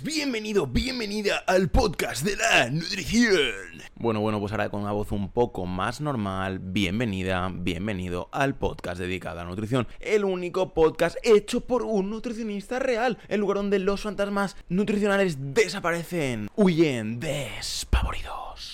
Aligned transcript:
bienvenido, 0.00 0.66
bienvenida 0.66 1.38
al 1.46 1.68
podcast 1.68 2.24
de 2.24 2.36
la 2.36 2.70
nutrición. 2.70 3.82
Bueno, 3.96 4.20
bueno, 4.20 4.40
pues 4.40 4.52
ahora 4.52 4.70
con 4.70 4.80
una 4.80 4.92
voz 4.92 5.12
un 5.12 5.30
poco 5.30 5.66
más 5.66 6.00
normal, 6.00 6.58
bienvenida, 6.60 7.50
bienvenido 7.52 8.28
al 8.32 8.54
podcast 8.54 8.98
dedicado 8.98 9.40
a 9.40 9.44
nutrición. 9.44 9.86
El 10.00 10.24
único 10.24 10.72
podcast 10.72 11.16
hecho 11.22 11.60
por 11.60 11.82
un 11.82 12.10
nutricionista 12.10 12.78
real, 12.78 13.18
el 13.28 13.40
lugar 13.40 13.58
donde 13.58 13.78
los 13.78 14.00
fantasmas 14.00 14.56
nutricionales 14.68 15.36
desaparecen, 15.52 16.48
huyen 16.56 17.20
despavoridos. 17.20 18.71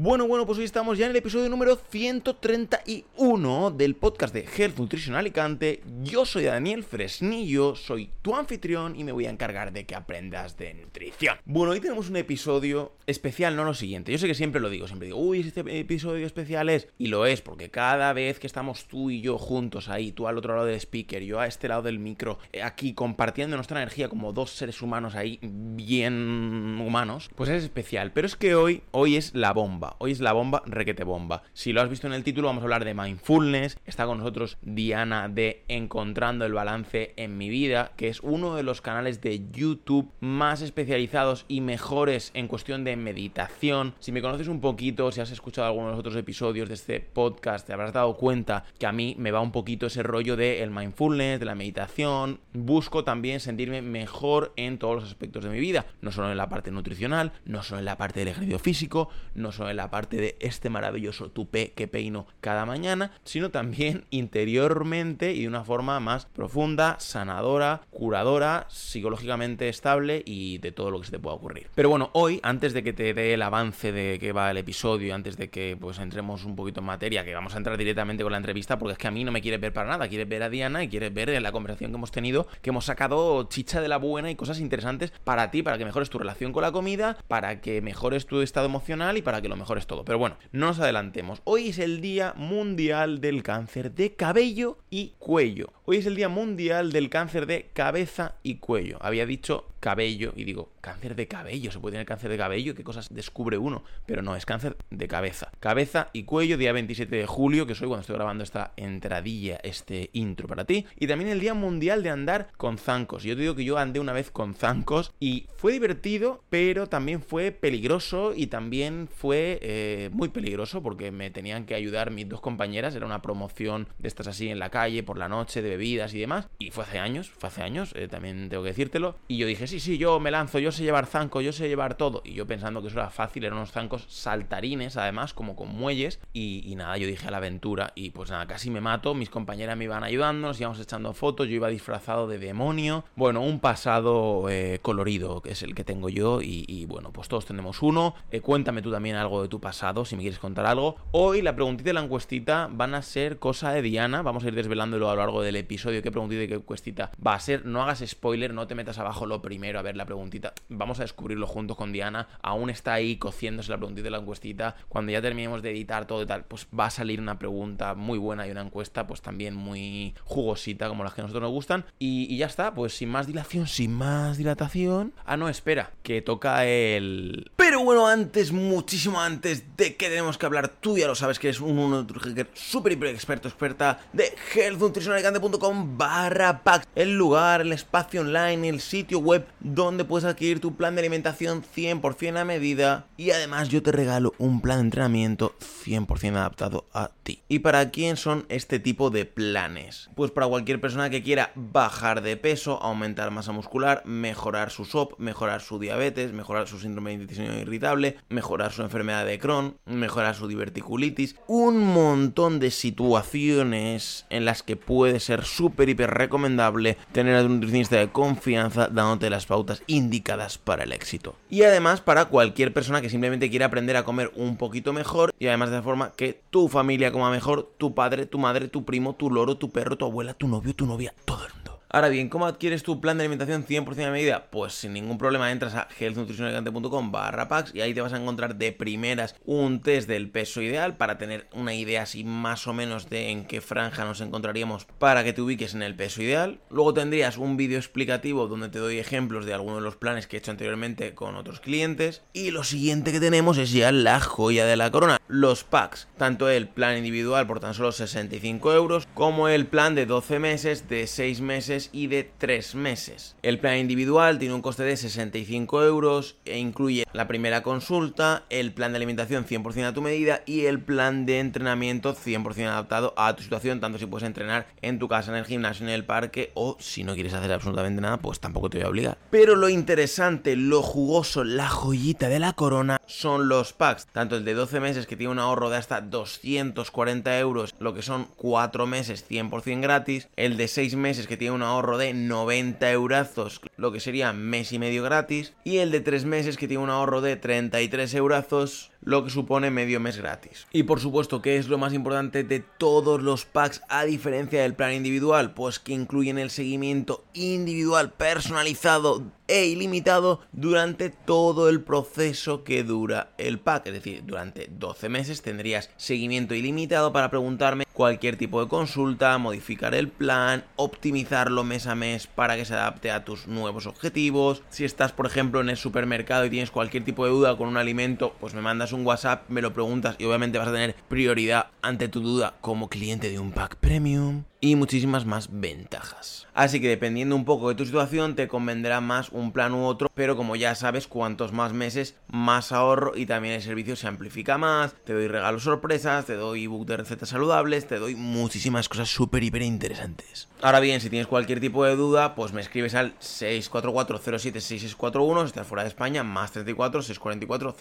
Bueno, 0.00 0.28
bueno, 0.28 0.46
pues 0.46 0.60
hoy 0.60 0.64
estamos 0.64 0.96
ya 0.96 1.06
en 1.06 1.10
el 1.10 1.16
episodio 1.16 1.48
número 1.48 1.74
131 1.74 3.72
del 3.72 3.96
podcast 3.96 4.32
de 4.32 4.46
Health 4.46 4.78
Nutrition 4.78 5.16
Alicante. 5.16 5.82
Yo 6.04 6.24
soy 6.24 6.44
Daniel 6.44 6.84
Fresnillo, 6.84 7.74
soy 7.74 8.12
tu 8.22 8.36
anfitrión 8.36 8.94
y 8.94 9.02
me 9.02 9.10
voy 9.10 9.26
a 9.26 9.30
encargar 9.30 9.72
de 9.72 9.86
que 9.86 9.96
aprendas 9.96 10.56
de 10.56 10.74
nutrición. 10.74 11.38
Bueno, 11.44 11.72
hoy 11.72 11.80
tenemos 11.80 12.08
un 12.08 12.14
episodio 12.14 12.92
especial, 13.08 13.56
no 13.56 13.64
lo 13.64 13.74
siguiente. 13.74 14.12
Yo 14.12 14.18
sé 14.18 14.28
que 14.28 14.36
siempre 14.36 14.60
lo 14.60 14.70
digo, 14.70 14.86
siempre 14.86 15.06
digo, 15.06 15.18
uy, 15.18 15.40
este 15.40 15.62
episodio 15.80 16.26
especial 16.26 16.68
es. 16.68 16.86
Y 16.96 17.08
lo 17.08 17.26
es, 17.26 17.40
porque 17.40 17.68
cada 17.68 18.12
vez 18.12 18.38
que 18.38 18.46
estamos 18.46 18.84
tú 18.84 19.10
y 19.10 19.20
yo 19.20 19.36
juntos 19.36 19.88
ahí, 19.88 20.12
tú 20.12 20.28
al 20.28 20.38
otro 20.38 20.54
lado 20.54 20.66
del 20.66 20.76
speaker, 20.76 21.24
yo 21.24 21.40
a 21.40 21.48
este 21.48 21.66
lado 21.66 21.82
del 21.82 21.98
micro, 21.98 22.38
eh, 22.52 22.62
aquí 22.62 22.94
compartiendo 22.94 23.56
nuestra 23.56 23.82
energía 23.82 24.08
como 24.08 24.32
dos 24.32 24.52
seres 24.52 24.80
humanos 24.80 25.16
ahí 25.16 25.40
bien 25.42 26.80
humanos, 26.80 27.30
pues 27.34 27.50
es 27.50 27.64
especial. 27.64 28.12
Pero 28.12 28.28
es 28.28 28.36
que 28.36 28.54
hoy, 28.54 28.82
hoy 28.92 29.16
es 29.16 29.34
la 29.34 29.52
bomba. 29.52 29.87
Hoy 29.98 30.12
es 30.12 30.20
la 30.20 30.32
bomba, 30.32 30.62
requete 30.66 31.04
bomba. 31.04 31.42
Si 31.52 31.72
lo 31.72 31.80
has 31.80 31.88
visto 31.88 32.06
en 32.06 32.12
el 32.12 32.24
título, 32.24 32.48
vamos 32.48 32.62
a 32.62 32.64
hablar 32.64 32.84
de 32.84 32.94
mindfulness. 32.94 33.78
Está 33.86 34.06
con 34.06 34.18
nosotros 34.18 34.58
Diana 34.62 35.28
de 35.28 35.64
Encontrando 35.68 36.44
el 36.44 36.52
Balance 36.52 37.14
en 37.16 37.38
mi 37.38 37.48
vida, 37.48 37.92
que 37.96 38.08
es 38.08 38.20
uno 38.20 38.54
de 38.54 38.62
los 38.62 38.80
canales 38.80 39.20
de 39.20 39.48
YouTube 39.50 40.12
más 40.20 40.62
especializados 40.62 41.44
y 41.48 41.60
mejores 41.60 42.30
en 42.34 42.48
cuestión 42.48 42.84
de 42.84 42.96
meditación. 42.96 43.94
Si 44.00 44.12
me 44.12 44.22
conoces 44.22 44.48
un 44.48 44.60
poquito, 44.60 45.10
si 45.12 45.20
has 45.20 45.30
escuchado 45.30 45.66
algunos 45.66 45.88
de 45.88 45.92
los 45.92 46.00
otros 46.00 46.16
episodios 46.16 46.68
de 46.68 46.74
este 46.74 47.00
podcast, 47.00 47.66
te 47.66 47.72
habrás 47.72 47.92
dado 47.92 48.16
cuenta 48.16 48.64
que 48.78 48.86
a 48.86 48.92
mí 48.92 49.14
me 49.18 49.30
va 49.30 49.40
un 49.40 49.52
poquito 49.52 49.86
ese 49.86 50.02
rollo 50.02 50.36
de 50.36 50.62
el 50.62 50.70
mindfulness, 50.70 51.40
de 51.40 51.46
la 51.46 51.54
meditación. 51.54 52.40
Busco 52.52 53.04
también 53.04 53.40
sentirme 53.40 53.82
mejor 53.82 54.52
en 54.56 54.78
todos 54.78 54.96
los 54.96 55.04
aspectos 55.04 55.44
de 55.44 55.50
mi 55.50 55.60
vida, 55.60 55.86
no 56.00 56.12
solo 56.12 56.30
en 56.30 56.36
la 56.36 56.48
parte 56.48 56.70
nutricional, 56.70 57.32
no 57.44 57.62
solo 57.62 57.78
en 57.78 57.84
la 57.84 57.96
parte 57.96 58.20
del 58.20 58.28
ejercicio 58.28 58.58
físico, 58.58 59.08
no 59.34 59.52
solo 59.52 59.70
en 59.70 59.76
la 59.78 59.90
parte 59.90 60.16
de 60.16 60.36
este 60.40 60.68
maravilloso 60.70 61.30
tupé 61.30 61.72
que 61.72 61.88
peino 61.88 62.26
cada 62.40 62.66
mañana, 62.66 63.12
sino 63.24 63.50
también 63.50 64.04
interiormente 64.10 65.32
y 65.32 65.42
de 65.42 65.48
una 65.48 65.64
forma 65.64 66.00
más 66.00 66.26
profunda, 66.26 66.96
sanadora, 66.98 67.82
curadora, 67.90 68.66
psicológicamente 68.68 69.68
estable 69.68 70.22
y 70.26 70.58
de 70.58 70.72
todo 70.72 70.90
lo 70.90 70.98
que 70.98 71.06
se 71.06 71.12
te 71.12 71.18
pueda 71.20 71.36
ocurrir. 71.36 71.68
Pero 71.76 71.90
bueno, 71.90 72.10
hoy, 72.12 72.40
antes 72.42 72.72
de 72.72 72.82
que 72.82 72.92
te 72.92 73.14
dé 73.14 73.34
el 73.34 73.42
avance 73.42 73.92
de 73.92 74.18
qué 74.18 74.32
va 74.32 74.50
el 74.50 74.56
episodio, 74.56 75.14
antes 75.14 75.36
de 75.36 75.48
que 75.48 75.76
pues 75.80 75.98
entremos 76.00 76.44
un 76.44 76.56
poquito 76.56 76.80
en 76.80 76.86
materia, 76.86 77.24
que 77.24 77.34
vamos 77.34 77.54
a 77.54 77.58
entrar 77.58 77.78
directamente 77.78 78.24
con 78.24 78.32
la 78.32 78.38
entrevista, 78.38 78.78
porque 78.78 78.94
es 78.94 78.98
que 78.98 79.06
a 79.06 79.12
mí 79.12 79.22
no 79.22 79.30
me 79.30 79.40
quieres 79.40 79.60
ver 79.60 79.72
para 79.72 79.88
nada, 79.88 80.08
quieres 80.08 80.28
ver 80.28 80.42
a 80.42 80.50
Diana 80.50 80.82
y 80.82 80.88
quieres 80.88 81.14
ver 81.14 81.40
la 81.40 81.52
conversación 81.52 81.92
que 81.92 81.96
hemos 81.96 82.10
tenido, 82.10 82.48
que 82.62 82.70
hemos 82.70 82.86
sacado 82.86 83.44
chicha 83.44 83.80
de 83.80 83.86
la 83.86 83.98
buena 83.98 84.28
y 84.28 84.34
cosas 84.34 84.58
interesantes 84.58 85.12
para 85.22 85.52
ti, 85.52 85.62
para 85.62 85.78
que 85.78 85.84
mejores 85.84 86.10
tu 86.10 86.18
relación 86.18 86.52
con 86.52 86.62
la 86.62 86.72
comida, 86.72 87.16
para 87.28 87.60
que 87.60 87.80
mejores 87.80 88.26
tu 88.26 88.40
estado 88.40 88.66
emocional 88.66 89.16
y 89.16 89.22
para 89.22 89.40
que 89.40 89.48
lo 89.48 89.56
mejor 89.68 89.78
es 89.78 89.86
todo. 89.86 90.02
Pero 90.02 90.18
bueno, 90.18 90.38
no 90.52 90.68
nos 90.68 90.80
adelantemos. 90.80 91.42
Hoy 91.44 91.68
es 91.68 91.78
el 91.78 92.00
Día 92.00 92.32
Mundial 92.36 93.20
del 93.20 93.42
Cáncer 93.42 93.92
de 93.92 94.14
Cabello 94.14 94.78
y 94.88 95.12
Cuello. 95.18 95.74
Hoy 95.84 95.98
es 95.98 96.06
el 96.06 96.16
Día 96.16 96.30
Mundial 96.30 96.90
del 96.90 97.10
Cáncer 97.10 97.44
de 97.44 97.68
Cabeza 97.74 98.36
y 98.42 98.56
Cuello. 98.56 98.96
Había 99.02 99.26
dicho 99.26 99.66
cabello 99.80 100.32
y 100.34 100.44
digo, 100.44 100.70
cáncer 100.80 101.14
de 101.14 101.28
cabello, 101.28 101.70
se 101.70 101.80
puede 101.80 101.92
tener 101.92 102.06
cáncer 102.06 102.30
de 102.30 102.38
cabello, 102.38 102.74
qué 102.74 102.84
cosas 102.84 103.08
descubre 103.10 103.58
uno, 103.58 103.82
pero 104.06 104.22
no, 104.22 104.36
es 104.36 104.46
cáncer 104.46 104.76
de 104.90 105.08
cabeza. 105.08 105.50
Cabeza 105.60 106.08
y 106.12 106.24
cuello, 106.24 106.56
día 106.58 106.72
27 106.72 107.14
de 107.14 107.26
julio, 107.26 107.66
que 107.66 107.74
soy 107.74 107.88
cuando 107.88 108.02
estoy 108.02 108.16
grabando 108.16 108.44
esta 108.44 108.72
entradilla, 108.76 109.58
este 109.62 110.10
intro 110.12 110.48
para 110.48 110.64
ti. 110.64 110.86
Y 110.98 111.06
también 111.06 111.30
el 111.30 111.40
Día 111.40 111.54
Mundial 111.54 112.02
de 112.02 112.10
Andar 112.10 112.48
con 112.56 112.78
Zancos. 112.78 113.22
Yo 113.22 113.34
te 113.34 113.42
digo 113.42 113.54
que 113.54 113.64
yo 113.64 113.78
andé 113.78 114.00
una 114.00 114.12
vez 114.12 114.30
con 114.30 114.54
zancos 114.54 115.12
y 115.20 115.46
fue 115.56 115.72
divertido, 115.72 116.42
pero 116.50 116.86
también 116.86 117.22
fue 117.22 117.52
peligroso 117.52 118.32
y 118.34 118.48
también 118.48 119.08
fue... 119.08 119.58
Eh, 119.62 120.10
muy 120.12 120.28
peligroso 120.28 120.82
porque 120.82 121.10
me 121.10 121.30
tenían 121.30 121.64
que 121.64 121.74
ayudar 121.74 122.10
mis 122.10 122.28
dos 122.28 122.40
compañeras. 122.40 122.94
Era 122.94 123.06
una 123.06 123.22
promoción 123.22 123.88
de 123.98 124.08
estas 124.08 124.26
así 124.26 124.48
en 124.48 124.58
la 124.58 124.70
calle, 124.70 125.02
por 125.02 125.18
la 125.18 125.28
noche, 125.28 125.62
de 125.62 125.70
bebidas 125.70 126.14
y 126.14 126.20
demás. 126.20 126.48
Y 126.58 126.70
fue 126.70 126.84
hace 126.84 126.98
años, 126.98 127.30
fue 127.30 127.48
hace 127.48 127.62
años, 127.62 127.92
eh, 127.94 128.08
también 128.08 128.48
tengo 128.48 128.62
que 128.62 128.70
decírtelo. 128.70 129.16
Y 129.28 129.38
yo 129.38 129.46
dije, 129.46 129.66
sí, 129.66 129.80
sí, 129.80 129.98
yo 129.98 130.20
me 130.20 130.30
lanzo, 130.30 130.58
yo 130.58 130.72
llevar 130.82 131.06
zanco, 131.06 131.40
yo 131.40 131.52
sé 131.52 131.68
llevar 131.68 131.94
todo. 131.96 132.22
Y 132.24 132.34
yo 132.34 132.46
pensando 132.46 132.80
que 132.82 132.88
eso 132.88 132.98
era 132.98 133.10
fácil, 133.10 133.44
eran 133.44 133.58
unos 133.58 133.72
zancos 133.72 134.06
saltarines, 134.08 134.96
además, 134.96 135.34
como 135.34 135.56
con 135.56 135.68
muelles. 135.68 136.20
Y, 136.32 136.74
nada, 136.76 136.96
yo 136.96 137.06
dije 137.06 137.28
a 137.28 137.30
la 137.30 137.38
aventura. 137.38 137.92
Y 137.94 138.10
pues 138.10 138.30
nada, 138.30 138.46
casi 138.46 138.70
me 138.70 138.80
mato. 138.80 139.14
Mis 139.14 139.30
compañeras 139.30 139.76
me 139.76 139.84
iban 139.84 140.04
ayudando, 140.04 140.48
nos 140.48 140.60
íbamos 140.60 140.80
echando 140.80 141.12
fotos. 141.12 141.48
Yo 141.48 141.54
iba 141.54 141.68
disfrazado 141.68 142.26
de 142.28 142.38
demonio. 142.38 143.04
Bueno, 143.16 143.40
un 143.40 143.60
pasado 143.60 144.48
eh, 144.48 144.78
colorido, 144.82 145.42
que 145.42 145.52
es 145.52 145.62
el 145.62 145.74
que 145.74 145.84
tengo 145.84 146.08
yo. 146.08 146.40
Y, 146.42 146.84
bueno, 146.86 147.12
pues 147.12 147.28
todos 147.28 147.46
tenemos 147.46 147.82
uno. 147.82 148.14
Eh, 148.30 148.40
cuéntame 148.40 148.82
tú 148.82 148.90
también 148.90 149.16
algo 149.16 149.42
de 149.42 149.48
tu 149.48 149.60
pasado 149.60 150.04
si 150.04 150.16
me 150.16 150.22
quieres 150.22 150.38
contar 150.38 150.66
algo. 150.66 150.96
Hoy 151.12 151.42
la 151.42 151.54
preguntita 151.54 151.90
y 151.90 151.92
la 151.92 152.00
encuestita 152.00 152.68
van 152.70 152.94
a 152.94 153.02
ser 153.02 153.38
cosa 153.38 153.72
de 153.72 153.82
Diana. 153.82 154.22
Vamos 154.22 154.44
a 154.44 154.48
ir 154.48 154.54
desvelándolo 154.54 155.10
a 155.10 155.14
lo 155.14 155.20
largo 155.20 155.42
del 155.42 155.56
episodio. 155.56 156.02
¿Qué 156.02 156.10
preguntita 156.10 156.42
y 156.42 156.48
qué 156.48 156.54
encuestita 156.54 157.10
va 157.24 157.34
a 157.34 157.40
ser? 157.40 157.66
No 157.66 157.82
hagas 157.82 158.02
spoiler, 158.06 158.54
no 158.54 158.66
te 158.66 158.74
metas 158.74 158.98
abajo 158.98 159.26
lo 159.26 159.42
primero 159.42 159.78
a 159.78 159.82
ver 159.82 159.96
la 159.96 160.06
preguntita. 160.06 160.52
Vamos 160.68 160.98
a 160.98 161.02
descubrirlo 161.02 161.46
juntos 161.46 161.76
con 161.76 161.92
Diana. 161.92 162.28
Aún 162.42 162.70
está 162.70 162.94
ahí 162.94 163.16
cociéndose 163.16 163.70
la 163.70 163.78
preguntita 163.78 164.08
y 164.08 164.10
la 164.10 164.18
encuestita. 164.18 164.76
Cuando 164.88 165.12
ya 165.12 165.22
terminemos 165.22 165.62
de 165.62 165.70
editar 165.70 166.06
todo 166.06 166.22
y 166.22 166.26
tal, 166.26 166.44
pues 166.44 166.66
va 166.78 166.86
a 166.86 166.90
salir 166.90 167.20
una 167.20 167.38
pregunta 167.38 167.94
muy 167.94 168.18
buena 168.18 168.46
y 168.46 168.50
una 168.50 168.60
encuesta, 168.62 169.06
pues 169.06 169.22
también 169.22 169.54
muy 169.54 170.14
jugosita, 170.24 170.88
como 170.88 171.04
las 171.04 171.14
que 171.14 171.22
a 171.22 171.24
nosotros 171.24 171.42
nos 171.42 171.52
gustan. 171.52 171.84
Y, 171.98 172.36
ya 172.36 172.46
está, 172.46 172.74
pues 172.74 172.94
sin 172.94 173.08
más 173.08 173.26
dilación, 173.26 173.66
sin 173.66 173.92
más 173.92 174.36
dilatación. 174.36 175.12
Ah, 175.24 175.36
no, 175.36 175.48
espera, 175.48 175.92
que 176.02 176.22
toca 176.22 176.64
el. 176.66 177.50
Pero 177.56 177.82
bueno, 177.82 178.06
antes, 178.06 178.52
muchísimo 178.52 179.20
antes 179.20 179.76
de 179.76 179.96
qué 179.96 180.08
tenemos 180.08 180.38
que 180.38 180.46
hablar. 180.46 180.68
Tú 180.68 180.98
ya 180.98 181.06
lo 181.06 181.14
sabes 181.14 181.38
que 181.38 181.48
eres 181.48 181.60
un, 181.60 181.78
un 181.78 182.06
súper 182.54 182.92
hiper 182.92 183.08
experto, 183.08 183.48
experta 183.48 184.00
de 184.12 184.34
healthnutritionalicante.com 184.54 185.98
barra 185.98 186.62
packs. 186.62 186.86
El 186.94 187.16
lugar, 187.16 187.62
el 187.62 187.72
espacio 187.72 188.20
online, 188.20 188.68
el 188.68 188.80
sitio 188.80 189.18
web 189.18 189.46
donde 189.60 190.04
puedes 190.04 190.24
adquirir 190.24 190.47
tu 190.56 190.74
plan 190.74 190.94
de 190.94 191.00
alimentación 191.00 191.62
100% 191.62 192.38
a 192.38 192.44
medida. 192.44 193.06
Y 193.16 193.30
además 193.30 193.68
yo 193.68 193.82
te 193.82 193.92
regalo 193.92 194.34
un 194.38 194.60
plan 194.60 194.78
de 194.78 194.84
entrenamiento 194.84 195.54
100% 195.60 196.36
adaptado 196.36 196.86
a 196.92 197.10
ti. 197.22 197.42
¿Y 197.48 197.60
para 197.60 197.90
quién 197.90 198.16
son 198.16 198.46
este 198.48 198.78
tipo 198.78 199.10
de 199.10 199.26
planes? 199.26 200.10
Pues 200.14 200.30
para 200.30 200.46
cualquier 200.46 200.80
persona 200.80 201.10
que 201.10 201.22
quiera 201.22 201.52
bajar 201.54 202.22
de 202.22 202.36
peso, 202.36 202.82
aumentar 202.82 203.30
masa 203.30 203.52
muscular, 203.52 204.02
mejorar 204.06 204.70
su 204.70 204.84
SOP, 204.84 205.18
mejorar 205.18 205.60
su 205.60 205.78
diabetes, 205.78 206.32
mejorar 206.32 206.66
su 206.66 206.78
síndrome 206.78 207.10
de 207.10 207.22
intestino 207.22 207.54
irritable, 207.58 208.16
mejorar 208.28 208.72
su 208.72 208.82
enfermedad 208.82 209.26
de 209.26 209.38
Crohn 209.38 209.76
mejorar 209.86 210.34
su 210.34 210.48
diverticulitis, 210.48 211.36
un 211.46 211.78
montón 211.78 212.60
de 212.60 212.70
situaciones 212.70 214.26
en 214.30 214.44
las 214.44 214.62
que 214.62 214.76
puede 214.76 215.20
ser 215.20 215.44
súper 215.44 215.88
hiper 215.88 216.10
recomendable 216.10 216.96
tener 217.12 217.36
a 217.36 217.42
un 217.42 217.54
nutricionista 217.54 217.96
de 217.96 218.08
confianza 218.08 218.88
dándote 218.88 219.30
las 219.30 219.46
pautas 219.46 219.82
indicadas 219.86 220.37
para 220.64 220.84
el 220.84 220.92
éxito. 220.92 221.34
Y 221.50 221.62
además 221.62 222.00
para 222.00 222.26
cualquier 222.26 222.72
persona 222.72 223.00
que 223.00 223.10
simplemente 223.10 223.50
quiera 223.50 223.66
aprender 223.66 223.96
a 223.96 224.04
comer 224.04 224.30
un 224.36 224.56
poquito 224.56 224.92
mejor 224.92 225.34
y 225.38 225.48
además 225.48 225.70
de 225.70 225.82
forma 225.82 226.12
que 226.12 226.40
tu 226.50 226.68
familia 226.68 227.10
coma 227.10 227.30
mejor, 227.30 227.72
tu 227.76 227.94
padre, 227.94 228.26
tu 228.26 228.38
madre, 228.38 228.68
tu 228.68 228.84
primo, 228.84 229.14
tu 229.14 229.30
loro, 229.30 229.56
tu 229.56 229.70
perro, 229.70 229.96
tu 229.96 230.04
abuela, 230.04 230.34
tu 230.34 230.46
novio, 230.46 230.74
tu 230.74 230.86
novia, 230.86 231.12
todo 231.24 231.44
el 231.44 231.52
mundo. 231.52 231.57
Ahora 231.90 232.10
bien, 232.10 232.28
¿cómo 232.28 232.44
adquieres 232.44 232.82
tu 232.82 233.00
plan 233.00 233.16
de 233.16 233.22
alimentación 233.22 233.64
100% 233.64 234.08
a 234.08 234.10
medida? 234.10 234.50
Pues 234.50 234.74
sin 234.74 234.92
ningún 234.92 235.16
problema 235.16 235.50
entras 235.50 235.74
a 235.74 235.88
healthnutritionalicante.com 235.98 237.10
barra 237.10 237.48
packs 237.48 237.74
y 237.74 237.80
ahí 237.80 237.94
te 237.94 238.02
vas 238.02 238.12
a 238.12 238.18
encontrar 238.18 238.56
de 238.56 238.72
primeras 238.72 239.34
un 239.46 239.80
test 239.80 240.06
del 240.06 240.28
peso 240.28 240.60
ideal 240.60 240.98
para 240.98 241.16
tener 241.16 241.48
una 241.54 241.72
idea 241.72 242.02
así 242.02 242.24
más 242.24 242.66
o 242.66 242.74
menos 242.74 243.08
de 243.08 243.30
en 243.30 243.46
qué 243.46 243.62
franja 243.62 244.04
nos 244.04 244.20
encontraríamos 244.20 244.84
para 244.98 245.24
que 245.24 245.32
te 245.32 245.40
ubiques 245.40 245.72
en 245.72 245.82
el 245.82 245.96
peso 245.96 246.22
ideal. 246.22 246.60
Luego 246.68 246.92
tendrías 246.92 247.38
un 247.38 247.56
vídeo 247.56 247.78
explicativo 247.78 248.48
donde 248.48 248.68
te 248.68 248.80
doy 248.80 248.98
ejemplos 248.98 249.46
de 249.46 249.54
algunos 249.54 249.78
de 249.78 249.84
los 249.84 249.96
planes 249.96 250.26
que 250.26 250.36
he 250.36 250.40
hecho 250.40 250.50
anteriormente 250.50 251.14
con 251.14 251.36
otros 251.36 251.60
clientes. 251.60 252.20
Y 252.34 252.50
lo 252.50 252.64
siguiente 252.64 253.12
que 253.12 253.20
tenemos 253.20 253.56
es 253.56 253.72
ya 253.72 253.92
la 253.92 254.20
joya 254.20 254.66
de 254.66 254.76
la 254.76 254.90
corona, 254.90 255.22
los 255.26 255.64
packs. 255.64 256.06
Tanto 256.18 256.50
el 256.50 256.68
plan 256.68 256.98
individual 256.98 257.46
por 257.46 257.60
tan 257.60 257.72
solo 257.72 257.92
65 257.92 258.74
euros 258.74 259.08
como 259.14 259.48
el 259.48 259.66
plan 259.66 259.94
de 259.94 260.04
12 260.04 260.38
meses, 260.38 260.86
de 260.86 261.06
6 261.06 261.40
meses 261.40 261.77
y 261.92 262.08
de 262.08 262.30
3 262.38 262.74
meses. 262.74 263.36
El 263.42 263.58
plan 263.58 263.78
individual 263.78 264.38
tiene 264.38 264.54
un 264.54 264.62
coste 264.62 264.82
de 264.82 264.96
65 264.96 265.84
euros 265.84 266.36
e 266.44 266.58
incluye 266.58 267.04
la 267.12 267.28
primera 267.28 267.62
consulta, 267.62 268.44
el 268.50 268.72
plan 268.72 268.92
de 268.92 268.96
alimentación 268.96 269.46
100% 269.46 269.84
a 269.84 269.92
tu 269.92 270.02
medida 270.02 270.42
y 270.46 270.66
el 270.66 270.80
plan 270.80 271.26
de 271.26 271.40
entrenamiento 271.40 272.14
100% 272.14 272.66
adaptado 272.66 273.14
a 273.16 273.34
tu 273.36 273.42
situación, 273.42 273.80
tanto 273.80 273.98
si 273.98 274.06
puedes 274.06 274.26
entrenar 274.26 274.66
en 274.82 274.98
tu 274.98 275.08
casa, 275.08 275.30
en 275.30 275.38
el 275.38 275.44
gimnasio, 275.44 275.86
en 275.86 275.92
el 275.92 276.04
parque 276.04 276.50
o 276.54 276.76
si 276.80 277.04
no 277.04 277.14
quieres 277.14 277.34
hacer 277.34 277.52
absolutamente 277.52 278.00
nada, 278.00 278.18
pues 278.18 278.40
tampoco 278.40 278.70
te 278.70 278.78
voy 278.78 278.86
a 278.86 278.90
obligar. 278.90 279.18
Pero 279.30 279.56
lo 279.56 279.68
interesante, 279.68 280.56
lo 280.56 280.82
jugoso, 280.82 281.44
la 281.44 281.68
joyita 281.68 282.28
de 282.28 282.38
la 282.38 282.52
corona 282.52 283.00
son 283.06 283.48
los 283.48 283.72
packs, 283.72 284.06
tanto 284.06 284.36
el 284.36 284.44
de 284.44 284.54
12 284.54 284.80
meses 284.80 285.06
que 285.06 285.16
tiene 285.16 285.32
un 285.32 285.38
ahorro 285.38 285.70
de 285.70 285.76
hasta 285.76 286.00
240 286.00 287.38
euros, 287.38 287.74
lo 287.78 287.94
que 287.94 288.02
son 288.02 288.28
4 288.36 288.86
meses 288.86 289.24
100% 289.28 289.80
gratis, 289.80 290.28
el 290.36 290.56
de 290.56 290.68
6 290.68 290.96
meses 290.96 291.26
que 291.26 291.36
tiene 291.36 291.54
un 291.54 291.62
ahorro 291.68 291.98
de 291.98 292.12
90 292.14 292.90
eurazos, 292.90 293.60
lo 293.76 293.92
que 293.92 294.00
sería 294.00 294.32
mes 294.32 294.72
y 294.72 294.78
medio 294.78 295.04
gratis, 295.04 295.54
y 295.64 295.78
el 295.78 295.90
de 295.90 296.00
3 296.00 296.24
meses 296.24 296.56
que 296.56 296.66
tiene 296.66 296.82
un 296.82 296.90
ahorro 296.90 297.20
de 297.20 297.36
33 297.36 298.12
eurazos, 298.14 298.90
lo 299.00 299.24
que 299.24 299.30
supone 299.30 299.70
medio 299.70 300.00
mes 300.00 300.18
gratis. 300.18 300.66
Y 300.72 300.84
por 300.84 301.00
supuesto, 301.00 301.42
¿qué 301.42 301.56
es 301.56 301.68
lo 301.68 301.78
más 301.78 301.92
importante 301.92 302.44
de 302.44 302.60
todos 302.60 303.22
los 303.22 303.44
packs 303.44 303.82
a 303.88 304.04
diferencia 304.04 304.62
del 304.62 304.74
plan 304.74 304.92
individual? 304.92 305.54
Pues 305.54 305.78
que 305.78 305.92
incluyen 305.92 306.38
el 306.38 306.50
seguimiento 306.50 307.24
individual 307.34 308.12
personalizado 308.12 309.22
e 309.48 309.66
ilimitado 309.66 310.42
durante 310.52 311.08
todo 311.08 311.68
el 311.70 311.80
proceso 311.80 312.64
que 312.64 312.84
dura 312.84 313.30
el 313.38 313.58
pack. 313.58 313.86
Es 313.86 313.94
decir, 313.94 314.22
durante 314.24 314.68
12 314.70 315.08
meses 315.08 315.42
tendrías 315.42 315.90
seguimiento 315.96 316.54
ilimitado 316.54 317.12
para 317.12 317.30
preguntarme 317.30 317.86
cualquier 317.94 318.36
tipo 318.36 318.62
de 318.62 318.68
consulta, 318.68 319.36
modificar 319.38 319.94
el 319.94 320.08
plan, 320.08 320.64
optimizarlo 320.76 321.64
mes 321.64 321.86
a 321.86 321.94
mes 321.94 322.26
para 322.26 322.56
que 322.56 322.64
se 322.64 322.74
adapte 322.74 323.10
a 323.10 323.24
tus 323.24 323.48
nuevos 323.48 323.86
objetivos. 323.86 324.62
Si 324.68 324.84
estás, 324.84 325.12
por 325.12 325.26
ejemplo, 325.26 325.60
en 325.60 325.70
el 325.70 325.76
supermercado 325.76 326.44
y 326.44 326.50
tienes 326.50 326.70
cualquier 326.70 327.04
tipo 327.04 327.24
de 327.24 327.32
duda 327.32 327.56
con 327.56 327.68
un 327.68 327.76
alimento, 327.76 328.36
pues 328.38 328.54
me 328.54 328.60
mandas 328.60 328.87
un 328.92 329.06
WhatsApp, 329.06 329.48
me 329.48 329.62
lo 329.62 329.72
preguntas 329.72 330.16
y 330.18 330.24
obviamente 330.24 330.58
vas 330.58 330.68
a 330.68 330.72
tener 330.72 330.96
prioridad 331.08 331.68
ante 331.82 332.08
tu 332.08 332.20
duda 332.20 332.54
como 332.60 332.88
cliente 332.88 333.30
de 333.30 333.38
un 333.38 333.52
pack 333.52 333.76
premium 333.76 334.44
y 334.60 334.76
muchísimas 334.76 335.24
más 335.24 335.48
ventajas. 335.52 336.46
Así 336.54 336.80
que 336.80 336.88
dependiendo 336.88 337.36
un 337.36 337.44
poco 337.44 337.68
de 337.68 337.76
tu 337.76 337.84
situación 337.84 338.34
te 338.34 338.48
convendrá 338.48 339.00
más 339.00 339.28
un 339.30 339.52
plan 339.52 339.72
u 339.72 339.84
otro, 339.84 340.10
pero 340.14 340.36
como 340.36 340.56
ya 340.56 340.74
sabes, 340.74 341.06
cuantos 341.06 341.52
más 341.52 341.72
meses, 341.72 342.16
más 342.26 342.72
ahorro 342.72 343.16
y 343.16 343.26
también 343.26 343.54
el 343.54 343.62
servicio 343.62 343.94
se 343.94 344.08
amplifica 344.08 344.58
más, 344.58 344.94
te 345.04 345.12
doy 345.12 345.28
regalos 345.28 345.62
sorpresas, 345.62 346.26
te 346.26 346.34
doy 346.34 346.64
ebook 346.64 346.86
de 346.86 346.96
recetas 346.96 347.28
saludables, 347.28 347.86
te 347.86 347.98
doy 347.98 348.16
muchísimas 348.16 348.88
cosas 348.88 349.08
súper, 349.08 349.44
hiper 349.44 349.62
interesantes. 349.62 350.48
Ahora 350.60 350.80
bien, 350.80 351.00
si 351.00 351.08
tienes 351.08 351.28
cualquier 351.28 351.60
tipo 351.60 351.84
de 351.84 351.94
duda, 351.94 352.34
pues 352.34 352.52
me 352.52 352.60
escribes 352.60 352.96
al 352.96 353.16
644-076641, 353.20 355.42
si 355.42 355.46
estás 355.46 355.68
fuera 355.68 355.84
de 355.84 355.88
España, 355.88 356.24
más 356.24 356.50
34 356.50 357.02
644 357.02 357.76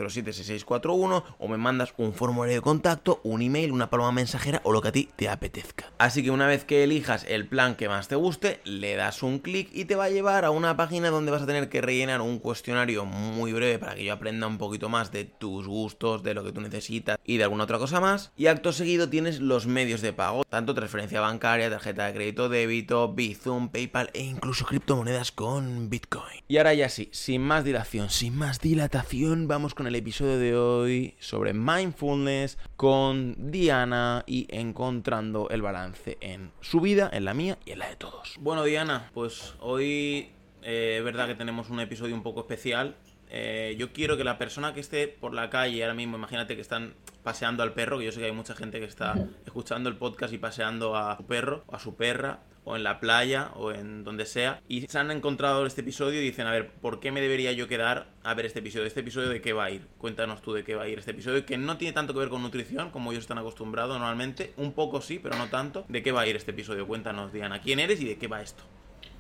076641 0.98 1.24
o 1.40 1.48
me 1.48 1.58
mandas 1.58 1.94
un 1.98 2.14
formulario 2.14 2.56
de 2.56 2.62
contacto, 2.62 3.22
un 3.24 3.42
email, 3.42 3.72
una 3.72 3.90
paloma 3.90 4.12
mensajera 4.12 4.62
o 4.64 4.72
lo 4.72 4.82
que 4.82 4.88
a 4.90 4.92
ti 4.92 5.10
te 5.16 5.30
apetezca. 5.30 5.92
Así 5.98 6.24
que 6.24 6.32
una 6.32 6.48
vez 6.48 6.66
que 6.66 6.84
elijas 6.84 7.26
el 7.28 7.48
plan 7.48 7.76
que 7.76 7.90
más 7.90 8.08
te 8.08 8.16
guste, 8.16 8.60
le 8.64 8.96
das 8.96 9.24
un 9.24 9.40
clic 9.40 9.70
y 9.74 9.86
te 9.86 9.96
va 9.96 10.06
a 10.06 10.10
llevar 10.10 10.46
a 10.46 10.52
una 10.52 10.76
página 10.78 11.10
donde 11.10 11.32
vas 11.32 11.42
a 11.42 11.46
tener 11.46 11.70
que 11.70 11.82
rellenar 11.82 12.22
un 12.22 12.40
cuestionario 12.40 13.06
muy 13.06 13.54
breve 13.54 13.80
para 13.80 13.96
que 13.96 14.04
yo 14.04 14.14
aprenda 14.14 14.48
un 14.48 14.58
poquito 14.58 14.90
más 14.90 15.12
de 15.12 15.26
tus 15.26 15.68
gustos, 15.68 16.24
de 16.24 16.34
lo 16.34 16.44
que 16.44 16.52
tú 16.52 16.62
necesitas 16.62 17.18
y 17.24 17.38
de 17.38 17.44
alguna 17.44 17.64
otra 17.64 17.78
cosa 17.78 18.00
más. 18.00 18.32
Y 18.38 18.48
acto 18.48 18.72
seguido 18.72 19.10
tienes 19.10 19.40
los 19.40 19.68
medios 19.68 20.02
de 20.02 20.14
pago, 20.14 20.44
tanto 20.44 20.74
transferencia 20.74 21.22
bancaria, 21.22 21.70
tarjeta 21.70 22.06
de 22.06 22.14
crédito, 22.14 22.50
débito, 22.50 23.14
Bizum, 23.14 23.70
PayPal 23.70 24.10
e 24.14 24.24
incluso 24.24 24.66
criptomonedas 24.66 25.32
con 25.32 25.90
Bitcoin. 25.90 26.44
Y 26.48 26.58
ahora 26.58 26.74
ya 26.74 26.90
sí, 26.90 27.10
sin 27.12 27.42
más 27.42 27.64
dilación, 27.64 28.10
sin 28.10 28.36
más 28.36 28.60
dilatación, 28.60 29.48
vamos 29.48 29.74
con 29.74 29.88
el 29.88 29.96
episodio 29.96 30.38
de 30.38 30.56
hoy 30.56 30.87
sobre 31.20 31.54
mindfulness 31.54 32.58
con 32.76 33.52
Diana 33.52 34.24
y 34.26 34.48
encontrando 34.50 35.50
el 35.50 35.62
balance 35.62 36.18
en 36.22 36.52
su 36.62 36.80
vida, 36.80 37.10
en 37.12 37.26
la 37.26 37.34
mía 37.34 37.58
y 37.66 37.72
en 37.72 37.80
la 37.80 37.90
de 37.90 37.96
todos. 37.96 38.36
Bueno, 38.40 38.64
Diana, 38.64 39.12
pues 39.14 39.56
hoy 39.60 40.30
eh, 40.64 40.96
es 40.98 41.04
verdad 41.04 41.28
que 41.28 41.36
tenemos 41.36 41.70
un 41.70 41.80
episodio 41.80 42.16
un 42.16 42.24
poco 42.24 42.42
especial. 42.42 42.96
Eh, 43.30 43.76
yo 43.78 43.92
quiero 43.92 44.16
que 44.16 44.24
la 44.24 44.38
persona 44.38 44.74
que 44.74 44.80
esté 44.80 45.08
por 45.08 45.34
la 45.34 45.50
calle 45.50 45.84
ahora 45.84 45.94
mismo, 45.94 46.18
imagínate 46.18 46.56
que 46.56 46.62
están 46.62 46.94
paseando 47.24 47.64
al 47.64 47.74
perro, 47.74 48.00
que 48.00 48.06
yo 48.06 48.12
sé 48.12 48.20
que 48.20 48.28
hay 48.28 48.32
mucha 48.32 48.56
gente 48.56 48.80
que 48.80 48.86
está 48.86 49.16
escuchando 49.46 49.90
el 49.90 49.98
podcast 49.98 50.34
y 50.34 50.38
paseando 50.38 50.96
a 50.96 51.18
su 51.18 51.26
perro 51.26 51.64
o 51.68 51.76
a 51.76 51.80
su 51.80 51.96
perra 51.96 52.40
o 52.68 52.76
en 52.76 52.84
la 52.84 53.00
playa 53.00 53.52
o 53.56 53.72
en 53.72 54.04
donde 54.04 54.26
sea 54.26 54.60
y 54.68 54.82
se 54.82 55.00
han 55.00 55.10
encontrado 55.10 55.66
este 55.66 55.82
episodio 55.82 56.22
y 56.22 56.26
dicen, 56.26 56.48
a 56.48 56.52
ver, 56.52 56.70
¿por 56.70 57.00
qué 57.00 57.12
me 57.12 57.22
debería 57.22 57.54
yo 57.54 57.70
quedar 57.70 58.08
a 58.24 58.34
ver 58.34 58.46
este 58.46 58.60
episodio? 58.60 58.86
¿Este 58.86 59.00
episodio 59.00 59.30
de 59.30 59.40
qué 59.40 59.54
va 59.54 59.66
a 59.66 59.72
ir? 59.72 59.88
Cuéntanos 59.98 60.42
tú 60.42 60.52
de 60.52 60.66
qué 60.66 60.76
va 60.76 60.84
a 60.84 60.88
ir 60.90 61.00
este 61.00 61.12
episodio, 61.12 61.46
que 61.46 61.58
no 61.58 61.78
tiene 61.78 61.94
tanto 61.94 62.14
que 62.14 62.20
ver 62.20 62.28
con 62.28 62.42
nutrición 62.42 62.92
como 62.92 63.12
ellos 63.12 63.24
están 63.24 63.38
acostumbrados 63.38 63.98
normalmente, 63.98 64.52
un 64.58 64.74
poco 64.74 65.00
sí, 65.00 65.18
pero 65.18 65.38
no 65.38 65.48
tanto. 65.48 65.86
¿De 65.88 66.04
qué 66.04 66.12
va 66.12 66.22
a 66.22 66.28
ir 66.28 66.36
este 66.36 66.52
episodio? 66.52 66.86
Cuéntanos, 66.86 67.32
Diana, 67.32 67.62
¿quién 67.62 67.80
eres 67.80 68.02
y 68.02 68.06
de 68.06 68.18
qué 68.18 68.28
va 68.28 68.42
esto? 68.42 68.64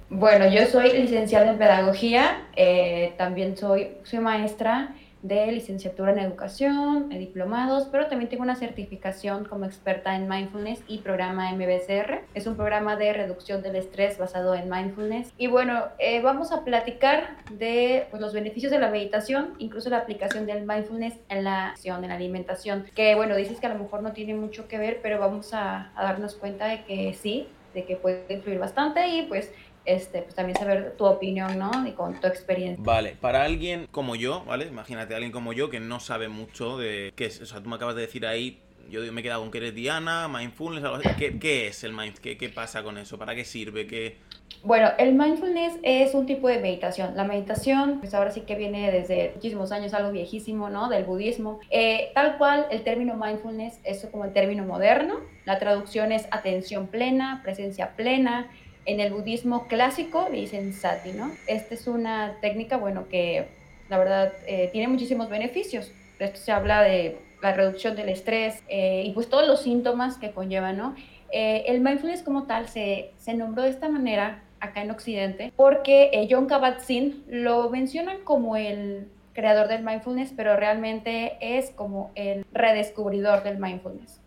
Bueno, 0.10 0.50
yo 0.50 0.66
soy 0.66 0.92
licenciada 0.92 1.50
en 1.50 1.58
pedagogía, 1.58 2.48
eh, 2.56 3.14
también 3.18 3.56
soy, 3.56 3.92
soy 4.04 4.20
maestra 4.20 4.94
de 5.22 5.52
licenciatura 5.52 6.12
en 6.12 6.19
educación, 6.19 7.10
de 7.10 7.18
diplomados, 7.18 7.88
pero 7.92 8.08
también 8.08 8.30
tengo 8.30 8.44
una 8.44 8.56
certificación 8.56 9.46
como 9.46 9.66
experta 9.66 10.16
en 10.16 10.28
mindfulness 10.30 10.81
y 10.88 11.00
programa 11.00 11.52
MBCR. 11.54 12.22
Es 12.34 12.48
un 12.48 12.56
programa 12.56 12.96
de 12.96 13.14
reducción 13.14 13.62
del 13.62 13.75
estrés 13.75 14.18
basado 14.18 14.56
en 14.56 14.69
mindfulness. 14.69 15.34
Y 15.38 15.48
bueno, 15.48 15.86
eh, 16.00 16.22
vamos 16.22 16.52
a 16.52 16.64
platicar 16.64 17.38
de 17.52 18.08
pues, 18.12 18.22
los 18.22 18.34
beneficios 18.34 18.72
de 18.72 18.80
la 18.80 18.90
meditación, 18.90 19.54
incluso 19.58 19.90
la 19.90 19.98
aplicación 19.98 20.46
del 20.46 20.66
mindfulness 20.66 21.16
en 21.30 21.44
la 21.44 21.70
acción, 21.70 22.04
en 22.04 22.10
la 22.10 22.16
alimentación. 22.16 22.86
Que 22.96 23.16
bueno, 23.16 23.36
dices 23.36 23.60
que 23.60 23.68
a 23.68 23.74
lo 23.74 23.80
mejor 23.80 24.04
no 24.04 24.13
tiene 24.13 24.36
mucho 24.36 24.68
que 24.68 24.78
ver, 24.78 25.00
pero 25.02 25.20
vamos 25.20 25.54
a 25.54 25.92
darnos 25.96 26.36
cuenta 26.36 26.68
de 26.68 26.84
que 26.84 27.13
sí, 27.13 27.48
de 27.74 27.86
que 27.86 27.96
puede 27.96 28.25
influir 28.30 28.60
bastante 28.60 29.08
y 29.08 29.24
pues 29.24 29.52
este, 29.88 30.22
pues 30.22 30.36
también 30.36 30.57
saber 30.57 30.95
tu 30.98 31.06
opinión, 31.06 31.57
¿no? 31.57 31.88
Y 31.88 31.94
con 31.94 32.19
tu 32.19 32.28
experiencia. 32.28 32.84
Vale, 32.84 33.16
para 33.19 33.44
alguien 33.44 33.88
como 33.89 34.16
yo, 34.16 34.44
¿vale? 34.45 34.68
Imagínate, 34.68 35.16
alguien 35.16 35.31
como 35.31 35.54
yo 35.54 35.69
que 35.69 35.80
no 35.80 36.00
sabe 36.00 36.28
mucho 36.28 36.78
de 36.78 37.13
qué 37.16 37.25
es, 37.25 37.42
o 37.42 37.45
sea, 37.45 37.63
tú 37.63 37.69
me 37.69 37.78
acabas 37.78 37.95
de 37.95 38.01
decir 38.01 38.25
ahí, 38.25 38.62
yo 38.89 39.01
me 39.12 39.22
he 39.22 39.24
quedado 39.24 39.42
con 39.42 39.51
que 39.51 39.57
eres 39.57 39.75
Diana, 39.75 40.28
mindfulness, 40.28 40.84
algo 40.84 40.98
así. 40.98 41.10
¿Qué, 41.18 41.39
qué 41.39 41.68
es 41.68 41.84
el 41.84 41.92
mindfulness? 41.92 42.19
¿Qué, 42.19 42.38
¿Qué, 42.38 42.50
pasa 42.50 42.84
con 42.84 42.98
eso? 42.98 43.18
¿Para 43.18 43.36
qué 43.36 43.44
sirve? 43.44 43.88
¿Qué... 43.88 44.18
Bueno, 44.63 44.89
el 44.98 45.13
mindfulness 45.13 45.74
es 45.84 46.13
un 46.13 46.25
tipo 46.25 46.48
de 46.48 46.60
meditación. 46.60 47.16
La 47.16 47.25
meditación, 47.25 48.00
pues 48.00 48.13
ahora 48.13 48.31
sí 48.31 48.42
que 48.42 48.56
viene 48.56 48.92
desde 48.92 49.31
muchísimos 49.36 49.72
años, 49.72 49.94
algo 49.94 50.12
viejísimo, 50.12 50.69
¿no? 50.69 50.89
Del 50.89 51.04
budismo. 51.04 51.60
Eh, 51.69 52.12
tal 52.13 52.38
cual, 52.38 52.66
el 52.72 52.84
término 52.84 53.16
mindfulness 53.16 53.80
es 53.84 54.06
como 54.12 54.25
el 54.25 54.34
término 54.34 54.63
moderno. 54.63 55.16
La 55.45 55.60
traducción 55.60 56.12
es 56.12 56.28
atención 56.31 56.88
plena, 56.88 57.41
presencia 57.44 57.96
plena, 57.96 58.50
en 58.88 59.01
el 59.01 59.13
budismo 59.13 59.67
clásico 59.67 60.27
dicen 60.32 60.74
sati, 60.74 61.12
¿no? 61.12 61.29
Esta 61.46 61.75
es 61.75 61.88
una 61.88 62.38
técnica, 62.41 62.77
bueno, 62.77 63.08
que 63.10 63.48
la 63.89 63.98
verdad 63.98 64.34
eh, 64.48 64.70
tiene 64.72 64.88
muchísimos 64.88 65.29
beneficios. 65.29 65.91
Esto 66.20 66.39
se 66.39 66.51
habla 66.53 66.82
de 66.82 67.20
la 67.41 67.53
reducción 67.53 67.96
del 67.96 68.10
estrés 68.10 68.63
eh, 68.70 69.03
y 69.06 69.12
pues 69.12 69.29
todos 69.29 69.46
los 69.46 69.62
síntomas 69.62 70.17
que 70.17 70.32
conlleva, 70.32 70.72
¿no? 70.72 70.96
Eh, 71.32 71.65
el 71.67 71.82
mindfulness 71.82 72.24
como 72.24 72.44
tal 72.44 72.70
se, 72.70 73.12
se, 73.17 73.34
nombró 73.34 73.63
de 73.63 73.70
esta 73.70 73.89
manera 73.89 74.44
acá 74.62 74.82
en 74.82 74.89
Occidente 74.89 75.51
porque 75.58 76.25
John 76.32 76.48
Kabat-Zinn 76.48 77.25
lo 77.27 77.70
mencionan 77.70 78.20
como 78.24 78.56
el 78.56 79.10
creador 79.34 79.67
del 79.67 79.84
mindfulness, 79.84 80.34
pero 80.36 80.56
realmente 80.56 81.38
es 81.41 81.72
como 81.72 82.12
el 82.15 82.46
redescubridor 82.53 83.44
del 83.44 83.60
mindfulness. 83.60 84.22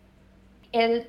Él 0.71 1.07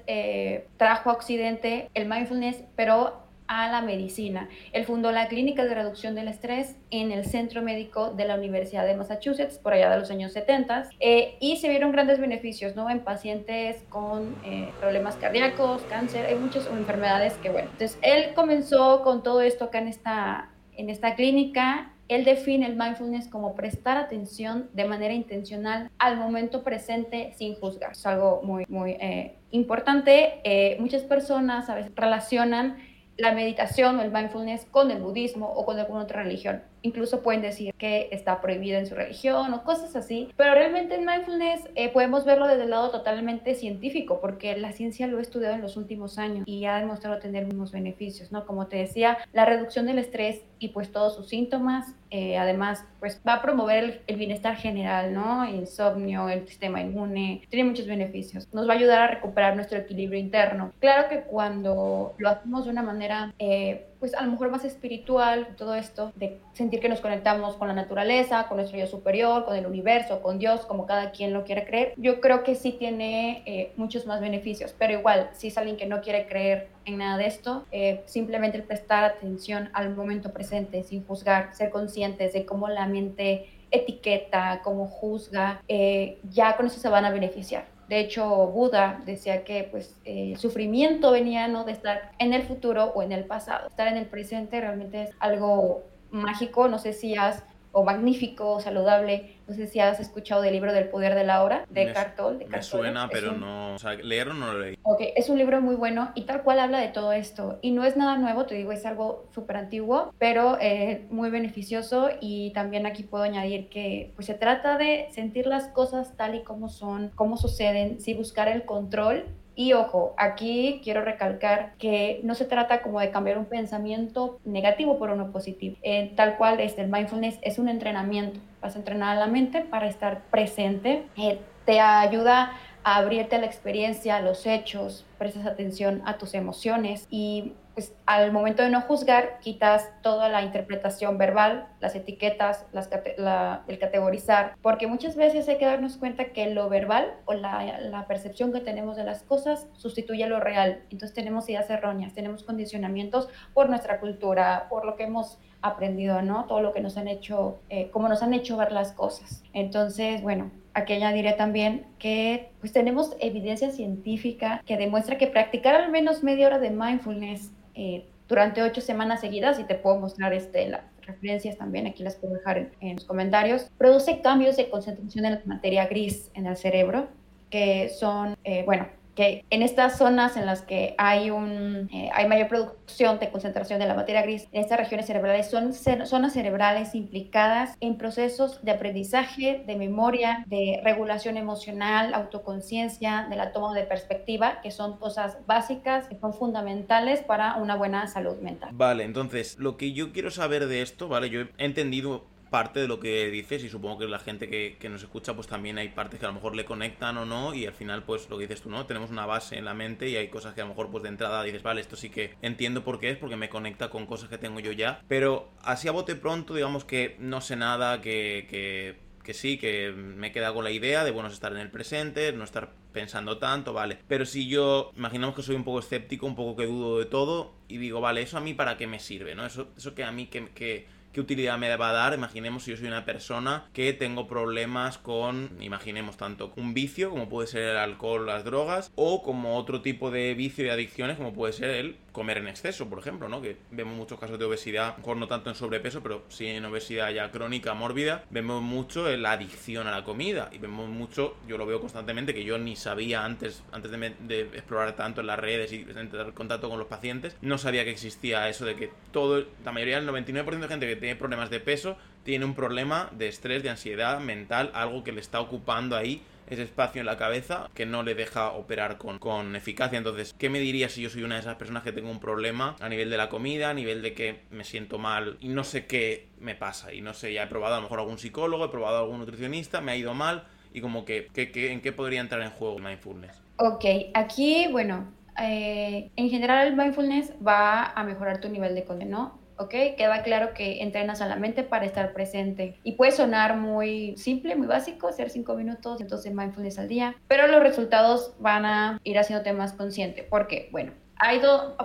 trajo 0.78 1.10
a 1.10 1.12
Occidente 1.12 1.88
el 1.94 2.08
mindfulness, 2.08 2.64
pero 2.74 3.21
a 3.52 3.70
la 3.70 3.82
medicina. 3.82 4.48
Él 4.72 4.86
fundó 4.86 5.12
la 5.12 5.28
Clínica 5.28 5.64
de 5.64 5.74
Reducción 5.74 6.14
del 6.14 6.28
Estrés 6.28 6.76
en 6.90 7.12
el 7.12 7.26
Centro 7.26 7.60
Médico 7.60 8.10
de 8.10 8.24
la 8.24 8.36
Universidad 8.36 8.86
de 8.86 8.96
Massachusetts, 8.96 9.58
por 9.58 9.74
allá 9.74 9.90
de 9.90 9.98
los 9.98 10.10
años 10.10 10.32
70, 10.32 10.88
eh, 11.00 11.36
y 11.38 11.58
se 11.58 11.68
vieron 11.68 11.92
grandes 11.92 12.18
beneficios 12.18 12.76
¿no? 12.76 12.88
en 12.88 13.00
pacientes 13.00 13.84
con 13.90 14.34
eh, 14.44 14.70
problemas 14.80 15.16
cardíacos, 15.16 15.82
cáncer, 15.82 16.24
hay 16.24 16.36
muchas 16.36 16.66
enfermedades 16.66 17.34
que, 17.34 17.50
bueno, 17.50 17.68
entonces 17.72 17.98
él 18.00 18.32
comenzó 18.34 19.02
con 19.02 19.22
todo 19.22 19.42
esto 19.42 19.66
acá 19.66 19.80
en 19.80 19.88
esta, 19.88 20.50
en 20.74 20.88
esta 20.88 21.14
clínica 21.14 21.90
él 22.08 22.24
define 22.24 22.66
el 22.66 22.76
mindfulness 22.76 23.28
como 23.28 23.54
prestar 23.54 23.96
atención 23.96 24.68
de 24.74 24.84
manera 24.84 25.14
intencional 25.14 25.90
al 25.98 26.18
momento 26.18 26.62
presente 26.62 27.32
sin 27.38 27.54
juzgar. 27.54 27.92
Es 27.92 28.04
algo 28.04 28.42
muy, 28.42 28.66
muy 28.68 28.90
eh, 29.00 29.36
importante. 29.50 30.42
muchas 30.78 31.04
personas 31.04 31.70
a 31.70 31.74
veces 31.74 31.90
relacionan 31.94 32.76
la 33.22 33.32
meditación 33.32 34.00
o 34.00 34.02
el 34.02 34.10
mindfulness 34.10 34.66
con 34.66 34.90
el 34.90 35.00
budismo 35.00 35.46
o 35.48 35.64
con 35.64 35.78
alguna 35.78 36.02
otra 36.02 36.24
religión. 36.24 36.62
incluso 36.84 37.22
pueden 37.22 37.42
decir 37.42 37.72
que 37.74 38.08
está 38.10 38.40
prohibido 38.40 38.76
en 38.76 38.86
su 38.86 38.96
religión 38.96 39.54
o 39.54 39.62
cosas 39.62 39.94
así, 39.94 40.28
pero 40.36 40.52
realmente 40.54 40.96
en 40.96 41.06
mindfulness 41.06 41.60
eh, 41.76 41.90
podemos 41.90 42.24
verlo 42.24 42.48
desde 42.48 42.64
el 42.64 42.70
lado 42.70 42.90
totalmente 42.90 43.54
científico, 43.54 44.20
porque 44.20 44.56
la 44.56 44.72
ciencia 44.72 45.06
lo 45.06 45.18
ha 45.18 45.22
estudiado 45.22 45.54
en 45.54 45.62
los 45.62 45.76
últimos 45.76 46.18
años 46.18 46.42
y 46.44 46.64
ha 46.64 46.78
demostrado 46.78 47.20
tener 47.20 47.44
unos 47.44 47.70
beneficios, 47.70 48.32
¿no? 48.32 48.44
Como 48.44 48.66
te 48.66 48.78
decía, 48.78 49.18
la 49.32 49.44
reducción 49.44 49.86
del 49.86 50.00
estrés 50.00 50.42
y 50.58 50.70
pues 50.70 50.90
todos 50.90 51.14
sus 51.14 51.28
síntomas, 51.28 51.94
eh, 52.10 52.36
además, 52.36 52.84
pues 53.02 53.20
va 53.26 53.34
a 53.34 53.42
promover 53.42 54.00
el, 54.06 54.16
bienestar 54.16 54.54
general, 54.54 55.12
¿no? 55.12 55.44
Insomnio, 55.44 56.28
el 56.28 56.46
sistema 56.46 56.80
inmune, 56.80 57.42
tiene 57.50 57.68
muchos 57.68 57.88
beneficios. 57.88 58.46
Nos 58.52 58.68
va 58.68 58.74
a 58.74 58.76
ayudar 58.76 59.02
a 59.02 59.08
recuperar 59.08 59.56
nuestro 59.56 59.76
equilibrio 59.76 60.20
interno. 60.20 60.70
Claro 60.78 61.08
que 61.08 61.22
cuando 61.22 62.14
lo 62.18 62.28
hacemos 62.28 62.64
de 62.64 62.70
una 62.70 62.82
manera... 62.82 63.34
Eh, 63.40 63.88
pues 64.02 64.16
a 64.16 64.22
lo 64.24 64.32
mejor 64.32 64.50
más 64.50 64.64
espiritual, 64.64 65.54
todo 65.56 65.76
esto, 65.76 66.10
de 66.16 66.40
sentir 66.54 66.80
que 66.80 66.88
nos 66.88 67.00
conectamos 67.00 67.54
con 67.54 67.68
la 67.68 67.74
naturaleza, 67.74 68.48
con 68.48 68.56
nuestro 68.56 68.76
yo 68.76 68.88
superior, 68.88 69.44
con 69.44 69.54
el 69.54 69.64
universo, 69.64 70.22
con 70.22 70.40
Dios, 70.40 70.66
como 70.66 70.86
cada 70.86 71.12
quien 71.12 71.32
lo 71.32 71.44
quiere 71.44 71.64
creer, 71.64 71.94
yo 71.96 72.20
creo 72.20 72.42
que 72.42 72.56
sí 72.56 72.72
tiene 72.72 73.44
eh, 73.46 73.72
muchos 73.76 74.04
más 74.04 74.20
beneficios, 74.20 74.74
pero 74.76 74.94
igual, 74.94 75.30
si 75.34 75.46
es 75.46 75.56
alguien 75.56 75.76
que 75.76 75.86
no 75.86 76.00
quiere 76.00 76.26
creer 76.26 76.66
en 76.84 76.98
nada 76.98 77.16
de 77.16 77.26
esto, 77.26 77.64
eh, 77.72 78.02
simplemente 78.06 78.60
prestar 78.62 79.04
atención 79.04 79.70
al 79.72 79.94
momento 79.94 80.32
presente, 80.32 80.82
sin 80.82 81.04
juzgar, 81.04 81.54
ser 81.54 81.70
conscientes 81.70 82.32
de 82.32 82.44
cómo 82.44 82.68
la 82.68 82.86
mente 82.86 83.48
etiqueta, 83.70 84.60
cómo 84.62 84.86
juzga, 84.86 85.62
eh, 85.68 86.18
ya 86.30 86.56
con 86.56 86.66
eso 86.66 86.78
se 86.78 86.88
van 86.88 87.04
a 87.04 87.10
beneficiar. 87.10 87.66
De 87.88 88.00
hecho, 88.00 88.46
Buda 88.46 89.02
decía 89.04 89.44
que 89.44 89.64
pues, 89.64 89.98
el 90.04 90.38
sufrimiento 90.38 91.10
venía 91.10 91.48
¿no? 91.48 91.64
de 91.64 91.72
estar 91.72 92.12
en 92.18 92.32
el 92.32 92.42
futuro 92.42 92.86
o 92.94 93.02
en 93.02 93.12
el 93.12 93.24
pasado. 93.24 93.68
Estar 93.68 93.88
en 93.88 93.96
el 93.96 94.06
presente 94.06 94.60
realmente 94.60 95.02
es 95.02 95.10
algo 95.18 95.82
mágico. 96.10 96.68
No 96.68 96.78
sé 96.78 96.94
si 96.94 97.16
has 97.16 97.42
o 97.72 97.84
magnífico, 97.84 98.60
saludable. 98.60 99.36
No 99.48 99.54
sé 99.54 99.66
si 99.66 99.80
has 99.80 99.98
escuchado 99.98 100.42
del 100.42 100.52
libro 100.52 100.72
del 100.72 100.88
poder 100.88 101.14
de 101.14 101.24
la 101.24 101.42
hora 101.42 101.66
de 101.70 101.92
Cartol. 101.92 102.38
De 102.38 102.46
me 102.46 102.62
suena, 102.62 103.08
pero 103.08 103.32
no, 103.32 103.74
o 103.74 103.78
sea, 103.78 103.94
leerlo 103.94 104.34
no 104.34 104.52
lo 104.52 104.60
leí. 104.60 104.78
Ok, 104.92 105.00
es 105.16 105.30
un 105.30 105.38
libro 105.38 105.62
muy 105.62 105.74
bueno 105.74 106.10
y 106.14 106.22
tal 106.22 106.42
cual 106.42 106.58
habla 106.58 106.78
de 106.78 106.88
todo 106.88 107.12
esto. 107.12 107.58
Y 107.62 107.70
no 107.70 107.82
es 107.84 107.96
nada 107.96 108.18
nuevo, 108.18 108.44
te 108.44 108.54
digo, 108.54 108.72
es 108.72 108.84
algo 108.84 109.24
súper 109.32 109.56
antiguo, 109.56 110.12
pero 110.18 110.58
eh, 110.60 111.06
muy 111.10 111.30
beneficioso. 111.30 112.10
Y 112.20 112.50
también 112.50 112.84
aquí 112.84 113.02
puedo 113.02 113.24
añadir 113.24 113.70
que 113.70 114.12
pues 114.16 114.26
se 114.26 114.34
trata 114.34 114.76
de 114.76 115.06
sentir 115.10 115.46
las 115.46 115.68
cosas 115.68 116.14
tal 116.18 116.34
y 116.34 116.42
como 116.42 116.68
son, 116.68 117.10
cómo 117.14 117.38
suceden, 117.38 118.00
sin 118.00 118.18
buscar 118.18 118.48
el 118.48 118.66
control 118.66 119.24
y 119.54 119.72
ojo, 119.74 120.14
aquí 120.18 120.80
quiero 120.82 121.02
recalcar 121.02 121.74
que 121.78 122.20
no 122.22 122.34
se 122.34 122.44
trata 122.44 122.82
como 122.82 123.00
de 123.00 123.10
cambiar 123.10 123.38
un 123.38 123.46
pensamiento 123.46 124.40
negativo 124.44 124.98
por 124.98 125.10
uno 125.10 125.30
positivo. 125.30 125.76
Eh, 125.82 126.12
tal 126.16 126.36
cual, 126.36 126.60
este, 126.60 126.82
el 126.82 126.90
mindfulness 126.90 127.38
es 127.40 127.58
un 127.58 127.68
entrenamiento. 127.68 128.40
Vas 128.60 128.76
a 128.76 128.78
entrenar 128.78 129.16
la 129.16 129.26
mente 129.26 129.62
para 129.62 129.88
estar 129.88 130.22
presente. 130.30 131.04
Eh, 131.16 131.38
te 131.64 131.80
ayuda 131.80 132.52
a 132.84 132.96
abrirte 132.96 133.36
a 133.36 133.38
la 133.38 133.46
experiencia, 133.46 134.16
a 134.16 134.20
los 134.20 134.46
hechos, 134.46 135.06
prestas 135.18 135.46
atención 135.46 136.02
a 136.04 136.18
tus 136.18 136.34
emociones 136.34 137.06
y 137.10 137.54
pues 137.74 137.94
al 138.04 138.32
momento 138.32 138.62
de 138.62 138.68
no 138.68 138.82
juzgar, 138.82 139.38
quitas 139.40 139.90
toda 140.02 140.28
la 140.28 140.42
interpretación 140.42 141.16
verbal, 141.16 141.68
las 141.80 141.94
etiquetas, 141.94 142.66
el 142.74 143.78
categorizar, 143.78 144.56
porque 144.60 144.86
muchas 144.86 145.16
veces 145.16 145.48
hay 145.48 145.56
que 145.56 145.64
darnos 145.64 145.96
cuenta 145.96 146.32
que 146.32 146.50
lo 146.50 146.68
verbal 146.68 147.14
o 147.24 147.32
la, 147.32 148.04
percepción 148.08 148.52
que 148.52 148.60
tenemos 148.60 148.96
de 148.96 149.04
las 149.04 149.22
cosas 149.22 149.68
sustituye 149.72 150.26
lo 150.26 150.38
real. 150.38 150.82
Entonces 150.90 151.14
tenemos 151.14 151.48
ideas 151.48 151.70
erróneas, 151.70 152.12
tenemos 152.12 152.42
condicionamientos 152.42 153.28
por 153.54 153.70
nuestra 153.70 154.00
cultura, 154.00 154.66
por 154.68 154.84
lo 154.84 154.96
que 154.96 155.04
hemos 155.04 155.38
aprendido, 155.62 156.20
¿no? 156.22 156.44
Todo 156.44 156.60
lo 156.60 156.72
que 156.72 156.80
nos 156.80 156.96
han 156.96 157.08
hecho, 157.08 157.58
eh, 157.70 157.88
como 157.90 158.08
nos 158.08 158.22
han 158.22 158.34
hecho 158.34 158.56
ver 158.56 158.72
las 158.72 158.92
cosas. 158.92 159.42
Entonces, 159.52 160.20
bueno, 160.20 160.50
aquí 160.74 160.92
añadiré 160.92 161.32
también 161.32 161.86
que 161.98 162.50
pues 162.60 162.72
tenemos 162.72 163.16
evidencia 163.20 163.70
científica 163.70 164.62
que 164.66 164.76
demuestra 164.76 165.18
que 165.18 165.28
practicar 165.28 165.74
al 165.74 165.90
menos 165.90 166.22
media 166.22 166.48
hora 166.48 166.58
de 166.58 166.70
mindfulness 166.70 167.52
eh, 167.74 168.06
durante 168.28 168.62
ocho 168.62 168.80
semanas 168.80 169.20
seguidas, 169.20 169.58
y 169.58 169.64
te 169.64 169.74
puedo 169.74 169.98
mostrar 169.98 170.32
este, 170.32 170.68
las 170.68 170.82
referencias 171.02 171.58
también, 171.58 171.86
aquí 171.86 172.02
las 172.02 172.16
puedo 172.16 172.34
dejar 172.34 172.70
en, 172.80 172.96
los 172.96 173.04
comentarios, 173.04 173.70
produce 173.76 174.20
cambios 174.20 174.56
de 174.56 174.70
concentración 174.70 175.26
en 175.26 175.32
la 175.32 175.42
materia 175.44 175.86
gris 175.86 176.30
en 176.34 176.46
el 176.46 176.56
cerebro, 176.56 177.08
que 177.50 177.90
son, 177.90 178.36
eh, 178.44 178.62
bueno, 178.64 178.86
que 179.14 179.44
en 179.50 179.62
estas 179.62 179.98
zonas 179.98 180.36
en 180.36 180.46
las 180.46 180.62
que 180.62 180.94
hay, 180.98 181.30
un, 181.30 181.88
eh, 181.92 182.10
hay 182.12 182.28
mayor 182.28 182.48
producción 182.48 183.18
de 183.18 183.30
concentración 183.30 183.78
de 183.78 183.86
la 183.86 183.94
materia 183.94 184.22
gris, 184.22 184.48
en 184.52 184.62
estas 184.62 184.78
regiones 184.78 185.06
cerebrales 185.06 185.50
son 185.50 185.72
zonas 185.72 186.32
cerebrales 186.32 186.94
implicadas 186.94 187.76
en 187.80 187.98
procesos 187.98 188.62
de 188.62 188.70
aprendizaje, 188.70 189.62
de 189.66 189.76
memoria, 189.76 190.44
de 190.46 190.80
regulación 190.82 191.36
emocional, 191.36 192.14
autoconciencia, 192.14 193.26
de 193.28 193.36
la 193.36 193.52
toma 193.52 193.74
de 193.74 193.84
perspectiva, 193.84 194.60
que 194.62 194.70
son 194.70 194.98
cosas 194.98 195.38
básicas, 195.46 196.08
que 196.08 196.16
son 196.18 196.34
fundamentales 196.34 197.20
para 197.20 197.56
una 197.56 197.76
buena 197.76 198.06
salud 198.06 198.38
mental. 198.38 198.70
Vale, 198.72 199.04
entonces, 199.04 199.58
lo 199.58 199.76
que 199.76 199.92
yo 199.92 200.12
quiero 200.12 200.30
saber 200.30 200.66
de 200.66 200.82
esto, 200.82 201.08
¿vale? 201.08 201.30
Yo 201.30 201.42
he 201.58 201.64
entendido 201.64 202.31
parte 202.52 202.78
de 202.78 202.86
lo 202.86 203.00
que 203.00 203.30
dices 203.30 203.64
y 203.64 203.68
supongo 203.68 203.98
que 203.98 204.06
la 204.06 204.20
gente 204.20 204.48
que, 204.48 204.76
que, 204.78 204.88
nos 204.88 205.02
escucha 205.02 205.34
pues 205.34 205.48
también 205.48 205.78
hay 205.78 205.88
partes 205.88 206.20
que 206.20 206.26
a 206.26 206.28
lo 206.28 206.34
mejor 206.34 206.54
le 206.54 206.64
conectan 206.64 207.16
o 207.18 207.24
no 207.24 207.54
y 207.54 207.66
al 207.66 207.72
final 207.72 208.04
pues 208.04 208.30
lo 208.30 208.38
que 208.38 208.46
dices 208.46 208.62
tú, 208.62 208.70
¿no? 208.70 208.86
Tenemos 208.86 209.10
una 209.10 209.26
base 209.26 209.58
en 209.58 209.64
la 209.64 209.74
mente 209.74 210.08
y 210.08 210.14
hay 210.14 210.28
cosas 210.28 210.54
que 210.54 210.60
a 210.60 210.64
lo 210.64 210.70
mejor 210.70 210.90
pues 210.90 211.02
de 211.02 211.08
entrada 211.08 211.42
dices, 211.42 211.64
vale, 211.64 211.80
esto 211.80 211.96
sí 211.96 212.10
que 212.10 212.36
entiendo 212.42 212.84
por 212.84 213.00
qué 213.00 213.10
es 213.10 213.16
porque 213.16 213.34
me 213.34 213.48
conecta 213.48 213.90
con 213.90 214.06
cosas 214.06 214.28
que 214.28 214.38
tengo 214.38 214.60
yo 214.60 214.70
ya, 214.70 215.02
pero 215.08 215.50
así 215.62 215.88
a 215.88 215.92
bote 215.92 216.14
pronto 216.14 216.54
digamos 216.54 216.84
que 216.84 217.16
no 217.18 217.40
sé 217.40 217.56
nada, 217.56 218.00
que, 218.00 218.46
que, 218.48 218.96
que 219.22 219.34
sí, 219.34 219.58
que 219.58 219.92
me 219.92 220.28
he 220.28 220.32
quedado 220.32 220.54
con 220.54 220.64
la 220.64 220.70
idea 220.70 221.04
de, 221.04 221.10
bueno, 221.10 221.28
estar 221.28 221.52
en 221.52 221.58
el 221.58 221.70
presente, 221.70 222.32
no 222.32 222.44
estar 222.44 222.72
pensando 222.92 223.38
tanto, 223.38 223.72
vale. 223.72 223.98
Pero 224.06 224.26
si 224.26 224.48
yo, 224.48 224.92
imaginamos 224.96 225.34
que 225.34 225.42
soy 225.42 225.56
un 225.56 225.64
poco 225.64 225.78
escéptico, 225.80 226.26
un 226.26 226.36
poco 226.36 226.56
que 226.56 226.66
dudo 226.66 226.98
de 226.98 227.06
todo 227.06 227.54
y 227.68 227.78
digo, 227.78 228.00
vale, 228.00 228.22
eso 228.22 228.36
a 228.36 228.40
mí 228.40 228.54
para 228.54 228.76
qué 228.76 228.86
me 228.86 229.00
sirve, 229.00 229.34
¿no? 229.34 229.46
Eso, 229.46 229.68
eso 229.76 229.94
que 229.94 230.04
a 230.04 230.12
mí 230.12 230.26
que, 230.26 230.48
que 230.50 230.86
¿qué 231.12 231.20
utilidad 231.20 231.58
me 231.58 231.74
va 231.76 231.90
a 231.90 231.92
dar? 231.92 232.14
Imaginemos 232.14 232.64
si 232.64 232.70
yo 232.70 232.76
soy 232.76 232.86
una 232.86 233.04
persona 233.04 233.64
que 233.72 233.92
tengo 233.92 234.26
problemas 234.26 234.98
con, 234.98 235.50
imaginemos 235.60 236.16
tanto 236.16 236.52
un 236.56 236.74
vicio 236.74 237.10
como 237.10 237.28
puede 237.28 237.48
ser 237.48 237.62
el 237.62 237.76
alcohol, 237.76 238.26
las 238.26 238.44
drogas, 238.44 238.90
o 238.94 239.22
como 239.22 239.56
otro 239.56 239.82
tipo 239.82 240.10
de 240.10 240.34
vicio 240.34 240.64
y 240.64 240.70
adicciones 240.70 241.16
como 241.16 241.32
puede 241.32 241.52
ser 241.52 241.70
el 241.70 241.96
comer 242.12 242.38
en 242.38 242.48
exceso, 242.48 242.88
por 242.88 242.98
ejemplo, 242.98 243.28
¿no? 243.28 243.40
Que 243.40 243.56
vemos 243.70 243.96
muchos 243.96 244.20
casos 244.20 244.38
de 244.38 244.44
obesidad, 244.44 244.96
mejor 244.98 245.16
no 245.16 245.28
tanto 245.28 245.50
en 245.50 245.56
sobrepeso, 245.56 246.02
pero 246.02 246.24
sí 246.28 246.46
en 246.46 246.64
obesidad 246.64 247.10
ya 247.10 247.30
crónica, 247.30 247.74
mórbida, 247.74 248.24
vemos 248.30 248.62
mucho 248.62 249.10
en 249.10 249.22
la 249.22 249.32
adicción 249.32 249.86
a 249.86 249.90
la 249.90 250.04
comida 250.04 250.50
y 250.52 250.58
vemos 250.58 250.88
mucho, 250.88 251.36
yo 251.48 251.58
lo 251.58 251.66
veo 251.66 251.80
constantemente, 251.80 252.34
que 252.34 252.44
yo 252.44 252.58
ni 252.58 252.76
sabía 252.76 253.24
antes, 253.24 253.62
antes 253.72 253.90
de, 253.90 254.14
de 254.20 254.40
explorar 254.40 254.94
tanto 254.94 255.20
en 255.22 255.26
las 255.26 255.38
redes 255.38 255.72
y 255.72 255.84
tener 255.84 256.32
contacto 256.34 256.68
con 256.68 256.78
los 256.78 256.88
pacientes, 256.88 257.36
no 257.40 257.58
sabía 257.58 257.84
que 257.84 257.90
existía 257.90 258.48
eso 258.48 258.64
de 258.64 258.76
que 258.76 258.90
todo, 259.10 259.44
la 259.64 259.72
mayoría, 259.72 259.98
el 259.98 260.08
99% 260.08 260.60
de 260.60 260.68
gente 260.68 260.86
que 260.86 260.96
tiene 260.96 261.16
problemas 261.16 261.50
de 261.50 261.60
peso, 261.60 261.96
tiene 262.24 262.44
un 262.44 262.54
problema 262.54 263.10
de 263.12 263.28
estrés, 263.28 263.62
de 263.62 263.70
ansiedad 263.70 264.20
mental, 264.20 264.70
algo 264.74 265.02
que 265.02 265.12
le 265.12 265.20
está 265.20 265.40
ocupando 265.40 265.96
ahí 265.96 266.22
ese 266.52 266.62
espacio 266.62 267.00
en 267.00 267.06
la 267.06 267.16
cabeza 267.16 267.70
que 267.74 267.86
no 267.86 268.02
le 268.02 268.14
deja 268.14 268.50
operar 268.52 268.98
con, 268.98 269.18
con 269.18 269.56
eficacia. 269.56 269.98
Entonces, 269.98 270.34
¿qué 270.38 270.48
me 270.48 270.60
diría 270.60 270.88
si 270.88 271.02
yo 271.02 271.10
soy 271.10 271.22
una 271.22 271.36
de 271.36 271.42
esas 271.42 271.56
personas 271.56 271.82
que 271.82 271.92
tengo 271.92 272.10
un 272.10 272.20
problema 272.20 272.76
a 272.80 272.88
nivel 272.88 273.10
de 273.10 273.16
la 273.16 273.28
comida, 273.28 273.70
a 273.70 273.74
nivel 273.74 274.02
de 274.02 274.14
que 274.14 274.40
me 274.50 274.64
siento 274.64 274.98
mal 274.98 275.36
y 275.40 275.48
no 275.48 275.64
sé 275.64 275.86
qué 275.86 276.28
me 276.40 276.54
pasa? 276.54 276.92
Y 276.92 277.00
no 277.00 277.14
sé, 277.14 277.32
ya 277.32 277.44
he 277.44 277.46
probado 277.46 277.74
a 277.74 277.78
lo 277.78 277.82
mejor 277.82 278.00
algún 278.00 278.18
psicólogo, 278.18 278.64
he 278.64 278.68
probado 278.68 278.98
algún 278.98 279.18
nutricionista, 279.18 279.80
me 279.80 279.92
ha 279.92 279.96
ido 279.96 280.14
mal 280.14 280.44
y 280.72 280.80
como 280.80 281.04
que, 281.04 281.28
¿en 281.34 281.80
qué 281.80 281.92
podría 281.92 282.20
entrar 282.20 282.42
en 282.42 282.50
juego 282.50 282.76
el 282.76 282.82
mindfulness? 282.82 283.42
Ok, 283.58 283.84
aquí, 284.14 284.68
bueno, 284.70 285.12
eh, 285.40 286.10
en 286.16 286.30
general 286.30 286.68
el 286.68 286.76
mindfulness 286.76 287.32
va 287.46 287.92
a 287.92 288.04
mejorar 288.04 288.40
tu 288.40 288.48
nivel 288.48 288.74
de 288.74 288.84
conde, 288.84 289.04
¿no? 289.04 289.41
¿Ok? 289.58 289.74
Queda 289.96 290.22
claro 290.22 290.54
que 290.54 290.82
entrenas 290.82 291.20
a 291.20 291.28
la 291.28 291.36
mente 291.36 291.62
para 291.62 291.84
estar 291.84 292.12
presente. 292.12 292.78
Y 292.82 292.92
puede 292.92 293.12
sonar 293.12 293.56
muy 293.56 294.16
simple, 294.16 294.56
muy 294.56 294.66
básico, 294.66 295.08
hacer 295.08 295.30
cinco 295.30 295.54
minutos, 295.54 296.00
entonces 296.00 296.32
mindfulness 296.32 296.78
al 296.78 296.88
día, 296.88 297.16
pero 297.28 297.46
los 297.46 297.62
resultados 297.62 298.34
van 298.38 298.64
a 298.64 299.00
ir 299.04 299.18
haciéndote 299.18 299.52
más 299.52 299.72
consciente. 299.72 300.22
¿Por 300.22 300.46
qué? 300.46 300.68
Bueno, 300.72 300.92
hay 301.22 301.40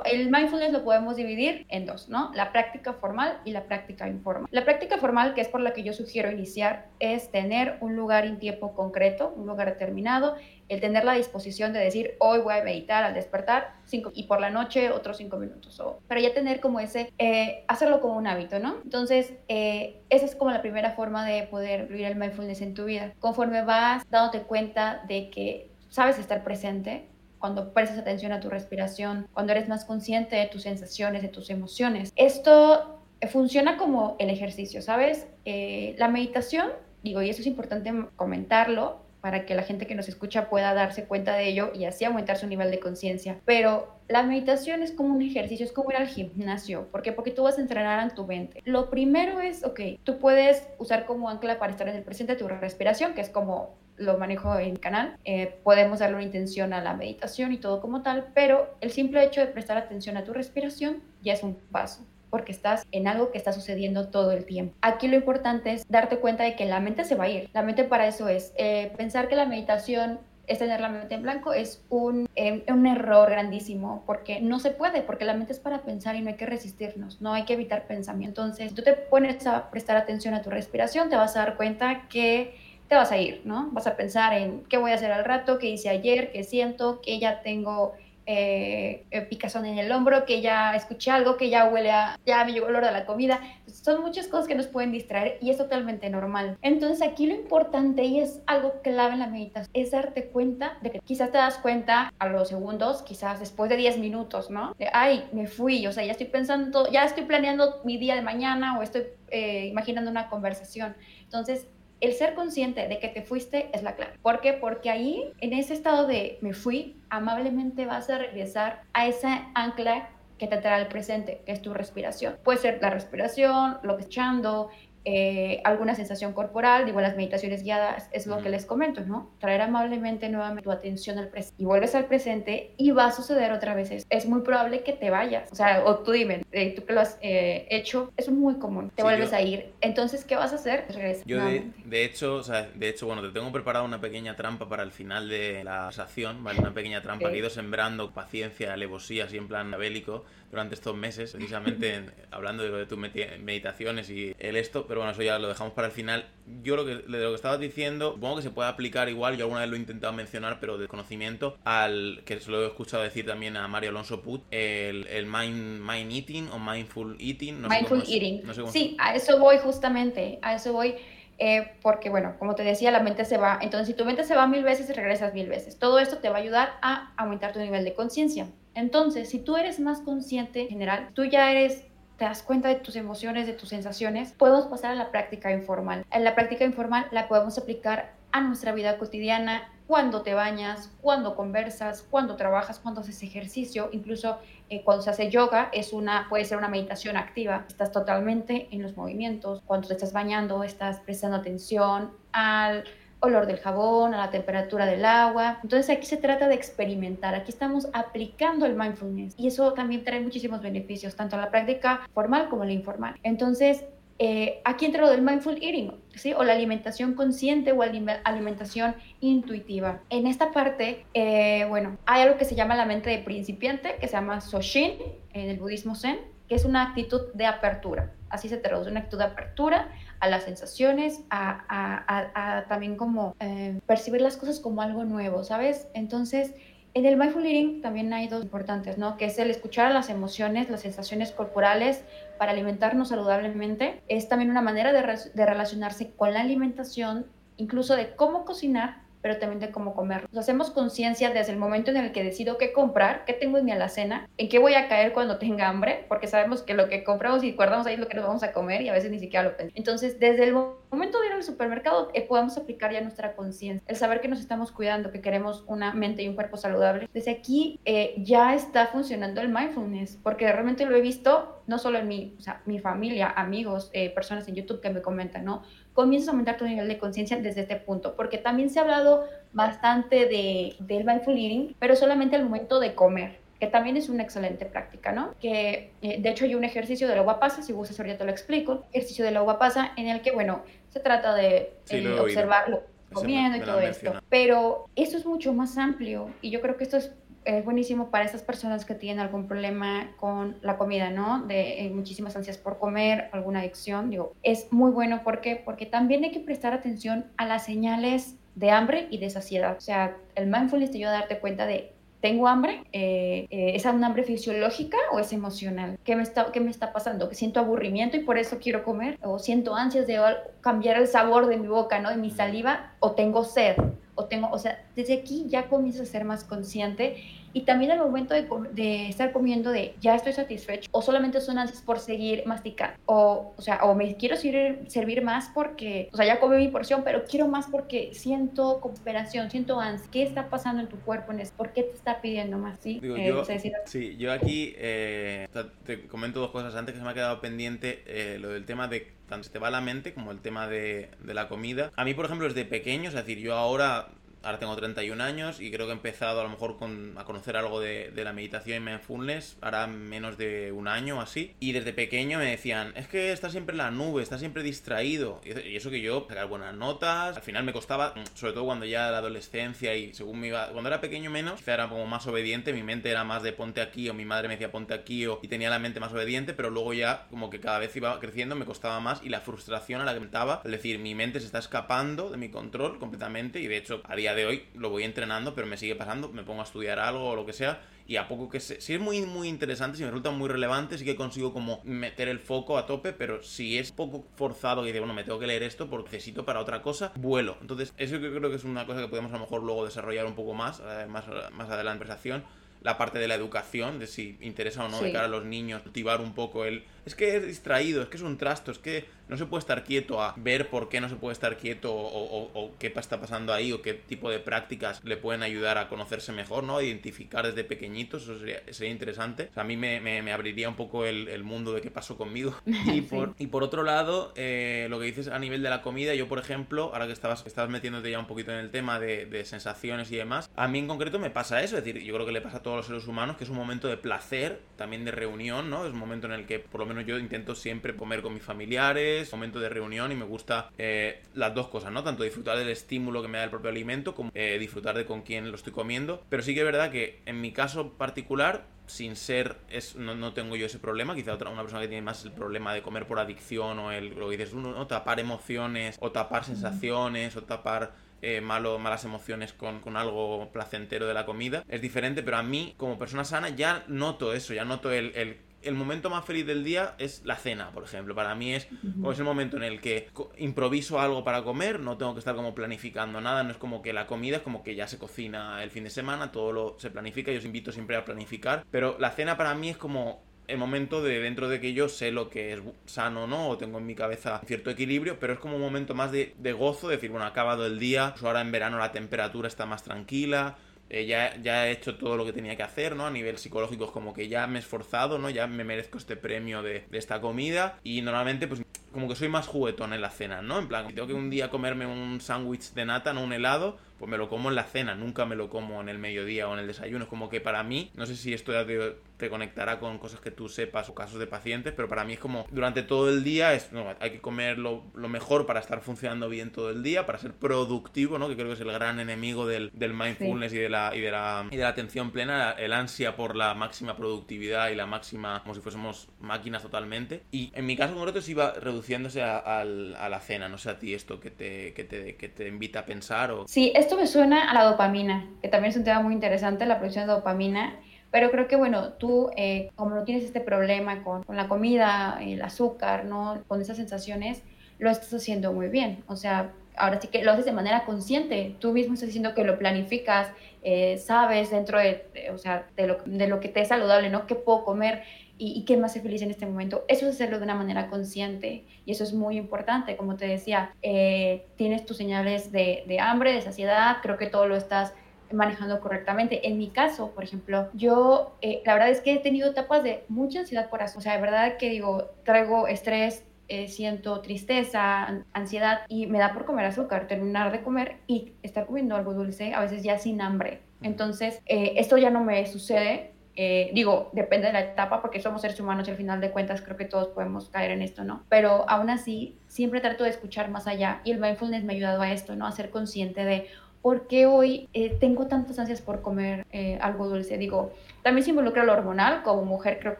el 0.06 0.32
mindfulness 0.32 0.72
lo 0.72 0.84
podemos 0.84 1.16
dividir 1.16 1.68
en 1.70 1.86
dos, 1.86 2.10
¿no? 2.10 2.32
La 2.34 2.52
práctica 2.52 2.94
formal 2.94 3.40
y 3.46 3.52
la 3.52 3.66
práctica 3.66 4.08
informal. 4.08 4.50
La 4.50 4.66
práctica 4.66 4.98
formal, 4.98 5.36
que 5.36 5.42
es 5.42 5.48
por 5.48 5.62
la 5.62 5.74
que 5.74 5.84
yo 5.84 5.94
sugiero 5.94 6.32
iniciar, 6.32 6.88
es 7.00 7.30
tener 7.30 7.78
un 7.82 7.96
lugar 7.96 8.26
y 8.26 8.36
tiempo 8.38 8.74
concreto, 8.74 9.32
un 9.36 9.46
lugar 9.46 9.70
determinado, 9.70 10.36
el 10.70 10.82
tener 10.82 11.06
la 11.06 11.14
disposición 11.14 11.72
de 11.72 11.80
decir, 11.80 12.16
hoy 12.18 12.40
voy 12.40 12.56
a 12.56 12.64
meditar 12.64 13.04
al 13.04 13.14
despertar 13.14 13.76
cinco, 13.86 14.12
y 14.16 14.24
por 14.24 14.42
la 14.42 14.50
noche 14.50 14.90
otros 14.90 15.18
cinco 15.18 15.38
minutos, 15.38 15.80
o, 15.80 16.00
pero 16.08 16.20
ya 16.20 16.34
tener 16.34 16.60
como 16.60 16.80
ese, 16.80 17.14
eh, 17.20 17.64
hacerlo 17.68 18.02
como 18.02 18.18
un 18.18 18.26
hábito, 18.26 18.58
¿no? 18.58 18.78
Entonces, 18.84 19.36
eh, 19.50 20.02
esa 20.10 20.26
es 20.26 20.36
como 20.36 20.50
la 20.50 20.64
primera 20.64 20.94
forma 20.94 21.24
de 21.28 21.44
poder 21.44 21.86
vivir 21.86 22.06
el 22.06 22.16
mindfulness 22.16 22.62
en 22.62 22.74
tu 22.74 22.86
vida. 22.86 23.14
Conforme 23.20 23.62
vas 23.62 24.04
dándote 24.10 24.42
cuenta 24.42 25.04
de 25.08 25.30
que 25.30 25.70
sabes 25.90 26.18
estar 26.18 26.44
presente, 26.44 27.08
cuando 27.40 27.74
prestas 27.74 27.98
atención 28.00 28.32
a 28.32 28.40
tu 28.40 28.50
respiración, 28.50 29.28
cuando 29.34 29.54
eres 29.54 29.68
más 29.68 29.86
consciente 29.86 30.36
de 30.36 30.48
tus 30.48 30.64
sensaciones, 30.64 31.22
de 31.22 31.30
tus 31.30 31.50
emociones. 31.50 32.12
Esto 32.16 33.00
funciona 33.30 33.78
como 33.78 34.16
el 34.20 34.30
ejercicio, 34.30 34.82
¿sabes? 34.82 35.28
Eh, 35.46 35.96
la 35.98 36.08
meditación, 36.08 36.70
digo, 37.04 37.22
y 37.22 37.30
eso 37.30 37.42
es 37.42 37.48
importante 37.48 37.92
comentarlo, 38.16 39.08
para 39.22 39.46
que 39.46 39.56
la 39.56 39.64
gente 39.64 39.88
que 39.88 39.96
nos 39.96 40.08
escucha 40.08 40.50
pueda 40.50 40.74
darse 40.74 41.06
cuenta 41.06 41.36
de 41.36 41.50
ello 41.50 41.72
y 41.74 41.86
así 41.86 42.06
aumentar 42.06 42.38
su 42.38 42.48
nivel 42.48 42.72
de 42.72 42.80
conciencia. 42.80 43.42
Pero 43.46 44.00
la 44.08 44.24
meditación 44.24 44.84
es 44.84 44.92
como 44.92 45.14
un 45.14 45.22
ejercicio, 45.22 45.66
es 45.66 45.72
como 45.72 45.92
ir 45.92 45.98
al 45.98 46.08
gimnasio. 46.08 46.88
¿Por 46.92 47.02
qué? 47.02 47.12
Porque 47.12 47.32
tú 47.32 47.44
vas 47.44 47.58
a 47.58 47.62
entrenar 47.62 48.00
a 48.00 48.10
tu 48.14 48.26
mente. 48.26 48.62
Lo 48.64 48.90
primero 48.90 49.42
es, 49.42 49.66
ok, 49.66 49.82
tú 50.04 50.20
puedes 50.20 50.68
usar 50.78 51.06
como 51.06 51.30
ancla 51.30 51.60
para 51.60 51.72
estar 51.72 51.90
en 51.90 51.96
el 51.96 52.04
presente 52.04 52.36
tu 52.36 52.48
respiración, 52.48 53.16
que 53.16 53.22
es 53.22 53.30
como 53.30 53.76
lo 53.98 54.18
manejo 54.18 54.58
en 54.58 54.72
el 54.72 54.80
canal. 54.80 55.18
Eh, 55.26 55.56
podemos 55.64 56.00
darle 56.00 56.16
una 56.16 56.26
intención 56.26 56.74
a 56.74 56.82
la 56.82 56.94
meditación 56.94 57.52
y 57.52 57.58
todo 57.58 57.82
como 57.82 58.02
tal, 58.02 58.28
pero 58.34 58.76
el 58.82 58.92
simple 58.92 59.24
hecho 59.24 59.42
de 59.42 59.48
prestar 59.48 59.78
atención 59.78 60.18
a 60.18 60.24
tu 60.24 60.34
respiración 60.34 61.02
ya 61.24 61.34
es 61.34 61.44
un 61.44 61.56
paso 61.72 62.06
porque 62.30 62.52
estás 62.52 62.86
en 62.92 63.08
algo 63.08 63.32
que 63.32 63.38
está 63.38 63.54
sucediendo 63.54 64.10
todo 64.10 64.34
el 64.34 64.46
tiempo. 64.46 64.76
Aquí 64.82 65.08
lo 65.08 65.16
importante 65.16 65.72
es 65.72 65.88
darte 65.88 66.18
cuenta 66.18 66.44
de 66.44 66.56
que 66.56 66.66
la 66.66 66.82
mente 66.82 67.06
se 67.06 67.16
va 67.16 67.24
a 67.24 67.30
ir. 67.30 67.50
La 67.54 67.64
mente 67.64 67.86
para 67.86 68.06
eso 68.06 68.28
es 68.28 68.54
eh, 68.58 68.92
pensar 68.98 69.30
que 69.30 69.36
la 69.38 69.46
meditación 69.46 70.20
es 70.48 70.60
tener 70.60 70.80
la 70.80 70.90
mente 70.90 71.14
en 71.14 71.24
blanco 71.24 71.54
es 71.54 71.84
un, 71.90 72.28
eh, 72.36 72.64
un, 72.70 72.88
error 72.88 73.30
grandísimo 73.30 74.04
porque 74.06 74.40
no 74.40 74.60
se 74.60 74.72
puede, 74.72 75.02
porque 75.02 75.26
la 75.26 75.34
mente 75.34 75.52
es 75.52 75.60
para 75.60 75.82
pensar 75.82 76.16
y 76.16 76.22
no 76.22 76.30
hay 76.30 76.36
que 76.36 76.46
resistirnos, 76.46 77.22
no 77.22 77.34
hay 77.34 77.44
que 77.44 77.54
evitar 77.54 77.86
pensamiento. 77.86 78.42
Entonces, 78.42 78.74
tú 78.74 78.82
te 78.82 78.94
pones 78.94 79.46
a 79.46 79.70
prestar 79.70 79.98
atención 79.98 80.34
a 80.34 80.42
tu 80.42 80.50
respiración, 80.50 81.10
te 81.10 81.18
vas 81.18 81.36
a 81.36 81.40
dar 81.40 81.58
cuenta 81.58 82.08
que 82.08 82.56
te 82.88 82.96
vas 82.96 83.12
a 83.12 83.18
ir, 83.18 83.42
¿no? 83.46 83.70
Vas 83.72 83.88
a 83.88 83.96
pensar 83.96 84.34
en 84.34 84.64
qué 84.66 84.78
voy 84.78 84.92
a 84.92 84.96
hacer 84.96 85.12
al 85.12 85.26
rato, 85.26 85.58
qué 85.60 85.70
hice 85.70 85.90
ayer, 85.90 86.32
qué 86.32 86.44
siento, 86.44 87.02
que 87.02 87.20
ya 87.20 87.42
tengo 87.42 87.94
eh, 88.30 89.06
eh, 89.12 89.22
picazón 89.22 89.66
en 89.66 89.78
el 89.78 89.90
hombro, 89.90 90.26
que 90.26 90.42
ya 90.42 90.76
escuché 90.76 91.12
algo, 91.12 91.38
que 91.38 91.50
ya 91.50 91.70
huele 91.70 91.92
a, 91.92 92.20
ya 92.26 92.44
me 92.44 92.52
llegó 92.52 92.68
el 92.68 92.76
olor 92.76 92.86
de 92.86 92.92
la 92.92 93.06
comida. 93.06 93.40
Son 93.68 94.02
muchas 94.02 94.28
cosas 94.28 94.50
que 94.50 94.56
nos 94.56 94.68
pueden 94.68 94.92
distraer 94.92 95.38
y 95.42 95.50
es 95.50 95.58
totalmente 95.58 96.10
normal. 96.10 96.58
Entonces 96.62 97.02
aquí 97.02 97.26
lo 97.26 97.36
importante 97.36 98.04
y 98.04 98.20
es 98.20 98.42
algo 98.46 98.82
clave 98.84 99.14
en 99.14 99.20
la 99.20 99.28
meditación 99.28 99.70
es 99.74 99.92
darte 99.92 100.26
cuenta 100.28 100.78
de 100.82 100.92
que 100.92 101.00
quizás 101.00 101.32
te 101.32 101.38
das 101.38 101.58
cuenta 101.58 102.12
a 102.20 102.28
los 102.28 102.50
segundos, 102.50 103.02
quizás 103.02 103.40
después 103.40 103.70
de 103.70 103.78
10 103.78 103.98
minutos, 104.00 104.50
¿no? 104.50 104.76
Ay, 104.92 105.24
me 105.32 105.48
fui, 105.48 105.88
o 105.88 105.94
sea, 105.94 106.04
ya 106.04 106.12
estoy 106.12 106.28
pensando, 106.28 106.92
ya 106.92 107.06
estoy 107.06 107.24
planeando 107.24 107.82
mi 107.86 107.98
día 107.98 108.16
de 108.16 108.24
mañana 108.24 108.78
o 108.78 108.82
estoy 108.82 109.04
eh, 109.30 109.68
imaginando 109.68 110.12
una 110.12 110.28
conversación. 110.28 110.98
Entonces, 111.24 111.68
el 112.00 112.14
ser 112.14 112.36
consciente 112.36 112.88
de 112.88 113.00
que 113.00 113.08
te 113.10 113.22
fuiste 113.22 113.70
es 113.74 113.84
la 113.84 113.96
clave. 113.96 114.14
¿Por 114.22 114.40
qué? 114.42 114.54
Porque 114.54 114.90
ahí, 114.90 115.32
en 115.40 115.54
ese 115.54 115.74
estado 115.74 116.08
de 116.08 116.38
me 116.42 116.54
fui, 116.54 116.96
amablemente 117.10 117.86
vas 117.86 118.10
a 118.10 118.18
regresar 118.18 118.84
a 118.94 119.08
esa 119.08 119.50
ancla 119.56 120.10
que 120.38 120.48
te 120.48 120.58
trae 120.58 120.80
al 120.80 120.88
presente, 120.88 121.42
que 121.46 121.52
es 121.52 121.62
tu 121.62 121.74
respiración. 121.74 122.38
Puede 122.44 122.60
ser 122.60 122.80
la 122.82 122.92
respiración, 122.92 123.80
lo 123.82 123.98
que 123.98 124.04
echando, 124.04 124.70
eh, 125.10 125.62
alguna 125.64 125.96
sensación 125.96 126.34
corporal, 126.34 126.86
digo, 126.86 127.00
las 127.00 127.16
meditaciones 127.16 127.64
guiadas 127.64 128.10
es 128.12 128.28
lo 128.28 128.42
que 128.42 128.50
les 128.50 128.66
comento, 128.66 129.06
¿no? 129.06 129.32
Traer 129.40 129.62
amablemente 129.62 130.28
nuevamente 130.28 130.64
tu 130.64 130.72
atención 130.72 131.18
al 131.18 131.30
presente 131.30 131.56
y 131.58 131.64
vuelves 131.64 131.96
al 131.96 132.08
presente 132.08 132.74
y 132.76 132.92
va 132.92 133.06
a 133.06 133.12
suceder 133.14 133.54
otra 133.54 133.74
vez. 133.74 133.90
Es, 133.90 134.06
es 134.10 134.26
muy 134.26 134.42
probable 134.42 134.84
que 134.84 134.92
te 134.92 135.10
vayas, 135.10 135.50
o 135.50 135.56
sea, 135.56 135.86
o 135.86 136.00
tú 136.00 136.12
dime, 136.12 136.44
eh, 136.52 136.76
tú 136.76 136.84
que 136.86 136.92
lo 136.92 137.00
has 137.00 137.18
eh, 137.22 137.68
hecho, 137.70 138.12
es 138.18 138.30
muy 138.30 138.56
común, 138.56 138.92
te 138.94 139.02
vuelves 139.02 139.32
a 139.32 139.42
ir. 139.42 139.72
Entonces, 139.80 140.26
¿qué 140.26 140.36
vas 140.36 140.52
a 140.52 140.56
hacer? 140.56 140.84
Regresar. 140.90 141.26
Yo, 141.26 141.42
de, 141.46 141.72
de, 141.86 142.04
hecho, 142.04 142.36
o 142.36 142.44
sea, 142.44 142.68
de 142.76 142.90
hecho, 142.90 143.06
bueno, 143.06 143.22
te 143.22 143.30
tengo 143.30 143.50
preparado 143.54 143.86
una 143.86 144.02
pequeña 144.02 144.36
trampa 144.36 144.68
para 144.68 144.84
el 144.84 144.92
final 144.92 145.30
de 145.30 145.64
la 145.64 145.78
conversación, 145.78 146.44
¿vale? 146.44 146.60
Una 146.60 146.74
pequeña 146.74 147.02
trampa 147.02 147.30
que 147.30 147.36
he 147.36 147.40
ido 147.40 147.50
sembrando 147.50 148.12
paciencia, 148.12 148.74
alevosía, 148.74 149.24
así 149.24 149.38
en 149.38 149.48
plan 149.48 149.72
bélico 149.72 150.26
durante 150.52 150.76
estos 150.76 150.96
meses, 150.96 151.32
precisamente 151.32 152.04
hablando 152.32 152.64
de 152.64 152.70
lo 152.70 152.78
de 152.78 152.86
tus 152.86 152.98
meditaciones 152.98 154.10
y 154.10 154.36
el 154.40 154.56
esto, 154.56 154.86
pero 154.88 154.97
bueno, 154.98 155.12
eso 155.12 155.22
ya 155.22 155.40
lo 155.40 155.48
dejamos 155.48 155.74
para 155.74 155.88
el 155.88 155.94
final. 155.94 156.26
Yo 156.64 156.76
lo 156.76 156.86
que, 156.86 156.96
de 156.96 157.20
lo 157.20 157.30
que 157.30 157.36
estabas 157.36 157.60
diciendo, 157.60 158.14
supongo 158.14 158.38
que 158.38 158.42
se 158.42 158.50
puede 158.50 158.70
aplicar 158.70 159.10
igual, 159.10 159.38
yo 159.38 159.46
alguna 159.46 159.62
vez 159.62 159.70
lo 159.70 159.76
he 159.76 159.80
intentado 159.80 160.14
mencionar, 160.14 160.60
pero 160.60 160.78
de 160.78 160.88
conocimiento, 160.88 161.58
al 161.64 162.22
que 162.26 162.40
se 162.40 162.52
lo 162.52 162.64
he 162.64 162.68
escuchado 162.68 163.04
decir 163.04 163.26
también 163.26 163.58
a 163.58 163.68
Mario 163.68 163.90
Alonso 163.90 164.22
Put, 164.22 164.44
el, 164.52 165.08
el 165.08 165.26
mind, 165.26 165.82
mind 165.82 166.12
eating 166.12 166.50
o 166.50 166.60
mindful 166.60 167.18
eating. 167.20 167.62
No 167.62 167.70
mindful 167.70 168.04
eating. 168.08 168.44
sí, 168.72 168.96
a 169.00 169.16
eso 169.16 169.40
voy 169.40 169.58
justamente, 169.58 170.40
a 170.42 170.56
eso 170.56 170.74
voy. 170.74 170.96
Eh, 171.40 171.74
porque 171.84 172.10
bueno, 172.10 172.36
como 172.40 172.56
te 172.56 172.64
decía, 172.64 172.90
la 172.90 173.00
mente 173.00 173.24
se 173.24 173.38
va, 173.38 173.60
entonces 173.62 173.88
si 173.88 173.94
tu 173.94 174.06
mente 174.06 174.24
se 174.24 174.36
va 174.36 174.48
mil 174.48 174.64
veces, 174.64 174.94
regresas 174.96 175.34
mil 175.34 175.48
veces. 175.48 175.78
Todo 175.78 176.00
esto 176.00 176.18
te 176.18 176.30
va 176.30 176.38
a 176.38 176.40
ayudar 176.40 176.80
a 176.82 177.14
aumentar 177.16 177.54
tu 177.54 177.60
nivel 177.60 177.84
de 177.84 177.94
conciencia. 177.94 178.48
Entonces, 178.78 179.30
si 179.30 179.40
tú 179.40 179.58
eres 179.58 179.80
más 179.80 180.02
consciente 180.02 180.62
en 180.62 180.68
general, 180.68 181.10
tú 181.16 181.26
ya 181.26 181.52
eres 181.52 181.87
te 182.18 182.26
das 182.26 182.44
cuenta 182.44 182.70
de 182.70 182.76
tus 182.76 182.96
emociones, 182.96 183.48
de 183.48 183.54
tus 183.54 183.70
sensaciones, 183.70 184.32
podemos 184.32 184.66
pasar 184.66 184.92
a 184.92 184.96
la 184.96 185.12
práctica 185.12 185.52
informal. 185.52 186.06
En 186.12 186.24
la 186.24 186.36
práctica 186.36 186.66
informal 186.66 187.08
la 187.12 187.28
podemos 187.28 187.58
aplicar 187.58 188.14
a 188.32 188.42
nuestra 188.42 188.74
vida 188.74 188.98
cotidiana, 188.98 189.70
cuando 189.88 190.22
te 190.22 190.34
bañas, 190.34 190.92
cuando 191.02 191.36
conversas, 191.36 192.06
cuando 192.12 192.36
trabajas, 192.36 192.80
cuando 192.80 193.02
haces 193.02 193.24
ejercicio, 193.24 193.90
incluso 193.94 194.38
eh, 194.70 194.84
cuando 194.84 195.02
se 195.02 195.10
hace 195.10 195.30
yoga, 195.30 195.70
es 195.72 195.94
una, 195.94 196.28
puede 196.28 196.44
ser 196.44 196.58
una 196.58 196.68
meditación 196.68 197.16
activa. 197.16 197.66
Estás 197.70 197.94
totalmente 197.94 198.68
en 198.72 198.84
los 198.84 198.98
movimientos. 198.98 199.62
Cuando 199.66 199.88
te 199.88 199.94
estás 199.94 200.12
bañando, 200.12 200.62
estás 200.64 201.00
prestando 201.00 201.38
atención 201.38 202.12
al 202.34 202.84
olor 203.20 203.48
del 203.48 203.58
jabón, 203.58 204.14
a 204.14 204.18
la 204.18 204.30
temperatura 204.30 204.86
del 204.86 205.06
agua. 205.06 205.60
Entonces 205.64 205.96
aquí 205.96 206.06
se 206.06 206.18
trata 206.18 206.48
de 206.48 206.56
experimentar, 206.56 207.36
aquí 207.36 207.52
estamos 207.52 207.88
aplicando 207.94 208.66
el 208.66 208.76
mindfulness 208.76 209.34
y 209.38 209.48
eso 209.48 209.74
también 209.74 210.04
trae 210.04 210.20
muchísimos 210.20 210.62
beneficios, 210.62 211.16
tanto 211.16 211.36
en 211.36 211.42
la 211.42 211.52
práctica 211.52 212.08
formal 212.14 212.50
como 212.50 212.64
en 212.64 212.70
la 212.70 212.74
informal. 212.74 213.16
Entonces, 213.24 213.86
eh, 214.20 214.62
aquí 214.66 214.86
entra 214.86 215.02
lo 215.02 215.12
del 215.12 215.22
mindful 215.22 215.60
eating, 215.62 215.94
¿sí? 216.16 216.34
O 216.34 216.44
la 216.44 216.54
alimentación 216.54 217.14
consciente 217.14 217.72
o 217.72 217.84
alimentación 217.84 218.96
intuitiva. 219.20 220.00
En 220.10 220.26
esta 220.26 220.52
parte, 220.52 221.06
eh, 221.14 221.66
bueno, 221.70 221.98
hay 222.06 222.24
algo 222.24 222.38
que 222.38 222.46
se 222.46 222.56
llama 222.56 222.76
la 222.76 222.86
mente 222.86 223.12
de 223.12 223.20
principiante, 223.20 223.98
que 224.00 224.08
se 224.08 224.14
llama 224.14 224.42
Soshin 224.42 224.94
en 225.34 225.50
el 225.50 225.60
budismo 225.60 225.94
zen, 225.94 226.18
que 226.50 226.56
es 226.56 226.66
una 226.66 226.82
actitud 226.82 227.34
de 227.34 227.46
apertura. 227.46 228.12
Así 228.30 228.50
se 228.50 228.58
traduce, 228.58 228.90
una 228.90 229.02
actitud 229.02 229.20
de 229.20 229.26
apertura 229.26 229.90
a 230.20 230.28
las 230.28 230.44
sensaciones, 230.44 231.22
a, 231.30 232.66
también 232.68 232.96
como 232.96 233.36
eh, 233.40 233.80
percibir 233.86 234.22
las 234.22 234.38
cosas 234.38 234.60
como 234.60 234.82
algo 234.82 235.04
nuevo, 235.04 235.44
¿sabes? 235.44 235.88
Entonces, 235.94 236.54
en 236.94 237.06
el 237.06 237.18
mindful 237.18 237.46
eating 237.46 237.82
también 237.82 238.12
hay 238.14 238.28
dos 238.28 238.44
importantes, 238.44 238.98
¿no? 238.98 239.18
Que 239.18 239.26
es 239.26 239.38
el 239.38 239.52
escuchar 239.52 239.92
las 239.92 240.10
emociones, 240.10 240.70
las 240.70 240.82
sensaciones 240.82 241.32
corporales 241.32 242.04
para 242.40 242.54
alimentarnos 242.54 243.10
saludablemente. 243.10 244.02
Es 244.08 244.28
también 244.30 244.50
una 244.50 244.62
manera 244.62 244.92
de 244.94 245.46
relacionarse 245.46 246.12
con 246.12 246.34
la 246.34 246.42
alimentación, 246.42 247.28
incluso 247.58 247.96
de 247.96 248.16
cómo 248.16 248.46
cocinar 248.46 249.07
pero 249.22 249.38
también 249.38 249.60
de 249.60 249.72
cómo 249.72 249.96
comer. 249.96 250.28
Nos 250.32 250.46
hacemos 250.46 250.72
conciencia 250.72 251.30
desde 251.32 251.52
el 251.52 251.58
momento 251.58 251.92
en 251.92 251.98
el 251.98 252.12
que 252.12 252.24
decido 252.24 252.58
qué 252.58 252.74
comprar, 252.74 253.26
qué 253.26 253.34
tengo 253.34 253.58
en 253.58 253.66
mi 253.66 253.72
alacena, 253.72 254.30
en 254.38 254.50
qué 254.50 254.60
voy 254.60 254.74
a 254.74 254.88
caer 254.88 255.14
cuando 255.14 255.38
tenga 255.38 255.68
hambre, 255.68 256.06
porque 256.08 256.28
sabemos 256.28 256.62
que 256.62 256.74
lo 256.74 256.90
que 256.90 257.04
compramos 257.04 257.44
y 257.44 257.52
guardamos 257.52 257.88
ahí 257.88 257.96
es 257.96 258.00
lo 258.00 258.08
que 258.08 258.16
nos 258.16 258.26
vamos 258.26 258.44
a 258.44 258.52
comer 258.52 258.82
y 258.82 258.90
a 258.90 258.94
veces 258.94 259.12
ni 259.12 259.20
siquiera 259.20 259.44
lo 259.44 259.58
pensamos. 259.58 259.74
Entonces, 259.76 260.20
desde 260.20 260.44
el 260.44 260.54
momento 260.54 261.20
de 261.20 261.28
ir 261.28 261.34
al 261.34 261.44
supermercado, 261.44 262.10
eh, 262.14 262.22
podemos 262.22 262.58
aplicar 262.58 262.92
ya 262.92 263.02
nuestra 263.02 263.36
conciencia, 263.36 263.84
el 263.88 263.96
saber 263.96 264.22
que 264.22 264.28
nos 264.28 264.40
estamos 264.40 264.72
cuidando, 264.72 265.12
que 265.12 265.22
queremos 265.22 265.64
una 265.68 265.94
mente 265.94 266.24
y 266.24 266.28
un 266.28 266.36
cuerpo 266.36 266.58
saludable. 266.58 267.10
Desde 267.14 267.32
aquí 267.32 267.80
eh, 267.86 268.16
ya 268.18 268.54
está 268.54 268.88
funcionando 268.88 269.42
el 269.42 269.50
mindfulness, 269.50 270.20
porque 270.24 270.52
realmente 270.52 270.86
lo 270.86 270.96
he 270.96 271.02
visto 271.02 271.62
no 271.68 271.78
solo 271.78 271.98
en 272.00 272.08
mi, 272.08 272.36
o 272.38 272.42
sea, 272.42 272.62
mi 272.66 272.80
familia, 272.80 273.34
amigos, 273.36 273.90
eh, 273.94 274.10
personas 274.10 274.48
en 274.48 274.56
YouTube 274.56 274.80
que 274.80 274.90
me 274.90 275.02
comentan, 275.02 275.44
¿no? 275.44 275.64
comienzas 275.98 276.28
a 276.28 276.32
aumentar 276.34 276.58
tu 276.58 276.66
nivel 276.66 276.88
de 276.88 277.00
conciencia 277.00 277.38
desde 277.38 277.62
este 277.62 277.76
punto, 277.76 278.16
porque 278.16 278.38
también 278.38 278.70
se 278.70 278.78
ha 278.78 278.84
hablado 278.84 279.07
bastante 279.54 280.26
de, 280.26 280.76
del 280.80 281.04
mindful 281.04 281.38
eating, 281.38 281.76
pero 281.80 281.96
solamente 281.96 282.36
al 282.36 282.44
momento 282.44 282.80
de 282.80 282.94
comer 282.96 283.48
que 283.60 283.68
también 283.68 283.98
es 283.98 284.08
una 284.10 284.22
excelente 284.22 284.66
práctica, 284.66 285.12
¿no? 285.12 285.34
Que 285.40 285.92
eh, 286.02 286.22
de 286.22 286.30
hecho 286.30 286.46
hay 286.46 286.54
un 286.54 286.64
ejercicio 286.64 287.08
de 287.08 287.16
la 287.16 287.24
uva 287.24 287.40
pasa, 287.40 287.64
si 287.64 287.74
gustas 287.74 288.00
ahorita 288.00 288.20
te 288.20 288.26
lo 288.26 288.32
explico, 288.32 288.84
ejercicio 288.94 289.26
de 289.26 289.32
la 289.32 289.42
uva 289.42 289.58
pasa 289.58 289.94
en 289.98 290.08
el 290.08 290.22
que, 290.22 290.32
bueno, 290.32 290.62
se 290.90 291.00
trata 291.00 291.34
de 291.34 291.74
eh, 291.90 292.20
observarlo 292.20 292.84
comiendo 293.12 293.58
y 293.58 293.62
todo 293.62 293.80
esto, 293.80 294.14
pero 294.30 294.86
eso 294.96 295.18
es 295.18 295.26
mucho 295.26 295.54
más 295.54 295.78
amplio 295.78 296.30
y 296.42 296.52
yo 296.52 296.62
creo 296.62 296.78
que 296.78 296.84
esto 296.84 296.98
es 296.98 297.12
es 297.48 297.64
buenísimo 297.64 298.12
para 298.12 298.26
esas 298.26 298.42
personas 298.42 298.84
que 298.84 298.94
tienen 298.94 299.22
algún 299.22 299.48
problema 299.48 300.12
con 300.18 300.58
la 300.62 300.78
comida, 300.78 301.12
¿no? 301.12 301.44
De 301.44 301.86
eh, 301.86 301.90
muchísimas 301.90 302.36
ansias 302.36 302.58
por 302.58 302.78
comer, 302.78 303.30
alguna 303.32 303.60
adicción, 303.60 304.10
digo, 304.10 304.34
es 304.44 304.72
muy 304.74 304.92
bueno 304.92 305.24
¿por 305.24 305.40
qué? 305.40 305.56
porque 305.56 305.86
también 305.86 306.26
hay 306.26 306.32
que 306.32 306.42
prestar 306.42 306.74
atención 306.74 307.26
a 307.38 307.46
las 307.46 307.64
señales 307.64 308.36
de 308.58 308.72
hambre 308.72 309.08
y 309.12 309.20
de 309.20 309.30
saciedad. 309.30 309.78
O 309.78 309.82
sea, 309.82 310.18
el 310.36 310.48
mindfulness 310.48 310.92
te 310.92 310.98
ayuda 310.98 311.12
a 311.12 311.20
darte 311.20 311.40
cuenta 311.40 311.66
de 311.66 311.94
¿Tengo 312.20 312.48
hambre? 312.48 312.82
Eh, 312.94 313.46
eh, 313.52 313.74
¿Es 313.76 313.86
una 313.86 314.08
hambre 314.08 314.24
fisiológica 314.24 314.98
o 315.12 315.20
es 315.20 315.32
emocional? 315.34 316.00
¿Qué 316.04 316.16
me, 316.16 316.24
está, 316.24 316.52
¿Qué 316.52 316.60
me 316.60 316.72
está 316.72 316.92
pasando? 316.92 317.30
¿Que 317.30 317.36
siento 317.36 317.60
aburrimiento 317.60 318.18
y 318.18 318.22
por 318.22 318.40
eso 318.40 318.58
quiero 318.60 318.84
comer? 318.84 319.20
¿O 319.22 319.38
siento 319.38 319.76
ansias 319.76 320.08
de 320.08 320.20
cambiar 320.62 320.98
el 320.98 321.08
sabor 321.08 321.46
de 321.46 321.58
mi 321.58 321.68
boca, 321.68 322.00
¿no? 322.00 322.10
de 322.10 322.18
mi 322.18 322.32
saliva? 322.32 322.94
¿O 323.00 323.12
tengo 323.12 323.44
sed? 323.44 323.76
o 324.18 324.26
tengo, 324.26 324.50
o 324.52 324.58
sea, 324.58 324.84
desde 324.96 325.14
aquí 325.14 325.46
ya 325.48 325.68
comienzo 325.68 326.02
a 326.02 326.06
ser 326.06 326.26
más 326.26 326.44
consciente 326.44 327.18
y 327.54 327.62
también 327.62 327.92
al 327.92 328.00
momento 328.00 328.34
de, 328.34 328.48
de, 328.72 329.10
estar 329.10 329.32
comiendo 329.32 329.72
de 329.72 329.96
ya 330.00 330.16
estoy 330.16 330.34
satisfecho 330.34 330.90
o 330.92 331.02
solamente 331.02 331.42
son 331.42 331.58
ansias 331.58 331.82
por 331.82 332.00
seguir 332.00 332.44
masticando 332.46 332.98
o, 333.06 333.54
o 333.56 333.62
sea, 333.62 333.84
o 333.84 333.96
me 333.96 334.16
quiero 334.16 334.36
servir, 334.36 334.80
servir 334.88 335.24
más 335.24 335.50
porque, 335.54 336.10
o 336.12 336.18
sea, 336.18 336.26
ya 336.26 336.40
comí 336.40 336.58
mi 336.58 336.68
porción, 336.68 337.04
pero 337.04 337.24
quiero 337.26 337.48
más 337.48 337.68
porque 337.68 338.14
siento 338.14 338.80
cooperación, 338.80 339.50
siento 339.50 339.80
ansia. 339.80 340.08
¿Qué 340.12 340.24
está 340.24 340.50
pasando 340.50 340.82
en 340.82 340.88
tu 340.88 340.98
cuerpo? 340.98 341.32
En 341.32 341.40
eso? 341.40 341.54
¿Por 341.56 341.74
qué 341.74 341.84
te 341.84 341.94
está 341.94 342.22
pidiendo 342.22 342.58
más? 342.58 342.80
Sí, 342.80 343.00
Digo, 343.00 343.16
eh, 343.16 343.28
yo, 343.28 343.44
sí 343.86 344.18
yo 344.18 344.32
aquí 344.32 344.74
eh, 344.78 345.48
te 345.86 346.08
comento 346.08 346.40
dos 346.40 346.52
cosas 346.52 346.76
antes 346.76 346.94
que 346.94 347.00
se 347.00 347.06
me 347.06 347.12
ha 347.12 347.14
quedado 347.14 347.42
pendiente, 347.42 348.04
eh, 348.06 348.38
lo 348.40 348.50
del 348.50 348.66
tema 348.66 348.88
de 348.88 349.12
tanto 349.28 349.46
se 349.46 349.52
te 349.52 349.60
va 349.60 349.70
la 349.70 349.82
mente 349.82 350.14
como 350.14 350.32
el 350.32 350.40
tema 350.40 350.68
de, 350.68 351.10
de 351.20 351.34
la 351.34 351.48
comida. 351.50 351.92
A 351.96 352.06
mí, 352.06 352.14
por 352.14 352.26
ejemplo, 352.26 352.48
desde 352.48 352.66
pequeño, 352.66 353.10
es 353.10 353.16
decir, 353.16 353.40
yo 353.40 353.56
ahora 353.56 354.10
ahora 354.48 354.60
tengo 354.60 354.76
31 354.78 355.22
años 355.22 355.60
y 355.60 355.70
creo 355.72 355.88
que 355.88 355.92
he 355.92 355.96
empezado 355.96 356.40
a 356.40 356.44
lo 356.44 356.50
mejor 356.50 356.78
a 357.18 357.26
conocer 357.26 357.58
algo 357.58 357.82
de, 357.82 358.12
la 358.16 358.32
meditación 358.32 358.78
y 358.78 358.80
mindfulness 358.80 359.58
ahora 359.62 359.88
menos 359.88 360.38
de 360.38 360.72
un 360.72 360.88
año 360.88 361.18
o 361.18 361.22
así. 361.22 361.54
Y 361.60 361.74
desde 361.74 361.92
pequeño 361.92 362.40
me 362.40 362.46
decían, 362.46 362.94
es 362.96 363.08
que 363.08 363.32
estás 363.34 363.52
siempre 363.52 363.74
en 363.74 363.80
la 363.80 363.92
nube, 363.92 364.24
estás 364.24 364.40
siempre 364.40 364.64
distraído. 364.64 365.42
Y 365.44 365.76
eso 365.76 365.90
que 365.90 366.02
yo, 366.02 366.26
sacar 366.30 366.48
buenas 366.48 366.74
notas, 366.74 367.36
al 367.36 367.44
final 367.44 367.64
me 367.66 367.74
costaba, 367.74 368.14
sobre 368.36 368.54
todo 368.54 368.66
cuando 368.66 368.86
ya 368.86 369.12
la 369.12 369.18
adolescencia 369.18 369.96
y 369.96 370.14
según 370.14 370.40
me 370.40 370.48
iba, 370.48 370.70
cuando 370.70 370.88
era 370.88 371.02
pequeño 371.02 371.30
menos, 371.30 371.68
era 371.68 371.90
como 371.90 372.06
más 372.06 372.26
obediente, 372.28 372.72
mi 372.72 372.84
mente 372.84 373.10
era 373.10 373.26
más 373.26 373.44
de 373.44 373.52
ponte 373.52 373.82
aquí 373.82 374.08
o 374.08 374.14
mi 374.14 374.24
madre 374.24 374.48
me 374.48 374.54
decía 374.54 374.72
ponte 374.72 374.94
aquí 374.94 375.26
o, 375.26 375.40
y 375.42 375.50
tenía 375.50 375.70
la 375.70 375.80
mente 375.80 376.00
más 376.00 376.14
obediente, 376.14 376.54
pero 376.54 376.70
luego 376.70 376.94
ya 376.94 377.28
como 377.30 377.50
que 377.50 377.60
cada 377.60 377.80
vez 377.80 377.94
iba 377.96 378.18
creciendo 378.20 378.56
me 378.56 378.66
costaba 378.66 379.00
más 379.02 379.22
y 379.24 379.30
la 379.30 379.42
frustración 379.42 380.00
a 380.00 380.06
la 380.06 380.14
que 380.14 380.22
me 380.22 380.28
estaba, 380.28 380.62
es 380.64 380.72
decir, 380.72 381.00
mi 381.00 381.16
mente 381.16 381.42
se 381.42 381.48
está 381.48 381.60
escapando 381.60 382.30
de 382.30 382.38
mi 382.38 382.50
control 382.50 382.98
completamente 382.98 383.60
y 383.60 383.68
de 383.68 383.78
hecho 383.78 384.02
a 384.06 384.16
día 384.16 384.34
hoy 384.46 384.66
lo 384.76 384.90
voy 384.90 385.04
entrenando, 385.04 385.56
pero 385.56 385.68
me 385.68 385.78
sigue 385.78 385.96
pasando, 385.96 386.30
me 386.30 386.44
pongo 386.44 386.62
a 386.62 386.64
estudiar 386.64 387.00
algo 387.00 387.30
o 387.30 387.36
lo 387.36 387.46
que 387.46 387.54
sea, 387.54 387.82
y 388.08 388.16
a 388.16 388.28
poco 388.28 388.50
que 388.50 388.60
se, 388.60 388.80
si 388.80 388.94
es 388.94 389.02
muy 389.02 389.22
muy 389.22 389.48
interesante, 389.50 389.98
si 389.98 390.04
me 390.04 390.10
resulta 390.10 390.32
muy 390.32 390.48
relevante, 390.48 390.98
sí 390.98 391.06
que 391.06 391.16
consigo 391.16 391.54
como 391.54 391.82
meter 391.84 392.28
el 392.30 392.40
foco 392.40 392.78
a 392.78 392.86
tope, 392.86 393.14
pero 393.14 393.44
si 393.44 393.78
es 393.78 393.92
poco 393.92 394.26
forzado 394.36 394.84
y 394.84 394.88
dice, 394.88 395.00
bueno, 395.00 395.14
me 395.14 395.24
tengo 395.24 395.40
que 395.40 395.48
leer 395.48 395.64
esto 395.64 395.90
porque 395.90 396.12
necesito 396.12 396.46
para 396.46 396.60
otra 396.60 396.82
cosa, 396.82 397.12
vuelo. 397.16 397.58
Entonces, 397.62 397.94
eso 397.98 398.18
yo 398.18 398.34
creo 398.34 398.50
que 398.50 398.56
es 398.56 398.64
una 398.64 398.86
cosa 398.86 399.02
que 399.02 399.08
podemos 399.08 399.32
a 399.32 399.36
lo 399.36 399.42
mejor 399.42 399.64
luego 399.64 399.86
desarrollar 399.86 400.26
un 400.26 400.36
poco 400.36 400.54
más, 400.54 400.80
eh, 400.80 401.06
más, 401.08 401.26
más 401.52 401.70
adelante 401.70 401.78
en 401.78 401.86
la 401.86 401.92
conversación 401.94 402.44
la 402.82 402.98
parte 402.98 403.20
de 403.20 403.28
la 403.28 403.36
educación, 403.36 404.00
de 404.00 404.08
si 404.08 404.38
interesa 404.42 404.86
o 404.86 404.90
no 404.90 405.02
de 405.02 405.12
cara 405.12 405.26
a 405.26 405.30
los 405.30 405.46
niños, 405.46 405.82
cultivar 405.82 406.22
un 406.22 406.34
poco 406.34 406.66
el... 406.66 406.84
Es 407.08 407.16
que 407.16 407.38
es 407.38 407.48
distraído, 407.48 408.02
es 408.02 408.10
que 408.10 408.18
es 408.18 408.24
un 408.24 408.38
trasto, 408.38 408.70
es 408.70 408.80
que 408.80 409.06
no 409.30 409.38
se 409.38 409.46
puede 409.46 409.60
estar 409.60 409.86
quieto 409.86 410.22
a 410.22 410.34
ver 410.36 410.70
por 410.70 410.90
qué 410.90 411.00
no 411.00 411.08
se 411.08 411.16
puede 411.16 411.32
estar 411.32 411.58
quieto 411.58 411.94
o, 411.96 412.76
qué 412.80 412.88
está 412.94 413.22
pasando 413.22 413.54
ahí 413.54 413.72
o 413.72 413.82
qué 413.82 413.94
tipo 413.94 414.30
de 414.30 414.40
prácticas 414.40 415.02
le 415.06 415.16
pueden 415.16 415.42
ayudar 415.42 415.78
a 415.78 415.88
conocerse 415.88 416.34
mejor, 416.34 416.66
¿no? 416.66 416.82
Identificar 416.82 417.46
desde 417.46 417.64
pequeñitos, 417.64 418.24
eso 418.24 418.38
sería, 418.40 418.92
interesante. 418.92 419.50
a 419.56 419.64
mí 419.64 419.78
me, 419.78 420.32
abriría 420.34 420.68
un 420.68 420.76
poco 420.76 421.06
el, 421.06 421.44
mundo 421.46 421.72
de 421.72 421.80
qué 421.80 421.92
pasó 421.92 422.18
conmigo. 422.18 422.56
Y 422.98 423.02
por, 423.02 423.36
y 423.38 423.48
por 423.48 423.64
otro 423.64 423.84
lado, 423.84 424.34
eh, 424.36 424.88
lo 424.90 425.00
que 425.00 425.06
dices 425.06 425.28
a 425.28 425.40
nivel 425.40 425.62
de 425.62 425.70
la 425.70 425.82
comida, 425.82 426.16
yo 426.16 426.28
por 426.28 426.40
ejemplo, 426.40 426.92
ahora 426.94 427.06
que 427.06 427.14
estabas, 427.14 427.46
estabas 427.46 427.70
metiéndote 427.70 428.10
ya 428.10 428.20
un 428.20 428.28
poquito 428.28 428.52
en 428.52 428.58
el 428.58 428.72
tema 428.72 429.00
de, 429.00 429.26
de 429.26 429.46
sensaciones 429.46 430.12
y 430.12 430.16
demás, 430.16 430.50
a 430.56 430.68
mí 430.68 430.80
en 430.80 430.88
concreto 430.88 431.20
me 431.20 431.30
pasa 431.30 431.62
eso, 431.62 431.78
es 431.78 431.84
decir, 431.84 432.02
yo 432.02 432.14
creo 432.14 432.26
que 432.26 432.32
le 432.32 432.42
pasa 432.42 432.58
a 432.58 432.64
todos 432.64 432.78
los 432.78 432.86
seres 432.88 433.08
humanos 433.08 433.38
que 433.38 433.44
es 433.44 433.50
un 433.50 433.58
momento 433.58 433.88
de 433.88 433.98
placer, 433.98 434.62
también 434.78 435.06
de 435.06 435.12
reunión, 435.12 435.70
¿no? 435.70 435.86
Es 435.86 435.92
un 435.92 436.00
momento 436.00 436.28
en 436.28 436.34
el 436.34 436.46
que 436.46 436.60
por 436.60 436.80
lo 436.80 436.86
menos 436.86 436.97
yo 437.02 437.18
intento 437.18 437.56
siempre 437.56 437.96
comer 437.96 438.22
con 438.22 438.34
mis 438.34 438.44
familiares, 438.44 439.32
momento 439.32 439.60
de 439.60 439.70
reunión 439.70 440.12
y 440.12 440.16
me 440.16 440.26
gusta 440.26 440.70
eh, 440.78 441.22
las 441.34 441.54
dos 441.54 441.68
cosas, 441.68 441.92
¿no? 441.92 442.04
Tanto 442.04 442.24
disfrutar 442.24 442.58
del 442.58 442.70
estímulo 442.70 443.22
que 443.22 443.28
me 443.28 443.38
da 443.38 443.44
el 443.44 443.50
propio 443.50 443.70
alimento 443.70 444.16
como 444.16 444.32
eh, 444.34 444.58
disfrutar 444.60 444.96
de 444.96 445.06
con 445.06 445.22
quién 445.22 445.50
lo 445.50 445.56
estoy 445.56 445.74
comiendo. 445.74 446.24
Pero 446.30 446.44
sí 446.44 446.54
que 446.54 446.62
es 446.62 446.66
verdad 446.66 446.92
que 446.92 447.22
en 447.26 447.42
mi 447.42 447.52
caso 447.52 447.94
particular 447.94 448.66
sin 448.88 449.16
ser, 449.16 449.58
es, 449.70 449.96
no, 449.96 450.34
tengo 450.34 450.56
yo 450.56 450.66
ese 450.66 450.80
problema, 450.80 451.14
quizá 451.14 451.34
otra, 451.34 451.50
una 451.50 451.62
persona 451.62 451.82
que 451.82 451.90
tiene 451.90 452.02
más 452.02 452.24
el 452.24 452.32
problema 452.32 452.74
de 452.74 452.82
comer 452.82 453.06
por 453.06 453.20
adicción 453.20 453.78
o 453.80 453.92
el, 453.92 454.18
lo 454.18 454.30
que 454.30 454.38
dices, 454.38 454.54
uno, 454.54 454.72
¿no? 454.72 454.88
tapar 454.88 455.20
emociones 455.20 455.98
o 456.00 456.12
tapar 456.12 456.46
sensaciones 456.46 457.36
o 457.36 457.44
tapar 457.44 457.92
eh, 458.22 458.42
malo, 458.42 458.80
malas 458.80 459.06
emociones 459.06 459.54
con, 459.54 459.80
con, 459.80 459.96
algo 459.96 460.50
placentero 460.52 461.06
de 461.06 461.14
la 461.14 461.26
comida, 461.26 461.64
es 461.68 461.82
diferente, 461.82 462.24
pero 462.24 462.38
a 462.38 462.44
mí 462.44 462.74
como 462.78 462.98
persona 462.98 463.24
sana 463.26 463.50
ya 463.50 463.84
noto 463.88 464.34
eso, 464.34 464.54
ya 464.54 464.66
noto 464.66 464.92
el, 464.92 465.12
el 465.16 465.38
el 465.68 465.76
momento 465.76 466.10
más 466.10 466.26
feliz 466.26 466.46
del 466.46 466.64
día 466.64 466.96
es 466.98 467.22
la 467.26 467.36
cena, 467.36 467.72
por 467.72 467.84
ejemplo. 467.84 468.16
Para 468.16 468.36
mí 468.36 468.54
es, 468.54 468.68
es 469.12 469.20
el 469.20 469.26
momento 469.26 469.58
en 469.58 469.64
el 469.64 469.82
que 469.82 470.10
improviso 470.38 471.00
algo 471.00 471.24
para 471.24 471.44
comer, 471.44 471.80
no 471.80 471.98
tengo 471.98 472.14
que 472.14 472.20
estar 472.20 472.36
como 472.36 472.56
planificando 472.56 473.22
nada, 473.22 473.44
no 473.44 473.52
es 473.52 473.58
como 473.58 473.82
que 473.82 473.94
la 473.94 474.08
comida 474.08 474.38
es 474.38 474.44
como 474.44 474.64
que 474.64 474.76
ya 474.76 474.88
se 474.88 474.98
cocina 474.98 475.64
el 475.64 475.70
fin 475.70 475.84
de 475.84 475.90
semana, 475.90 476.32
todo 476.32 476.52
lo 476.52 476.76
se 476.80 476.90
planifica, 476.90 477.32
yo 477.32 477.40
os 477.40 477.46
invito 477.46 477.72
siempre 477.72 477.96
a 477.96 478.06
planificar, 478.06 478.66
pero 478.72 478.98
la 479.00 479.12
cena 479.12 479.38
para 479.38 479.54
mí 479.56 479.70
es 479.70 479.78
como 479.78 480.22
el 480.48 480.58
momento 480.58 481.04
de 481.04 481.20
dentro 481.20 481.50
de 481.50 481.60
que 481.60 481.74
yo 481.74 481.90
sé 481.90 482.12
lo 482.12 482.30
que 482.30 482.54
es 482.54 482.62
sano 482.86 483.26
o 483.26 483.28
no, 483.28 483.50
o 483.50 483.58
tengo 483.58 483.80
en 483.80 483.86
mi 483.86 483.96
cabeza 483.96 484.42
cierto 484.46 484.70
equilibrio, 484.70 485.20
pero 485.20 485.34
es 485.34 485.40
como 485.40 485.58
un 485.58 485.62
momento 485.62 485.94
más 485.94 486.12
de, 486.12 486.34
de 486.38 486.54
gozo, 486.54 486.88
de 486.88 486.96
decir, 486.96 487.10
bueno, 487.10 487.26
acabado 487.26 487.66
el 487.66 487.80
día, 487.80 488.12
pues 488.14 488.24
ahora 488.24 488.42
en 488.42 488.52
verano 488.52 488.78
la 488.78 488.92
temperatura 488.92 489.48
está 489.48 489.66
más 489.66 489.84
tranquila, 489.84 490.58
eh, 490.90 491.06
ya, 491.06 491.36
ya, 491.42 491.68
he 491.68 491.72
hecho 491.72 491.98
todo 491.98 492.16
lo 492.18 492.26
que 492.26 492.34
tenía 492.34 492.56
que 492.56 492.64
hacer, 492.64 492.96
¿no? 492.96 493.06
A 493.06 493.12
nivel 493.12 493.38
psicológico 493.38 493.86
es 493.86 493.92
como 493.92 494.14
que 494.14 494.28
ya 494.28 494.48
me 494.48 494.58
he 494.58 494.62
esforzado, 494.62 495.18
¿no? 495.20 495.30
Ya 495.30 495.48
me 495.48 495.64
merezco 495.64 495.98
este 495.98 496.16
premio 496.16 496.62
de, 496.62 496.86
de, 496.90 496.98
esta 496.98 497.20
comida 497.22 497.80
y 497.84 498.02
normalmente 498.02 498.48
pues 498.48 498.62
como 498.92 499.08
que 499.08 499.16
soy 499.16 499.30
más 499.30 499.48
juguetón 499.48 499.94
en 499.94 500.02
la 500.02 500.10
cena, 500.10 500.42
¿no? 500.42 500.60
En 500.60 500.68
plan, 500.68 500.88
tengo 500.88 501.08
que 501.08 501.14
un 501.14 501.30
día 501.30 501.50
comerme 501.50 501.86
un 501.86 502.22
sándwich 502.22 502.74
de 502.74 502.86
nata, 502.86 503.14
no 503.14 503.22
un 503.22 503.34
helado, 503.34 503.78
pues 503.98 504.10
me 504.10 504.18
lo 504.18 504.30
como 504.30 504.50
en 504.50 504.56
la 504.56 504.64
cena, 504.64 504.96
nunca 504.96 505.26
me 505.26 505.36
lo 505.36 505.50
como 505.50 505.82
en 505.82 505.90
el 505.90 505.98
mediodía 505.98 506.48
o 506.48 506.54
en 506.54 506.60
el 506.60 506.68
desayuno. 506.68 507.06
Es 507.06 507.10
como 507.10 507.30
que 507.30 507.42
para 507.42 507.64
mí, 507.64 507.92
no 507.96 508.06
sé 508.06 508.16
si 508.16 508.34
esto 508.34 508.52
ya 508.52 508.66
te, 508.66 509.30
conectará 509.30 509.80
con 509.80 509.98
cosas 509.98 510.20
que 510.20 510.32
tú 510.32 510.48
sepas 510.50 510.90
o 510.90 510.96
casos 510.96 511.20
de 511.20 511.28
pacientes, 511.28 511.74
pero 511.76 511.88
para 511.88 512.04
mí 512.04 512.14
es 512.14 512.20
como 512.20 512.46
durante 512.52 512.84
todo 512.84 513.10
el 513.10 513.24
día 513.24 513.54
es, 513.54 513.72
no, 513.72 513.96
hay 514.00 514.12
que 514.12 514.22
comer 514.22 514.58
lo, 514.60 514.84
mejor 514.94 515.46
para 515.46 515.60
estar 515.60 515.82
funcionando 515.82 516.30
bien 516.30 516.52
todo 516.52 516.70
el 516.70 516.84
día, 516.84 517.06
para 517.06 517.18
ser 517.18 517.34
productivo, 517.34 518.20
¿no? 518.20 518.28
Que 518.28 518.36
creo 518.36 518.48
que 518.48 518.54
es 518.54 518.60
el 518.60 518.72
gran 518.72 519.00
enemigo 519.00 519.48
del, 519.48 519.72
mindfulness 519.74 520.54
y, 520.54 520.58
de 520.58 520.70
la, 520.70 520.92
y, 520.94 521.02
de 521.02 521.12
la, 521.12 521.48
y 521.50 521.56
de 521.56 521.64
la 521.64 521.70
atención 521.70 522.12
plena, 522.12 522.52
el 522.52 522.74
ansia 522.74 523.16
por 523.16 523.36
la 523.36 523.54
máxima 523.54 523.96
productividad 523.96 524.70
y 524.70 524.76
la 524.76 524.86
máxima, 524.86 525.42
como 525.42 525.56
si 525.56 525.62
fuésemos 525.62 526.10
máquinas 526.20 526.62
totalmente. 526.62 527.24
Y 527.32 527.52
en 527.56 527.66
mi 527.66 527.76
caso 527.76 527.96
concreto 527.96 528.22
se 528.22 528.32
iba 528.32 528.54
reduciéndose 528.54 529.24
a, 529.24 529.64
la 529.66 530.20
cena, 530.20 530.50
no 530.50 530.58
sé 530.58 530.70
a 530.70 530.80
ti 530.80 530.94
esto 530.94 531.20
que 531.20 531.32
te, 531.32 531.74
que 531.74 531.84
te, 531.84 532.16
que 532.16 532.30
te 532.30 532.48
invita 532.48 532.80
a 532.80 532.86
pensar 532.86 533.32
o... 533.32 533.48
Sí, 533.48 533.72
esto 533.88 533.96
me 533.96 534.06
suena 534.06 534.50
a 534.50 534.54
la 534.54 534.66
dopamina, 534.66 535.26
que 535.42 535.48
también 535.48 535.72
es 535.72 535.78
un 535.78 535.86
tema 535.86 536.02
muy 536.02 536.14
interesante, 536.14 536.66
la 536.66 536.78
producción 536.78 537.08
de 537.08 537.14
dopamina. 537.14 537.80
Pero 538.12 538.32
creo 538.32 538.48
que, 538.50 538.58
bueno, 538.58 538.94
tú, 538.94 539.32
eh, 539.38 539.72
como 539.76 539.96
no 539.96 540.04
tienes 540.04 540.26
este 540.26 540.42
problema 540.42 541.04
con, 541.04 541.24
con, 541.24 541.38
la 541.38 541.48
comida, 541.48 542.20
el 542.22 542.42
azúcar, 542.42 543.06
¿no? 543.06 543.42
Con 543.48 543.62
esas 543.62 543.78
sensaciones, 543.78 544.44
lo 544.78 544.90
estás 544.90 545.14
haciendo 545.14 545.54
muy 545.54 545.70
bien. 545.70 546.04
O 546.08 546.18
sea, 546.18 546.52
ahora 546.76 547.00
sí 547.00 547.08
que 547.08 547.24
lo 547.24 547.32
haces 547.32 547.46
de 547.46 547.54
manera 547.54 547.86
consciente. 547.86 548.58
Tú 548.60 548.74
mismo 548.74 548.94
estás 548.94 549.08
diciendo 549.08 549.34
que 549.34 549.46
lo 549.46 549.58
planificas, 549.58 550.32
eh, 550.64 550.98
sabes 550.98 551.52
dentro 551.52 551.80
de, 551.80 552.30
o 552.34 552.38
sea, 552.38 552.68
de 552.76 552.88
lo, 552.88 552.98
de 553.06 553.28
lo 553.28 553.40
que 553.40 553.48
te 553.48 553.62
es 553.62 553.70
saludable, 553.70 554.10
¿no? 554.10 554.28
¿Qué 554.28 554.36
puedo 554.36 554.66
comer? 554.66 555.04
Y, 555.38 555.64
qué 555.66 555.78
me 555.78 555.86
hace 555.86 556.02
feliz 556.02 556.22
en 556.22 556.32
este 556.32 556.46
momento. 556.46 556.84
Eso 556.88 557.08
es 557.08 557.16
hacerlo 557.16 557.38
de 557.38 557.44
una 557.44 557.56
manera 557.56 557.90
consciente 557.90 558.66
y 558.86 558.92
eso 558.92 559.04
es 559.04 559.14
muy 559.14 559.38
importante. 559.38 559.96
Como 559.96 560.16
te 560.16 560.28
decía, 560.28 560.74
eh, 560.82 561.46
tienes 561.56 561.86
tus 561.86 561.98
señales 561.98 562.52
de, 562.52 562.84
de, 562.88 563.00
hambre, 563.00 563.34
de 563.34 563.42
saciedad, 563.42 563.98
creo 564.02 564.18
que 564.18 564.28
todo 564.28 564.48
lo 564.48 564.56
estás 564.56 564.94
manejando 565.32 565.80
correctamente. 565.80 566.48
En 566.48 566.58
mi 566.58 566.70
caso, 566.70 567.12
por 567.12 567.24
ejemplo, 567.24 567.70
yo 567.74 568.36
eh, 568.42 568.62
la 568.66 568.74
verdad 568.74 568.90
es 568.90 569.02
que 569.02 569.14
he 569.14 569.20
tenido 569.20 569.52
etapas 569.52 569.84
de 569.84 570.06
mucha 570.08 570.40
ansiedad 570.40 570.70
por 570.70 570.82
azúcar. 570.82 571.00
O 571.00 571.02
sea, 571.02 571.14
de 571.14 571.22
verdad 571.22 571.58
que 571.58 571.70
digo, 571.70 572.10
traigo 572.24 572.68
estrés, 572.68 573.24
eh, 573.50 573.68
siento 573.68 574.22
tristeza, 574.22 575.24
ansiedad 575.34 575.82
y 575.88 576.08
me 576.08 576.20
da 576.20 576.34
por 576.34 576.46
comer 576.46 576.66
azúcar, 576.66 577.08
terminar 577.08 577.52
de 577.52 577.62
comer 577.62 577.98
y 578.08 578.34
estar 578.44 578.66
comiendo 578.66 578.96
algo 578.96 579.14
dulce, 579.14 579.54
a 579.54 579.62
veces 579.62 579.84
ya 579.84 579.98
sin 580.00 580.22
hambre. 580.22 580.62
Entonces, 580.82 581.42
esto 581.46 581.98
ya 581.98 582.12
no 582.12 582.24
me 582.24 582.46
sucede 582.46 583.17
eh, 583.40 583.70
digo, 583.72 584.10
depende 584.14 584.48
de 584.48 584.54
la 584.54 584.62
etapa 584.62 585.00
porque 585.00 585.22
somos 585.22 585.42
seres 585.42 585.60
humanos 585.60 585.88
y 585.88 585.92
al 585.92 585.98
final 585.98 586.20
de 586.20 586.32
cuentas 586.32 586.64
creo 586.64 586.76
que 586.76 586.86
todos 586.86 587.10
podemos 587.10 587.50
caer 587.50 587.70
en 587.70 587.84
esto, 587.84 588.04
¿no? 588.04 588.24
Pero 588.30 588.68
aún 588.68 588.90
así, 588.90 589.38
siempre 589.48 589.80
trato 589.80 590.04
de 590.06 590.10
escuchar 590.10 590.50
más 590.50 590.66
allá 590.66 591.02
y 591.04 591.12
el 591.12 591.20
mindfulness 591.20 591.64
me 591.64 591.74
ha 591.74 591.76
ayudado 591.76 592.02
a 592.02 592.12
esto, 592.12 592.36
¿no? 592.36 592.48
A 592.48 592.52
ser 592.52 592.72
consciente 592.72 593.24
de 593.26 593.48
por 593.84 594.08
qué 594.08 594.26
hoy 594.26 594.68
eh, 594.74 594.98
tengo 595.00 595.28
tantas 595.28 595.60
ansias 595.60 595.82
por 595.82 596.02
comer 596.02 596.48
eh, 596.52 596.80
algo 596.82 597.08
dulce. 597.08 597.38
Digo, 597.38 597.74
también 598.02 598.26
se 598.26 598.32
involucra 598.32 598.64
lo 598.64 598.74
hormonal, 598.74 599.22
como 599.22 599.46
mujer 599.46 599.78
creo 599.80 600.00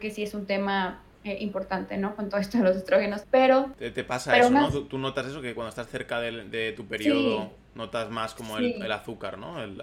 que 0.00 0.10
sí 0.10 0.24
es 0.24 0.34
un 0.34 0.46
tema 0.46 1.00
importante, 1.24 1.96
¿no? 1.96 2.16
Con 2.16 2.28
todo 2.28 2.40
esto 2.40 2.58
de 2.58 2.64
los 2.64 2.76
estrógenos, 2.76 3.22
pero... 3.30 3.72
Te, 3.78 4.04
pasa 4.04 4.36
eso, 4.38 4.50
¿no? 4.50 4.70
¿Tú, 4.70 4.98
notas 4.98 5.26
eso, 5.26 5.40
que 5.42 5.54
cuando 5.54 5.70
estás 5.70 5.88
cerca 5.88 6.20
de, 6.20 6.72
tu 6.76 6.86
periodo 6.86 7.50
Notas 7.74 8.10
más 8.10 8.34
como 8.34 8.58
el, 8.58 8.90
azúcar, 8.90 9.38
¿no? 9.38 9.62
El, 9.62 9.80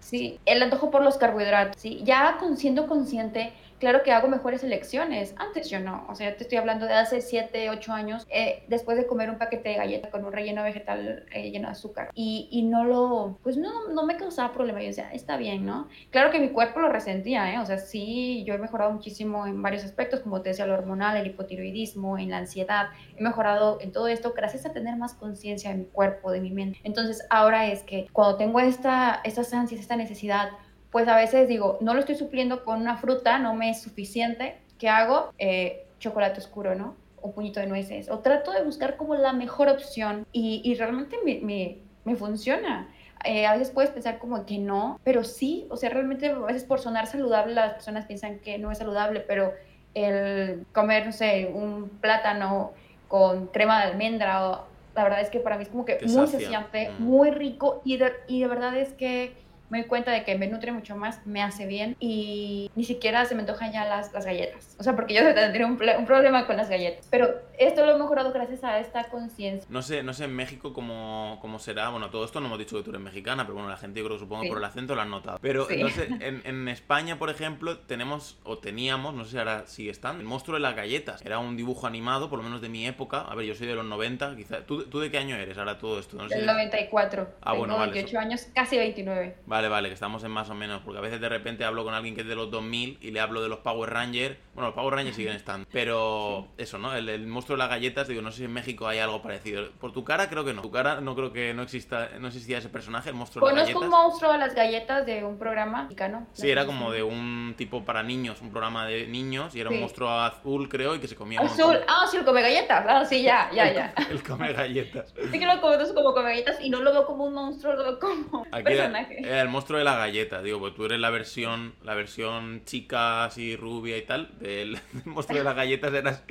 Sí, 0.00 0.38
el 0.44 0.62
antojo 0.62 0.90
por 0.90 1.02
los 1.02 1.16
carbohidratos, 1.16 1.80
sí. 1.80 2.02
Ya 2.04 2.36
con, 2.38 2.58
siendo 2.58 2.86
consciente 2.86 3.52
claro 3.78 4.02
que 4.02 4.12
hago 4.12 4.28
mejores 4.28 4.64
elecciones. 4.64 5.34
Antes 5.36 5.70
yo 5.70 5.80
no. 5.80 6.06
O 6.08 6.14
sea, 6.14 6.36
te 6.36 6.42
estoy 6.42 6.58
hablando 6.58 6.86
de 6.86 6.94
hace 6.94 7.20
7, 7.20 7.70
8 7.70 7.92
años, 7.92 8.26
eh, 8.30 8.64
después 8.68 8.96
de 8.96 9.06
comer 9.06 9.30
un 9.30 9.38
paquete 9.38 9.70
de 9.70 9.74
galletas 9.76 10.10
con 10.10 10.24
un 10.24 10.32
relleno 10.32 10.62
vegetal 10.62 11.26
eh, 11.32 11.50
lleno 11.50 11.68
de 11.68 11.72
azúcar. 11.72 12.10
Y, 12.14 12.48
y, 12.50 12.62
no 12.62 12.84
lo, 12.84 13.38
pues 13.42 13.56
no, 13.56 13.88
no 13.88 14.04
me 14.04 14.16
causaba 14.16 14.52
problema. 14.52 14.80
Yo 14.80 14.88
decía, 14.88 15.10
está 15.12 15.36
bien, 15.36 15.64
¿no? 15.64 15.88
Claro 16.10 16.30
que 16.30 16.40
mi 16.40 16.50
cuerpo 16.50 16.80
lo 16.80 16.88
resentía, 16.88 17.52
¿eh? 17.52 17.58
O 17.58 17.66
sea, 17.66 17.78
sí, 17.78 18.44
yo 18.44 18.54
he 18.54 18.58
mejorado 18.58 18.92
muchísimo 18.92 19.46
en 19.46 19.62
varios 19.62 19.84
aspectos, 19.84 20.20
como 20.20 20.42
te 20.42 20.50
decía, 20.50 20.66
lo 20.66 20.74
hormonal, 20.74 21.16
el 21.16 21.26
hipotiroidismo, 21.26 22.18
en 22.18 22.30
la 22.30 22.38
ansiedad. 22.38 22.88
He 23.16 23.22
mejorado 23.22 23.78
en 23.80 23.92
todo 23.92 24.08
esto 24.08 24.32
gracias 24.36 24.66
a 24.66 24.72
tener 24.72 24.96
más 24.96 25.14
conciencia 25.14 25.70
de 25.70 25.76
mi 25.76 25.84
cuerpo, 25.84 26.30
de 26.30 26.40
mi 26.40 26.50
mente. 26.50 26.78
Entonces, 26.84 27.26
ahora 27.30 27.66
es 27.66 27.82
que 27.82 28.06
cuando 28.12 28.36
tengo 28.36 28.60
esta, 28.60 29.20
estas 29.24 29.52
ansias, 29.54 29.80
esta 29.80 29.96
necesidad, 29.96 30.50
pues 30.90 31.06
a 31.08 31.16
veces 31.16 31.48
digo, 31.48 31.78
no 31.80 31.94
lo 31.94 32.00
estoy 32.00 32.14
supliendo 32.14 32.64
con 32.64 32.80
una 32.80 32.96
fruta, 32.96 33.38
no 33.38 33.54
me 33.54 33.70
es 33.70 33.82
suficiente. 33.82 34.58
¿Qué 34.78 34.88
hago? 34.88 35.32
Eh, 35.38 35.86
chocolate 35.98 36.40
oscuro, 36.40 36.74
¿no? 36.74 36.96
Un 37.20 37.32
puñito 37.32 37.60
de 37.60 37.66
nueces. 37.66 38.10
O 38.10 38.20
trato 38.20 38.52
de 38.52 38.62
buscar 38.62 38.96
como 38.96 39.14
la 39.14 39.32
mejor 39.32 39.68
opción 39.68 40.26
y, 40.32 40.62
y 40.64 40.74
realmente 40.76 41.16
me, 41.24 41.40
me, 41.40 41.78
me 42.04 42.16
funciona. 42.16 42.88
Eh, 43.24 43.46
a 43.46 43.52
veces 43.52 43.70
puedes 43.70 43.90
pensar 43.90 44.18
como 44.18 44.46
que 44.46 44.58
no, 44.58 45.00
pero 45.02 45.24
sí, 45.24 45.66
o 45.70 45.76
sea, 45.76 45.90
realmente 45.90 46.28
a 46.28 46.38
veces 46.38 46.64
por 46.64 46.78
sonar 46.78 47.06
saludable 47.06 47.52
las 47.52 47.74
personas 47.74 48.06
piensan 48.06 48.38
que 48.38 48.58
no 48.58 48.70
es 48.70 48.78
saludable, 48.78 49.20
pero 49.20 49.52
el 49.94 50.64
comer, 50.72 51.06
no 51.06 51.12
sé, 51.12 51.50
un 51.52 51.88
plátano 52.00 52.72
con 53.08 53.48
crema 53.48 53.80
de 53.80 53.90
almendra, 53.90 54.60
la 54.94 55.02
verdad 55.02 55.20
es 55.20 55.30
que 55.30 55.40
para 55.40 55.56
mí 55.56 55.64
es 55.64 55.68
como 55.68 55.84
que 55.84 55.98
muy 56.06 56.26
saciante, 56.28 56.90
mm. 56.90 57.02
muy 57.02 57.30
rico 57.30 57.82
y 57.84 57.98
y 58.28 58.40
de 58.40 58.46
verdad 58.46 58.76
es 58.76 58.92
que 58.92 59.32
me 59.70 59.80
doy 59.80 59.88
cuenta 59.88 60.10
de 60.10 60.24
que 60.24 60.36
me 60.36 60.46
nutre 60.46 60.72
mucho 60.72 60.96
más, 60.96 61.26
me 61.26 61.42
hace 61.42 61.66
bien 61.66 61.96
y 62.00 62.70
ni 62.74 62.84
siquiera 62.84 63.24
se 63.24 63.34
me 63.34 63.40
antojan 63.40 63.72
ya 63.72 63.84
las, 63.84 64.12
las 64.12 64.24
galletas. 64.24 64.76
O 64.78 64.82
sea, 64.82 64.94
porque 64.96 65.14
yo 65.14 65.22
tendría 65.34 65.66
un, 65.66 65.72
un, 65.72 66.06
problema 66.06 66.46
con 66.46 66.56
las 66.56 66.68
galletas. 66.68 67.06
Pero 67.10 67.34
esto 67.58 67.84
lo 67.84 67.96
he 67.96 67.98
mejorado 67.98 68.32
gracias 68.32 68.64
a 68.64 68.78
esta 68.78 69.04
conciencia. 69.08 69.66
No 69.70 69.82
sé, 69.82 70.02
no 70.02 70.12
sé 70.12 70.24
en 70.24 70.34
México 70.34 70.72
cómo, 70.72 71.38
cómo, 71.40 71.58
será. 71.58 71.88
Bueno, 71.90 72.10
todo 72.10 72.24
esto 72.24 72.40
no 72.40 72.46
hemos 72.46 72.58
dicho 72.58 72.76
que 72.76 72.82
tú 72.82 72.90
eres 72.90 73.02
mexicana, 73.02 73.44
pero 73.44 73.54
bueno, 73.54 73.68
la 73.68 73.76
gente 73.76 74.00
yo 74.00 74.06
creo 74.06 74.16
que 74.16 74.24
supongo 74.24 74.48
por 74.48 74.58
el 74.58 74.64
acento 74.64 74.94
lo 74.94 75.02
han 75.02 75.10
notado. 75.10 75.38
Pero 75.40 75.66
no 75.78 75.88
sé, 75.88 76.08
en, 76.20 76.42
en, 76.44 76.68
España, 76.68 77.18
por 77.18 77.30
ejemplo, 77.30 77.78
tenemos 77.78 78.38
o 78.44 78.58
teníamos, 78.58 79.14
no 79.14 79.24
sé 79.24 79.32
si 79.32 79.38
ahora 79.38 79.66
sigue 79.66 79.90
estando, 79.90 80.20
el 80.20 80.26
monstruo 80.26 80.56
de 80.56 80.60
las 80.60 80.74
galletas. 80.74 81.24
Era 81.24 81.38
un 81.38 81.56
dibujo 81.56 81.86
animado, 81.86 82.30
por 82.30 82.38
lo 82.38 82.44
menos 82.44 82.60
de 82.60 82.68
mi 82.68 82.86
época. 82.86 83.22
A 83.22 83.34
ver, 83.34 83.46
yo 83.46 83.54
soy 83.54 83.66
de 83.66 83.74
los 83.74 83.84
90, 83.84 84.36
quizás. 84.36 84.66
¿Tú, 84.66 84.84
¿Tú, 84.84 85.00
de 85.00 85.10
qué 85.10 85.18
año 85.18 85.36
eres 85.36 85.58
ahora 85.58 85.78
todo 85.78 85.98
esto? 85.98 86.16
No 86.16 86.28
Del 86.28 86.46
94. 86.46 87.28
Ah, 87.40 87.50
Tengo 87.50 87.58
bueno, 87.58 87.76
vale. 87.76 87.92
28 87.92 88.18
años, 88.18 88.46
casi 88.54 88.76
29. 88.76 89.36
Vale. 89.46 89.57
Vale, 89.58 89.68
vale, 89.68 89.88
que 89.88 89.94
estamos 89.94 90.22
en 90.22 90.30
más 90.30 90.48
o 90.50 90.54
menos, 90.54 90.82
porque 90.84 90.98
a 90.98 91.00
veces 91.00 91.20
de 91.20 91.28
repente 91.28 91.64
hablo 91.64 91.82
con 91.82 91.92
alguien 91.92 92.14
que 92.14 92.20
es 92.20 92.28
de 92.28 92.36
los 92.36 92.48
2000 92.48 92.98
y 93.00 93.10
le 93.10 93.18
hablo 93.18 93.42
de 93.42 93.48
los 93.48 93.58
Power 93.58 93.90
Rangers. 93.90 94.36
Bueno, 94.54 94.68
los 94.68 94.74
Power 94.76 94.94
Rangers 94.94 95.16
siguen 95.16 95.34
estando, 95.34 95.66
pero 95.72 96.46
eso, 96.56 96.78
¿no? 96.78 96.94
El, 96.94 97.26
monstruo 97.26 97.56
de 97.56 97.64
las 97.64 97.68
galletas, 97.68 98.06
digo, 98.06 98.22
no 98.22 98.30
sé 98.30 98.38
si 98.38 98.44
en 98.44 98.52
México 98.52 98.86
hay 98.86 99.00
algo 99.00 99.20
parecido. 99.20 99.68
Por 99.80 99.90
tu 99.92 100.04
cara 100.04 100.28
creo 100.28 100.44
que 100.44 100.54
no. 100.54 100.62
Tu 100.62 100.70
cara 100.70 101.00
no 101.00 101.16
creo 101.16 101.32
que 101.32 101.52
no 101.54 101.64
exista, 101.64 102.10
no 102.20 102.28
existía 102.28 102.58
ese 102.58 102.68
personaje, 102.68 103.08
el 103.08 103.16
monstruo 103.16 103.48
de 103.48 103.52
las 103.52 103.62
galletas. 103.62 103.74
Conozco 103.74 103.96
un 103.96 104.02
monstruo 104.04 104.32
de 104.32 104.38
las 104.38 104.54
galletas 104.54 105.04
de 105.04 105.24
un 105.24 105.38
programa 105.40 105.82
mexicano. 105.82 106.28
Sí, 106.34 106.48
era 106.48 106.64
como 106.64 106.92
de 106.92 107.02
un 107.02 107.54
tipo 107.58 107.84
para 107.84 108.04
niños, 108.04 108.40
un 108.40 108.52
programa 108.52 108.86
de 108.86 109.08
niños 109.08 109.56
y 109.56 109.60
era 109.60 109.70
un 109.70 109.80
monstruo 109.80 110.08
azul, 110.08 110.68
creo, 110.68 110.94
y 110.94 111.00
que 111.00 111.08
se 111.08 111.16
comía 111.16 111.40
Azul, 111.40 111.80
ah, 111.88 112.06
sí, 112.08 112.16
el 112.16 112.24
come 112.24 112.42
galletas, 112.42 112.84
claro, 112.84 113.04
sí, 113.06 113.22
ya, 113.22 113.50
ya, 113.52 113.72
ya. 113.72 113.92
el 114.08 114.22
come 114.22 114.52
galletas. 114.52 115.12
Sí 115.32 115.36
que 115.36 115.46
lo 115.46 115.60
como, 115.60 115.76
como 115.94 116.14
come 116.14 116.30
galletas 116.30 116.60
y 116.60 116.70
no 116.70 116.80
lo 116.80 116.92
veo 116.92 117.04
como 117.04 117.24
un 117.24 117.34
monstruo, 117.34 117.74
lo 117.74 117.82
veo 117.82 117.98
como 117.98 118.42
un 118.42 118.62
personaje. 118.62 119.18
Era, 119.18 119.47
el 119.48 119.52
monstruo 119.52 119.78
de 119.78 119.84
la 119.84 119.96
galleta 119.96 120.42
digo, 120.42 120.58
pues 120.58 120.74
tú 120.74 120.84
eres 120.84 121.00
la 121.00 121.10
versión, 121.10 121.74
la 121.82 121.94
versión 121.94 122.62
chica, 122.64 123.24
así 123.24 123.56
rubia 123.56 123.96
y 123.96 124.02
tal, 124.02 124.38
del, 124.38 124.78
monstruo 125.04 125.38
de 125.38 125.44
las 125.44 125.56
galletas, 125.56 125.92
eras, 125.94 126.24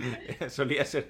solía 0.50 0.86
ser 0.86 1.10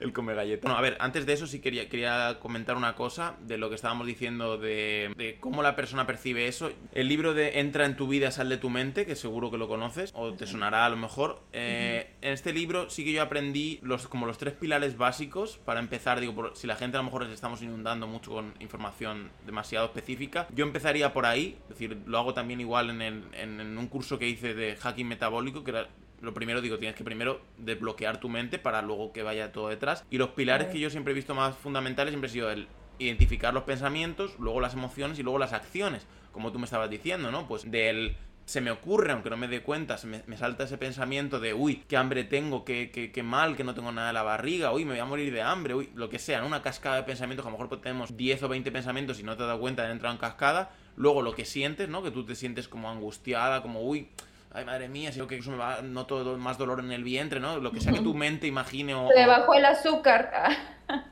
el 0.00 0.12
come 0.12 0.34
galletas. 0.34 0.62
Bueno, 0.62 0.78
a 0.78 0.80
ver, 0.80 0.96
antes 1.00 1.26
de 1.26 1.32
eso 1.32 1.46
sí 1.46 1.60
quería, 1.60 1.88
quería 1.88 2.38
comentar 2.40 2.76
una 2.76 2.94
cosa 2.94 3.34
de 3.42 3.58
lo 3.58 3.68
que 3.68 3.74
estábamos 3.74 4.06
diciendo 4.06 4.58
de, 4.58 5.36
cómo 5.40 5.62
la 5.62 5.76
persona 5.76 6.06
percibe 6.06 6.46
eso. 6.46 6.70
El 6.92 7.08
libro 7.08 7.34
de 7.34 7.58
Entra 7.58 7.84
en 7.84 7.96
tu 7.96 8.06
vida, 8.06 8.30
sal 8.30 8.48
de 8.48 8.56
tu 8.56 8.70
mente, 8.70 9.04
que 9.04 9.16
seguro 9.16 9.50
que 9.50 9.58
lo 9.58 9.68
conoces, 9.68 10.12
o 10.14 10.32
te 10.34 10.46
sonará 10.46 10.86
a 10.86 10.88
lo 10.88 10.96
mejor. 10.96 11.42
Eh, 11.52 12.13
en 12.24 12.32
este 12.32 12.54
libro 12.54 12.88
sí 12.88 13.04
que 13.04 13.12
yo 13.12 13.22
aprendí 13.22 13.78
los, 13.82 14.08
como 14.08 14.24
los 14.24 14.38
tres 14.38 14.54
pilares 14.54 14.96
básicos 14.96 15.58
para 15.58 15.78
empezar, 15.78 16.20
digo, 16.20 16.34
por, 16.34 16.56
si 16.56 16.66
la 16.66 16.74
gente 16.74 16.96
a 16.96 17.00
lo 17.00 17.04
mejor 17.04 17.24
les 17.24 17.32
estamos 17.32 17.60
inundando 17.60 18.06
mucho 18.06 18.30
con 18.30 18.54
información 18.60 19.30
demasiado 19.44 19.84
específica, 19.84 20.48
yo 20.54 20.64
empezaría 20.64 21.12
por 21.12 21.26
ahí, 21.26 21.58
es 21.64 21.68
decir, 21.68 21.98
lo 22.06 22.16
hago 22.16 22.32
también 22.32 22.62
igual 22.62 22.88
en, 22.88 23.24
en, 23.34 23.76
un 23.76 23.86
curso 23.88 24.18
que 24.18 24.26
hice 24.26 24.54
de 24.54 24.74
hacking 24.74 25.06
metabólico, 25.06 25.64
que 25.64 25.72
era 25.72 25.88
lo 26.22 26.32
primero 26.32 26.62
digo, 26.62 26.78
tienes 26.78 26.96
que 26.96 27.04
primero 27.04 27.42
desbloquear 27.58 28.18
tu 28.18 28.30
mente 28.30 28.58
para 28.58 28.80
luego 28.80 29.12
que 29.12 29.22
vaya 29.22 29.52
todo 29.52 29.68
detrás. 29.68 30.06
Y 30.08 30.16
los 30.16 30.30
pilares 30.30 30.68
que 30.68 30.80
yo 30.80 30.88
siempre 30.88 31.12
he 31.12 31.14
visto 31.14 31.34
más 31.34 31.54
fundamentales 31.54 32.12
siempre 32.12 32.30
ha 32.30 32.32
sido 32.32 32.50
el 32.50 32.68
identificar 32.98 33.52
los 33.52 33.64
pensamientos, 33.64 34.34
luego 34.38 34.62
las 34.62 34.72
emociones 34.72 35.18
y 35.18 35.22
luego 35.22 35.38
las 35.38 35.52
acciones, 35.52 36.06
como 36.32 36.52
tú 36.52 36.58
me 36.58 36.64
estabas 36.64 36.88
diciendo, 36.88 37.30
¿no? 37.30 37.46
Pues 37.46 37.70
del 37.70 38.16
se 38.46 38.60
me 38.60 38.70
ocurre, 38.70 39.12
aunque 39.12 39.30
no 39.30 39.36
me 39.36 39.48
dé 39.48 39.62
cuenta, 39.62 39.96
se 39.96 40.06
me, 40.06 40.36
salta 40.36 40.64
ese 40.64 40.76
pensamiento 40.76 41.40
de, 41.40 41.54
uy, 41.54 41.82
qué 41.88 41.96
hambre 41.96 42.24
tengo, 42.24 42.64
qué, 42.64 42.90
qué, 42.90 43.10
qué, 43.10 43.22
mal, 43.22 43.56
que 43.56 43.64
no 43.64 43.74
tengo 43.74 43.90
nada 43.90 44.10
en 44.10 44.14
la 44.14 44.22
barriga, 44.22 44.72
uy, 44.72 44.84
me 44.84 44.92
voy 44.92 45.00
a 45.00 45.04
morir 45.04 45.32
de 45.32 45.42
hambre, 45.42 45.74
uy, 45.74 45.90
lo 45.94 46.10
que 46.10 46.18
sea, 46.18 46.40
¿no? 46.40 46.46
Una 46.46 46.62
cascada 46.62 46.96
de 46.96 47.02
pensamientos, 47.04 47.46
a 47.46 47.50
lo 47.50 47.56
mejor 47.56 47.80
tenemos 47.80 48.16
10 48.16 48.42
o 48.42 48.48
20 48.48 48.70
pensamientos 48.70 49.18
y 49.18 49.22
no 49.22 49.36
te 49.36 49.44
das 49.44 49.58
cuenta 49.58 49.84
de 49.84 49.92
entrar 49.92 50.12
en 50.12 50.18
cascada, 50.18 50.70
luego 50.96 51.22
lo 51.22 51.34
que 51.34 51.44
sientes, 51.44 51.88
¿no? 51.88 52.02
Que 52.02 52.10
tú 52.10 52.26
te 52.26 52.34
sientes 52.34 52.68
como 52.68 52.90
angustiada, 52.90 53.62
como, 53.62 53.80
uy, 53.80 54.08
ay 54.52 54.64
madre 54.64 54.88
mía, 54.88 55.10
si 55.10 55.20
que 55.26 55.38
eso 55.38 55.50
me 55.50 55.56
va, 55.56 55.80
noto 55.82 56.36
más 56.38 56.58
dolor 56.58 56.80
en 56.80 56.92
el 56.92 57.02
vientre, 57.02 57.40
¿no? 57.40 57.58
Lo 57.58 57.72
que 57.72 57.80
sea 57.80 57.92
que 57.92 58.00
tu 58.00 58.14
mente 58.14 58.46
imagine 58.46 58.94
o... 58.94 59.08
Le 59.12 59.26
bajó 59.26 59.54
el 59.54 59.64
azúcar. 59.64 60.30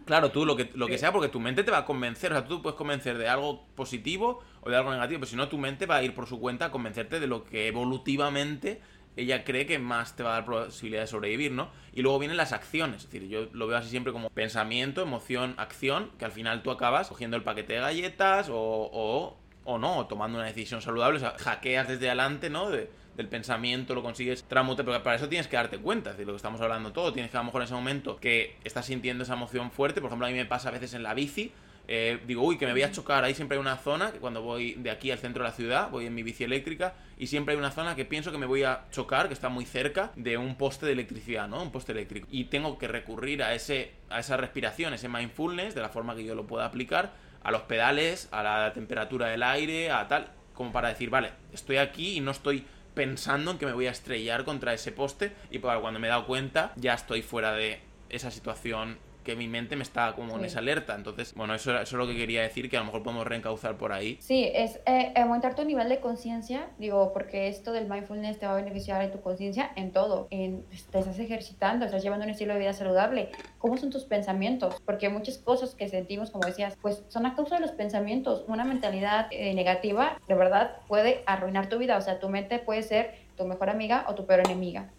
claro, 0.05 0.31
tú 0.31 0.45
lo 0.45 0.55
que, 0.55 0.71
lo 0.75 0.87
que 0.87 0.99
sea, 0.99 1.13
porque 1.13 1.29
tu 1.29 1.41
mente 1.41 1.65
te 1.65 1.71
va 1.71 1.79
a 1.79 1.85
convencer, 1.85 2.33
o 2.33 2.37
sea, 2.37 2.47
tú 2.47 2.63
puedes 2.63 2.77
convencer 2.77 3.17
de 3.17 3.29
algo 3.29 3.65
positivo 3.75 4.43
o 4.63 4.71
de 4.71 4.77
algo 4.77 4.91
negativo, 4.91 5.21
pero 5.21 5.31
si 5.31 5.37
no, 5.37 5.49
tu 5.49 5.59
mente 5.59 5.87
va 5.87 5.97
a 5.97 6.03
ir 6.03 6.15
por 6.15 6.27
su 6.27 6.41
cuenta 6.41 6.67
a 6.67 6.71
convencerte 6.71 7.21
de 7.21 7.27
lo 7.27 7.45
que 7.45 7.67
evolutivamente 7.67 8.81
ella 9.17 9.45
cree 9.45 9.67
que 9.67 9.79
más 9.79 10.17
te 10.17 10.23
va 10.23 10.31
a 10.31 10.41
dar 10.41 10.45
posibilidad 10.47 11.03
de 11.03 11.07
sobrevivir, 11.07 11.53
¿no? 11.53 11.69
Y 11.93 12.03
luego 12.03 12.19
vienen 12.19 12.37
las 12.37 12.53
acciones, 12.53 13.05
es 13.05 13.11
decir, 13.11 13.29
yo 13.29 13.49
lo 13.53 13.67
veo 13.67 13.77
así 13.77 13.91
siempre 13.91 14.13
como 14.13 14.31
pensamiento, 14.31 15.03
emoción, 15.03 15.55
acción, 15.59 16.11
que 16.19 16.25
al 16.25 16.33
final 16.33 16.63
tú 16.63 16.71
acabas 16.71 17.09
cogiendo 17.09 17.37
el 17.37 17.43
paquete 17.43 17.75
de 17.75 17.81
galletas 17.81 18.49
o, 18.49 18.57
o, 18.57 19.37
o 19.65 19.79
no, 19.79 20.07
tomando 20.07 20.39
una 20.39 20.47
decisión 20.47 20.81
saludable, 20.81 21.19
o 21.19 21.21
sea, 21.21 21.35
hackeas 21.39 21.89
desde 21.89 22.09
adelante, 22.09 22.49
¿no? 22.49 22.71
De, 22.71 22.89
del 23.17 23.29
pensamiento, 23.29 23.95
lo 23.95 24.03
consigues 24.03 24.45
tramute, 24.45 24.85
pero 24.85 25.03
para 25.03 25.17
eso 25.17 25.29
tienes 25.29 25.47
que 25.47 25.57
darte 25.57 25.79
cuenta, 25.79 26.11
es 26.11 26.17
decir, 26.17 26.27
lo 26.27 26.33
que 26.33 26.39
estamos 26.39 26.61
hablando 26.61 26.93
todo, 26.93 27.13
tienes 27.13 27.31
que 27.31 27.37
a 27.37 27.41
lo 27.41 27.45
mejor 27.45 27.61
en 27.61 27.67
ese 27.67 27.75
momento 27.75 28.17
que 28.17 28.57
estás 28.65 28.87
sintiendo 28.87 29.25
esa 29.25 29.35
emoción 29.35 29.71
fuerte, 29.71 30.01
por 30.01 30.09
ejemplo, 30.09 30.27
a 30.27 30.31
mí 30.31 30.37
me 30.37 30.47
pasa 30.47 30.71
a 30.71 30.73
veces 30.73 30.95
en 30.95 31.03
la 31.03 31.13
bici, 31.13 31.53
eh, 31.89 32.21
digo, 32.27 32.43
uy, 32.43 32.59
que 32.59 32.67
me 32.67 32.73
voy 32.73 32.83
a 32.83 32.93
chocar. 32.93 33.25
Ahí 33.25 33.35
siempre 33.35 33.57
hay 33.57 33.61
una 33.61 33.77
zona, 33.77 34.13
que 34.13 34.19
cuando 34.19 34.43
voy 34.43 34.75
de 34.75 34.91
aquí 34.91 35.11
al 35.11 35.19
centro 35.19 35.43
de 35.43 35.51
la 35.51 35.55
ciudad, 35.55 35.91
voy 35.91 36.07
en 36.07 36.15
mi 36.15 36.23
bici 36.23 36.45
eléctrica, 36.45 36.95
y 37.19 37.27
siempre 37.27 37.55
hay 37.55 37.59
una 37.59 37.71
zona 37.71 37.97
que 37.97 38.05
pienso 38.05 38.33
que 38.33 38.39
me 38.39 38.47
voy 38.47 38.63
a 38.63 38.85
chocar, 38.91 39.29
que 39.29 39.35
está 39.35 39.49
muy 39.49 39.65
cerca 39.65 40.13
de 40.17 40.37
un 40.37 40.57
poste 40.57 40.87
de 40.87 40.93
electricidad, 40.93 41.49
¿no? 41.49 41.63
Un 41.63 41.73
poste 41.73 41.93
eléctrico. 41.93 42.29
Y 42.31 42.45
tengo 42.45 42.79
que 42.79 42.89
recurrir 42.89 43.43
a, 43.43 43.55
ese, 43.55 43.93
a 44.11 44.21
esa 44.21 44.37
respiración, 44.37 44.95
ese 44.95 45.09
mindfulness, 45.09 45.75
de 45.75 45.81
la 45.81 45.89
forma 45.89 46.15
que 46.15 46.25
yo 46.25 46.35
lo 46.35 46.47
pueda 46.47 46.67
aplicar, 46.67 47.13
a 47.43 47.51
los 47.51 47.63
pedales, 47.63 48.29
a 48.31 48.43
la 48.43 48.73
temperatura 48.73 49.27
del 49.27 49.43
aire, 49.43 49.91
a 49.91 50.07
tal, 50.07 50.31
como 50.55 50.73
para 50.73 50.89
decir, 50.89 51.11
vale, 51.11 51.31
estoy 51.53 51.77
aquí 51.79 52.17
y 52.17 52.21
no 52.21 52.31
estoy 52.31 52.65
pensando 52.95 53.51
en 53.51 53.59
que 53.59 53.67
me 53.67 53.73
voy 53.73 53.87
a 53.87 53.91
estrellar 53.91 54.45
contra 54.45 54.75
ese 54.75 54.93
poste 54.93 55.33
y 55.51 55.59
cuando 55.59 55.99
me 55.99 56.07
he 56.07 56.11
dado 56.11 56.27
cuenta 56.27 56.73
ya 56.77 56.95
estoy 56.95 57.23
fuera 57.23 57.53
de 57.53 57.81
esa 58.11 58.31
situación 58.31 58.99
que 59.23 59.37
mi 59.37 59.49
mente 59.49 59.77
me 59.77 59.83
está 59.83 60.15
como 60.15 60.37
en 60.37 60.45
esa 60.45 60.59
alerta. 60.59 60.95
Entonces, 60.95 61.35
bueno, 61.35 61.55
eso, 61.55 61.73
eso, 61.73 61.83
es 61.83 61.93
lo 61.93 62.07
que 62.07 62.17
quería 62.17 62.43
decir, 62.43 62.69
que 62.69 62.77
a 62.77 62.81
lo 62.81 62.87
mejor 62.87 63.03
podemos 63.03 63.27
reencauzar 63.27 63.77
por 63.77 63.93
ahí. 63.93 64.19
Sí, 64.21 64.51
es 64.53 64.81
eh, 64.87 65.13
aumentar 65.17 65.55
tu 65.55 65.65
nivel 65.65 65.89
de 65.89 66.01
conciencia, 66.01 66.69
digo, 66.79 67.13
porque 67.13 67.49
esto 67.49 67.73
del 67.73 67.89
mindfulness 67.89 68.39
te 68.39 68.47
va 68.47 68.53
a 68.53 68.57
beneficiar 68.57 69.03
en 69.03 69.11
tu 69.11 69.21
conciencia 69.21 69.71
en 69.77 69.93
todo. 69.93 70.29
En, 70.31 70.63
pues, 70.63 70.85
te 70.85 70.99
estás 70.99 71.19
ejercitando, 71.19 71.85
estás 71.85 72.03
llevando 72.03 72.25
un 72.25 72.31
estilo 72.31 72.55
de 72.55 72.61
vida 72.61 72.73
saludable. 72.73 73.31
¿Cómo 73.59 73.77
son 73.77 73.91
tus 73.91 74.05
pensamientos? 74.05 74.77
Porque 74.85 75.09
muchas 75.09 75.39
cosas 75.39 75.75
que 75.75 75.89
sentimos, 75.89 76.31
como 76.31 76.47
decías, 76.47 76.77
pues 76.81 77.05
son 77.09 77.27
a 77.27 77.35
causa 77.35 77.57
de 77.57 77.61
los 77.61 77.73
pensamientos. 77.73 78.45
Una 78.49 78.65
mentalidad 78.65 79.29
eh, 79.31 79.55
negativa, 79.55 80.19
de 80.29 80.35
verdad, 80.35 80.77
puede 80.89 81.23
arruinar 81.27 81.69
tu 81.69 81.79
vida. 81.79 81.97
O 81.97 82.01
sea, 82.01 82.19
tu 82.19 82.29
mente 82.29 82.59
puede 82.59 82.83
ser 82.83 83.15
tu 83.37 83.45
mejor 83.45 83.71
amiga 83.71 84.05
o 84.09 84.15
tu 84.15 84.27
peor 84.27 84.41
enemiga. 84.41 84.91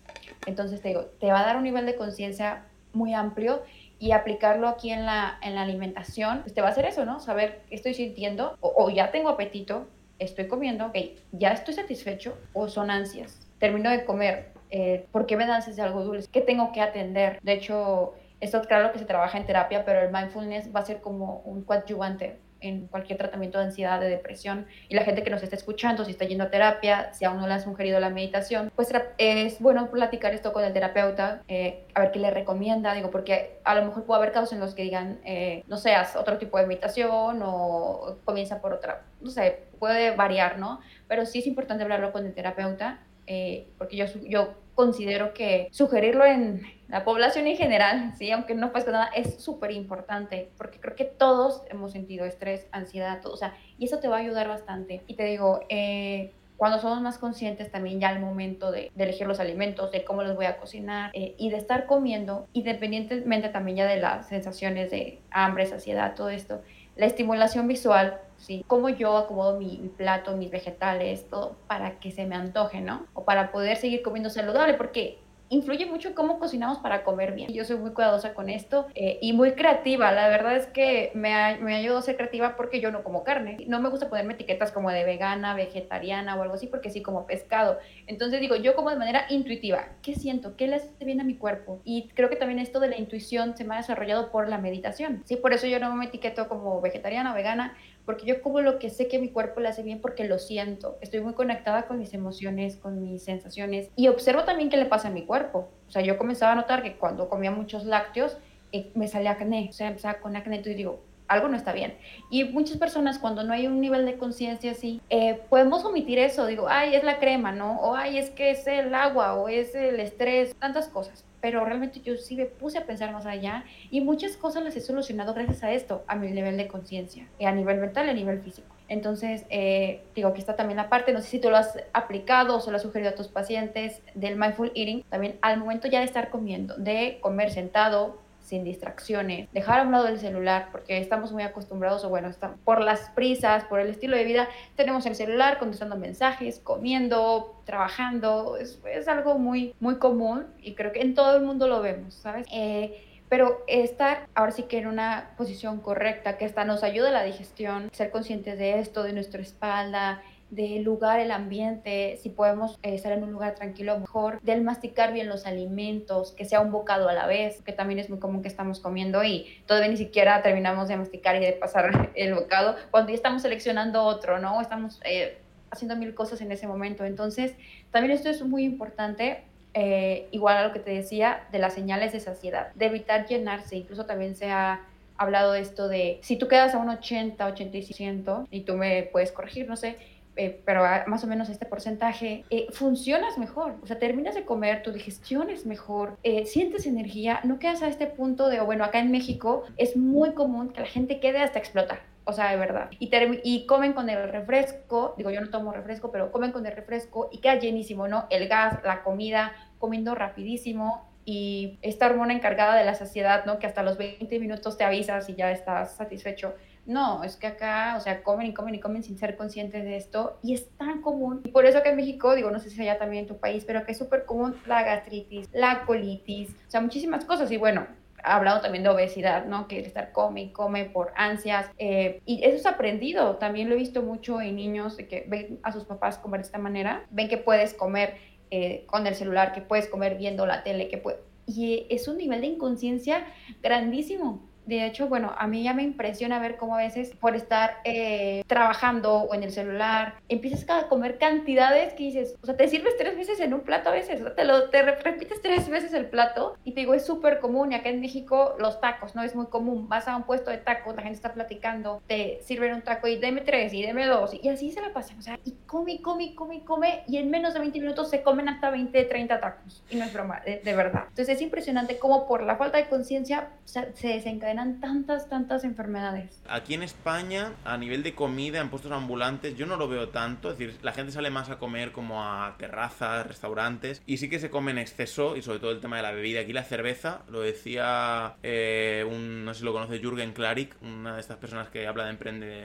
Entonces, 0.46 0.82
te 0.82 0.90
digo, 0.90 1.06
te 1.20 1.28
va 1.28 1.42
a 1.42 1.46
dar 1.46 1.58
un 1.58 1.64
nivel 1.64 1.86
de 1.86 1.96
conciencia 1.96 2.66
muy 2.94 3.14
amplio 3.14 3.64
y 4.04 4.12
aplicarlo 4.12 4.68
aquí 4.68 4.92
en 4.92 5.06
la, 5.06 5.38
en 5.42 5.56
la 5.56 5.62
alimentación, 5.62 6.42
pues 6.42 6.54
te 6.54 6.60
va 6.60 6.68
a 6.68 6.72
hacer 6.72 6.84
eso, 6.84 7.06
¿no? 7.06 7.22
Saber 7.22 7.62
qué 7.70 7.76
estoy 7.76 7.94
sintiendo 7.94 8.58
o, 8.60 8.90
ya 8.90 9.12
tengo 9.12 9.30
apetito, 9.30 9.88
estoy 10.20 10.50
comiendo, 10.50 10.88
ok, 10.88 10.98
ya 11.32 11.54
estoy 11.54 11.74
satisfecho 11.74 12.38
o 12.52 12.68
son 12.68 12.92
ansias. 12.92 13.48
Termino 13.60 13.90
de 13.90 14.04
comer, 14.04 14.52
eh, 14.72 15.06
¿por 15.14 15.26
qué 15.26 15.38
me 15.38 15.46
dan 15.46 15.64
de 15.74 15.82
algo 15.82 16.04
dulce? 16.04 16.28
¿Qué 16.30 16.42
tengo 16.42 16.74
que 16.74 16.82
atender? 16.82 17.40
De 17.44 17.54
hecho, 17.54 18.16
esto 18.42 18.60
es 18.60 18.68
claro 18.68 18.92
que 18.92 19.00
se 19.00 19.06
trabaja 19.06 19.38
en 19.38 19.46
terapia, 19.46 19.86
pero 19.86 20.02
el 20.02 20.12
mindfulness 20.12 20.76
va 20.76 20.82
a 20.82 20.86
ser 20.86 21.00
como 21.00 21.42
un 21.46 21.64
coadyuvante 21.64 22.42
en 22.64 22.88
cualquier 22.88 23.18
tratamiento 23.18 23.60
de 23.60 23.66
ansiedad, 23.66 24.00
de 24.00 24.10
depresión. 24.10 24.66
Y 24.90 24.96
la 24.96 25.04
gente 25.04 25.24
que 25.24 25.30
nos 25.30 25.44
está 25.44 25.56
escuchando, 25.56 26.06
si 26.06 26.12
está 26.12 26.26
yendo 26.26 26.46
a 26.46 26.50
terapia, 26.50 27.14
si 27.14 27.26
aún 27.26 27.40
no 27.40 27.48
le 27.48 27.54
has 27.54 27.64
sugerido 27.64 28.00
la 28.00 28.10
meditación, 28.10 28.72
pues 28.76 28.90
es 29.18 29.60
bueno 29.60 29.92
platicar 29.92 30.34
esto 30.34 30.54
con 30.54 30.64
el 30.64 30.74
terapeuta, 30.74 31.44
eh, 31.48 31.86
a 31.94 32.02
ver 32.02 32.12
qué 32.12 32.20
le 32.20 32.32
recomienda, 32.32 32.94
digo, 32.94 33.12
porque 33.12 33.60
a 33.64 33.76
lo 33.76 33.86
mejor 33.86 34.06
puede 34.06 34.22
haber 34.22 34.32
casos 34.32 34.54
en 34.54 34.60
los 34.60 34.74
que 34.74 34.84
digan, 34.84 35.20
eh, 35.26 35.64
no 35.68 35.76
haz 35.76 36.16
otro 36.16 36.38
tipo 36.38 36.58
de 36.58 36.66
meditación 36.66 37.42
o 37.44 38.18
comienza 38.26 38.62
por 38.62 38.74
otra, 38.74 39.04
no 39.22 39.30
sé, 39.30 39.64
puede 39.80 40.16
variar, 40.16 40.58
¿no? 40.58 40.80
Pero 41.08 41.26
sí 41.26 41.40
es 41.40 41.48
importante 41.48 41.84
hablarlo 41.84 42.12
con 42.12 42.26
el 42.26 42.34
terapeuta, 42.34 43.02
eh, 43.28 43.68
porque 43.78 43.98
yo, 43.98 44.06
yo 44.24 44.54
considero 44.76 45.34
que 45.34 45.68
sugerirlo 45.72 46.26
en 46.26 46.62
la 46.88 47.04
población 47.04 47.48
en 47.48 47.58
general, 47.58 48.14
sí, 48.18 48.32
aunque 48.32 48.54
no 48.54 48.72
pasa 48.72 48.92
nada, 48.92 49.06
es 49.16 49.44
súper 49.44 49.72
importante, 49.72 50.52
porque 50.58 50.80
creo 50.80 50.96
que 50.96 51.06
todos 51.06 51.64
hemos 51.70 51.92
sentido 51.92 52.26
estrés, 52.26 52.68
ansiedad, 52.72 53.22
todo, 53.22 53.34
o 53.34 53.38
sea, 53.38 53.56
y 53.78 53.86
eso 53.86 54.00
te 54.00 54.08
va 54.08 54.18
a 54.18 54.20
ayudar 54.20 54.48
bastante. 54.48 55.02
Y 55.08 55.16
te 55.16 55.26
digo, 55.26 55.62
eh, 55.70 56.32
cuando 56.58 56.80
somos 56.80 57.02
más 57.02 57.18
conscientes 57.18 57.72
también 57.72 58.00
ya 58.00 58.10
al 58.10 58.20
momento 58.20 58.72
de, 58.72 58.92
elegir 58.96 59.28
los 59.28 59.40
alimentos, 59.40 59.92
de 59.92 60.04
cómo 60.04 60.24
los 60.24 60.36
voy 60.36 60.46
a 60.46 60.58
cocinar 60.58 61.12
eh, 61.14 61.36
y 61.38 61.50
de 61.50 61.58
estar 61.58 61.88
comiendo, 61.88 62.48
independientemente 62.54 63.50
también 63.50 63.78
ya 63.78 63.88
de 63.88 63.98
las 63.98 64.28
sensaciones 64.28 64.92
de 64.92 65.20
hambre, 65.32 65.66
saciedad, 65.66 66.16
todo 66.16 66.30
esto, 66.30 66.62
la 66.96 67.06
estimulación 67.06 67.68
visual, 67.68 68.20
¿sí? 68.38 68.64
Cómo 68.68 68.90
yo 68.90 69.18
acomodo 69.18 69.58
mi, 69.58 69.78
mi, 69.78 69.90
plato, 69.90 70.36
mis 70.38 70.52
vegetales, 70.52 71.28
todo 71.30 71.56
para 71.68 72.00
que 72.00 72.12
se 72.12 72.26
me 72.26 72.36
antoje, 72.36 72.82
¿no? 72.82 73.06
O 73.14 73.24
para 73.24 73.52
poder 73.52 73.78
seguir 73.78 74.02
comiendo 74.04 74.30
saludable, 74.30 74.76
porque 74.76 75.20
influye 75.54 75.86
mucho 75.86 76.16
cómo 76.16 76.40
cocinamos 76.40 76.80
para 76.80 77.04
comer 77.04 77.34
bien. 77.34 77.54
Yo 77.54 77.64
soy 77.64 77.78
muy 77.78 77.92
cuidadosa 77.92 78.34
con 78.34 78.50
esto 78.50 78.88
eh, 78.96 79.20
y 79.22 79.34
muy 79.34 79.54
creativa. 79.54 80.12
La 80.12 80.28
verdad 80.28 80.56
es 80.56 80.68
que 80.68 81.12
me, 81.14 81.58
me 81.60 81.76
ayudó 81.76 82.00
a 82.00 82.02
ser 82.02 82.18
creativa 82.18 82.56
porque 82.56 82.82
yo 82.82 82.92
no 82.92 83.04
como 83.04 83.24
carne. 83.24 83.58
No 83.68 83.80
me 83.80 83.90
gusta 83.90 84.10
ponerme 84.10 84.34
etiquetas 84.34 84.72
como 84.72 84.90
de 84.90 85.04
vegana, 85.04 85.54
vegetariana 85.56 86.36
o 86.36 86.42
algo 86.42 86.56
así 86.56 86.68
porque 86.68 86.90
sí 86.90 87.02
como 87.02 87.26
pescado. 87.26 87.78
Entonces 88.08 88.42
digo, 88.42 88.56
yo 88.56 88.76
como 88.76 88.90
de 88.90 88.98
manera 88.98 89.26
intuitiva. 89.30 89.90
¿Qué 90.02 90.16
siento? 90.16 90.56
¿Qué 90.56 90.68
le 90.68 90.76
hace 90.76 91.06
bien 91.06 91.22
a 91.22 91.24
mi 91.24 91.36
cuerpo? 91.36 91.82
Y 91.84 92.10
creo 92.10 92.30
que 92.30 92.36
también 92.36 92.60
esto 92.60 92.80
de 92.80 92.90
la 92.90 92.98
intuición 92.98 93.56
se 93.56 93.64
me 93.64 93.76
ha 93.76 93.78
desarrollado 93.78 94.32
por 94.32 94.50
la 94.50 94.58
meditación. 94.58 95.22
Sí, 95.26 95.36
por 95.36 95.54
eso 95.54 95.68
yo 95.68 95.80
no 95.80 95.94
me 95.96 96.06
etiqueto 96.06 96.48
como 96.48 96.82
vegetariana 96.82 97.32
o 97.32 97.36
vegana 97.36 97.76
porque 98.06 98.26
yo 98.26 98.42
como 98.42 98.62
lo 98.62 98.80
que 98.80 98.90
sé 98.90 99.08
que 99.08 99.20
mi 99.20 99.30
cuerpo 99.30 99.60
le 99.60 99.70
hace 99.70 99.84
bien 99.84 100.02
porque 100.02 100.26
lo 100.26 100.40
siento. 100.40 100.98
Estoy 101.02 101.22
muy 101.22 101.34
conectada 101.34 101.88
con 101.88 102.00
mis 102.00 102.14
emociones, 102.14 102.78
con 102.78 103.02
mis 103.02 103.24
sensaciones 103.24 103.90
y 103.96 104.08
observo 104.08 104.44
también 104.44 104.70
qué 104.70 104.78
le 104.78 104.86
pasa 104.86 105.08
a 105.08 105.12
mi 105.12 105.26
cuerpo. 105.26 105.70
O 105.88 105.92
sea, 105.92 106.02
yo 106.02 106.18
comenzaba 106.18 106.54
a 106.54 106.56
notar 106.56 106.84
que 106.84 106.98
cuando 106.98 107.30
comía 107.30 107.52
muchos 107.52 107.86
lácteos 107.86 108.38
eh, 108.72 108.92
me 108.96 109.08
salía 109.08 109.32
acné, 109.32 109.68
o 109.70 109.74
sea, 109.74 109.88
empezaba 109.88 110.20
con 110.20 110.36
acné, 110.36 110.62
y 110.66 110.74
digo, 110.74 111.02
algo 111.28 111.48
no 111.48 111.56
está 111.56 111.74
bien. 111.74 111.96
Y 112.30 112.44
muchas 112.46 112.78
personas 112.78 113.20
cuando 113.20 113.44
no 113.44 113.54
hay 113.54 113.68
un 113.68 113.80
nivel 113.80 114.06
de 114.06 114.18
conciencia 114.18 114.72
así, 114.72 115.02
eh, 115.10 115.42
podemos 115.50 115.86
omitir 115.86 116.20
eso, 116.20 116.46
digo, 116.48 116.68
ay, 116.68 116.96
es 116.96 117.04
la 117.04 117.20
crema, 117.20 117.52
¿no? 117.52 117.80
O 117.80 117.96
ay, 117.96 118.18
es 118.18 118.30
que 118.32 118.52
es 118.52 118.66
el 118.68 118.94
agua 118.96 119.36
o 119.36 119.48
es 119.48 119.76
el 119.76 120.00
estrés, 120.00 120.56
tantas 120.56 120.88
cosas 120.88 121.24
pero 121.44 121.66
realmente 121.66 122.00
yo 122.00 122.16
sí 122.16 122.38
me 122.38 122.46
puse 122.46 122.78
a 122.78 122.86
pensar 122.86 123.12
más 123.12 123.26
allá 123.26 123.66
y 123.92 124.00
muchas 124.00 124.38
cosas 124.38 124.64
las 124.64 124.78
he 124.78 124.80
solucionado 124.80 125.34
gracias 125.34 125.62
a 125.62 125.74
esto, 125.74 126.06
a 126.08 126.16
mi 126.16 126.32
nivel 126.32 126.56
de 126.56 126.70
conciencia, 126.70 127.28
a 127.46 127.52
nivel 127.52 127.80
mental 127.80 128.08
y 128.08 128.12
a 128.12 128.14
nivel 128.14 128.40
físico. 128.40 128.74
Entonces, 128.88 129.46
eh, 129.50 130.04
digo, 130.16 130.30
aquí 130.30 130.40
está 130.40 130.56
también 130.56 130.78
la 130.78 130.88
parte, 130.88 131.12
no 131.12 131.20
sé 131.20 131.28
si 131.28 131.40
tú 131.40 131.50
lo 131.50 131.58
has 131.58 131.78
aplicado 131.92 132.56
o 132.56 132.60
se 132.62 132.72
lo 132.72 132.78
has 132.78 132.84
sugerido 132.84 133.12
a 133.12 133.16
tus 133.16 133.28
pacientes 133.28 134.02
del 134.16 134.38
mindful 134.38 134.72
eating, 134.74 135.04
también 135.10 135.38
al 135.42 135.60
momento 135.60 135.90
ya 135.90 136.00
de 136.00 136.06
estar 136.06 136.30
comiendo, 136.30 136.78
de 136.78 137.18
comer 137.20 137.52
sentado, 137.52 138.23
sin 138.54 138.64
distracciones, 138.64 139.50
dejar 139.52 139.80
a 139.80 139.84
un 139.84 139.92
lado 139.92 140.08
el 140.08 140.20
celular, 140.20 140.68
porque 140.72 141.00
estamos 141.00 141.32
muy 141.32 141.42
acostumbrados, 141.42 142.06
o 142.06 142.10
bueno, 142.10 142.30
por 142.64 142.82
las 142.82 143.10
prisas, 143.10 143.64
por 143.64 143.80
el 143.80 143.90
estilo 143.90 144.16
de 144.16 144.26
vida, 144.26 144.48
tenemos 144.76 145.08
el 145.08 145.16
celular 145.16 145.58
contestando 145.58 145.98
mensajes, 145.98 146.60
comiendo, 146.60 147.60
trabajando, 147.66 148.58
es, 148.58 148.80
es 148.86 149.08
algo 149.08 149.40
muy, 149.40 149.74
muy 149.80 149.96
común 149.96 150.46
y 150.62 150.76
creo 150.76 150.92
que 150.92 151.02
en 151.02 151.16
todo 151.16 151.36
el 151.36 151.42
mundo 151.42 151.68
lo 151.68 151.82
vemos, 151.82 152.14
¿sabes? 152.14 152.46
Eh, 152.54 153.04
pero 153.28 153.64
estar 153.66 154.28
ahora 154.36 154.52
sí 154.52 154.64
que 154.64 154.78
en 154.78 154.86
una 154.86 155.32
posición 155.36 155.80
correcta, 155.80 156.38
que 156.38 156.46
esta 156.46 156.64
nos 156.64 156.84
ayude 156.84 157.08
a 157.08 157.12
la 157.12 157.24
digestión, 157.24 157.90
ser 157.92 158.12
conscientes 158.12 158.60
de 158.60 158.78
esto, 158.78 159.02
de 159.02 159.14
nuestra 159.14 159.42
espalda, 159.42 160.22
del 160.50 160.84
lugar, 160.84 161.20
el 161.20 161.32
ambiente, 161.32 162.18
si 162.22 162.30
podemos 162.30 162.78
eh, 162.84 162.94
estar 162.94 163.12
en 163.12 163.24
un 163.24 163.32
lugar 163.32 163.56
tranquilo, 163.56 164.00
mejor, 164.00 164.40
del 164.42 164.62
masticar 164.62 165.14
bien 165.14 165.28
los 165.28 165.46
alimentos, 165.46 166.32
que 166.32 166.46
sea 166.46 166.62
un 166.62 166.72
bocado 166.72 167.10
a 167.10 167.14
la 167.14 167.26
vez, 167.26 167.62
que 167.62 167.74
también 167.74 168.00
es 168.00 168.10
muy 168.10 168.20
común 168.20 168.42
que 168.42 168.48
estamos 168.48 168.80
comiendo 168.80 169.24
y 169.24 169.48
todavía 169.66 169.90
ni 169.90 169.98
siquiera 169.98 170.42
terminamos 170.42 170.88
de 170.88 170.98
masticar 170.98 171.36
y 171.38 171.40
de 171.40 171.54
pasar 171.54 172.12
el 172.16 172.34
bocado, 172.36 172.76
cuando 172.92 173.10
ya 173.10 173.16
estamos 173.16 173.42
seleccionando 173.42 174.04
otro, 174.04 174.40
¿no? 174.40 174.62
Estamos 174.62 175.02
eh, 175.06 175.38
haciendo 175.72 175.96
mil 175.96 176.14
cosas 176.14 176.40
en 176.42 176.52
ese 176.52 176.68
momento. 176.68 177.04
Entonces, 177.04 177.56
también 177.92 178.12
esto 178.12 178.30
es 178.30 178.44
muy 178.44 178.64
importante. 178.64 179.44
Eh, 179.76 180.28
igual 180.30 180.58
a 180.58 180.68
lo 180.68 180.72
que 180.72 180.80
te 180.80 180.92
decía 180.92 181.48
de 181.52 181.58
las 181.58 181.74
señales 181.74 182.14
de 182.14 182.20
saciedad, 182.20 182.72
de 182.76 182.86
evitar 182.86 183.26
llenarse, 183.26 183.76
incluso 183.76 184.06
también 184.06 184.36
se 184.36 184.52
ha 184.52 184.82
hablado 185.18 185.54
de 185.54 185.62
esto 185.62 185.88
de 185.88 186.20
si 186.22 186.38
tú 186.38 186.48
quedas 186.48 186.76
a 186.76 186.78
un 186.78 186.90
80, 186.90 187.56
85% 187.56 188.48
y 188.52 188.62
tú 188.62 188.76
me 188.76 189.04
puedes 189.04 189.32
corregir, 189.32 189.68
no 189.68 189.76
sé, 189.76 189.98
eh, 190.36 190.62
pero 190.66 190.84
más 191.08 191.24
o 191.24 191.28
menos 191.28 191.50
este 191.50 191.66
porcentaje, 191.66 192.44
eh, 192.50 192.68
funcionas 192.72 193.38
mejor. 193.38 193.76
O 193.84 193.88
sea, 193.88 194.00
terminas 194.00 194.36
de 194.36 194.46
comer, 194.46 194.84
tu 194.84 194.92
digestión 194.92 195.50
es 195.50 195.66
mejor, 195.66 196.18
eh, 196.24 196.46
sientes 196.46 196.86
energía, 196.86 197.40
no 197.44 197.60
quedas 197.60 197.84
a 197.84 197.88
este 197.88 198.08
punto 198.08 198.50
de, 198.50 198.60
bueno, 198.62 198.84
acá 198.84 199.00
en 199.00 199.12
México 199.12 199.64
es 199.78 199.96
muy 199.96 200.34
común 200.34 200.70
que 200.70 200.82
la 200.82 200.88
gente 200.88 201.20
quede 201.20 201.40
hasta 201.40 201.60
explotar. 201.60 202.02
O 202.26 202.32
sea, 202.32 202.52
de 202.52 202.58
verdad. 202.58 202.90
Y, 203.00 203.12
y 203.44 203.66
comen 203.66 203.94
con 203.94 204.10
el 204.10 204.30
refresco, 204.30 205.14
digo, 205.18 205.30
yo 205.30 205.42
no 205.42 205.50
tomo 205.50 205.74
refresco, 205.74 206.10
pero 206.10 206.32
comen 206.32 206.52
con 206.52 206.66
el 206.66 206.74
refresco 206.74 207.30
y 207.32 207.40
queda 207.40 207.60
llenísimo, 207.60 208.08
¿no? 208.08 208.28
El 208.30 208.48
gas, 208.48 208.80
la 208.86 209.04
comida, 209.04 209.52
comiendo 209.78 210.16
rapidísimo, 210.16 211.06
y 211.26 211.80
esta 211.82 212.08
hormona 212.08 212.34
encargada 212.34 212.76
de 212.76 212.84
la 212.84 212.96
saciedad, 212.96 213.46
¿no? 213.46 213.60
Que 213.60 213.68
hasta 213.68 213.84
los 213.84 213.98
20 213.98 214.40
minutos 214.40 214.78
te 214.78 214.84
avisas 214.84 215.30
y 215.30 215.36
ya 215.36 215.52
estás 215.52 215.96
satisfecho. 215.96 216.54
No, 216.86 217.24
es 217.24 217.38
que 217.38 217.48
acá, 217.48 217.96
o 217.98 218.02
sea, 218.02 218.24
comen 218.24 218.48
y 218.48 218.54
comen 218.54 218.76
y 218.76 218.80
comen 218.80 219.04
sin 219.04 219.18
ser 219.18 219.38
conscientes 219.38 219.84
de 219.84 219.96
esto 219.96 220.38
y 220.44 220.54
es 220.54 220.70
tan 220.78 221.02
común. 221.02 221.42
Y 221.46 221.50
por 221.50 221.66
eso 221.66 221.82
que 221.82 221.90
en 221.90 221.96
México, 221.96 222.36
digo, 222.36 222.52
no 222.52 222.60
sé 222.60 222.70
si 222.70 222.82
allá 222.82 222.98
también 222.98 223.24
en 223.24 223.28
tu 223.28 223.38
país, 223.38 223.64
pero 223.66 223.86
que 223.86 223.94
es 223.94 223.98
súper 223.98 224.26
común 224.26 224.56
la 224.66 224.84
gastritis, 224.84 225.50
la 225.54 225.86
colitis, 225.86 226.50
o 226.68 226.72
sea, 226.72 226.82
muchísimas 226.82 227.24
cosas. 227.24 227.50
Y 227.52 227.58
bueno, 227.58 227.88
ha 228.24 228.36
hablado 228.36 228.62
también 228.62 228.84
de 228.84 228.90
obesidad, 228.90 229.46
¿no? 229.46 229.68
Que 229.68 229.80
el 229.80 229.86
estar 229.86 230.12
come 230.12 230.44
y 230.44 230.50
come 230.52 230.86
por 230.86 231.14
ansias. 231.16 231.70
Eh, 231.78 232.22
y 232.26 232.44
eso 232.44 232.56
es 232.56 232.66
aprendido. 232.66 233.38
También 233.38 233.70
lo 233.70 233.76
he 233.76 233.78
visto 233.78 234.02
mucho 234.02 234.42
en 234.42 234.56
niños 234.56 234.98
que 234.98 235.26
ven 235.28 235.60
a 235.64 235.72
sus 235.72 235.86
papás 235.86 236.18
comer 236.18 236.42
de 236.42 236.46
esta 236.46 236.58
manera. 236.58 237.06
Ven 237.12 237.30
que 237.30 237.38
puedes 237.38 237.74
comer 237.74 238.16
eh, 238.52 238.86
con 238.88 239.08
el 239.08 239.16
celular, 239.16 239.54
que 239.54 239.62
puedes 239.62 239.88
comer 239.88 240.16
viendo 240.18 240.46
la 240.46 240.64
tele, 240.64 240.88
que 240.88 240.98
puede... 240.98 241.20
Y 241.46 241.86
es 241.90 242.08
un 242.08 242.18
nivel 242.18 242.40
de 242.40 242.48
inconsciencia 242.48 243.26
grandísimo 243.62 244.42
de 244.66 244.86
hecho, 244.86 245.08
bueno, 245.08 245.34
a 245.38 245.48
mí 245.48 245.64
ya 245.64 245.74
me 245.74 245.84
impresiona 245.84 246.40
ver 246.40 246.58
cómo 246.58 246.76
a 246.76 246.80
veces 246.80 247.14
por 247.20 247.36
estar 247.36 247.78
eh, 247.84 248.44
trabajando 248.48 249.14
o 249.24 249.34
en 249.34 249.44
el 249.44 249.52
celular, 249.52 250.16
empiezas 250.30 250.70
a 250.70 250.88
comer 250.88 251.18
cantidades 251.18 251.94
que 251.94 252.04
dices, 252.04 252.36
o 252.42 252.46
sea, 252.46 252.56
te 252.56 252.68
sirves 252.68 252.96
tres 252.98 253.18
veces 253.18 253.40
en 253.40 253.54
un 253.54 253.62
plato 253.62 253.90
a 253.90 253.94
veces, 253.94 254.22
o 254.22 254.26
sea, 254.26 254.36
te 254.36 254.46
lo 254.46 254.70
te 254.70 254.82
repites 254.82 255.42
tres 255.42 255.70
veces 255.70 255.94
el 255.94 256.08
plato 256.08 256.56
y 256.64 256.72
te 256.72 256.82
digo, 256.82 256.94
es 256.94 257.06
súper 257.06 257.40
común 257.40 257.72
y 257.72 257.76
acá 257.76 257.90
en 257.90 258.00
México 258.00 258.56
los 258.60 258.80
tacos, 258.80 259.16
¿no? 259.16 259.24
Es 259.24 259.36
muy 259.36 259.48
común, 259.48 259.90
vas 259.90 260.08
a 260.08 260.16
un 260.16 260.24
puesto 260.24 260.52
de 260.52 260.58
tacos, 260.58 260.96
la 260.96 261.02
gente 261.02 261.16
está 261.16 261.34
platicando, 261.34 262.02
te 262.08 262.40
sirven 262.44 262.74
un 262.74 262.82
taco 262.82 263.08
y 263.08 263.18
deme 263.18 263.42
tres 263.42 263.74
y 263.74 263.82
deme 263.82 264.06
dos 264.06 264.34
y 264.34 264.48
así 264.50 264.72
se 264.72 264.82
la 264.82 264.94
pasan, 264.94 265.20
o 265.20 265.22
sea, 265.22 265.40
y 265.44 265.54
come, 265.66 266.02
come, 266.02 266.36
come, 266.36 266.64
come 266.64 267.04
y 267.08 267.18
en 267.18 267.30
menos 267.30 267.54
de 267.54 267.60
20 267.60 267.80
minutos 267.80 268.10
se 268.10 268.24
comen 268.24 268.50
hasta 268.50 268.70
20, 268.70 269.04
30 269.04 269.40
tacos 269.40 269.84
y 269.90 269.98
no 269.98 270.06
es 270.06 270.14
broma, 270.14 270.42
de, 270.46 270.60
de 270.60 270.76
verdad. 270.76 271.06
Entonces 271.10 271.36
es 271.36 271.42
impresionante 271.42 271.98
cómo 271.98 272.28
por 272.28 272.44
la 272.44 272.56
falta 272.56 272.78
de 272.78 272.88
conciencia 272.88 273.50
se 273.66 274.08
desencadena 274.08 274.53
tantas, 274.80 275.30
tantas 275.30 275.64
enfermedades. 275.64 276.42
Aquí 276.48 276.74
en 276.74 276.84
España, 276.84 277.52
a 277.66 277.78
nivel 277.78 278.04
de 278.04 278.14
comida 278.14 278.60
en 278.62 278.70
puestos 278.70 278.92
ambulantes, 278.92 279.56
yo 279.56 279.66
no 279.66 279.76
lo 279.76 279.88
veo 279.88 280.10
tanto. 280.10 280.52
Es 280.52 280.58
decir, 280.58 280.80
la 280.82 280.92
gente 280.92 281.12
sale 281.12 281.30
más 281.30 281.50
a 281.50 281.58
comer 281.58 281.92
como 281.92 282.24
a 282.24 282.56
terrazas, 282.58 283.26
restaurantes, 283.28 284.02
y 284.06 284.18
sí 284.18 284.30
que 284.30 284.40
se 284.40 284.50
come 284.50 284.72
en 284.72 284.78
exceso, 284.78 285.36
y 285.36 285.42
sobre 285.42 285.60
todo 285.60 285.72
el 285.72 285.80
tema 285.80 285.98
de 285.98 286.04
la 286.04 286.12
bebida. 286.12 286.42
Aquí 286.42 286.54
la 286.54 286.64
cerveza, 286.64 287.22
lo 287.30 287.42
decía 287.42 288.36
eh, 288.44 289.06
un, 289.10 289.46
no 289.46 289.54
sé 289.54 289.60
si 289.60 289.66
lo 289.66 289.74
conoce, 289.74 290.00
Jürgen 290.00 290.34
Klarik, 290.34 290.76
una 290.82 291.16
de 291.16 291.22
estas 291.22 291.38
personas 291.38 291.70
que 291.70 291.88
habla 291.88 292.06
de 292.06 292.12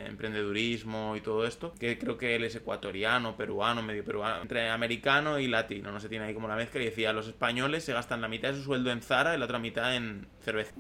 emprendedurismo 0.07 1.17
y 1.17 1.21
todo 1.21 1.47
esto, 1.47 1.75
que 1.79 1.99
creo 1.99 2.19
que 2.19 2.37
él 2.37 2.45
es 2.45 2.55
ecuatoriano, 2.55 3.37
peruano, 3.37 3.83
medio 3.83 4.05
peruano, 4.05 4.43
entre 4.43 4.69
americano 4.69 5.39
y 5.39 5.47
latino, 5.47 5.93
no 5.93 6.01
se 6.01 6.09
tiene 6.09 6.27
ahí 6.27 6.35
como 6.35 6.49
la 6.49 6.57
mezcla, 6.57 6.83
y 6.83 6.87
decía, 6.87 7.13
los 7.13 7.29
españoles 7.29 7.85
se 7.85 7.93
gastan 7.93 8.21
la 8.21 8.29
mitad 8.29 8.51
de 8.51 8.57
su 8.57 8.65
sueldo 8.65 8.91
en 8.91 9.03
Zara 9.03 9.35
y 9.35 9.39
la 9.39 9.45
otra 9.45 9.59
mitad 9.59 9.95
en 9.95 10.27
cerveza. 10.41 10.75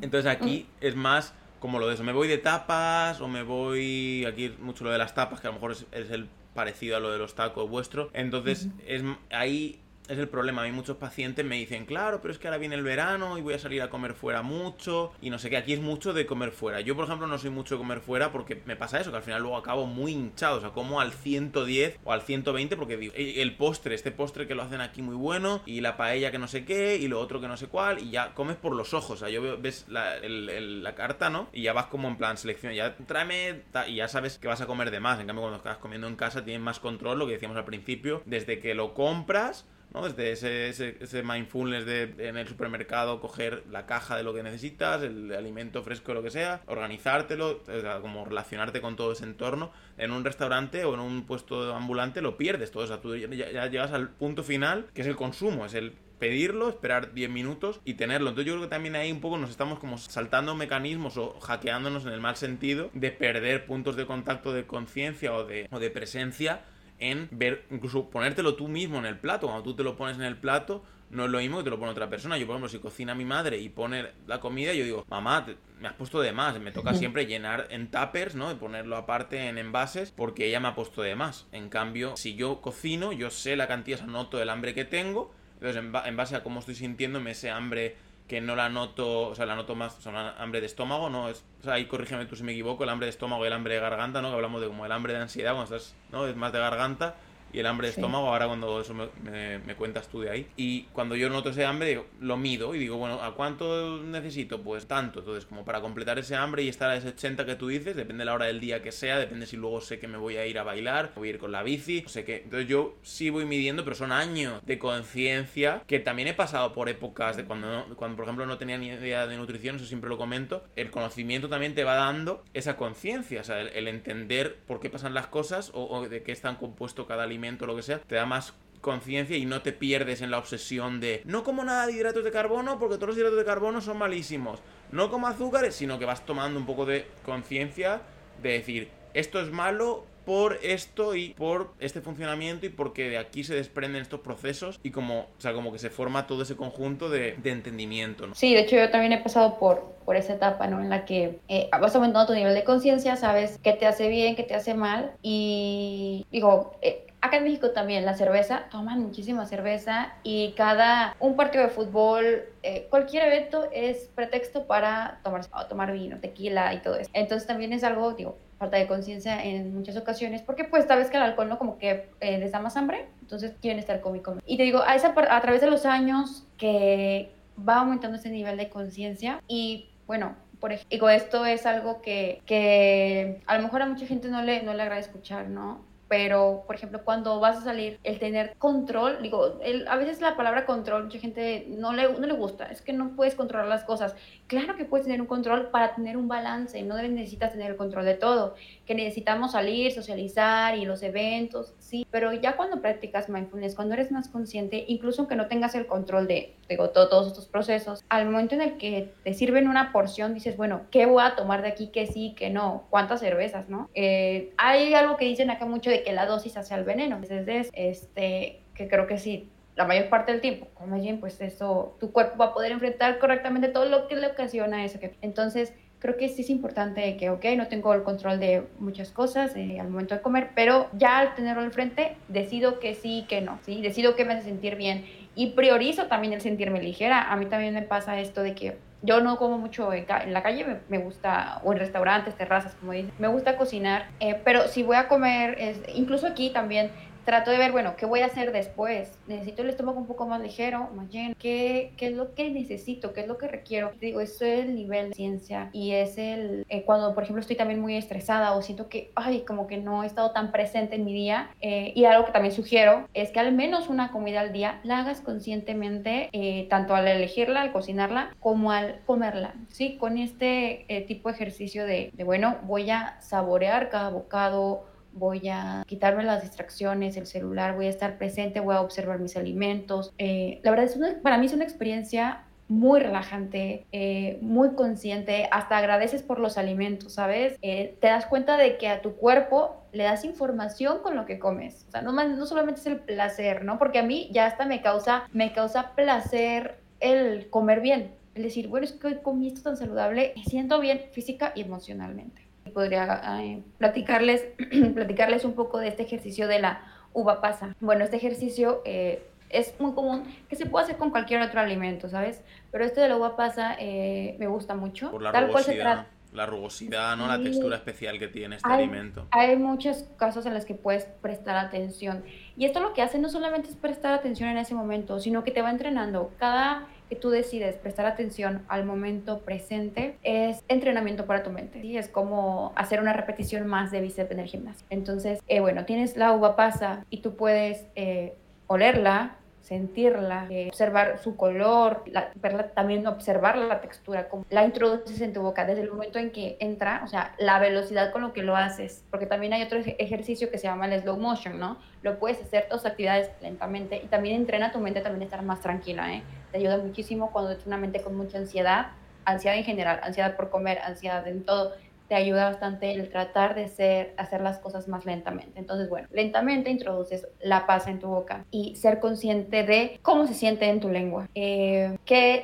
Entonces 0.00 0.30
aquí 0.30 0.53
es 0.80 0.96
más 0.96 1.34
como 1.64 1.78
lo 1.78 1.88
de 1.88 1.94
eso, 1.94 2.04
me 2.04 2.12
voy 2.12 2.28
de 2.28 2.36
tapas 2.36 3.22
o 3.22 3.28
me 3.28 3.42
voy, 3.42 4.26
aquí 4.26 4.54
mucho 4.60 4.84
lo 4.84 4.90
de 4.90 4.98
las 4.98 5.14
tapas, 5.14 5.40
que 5.40 5.46
a 5.46 5.50
lo 5.50 5.54
mejor 5.54 5.72
es, 5.72 6.10
el 6.10 6.28
parecido 6.52 6.96
a 6.96 7.00
lo 7.00 7.10
de 7.10 7.16
los 7.16 7.34
tacos 7.34 7.70
vuestro, 7.70 8.10
entonces 8.12 8.68
es 8.86 9.02
ahí 9.30 9.80
es 10.08 10.18
el 10.18 10.28
problema. 10.28 10.62
A 10.62 10.64
mí 10.64 10.72
muchos 10.72 10.96
pacientes 10.96 11.44
me 11.44 11.56
dicen, 11.56 11.86
claro, 11.86 12.20
pero 12.20 12.32
es 12.32 12.38
que 12.38 12.48
ahora 12.48 12.58
viene 12.58 12.74
el 12.74 12.82
verano 12.82 13.38
y 13.38 13.42
voy 13.42 13.54
a 13.54 13.58
salir 13.58 13.82
a 13.82 13.90
comer 13.90 14.14
fuera 14.14 14.42
mucho 14.42 15.12
y 15.20 15.30
no 15.30 15.38
sé 15.38 15.50
qué. 15.50 15.56
Aquí 15.56 15.72
es 15.72 15.80
mucho 15.80 16.12
de 16.12 16.26
comer 16.26 16.50
fuera. 16.50 16.80
Yo, 16.80 16.94
por 16.94 17.06
ejemplo, 17.06 17.26
no 17.26 17.38
soy 17.38 17.50
mucho 17.50 17.74
de 17.74 17.78
comer 17.78 18.00
fuera 18.00 18.32
porque 18.32 18.60
me 18.66 18.76
pasa 18.76 19.00
eso, 19.00 19.10
que 19.10 19.16
al 19.16 19.22
final 19.22 19.42
luego 19.42 19.56
acabo 19.56 19.86
muy 19.86 20.12
hinchado. 20.12 20.58
O 20.58 20.60
sea, 20.60 20.70
como 20.70 21.00
al 21.00 21.12
110 21.12 21.98
o 22.04 22.12
al 22.12 22.22
120 22.22 22.76
porque 22.76 22.96
digo, 22.96 23.14
el 23.16 23.56
postre, 23.56 23.94
este 23.94 24.10
postre 24.10 24.46
que 24.46 24.54
lo 24.54 24.62
hacen 24.62 24.80
aquí 24.80 25.02
muy 25.02 25.16
bueno 25.16 25.62
y 25.66 25.80
la 25.80 25.96
paella 25.96 26.30
que 26.30 26.38
no 26.38 26.48
sé 26.48 26.64
qué 26.64 26.96
y 26.96 27.08
lo 27.08 27.20
otro 27.20 27.40
que 27.40 27.48
no 27.48 27.56
sé 27.56 27.68
cuál 27.68 28.00
y 28.00 28.10
ya 28.10 28.34
comes 28.34 28.56
por 28.56 28.74
los 28.74 28.94
ojos. 28.94 29.10
O 29.12 29.16
sea, 29.16 29.30
yo 29.30 29.40
veo, 29.40 29.58
ves 29.58 29.86
la, 29.88 30.16
la 30.20 30.94
carta, 30.94 31.30
¿no? 31.30 31.48
Y 31.52 31.62
ya 31.62 31.72
vas 31.72 31.86
como 31.86 32.08
en 32.08 32.16
plan 32.16 32.36
selección. 32.36 32.74
Ya 32.74 32.96
tráeme 32.96 33.62
y 33.86 33.96
ya 33.96 34.08
sabes 34.08 34.38
que 34.38 34.48
vas 34.48 34.60
a 34.60 34.66
comer 34.66 34.90
de 34.90 35.00
más. 35.00 35.18
En 35.20 35.26
cambio, 35.26 35.42
cuando 35.42 35.58
estás 35.58 35.78
comiendo 35.78 36.08
en 36.08 36.16
casa 36.16 36.44
tienes 36.44 36.62
más 36.62 36.80
control, 36.80 37.18
lo 37.18 37.26
que 37.26 37.32
decíamos 37.32 37.56
al 37.56 37.64
principio, 37.64 38.22
desde 38.26 38.60
que 38.60 38.74
lo 38.74 38.94
compras 38.94 39.66
¿no? 39.94 40.02
Desde 40.08 40.32
ese, 40.32 40.96
ese, 41.00 41.22
mindfulness 41.22 41.86
de 41.86 42.14
en 42.18 42.36
el 42.36 42.48
supermercado 42.48 43.20
coger 43.20 43.64
la 43.70 43.86
caja 43.86 44.16
de 44.16 44.24
lo 44.24 44.34
que 44.34 44.42
necesitas, 44.42 45.02
el 45.02 45.32
alimento 45.32 45.82
fresco, 45.82 46.12
lo 46.12 46.22
que 46.22 46.30
sea, 46.30 46.60
organizártelo, 46.66 47.62
como 48.02 48.24
relacionarte 48.24 48.80
con 48.80 48.96
todo 48.96 49.12
ese 49.12 49.24
entorno. 49.24 49.72
En 49.96 50.10
un 50.10 50.24
restaurante 50.24 50.84
o 50.84 50.94
en 50.94 51.00
un 51.00 51.24
puesto 51.24 51.74
ambulante 51.74 52.20
lo 52.20 52.36
pierdes 52.36 52.72
todo. 52.72 52.84
O 52.84 52.86
sea, 52.86 53.00
tú 53.00 53.16
ya, 53.16 53.28
ya 53.28 53.66
llegas 53.68 53.92
al 53.92 54.10
punto 54.10 54.42
final, 54.42 54.86
que 54.92 55.02
es 55.02 55.06
el 55.06 55.16
consumo, 55.16 55.64
es 55.64 55.74
el 55.74 55.94
pedirlo, 56.18 56.68
esperar 56.68 57.12
10 57.12 57.30
minutos 57.30 57.80
y 57.84 57.94
tenerlo. 57.94 58.30
Entonces 58.30 58.46
yo 58.46 58.54
creo 58.54 58.64
que 58.64 58.70
también 58.70 58.96
ahí 58.96 59.12
un 59.12 59.20
poco 59.20 59.38
nos 59.38 59.50
estamos 59.50 59.78
como 59.78 59.98
saltando 59.98 60.54
mecanismos 60.54 61.16
o 61.16 61.38
hackeándonos 61.40 62.06
en 62.06 62.12
el 62.12 62.20
mal 62.20 62.36
sentido 62.36 62.90
de 62.94 63.10
perder 63.10 63.66
puntos 63.66 63.96
de 63.96 64.06
contacto 64.06 64.52
de 64.52 64.66
conciencia 64.66 65.34
o 65.34 65.44
de, 65.44 65.68
o 65.70 65.78
de 65.78 65.90
presencia 65.90 66.64
en 66.98 67.28
ver, 67.30 67.64
incluso 67.70 68.08
ponértelo 68.10 68.54
tú 68.54 68.68
mismo 68.68 68.98
en 68.98 69.06
el 69.06 69.18
plato. 69.18 69.46
Cuando 69.46 69.62
tú 69.62 69.74
te 69.74 69.82
lo 69.82 69.96
pones 69.96 70.16
en 70.16 70.24
el 70.24 70.36
plato, 70.36 70.84
no 71.10 71.26
es 71.26 71.30
lo 71.30 71.38
mismo 71.38 71.58
que 71.58 71.64
te 71.64 71.70
lo 71.70 71.78
pone 71.78 71.92
otra 71.92 72.08
persona. 72.08 72.36
Yo, 72.38 72.46
por 72.46 72.54
ejemplo, 72.54 72.68
si 72.68 72.78
cocina 72.78 73.14
mi 73.14 73.24
madre 73.24 73.58
y 73.58 73.68
pone 73.68 74.10
la 74.26 74.40
comida, 74.40 74.72
yo 74.72 74.84
digo, 74.84 75.04
mamá, 75.08 75.46
me 75.80 75.88
has 75.88 75.94
puesto 75.94 76.20
de 76.20 76.32
más. 76.32 76.58
Me 76.60 76.72
toca 76.72 76.94
siempre 76.94 77.26
llenar 77.26 77.68
en 77.70 77.90
tuppers, 77.90 78.34
¿no? 78.34 78.50
Y 78.50 78.56
ponerlo 78.56 78.96
aparte 78.96 79.48
en 79.48 79.58
envases 79.58 80.10
porque 80.10 80.46
ella 80.46 80.60
me 80.60 80.68
ha 80.68 80.74
puesto 80.74 81.02
de 81.02 81.14
más. 81.14 81.46
En 81.52 81.68
cambio, 81.68 82.16
si 82.16 82.34
yo 82.34 82.60
cocino, 82.60 83.12
yo 83.12 83.30
sé 83.30 83.56
la 83.56 83.68
cantidad, 83.68 84.00
o 84.00 84.06
noto 84.06 84.42
el 84.42 84.50
hambre 84.50 84.74
que 84.74 84.84
tengo. 84.84 85.32
Entonces, 85.60 85.82
en, 85.82 86.16
base 86.16 86.36
a 86.36 86.42
cómo 86.42 86.60
estoy 86.60 86.74
sintiéndome 86.74 87.30
ese 87.30 87.50
hambre 87.50 87.96
que 88.28 88.40
no 88.40 88.56
la 88.56 88.68
noto, 88.68 89.28
o 89.28 89.34
sea, 89.34 89.46
la 89.46 89.54
noto 89.54 89.74
más, 89.74 89.98
o 89.98 90.00
sea, 90.00 90.34
hambre 90.38 90.60
de 90.60 90.66
estómago, 90.66 91.10
¿no? 91.10 91.28
Es, 91.28 91.44
o 91.60 91.64
sea, 91.64 91.74
ahí 91.74 91.86
corrígeme 91.86 92.26
tú 92.26 92.36
si 92.36 92.42
me 92.42 92.52
equivoco, 92.52 92.84
el 92.84 92.90
hambre 92.90 93.06
de 93.06 93.10
estómago 93.10 93.44
y 93.44 93.48
el 93.48 93.52
hambre 93.52 93.74
de 93.74 93.80
garganta, 93.80 94.22
¿no? 94.22 94.30
Que 94.30 94.34
hablamos 94.34 94.60
de 94.60 94.68
como 94.68 94.86
el 94.86 94.92
hambre 94.92 95.12
de 95.12 95.20
ansiedad, 95.20 95.54
cuando 95.54 95.76
estás, 95.76 95.94
¿no? 96.10 96.26
Es 96.26 96.36
más 96.36 96.52
de 96.52 96.58
garganta 96.58 97.16
y 97.54 97.60
el 97.60 97.66
hambre 97.66 97.86
de 97.86 97.92
estómago, 97.92 98.26
ahora 98.26 98.48
cuando 98.48 98.80
eso 98.80 98.94
me, 98.94 99.60
me, 99.60 99.74
cuentas 99.76 100.08
tú 100.08 100.20
de 100.22 100.30
ahí. 100.30 100.48
Y 100.56 100.82
cuando 100.92 101.14
yo 101.14 101.30
noto 101.30 101.50
ese 101.50 101.64
hambre, 101.64 102.02
lo 102.20 102.36
mido 102.36 102.74
y 102.74 102.80
digo, 102.80 102.96
bueno, 102.96 103.22
¿a 103.22 103.34
cuánto 103.34 104.02
necesito? 104.02 104.60
Pues 104.60 104.86
tanto. 104.86 105.20
Entonces, 105.20 105.44
como 105.46 105.64
para 105.64 105.80
completar 105.80 106.18
ese 106.18 106.34
hambre 106.34 106.64
y 106.64 106.68
estar 106.68 106.90
a 106.90 106.96
ese 106.96 107.08
80 107.08 107.46
que 107.46 107.54
tú 107.54 107.68
dices, 107.68 107.94
depende 107.94 108.22
de 108.22 108.24
la 108.24 108.34
hora 108.34 108.46
del 108.46 108.58
día 108.58 108.82
que 108.82 108.90
sea, 108.90 109.18
depende 109.18 109.46
si 109.46 109.56
luego 109.56 109.80
sé 109.80 110.00
que 110.00 110.08
me 110.08 110.18
voy 110.18 110.36
a 110.36 110.46
ir 110.46 110.58
a 110.58 110.64
bailar, 110.64 111.12
voy 111.14 111.28
a 111.28 111.30
ir 111.30 111.38
con 111.38 111.52
la 111.52 111.62
bici, 111.62 112.02
no 112.02 112.08
sé 112.08 112.24
qué. 112.24 112.42
Entonces 112.42 112.68
yo 112.68 112.96
sí 113.02 113.30
voy 113.30 113.44
midiendo, 113.44 113.84
pero 113.84 113.94
son 113.94 114.10
años 114.10 114.60
de 114.66 114.80
conciencia 114.80 115.84
que 115.86 116.00
también 116.00 116.26
he 116.26 116.34
pasado 116.34 116.72
por 116.72 116.88
épocas 116.88 117.36
de 117.36 117.44
cuando, 117.44 117.86
cuando, 117.94 118.16
por 118.16 118.24
ejemplo, 118.24 118.46
no 118.46 118.58
tenía 118.58 118.78
ni 118.78 118.88
idea 118.88 119.28
de 119.28 119.36
nutrición, 119.36 119.76
eso 119.76 119.84
siempre 119.84 120.10
lo 120.10 120.18
comento. 120.18 120.64
El 120.74 120.90
conocimiento 120.90 121.48
también 121.48 121.76
te 121.76 121.84
va 121.84 121.94
dando 121.94 122.42
esa 122.52 122.76
conciencia, 122.76 123.42
o 123.42 123.44
sea, 123.44 123.60
el, 123.60 123.86
entender 123.86 124.56
por 124.66 124.80
qué 124.80 124.90
pasan 124.90 125.14
las 125.14 125.28
cosas 125.28 125.70
o, 125.72 125.84
o 125.84 126.08
de 126.08 126.24
qué 126.24 126.32
están 126.32 126.56
compuesto 126.56 127.06
cada 127.06 127.22
alimento 127.22 127.43
o 127.60 127.66
lo 127.66 127.76
que 127.76 127.82
sea, 127.82 127.98
te 127.98 128.14
da 128.14 128.26
más 128.26 128.54
conciencia 128.80 129.36
y 129.36 129.46
no 129.46 129.62
te 129.62 129.72
pierdes 129.72 130.20
en 130.20 130.30
la 130.30 130.38
obsesión 130.38 131.00
de 131.00 131.22
no 131.24 131.42
como 131.42 131.64
nada 131.64 131.86
de 131.86 131.92
hidratos 131.92 132.22
de 132.22 132.30
carbono 132.30 132.78
porque 132.78 132.96
todos 132.96 133.08
los 133.08 133.16
hidratos 133.16 133.38
de 133.38 133.44
carbono 133.44 133.80
son 133.80 133.98
malísimos. 133.98 134.60
No 134.92 135.10
como 135.10 135.26
azúcares, 135.26 135.74
sino 135.74 135.98
que 135.98 136.04
vas 136.04 136.24
tomando 136.26 136.60
un 136.60 136.66
poco 136.66 136.84
de 136.84 137.06
conciencia 137.24 138.02
de 138.42 138.52
decir, 138.52 138.90
esto 139.14 139.40
es 139.40 139.50
malo 139.50 140.04
por 140.24 140.58
esto 140.62 141.14
y 141.14 141.30
por 141.30 141.72
este 141.80 142.00
funcionamiento 142.00 142.66
y 142.66 142.70
porque 142.70 143.10
de 143.10 143.18
aquí 143.18 143.44
se 143.44 143.54
desprenden 143.54 144.02
estos 144.02 144.20
procesos 144.20 144.80
y 144.82 144.90
como, 144.90 145.20
o 145.20 145.40
sea, 145.40 145.52
como 145.52 145.72
que 145.72 145.78
se 145.78 145.90
forma 145.90 146.26
todo 146.26 146.42
ese 146.42 146.56
conjunto 146.56 147.10
de, 147.10 147.36
entendimiento, 147.44 148.26
¿no? 148.26 148.34
Sí, 148.34 148.54
de 148.54 148.60
hecho 148.60 148.76
yo 148.76 148.90
también 148.90 149.12
he 149.12 149.18
pasado 149.18 149.58
por, 149.58 149.94
por 150.04 150.16
esa 150.16 150.34
etapa, 150.34 150.66
¿no? 150.66 150.80
En 150.80 150.88
la 150.88 151.04
que 151.04 151.38
eh, 151.48 151.68
vas 151.78 151.94
aumentando 151.94 152.26
tu 152.26 152.34
nivel 152.34 152.54
de 152.54 152.64
conciencia, 152.64 153.16
sabes 153.16 153.58
qué 153.62 153.72
te 153.72 153.86
hace 153.86 154.08
bien, 154.08 154.34
qué 154.34 154.44
te 154.44 154.54
hace 154.54 154.74
mal 154.74 155.12
y 155.22 156.26
digo, 156.30 156.72
eh, 156.80 157.06
Acá 157.24 157.38
en 157.38 157.44
México 157.44 157.70
también 157.70 158.04
la 158.04 158.12
cerveza, 158.12 158.64
toman 158.70 159.00
muchísima 159.00 159.46
cerveza 159.46 160.12
y 160.24 160.52
cada 160.58 161.16
un 161.18 161.36
partido 161.36 161.64
de 161.64 161.70
fútbol, 161.70 162.44
eh, 162.62 162.86
cualquier 162.90 163.24
evento 163.28 163.66
es 163.72 164.10
pretexto 164.14 164.66
para 164.66 165.20
tomar, 165.24 165.46
tomar 165.70 165.90
vino, 165.90 166.18
tequila 166.18 166.74
y 166.74 166.82
todo 166.82 166.96
eso. 166.96 167.08
Entonces 167.14 167.48
también 167.48 167.72
es 167.72 167.82
algo, 167.82 168.12
digo, 168.12 168.36
falta 168.58 168.76
de 168.76 168.86
conciencia 168.86 169.42
en 169.42 169.74
muchas 169.74 169.96
ocasiones, 169.96 170.42
porque 170.42 170.64
pues 170.64 170.84
sabes 170.84 171.08
que 171.08 171.16
el 171.16 171.22
alcohol 171.22 171.48
no 171.48 171.58
como 171.58 171.78
que 171.78 172.10
eh, 172.20 172.36
les 172.36 172.52
da 172.52 172.60
más 172.60 172.76
hambre, 172.76 173.06
entonces 173.22 173.54
quieren 173.58 173.78
estar 173.78 174.02
con 174.02 174.20
y 174.44 174.56
te 174.58 174.62
digo, 174.62 174.82
a, 174.86 174.94
esa, 174.94 175.14
a 175.16 175.40
través 175.40 175.62
de 175.62 175.70
los 175.70 175.86
años 175.86 176.46
que 176.58 177.32
va 177.66 177.76
aumentando 177.76 178.18
ese 178.18 178.28
nivel 178.28 178.58
de 178.58 178.68
conciencia 178.68 179.40
y 179.48 179.88
bueno, 180.06 180.36
por 180.60 180.72
ejemplo, 180.72 181.08
esto 181.08 181.46
es 181.46 181.64
algo 181.64 182.02
que, 182.02 182.42
que 182.44 183.40
a 183.46 183.56
lo 183.56 183.62
mejor 183.62 183.80
a 183.80 183.86
mucha 183.86 184.04
gente 184.04 184.28
no 184.28 184.42
le, 184.42 184.62
no 184.62 184.74
le 184.74 184.82
agrada 184.82 185.00
escuchar, 185.00 185.48
¿no? 185.48 185.93
Pero 186.14 186.62
por 186.64 186.76
ejemplo 186.76 187.00
cuando 187.02 187.40
vas 187.40 187.56
a 187.56 187.62
salir 187.62 187.98
el 188.04 188.20
tener 188.20 188.54
control 188.58 189.20
digo 189.20 189.58
el, 189.64 189.88
a 189.88 189.96
veces 189.96 190.20
la 190.20 190.36
palabra 190.36 190.64
control 190.64 191.02
mucha 191.02 191.18
gente 191.18 191.66
no 191.68 191.92
le, 191.92 192.04
no 192.12 192.24
le 192.24 192.34
gusta 192.34 192.66
es 192.66 192.82
que 192.82 192.92
no 192.92 193.16
puedes 193.16 193.34
controlar 193.34 193.66
las 193.66 193.82
cosas. 193.82 194.14
Claro 194.46 194.76
que 194.76 194.84
puedes 194.84 195.06
tener 195.06 195.20
un 195.20 195.26
control 195.26 195.70
para 195.70 195.96
tener 195.96 196.16
un 196.16 196.28
balance 196.28 196.80
no 196.82 196.96
necesitas 197.02 197.50
tener 197.50 197.72
el 197.72 197.76
control 197.76 198.04
de 198.04 198.14
todo 198.14 198.54
que 198.86 198.94
necesitamos 198.94 199.52
salir 199.52 199.90
socializar 199.90 200.78
y 200.78 200.84
los 200.84 201.02
eventos 201.02 201.74
sí 201.80 202.06
pero 202.12 202.32
ya 202.32 202.54
cuando 202.54 202.80
practicas 202.80 203.28
mindfulness 203.28 203.74
cuando 203.74 203.94
eres 203.94 204.12
más 204.12 204.28
consciente 204.28 204.84
incluso 204.86 205.22
aunque 205.22 205.34
no 205.34 205.48
tengas 205.48 205.74
el 205.74 205.86
control 205.86 206.28
de 206.28 206.54
digo 206.68 206.90
todos 206.90 207.26
estos 207.26 207.46
procesos 207.46 208.04
al 208.08 208.26
momento 208.26 208.54
en 208.54 208.60
el 208.60 208.76
que 208.76 209.12
te 209.24 209.34
sirven 209.34 209.66
una 209.66 209.90
porción 209.90 210.32
dices 210.32 210.56
bueno 210.56 210.82
qué 210.92 211.06
voy 211.06 211.24
a 211.24 211.34
tomar 211.34 211.62
de 211.62 211.68
aquí 211.68 211.88
que 211.88 212.06
sí 212.06 212.36
que 212.38 212.50
no 212.50 212.84
cuántas 212.90 213.18
cervezas 213.18 213.68
no 213.68 213.90
eh, 213.94 214.52
hay 214.58 214.94
algo 214.94 215.16
que 215.16 215.24
dicen 215.24 215.50
acá 215.50 215.66
mucho 215.66 215.90
de 215.90 216.03
que 216.04 216.12
la 216.12 216.26
dosis 216.26 216.56
hacia 216.56 216.76
el 216.76 216.84
veneno. 216.84 217.16
Entonces, 217.16 217.70
este, 217.72 218.60
que 218.74 218.88
creo 218.88 219.06
que 219.06 219.18
sí, 219.18 219.50
la 219.74 219.86
mayor 219.86 220.08
parte 220.08 220.30
del 220.30 220.40
tiempo 220.40 220.68
como 220.74 221.00
bien, 221.00 221.18
pues 221.18 221.40
eso, 221.40 221.96
tu 221.98 222.12
cuerpo 222.12 222.36
va 222.38 222.46
a 222.46 222.54
poder 222.54 222.72
enfrentar 222.72 223.18
correctamente 223.18 223.68
todo 223.68 223.86
lo 223.86 224.06
que 224.06 224.16
le 224.16 224.28
ocasiona 224.28 224.84
eso. 224.84 224.98
Entonces, 225.22 225.72
creo 225.98 226.16
que 226.18 226.28
sí 226.28 226.42
es 226.42 226.50
importante 226.50 227.16
que, 227.16 227.30
ok, 227.30 227.44
no 227.56 227.66
tengo 227.66 227.94
el 227.94 228.02
control 228.02 228.38
de 228.38 228.64
muchas 228.78 229.10
cosas 229.10 229.56
eh, 229.56 229.80
al 229.80 229.88
momento 229.88 230.14
de 230.14 230.20
comer, 230.20 230.50
pero 230.54 230.90
ya 230.92 231.18
al 231.18 231.34
tenerlo 231.34 231.62
al 231.62 231.72
frente, 231.72 232.16
decido 232.28 232.78
que 232.78 232.94
sí, 232.94 233.24
que 233.28 233.40
no, 233.40 233.58
¿sí? 233.62 233.80
Decido 233.80 234.14
que 234.14 234.26
me 234.26 234.34
hace 234.34 234.44
sentir 234.44 234.76
bien 234.76 235.06
y 235.34 235.52
priorizo 235.52 236.06
también 236.06 236.34
el 236.34 236.42
sentirme 236.42 236.82
ligera. 236.82 237.32
A 237.32 237.36
mí 237.36 237.46
también 237.46 237.72
me 237.72 237.82
pasa 237.82 238.20
esto 238.20 238.42
de 238.42 238.54
que 238.54 238.76
yo 239.02 239.20
no 239.20 239.36
como 239.36 239.58
mucho 239.58 239.92
en, 239.92 240.06
la 240.32 240.42
calle, 240.42 240.80
me, 240.88 240.98
gusta, 240.98 241.60
o 241.64 241.72
en 241.72 241.78
restaurantes, 241.78 242.34
terrazas, 242.36 242.74
como 242.74 242.92
dicen, 242.92 243.12
me 243.18 243.28
gusta 243.28 243.56
cocinar, 243.56 244.08
eh, 244.20 244.40
pero 244.44 244.68
si 244.68 244.82
voy 244.82 244.96
a 244.96 245.08
comer, 245.08 245.56
es, 245.58 245.80
incluso 245.94 246.26
aquí 246.26 246.50
también, 246.50 246.90
trato 247.24 247.50
de 247.50 247.58
ver, 247.58 247.72
bueno, 247.72 247.94
¿qué 247.96 248.06
voy 248.06 248.20
a 248.20 248.26
hacer 248.26 248.52
después? 248.52 249.18
Necesito 249.26 249.62
el 249.62 249.70
estómago 249.70 249.98
un 249.98 250.06
poco 250.06 250.26
más 250.26 250.40
ligero, 250.40 250.88
más 250.94 251.08
lleno. 251.10 251.34
¿Qué, 251.38 251.92
qué 251.96 252.06
es 252.06 252.12
lo 252.12 252.34
que 252.34 252.50
necesito? 252.50 253.12
¿Qué 253.12 253.22
es 253.22 253.28
lo 253.28 253.38
que 253.38 253.48
requiero? 253.48 253.92
Digo, 254.00 254.20
eso 254.20 254.44
es 254.44 254.64
el 254.64 254.74
nivel 254.74 255.10
de 255.10 255.14
ciencia 255.14 255.70
y 255.72 255.92
es 255.92 256.18
el, 256.18 256.64
eh, 256.68 256.82
cuando 256.84 257.14
por 257.14 257.24
ejemplo 257.24 257.40
estoy 257.40 257.56
también 257.56 257.80
muy 257.80 257.96
estresada 257.96 258.54
o 258.54 258.62
siento 258.62 258.88
que, 258.88 259.10
ay, 259.14 259.40
como 259.40 259.66
que 259.66 259.78
no 259.78 260.02
he 260.02 260.06
estado 260.06 260.30
tan 260.32 260.52
presente 260.52 260.96
en 260.96 261.04
mi 261.04 261.12
día. 261.12 261.50
Eh, 261.60 261.92
y 261.94 262.04
algo 262.04 262.26
que 262.26 262.32
también 262.32 262.54
sugiero 262.54 263.08
es 263.14 263.30
que 263.30 263.40
al 263.40 263.52
menos 263.52 263.88
una 263.88 264.10
comida 264.10 264.40
al 264.40 264.52
día 264.52 264.80
la 264.84 265.00
hagas 265.00 265.20
conscientemente, 265.20 266.28
eh, 266.32 266.66
tanto 266.68 266.94
al 266.94 267.08
elegirla, 267.08 267.62
al 267.62 267.72
cocinarla, 267.72 268.34
como 268.40 268.70
al 268.70 269.00
comerla, 269.06 269.54
¿sí? 269.68 269.96
Con 269.96 270.18
este 270.18 270.86
tipo 271.08 271.28
de 271.28 271.34
ejercicio 271.34 271.86
de, 271.86 272.12
bueno, 272.24 272.58
voy 272.62 272.90
a 272.90 273.20
saborear 273.20 273.90
cada 273.90 274.10
bocado, 274.10 274.84
voy 275.14 275.48
a 275.48 275.84
quitarme 275.86 276.24
las 276.24 276.42
distracciones, 276.42 277.16
el 277.16 277.26
celular, 277.26 277.74
voy 277.74 277.86
a 277.86 277.90
estar 277.90 278.18
presente, 278.18 278.60
voy 278.60 278.74
a 278.74 278.80
observar 278.80 279.20
mis 279.20 279.36
alimentos. 279.36 280.12
Eh, 280.18 280.60
la 280.62 280.70
verdad, 280.70 280.86
es 280.86 281.14
para 281.22 281.38
mí 281.38 281.46
es 281.46 281.52
una 281.52 281.64
experiencia 281.64 282.44
muy 282.68 283.00
relajante, 283.00 283.86
eh, 283.92 284.38
muy 284.40 284.74
consciente, 284.74 285.48
hasta 285.50 285.76
agradeces 285.76 286.22
por 286.22 286.40
los 286.40 286.56
alimentos, 286.56 287.14
¿sabes? 287.14 287.58
Eh, 287.62 287.96
te 288.00 288.08
das 288.08 288.26
cuenta 288.26 288.56
de 288.56 288.78
que 288.78 288.88
a 288.88 289.02
tu 289.02 289.16
cuerpo 289.16 289.82
le 289.92 290.04
das 290.04 290.24
información 290.24 291.00
con 291.02 291.14
lo 291.14 291.26
que 291.26 291.38
comes. 291.38 291.84
O 291.88 291.90
sea, 291.92 292.02
no, 292.02 292.12
no 292.12 292.46
solamente 292.46 292.80
es 292.80 292.86
el 292.86 293.00
placer, 293.00 293.64
¿no? 293.64 293.78
Porque 293.78 293.98
a 293.98 294.02
mí 294.02 294.30
ya 294.32 294.46
hasta 294.46 294.64
me 294.64 294.80
causa, 294.80 295.28
me 295.32 295.52
causa 295.52 295.94
placer 295.94 296.78
el 297.00 297.50
comer 297.50 297.80
bien. 297.80 298.12
El 298.34 298.44
decir, 298.44 298.68
bueno, 298.68 298.84
es 298.84 298.92
que 298.92 299.06
hoy 299.06 299.18
comí 299.22 299.48
esto 299.48 299.62
tan 299.62 299.76
saludable, 299.76 300.32
me 300.34 300.44
siento 300.44 300.80
bien 300.80 301.02
física 301.12 301.52
y 301.54 301.60
emocionalmente 301.60 302.43
podría 302.70 303.40
eh, 303.40 303.62
platicarles, 303.78 304.46
platicarles 304.94 305.44
un 305.44 305.54
poco 305.54 305.78
de 305.78 305.88
este 305.88 306.02
ejercicio 306.02 306.46
de 306.46 306.60
la 306.60 306.82
uva 307.12 307.40
pasa. 307.40 307.74
Bueno, 307.80 308.04
este 308.04 308.16
ejercicio 308.16 308.82
eh, 308.84 309.26
es 309.50 309.74
muy 309.78 309.92
común 309.92 310.24
que 310.48 310.56
se 310.56 310.66
pueda 310.66 310.84
hacer 310.84 310.96
con 310.96 311.10
cualquier 311.10 311.42
otro 311.42 311.60
alimento, 311.60 312.08
¿sabes? 312.08 312.42
Pero 312.70 312.84
este 312.84 313.00
de 313.00 313.08
la 313.08 313.16
uva 313.16 313.36
pasa 313.36 313.76
eh, 313.78 314.36
me 314.38 314.46
gusta 314.46 314.74
mucho. 314.74 315.10
Por 315.10 315.22
la 315.22 315.32
Tal 315.32 315.50
cual 315.50 315.64
se 315.64 315.74
trata 315.74 316.08
la 316.34 316.46
rugosidad, 316.46 317.16
¿no? 317.16 317.28
La 317.28 317.40
textura 317.40 317.76
especial 317.76 318.18
que 318.18 318.26
tiene 318.26 318.56
este 318.56 318.68
alimento. 318.70 319.28
Hay 319.30 319.56
muchos 319.56 320.04
casos 320.16 320.44
en 320.46 320.52
los 320.52 320.64
que 320.64 320.74
puedes 320.74 321.04
prestar 321.04 321.56
atención. 321.56 322.24
Y 322.56 322.64
esto 322.64 322.80
lo 322.80 322.92
que 322.92 323.02
hace 323.02 323.20
no 323.20 323.28
solamente 323.28 323.70
es 323.70 323.76
prestar 323.76 324.12
atención 324.12 324.48
en 324.48 324.58
ese 324.58 324.74
momento, 324.74 325.20
sino 325.20 325.44
que 325.44 325.52
te 325.52 325.62
va 325.62 325.70
entrenando. 325.70 326.32
Cada 326.38 326.88
que 327.08 327.16
tú 327.16 327.30
decides 327.30 327.76
prestar 327.76 328.06
atención 328.06 328.62
al 328.68 328.84
momento 328.84 329.40
presente 329.40 330.16
es 330.22 330.62
entrenamiento 330.68 331.26
para 331.26 331.42
tu 331.42 331.50
mente. 331.50 331.80
¿sí? 331.80 331.96
Es 331.96 332.08
como 332.08 332.72
hacer 332.76 333.00
una 333.00 333.12
repetición 333.12 333.66
más 333.66 333.90
de 333.90 334.00
bíceps 334.00 334.30
en 334.30 334.40
el 334.40 334.46
gimnasio. 334.46 334.86
Entonces, 334.90 335.40
eh, 335.48 335.60
bueno, 335.60 335.84
tienes 335.84 336.16
la 336.16 336.32
uva 336.32 336.56
pasa 336.56 337.04
y 337.10 337.18
tú 337.18 337.36
puedes 337.36 337.86
eh, 337.94 338.34
olerla, 338.66 339.36
sentirla, 339.64 340.46
eh, 340.50 340.68
observar 340.68 341.18
su 341.18 341.36
color, 341.36 342.04
verla, 342.34 342.68
también 342.68 343.06
observar 343.06 343.56
la 343.56 343.80
textura, 343.80 344.28
como 344.28 344.44
la 344.50 344.62
introduces 344.64 345.22
en 345.22 345.32
tu 345.32 345.40
boca 345.40 345.64
desde 345.64 345.80
el 345.80 345.90
momento 345.90 346.18
en 346.18 346.32
que 346.32 346.58
entra, 346.60 347.00
o 347.02 347.08
sea, 347.08 347.34
la 347.38 347.58
velocidad 347.58 348.12
con 348.12 348.20
lo 348.20 348.34
que 348.34 348.42
lo 348.42 348.56
haces, 348.56 349.04
porque 349.10 349.24
también 349.24 349.54
hay 349.54 349.62
otro 349.62 349.78
ejercicio 349.78 350.50
que 350.50 350.58
se 350.58 350.66
llama 350.66 350.86
el 350.86 351.00
slow 351.00 351.16
motion, 351.16 351.58
¿no? 351.58 351.78
Lo 352.02 352.18
puedes 352.18 352.42
hacer 352.42 352.68
tus 352.68 352.84
actividades 352.84 353.30
lentamente 353.40 353.96
y 354.04 354.06
también 354.08 354.36
entrena 354.36 354.70
tu 354.70 354.80
mente 354.80 355.00
también 355.00 355.22
estar 355.22 355.42
más 355.42 355.60
tranquila, 355.60 356.12
¿eh? 356.12 356.22
Te 356.54 356.60
ayuda 356.60 356.78
muchísimo 356.78 357.32
cuando 357.32 357.50
tienes 357.50 357.66
una 357.66 357.78
mente 357.78 358.00
con 358.00 358.14
mucha 358.14 358.38
ansiedad, 358.38 358.92
ansiedad 359.24 359.58
en 359.58 359.64
general, 359.64 359.98
ansiedad 360.04 360.36
por 360.36 360.50
comer, 360.50 360.78
ansiedad 360.78 361.26
en 361.26 361.44
todo 361.44 361.72
te 362.06 362.14
ayuda 362.14 362.44
bastante 362.44 362.92
el 362.92 363.08
tratar 363.10 363.56
de 363.56 363.66
ser, 363.66 364.14
hacer 364.18 364.40
las 364.40 364.60
cosas 364.60 364.86
más 364.86 365.04
lentamente. 365.04 365.58
Entonces, 365.58 365.88
bueno, 365.88 366.06
lentamente 366.12 366.70
introduces 366.70 367.26
la 367.40 367.66
paz 367.66 367.88
en 367.88 367.98
tu 367.98 368.06
boca 368.06 368.44
y 368.52 368.76
ser 368.76 369.00
consciente 369.00 369.64
de 369.64 369.98
cómo 370.02 370.28
se 370.28 370.34
siente 370.34 370.68
en 370.68 370.78
tu 370.78 370.90
lengua. 370.90 371.28
Eh, 371.34 371.96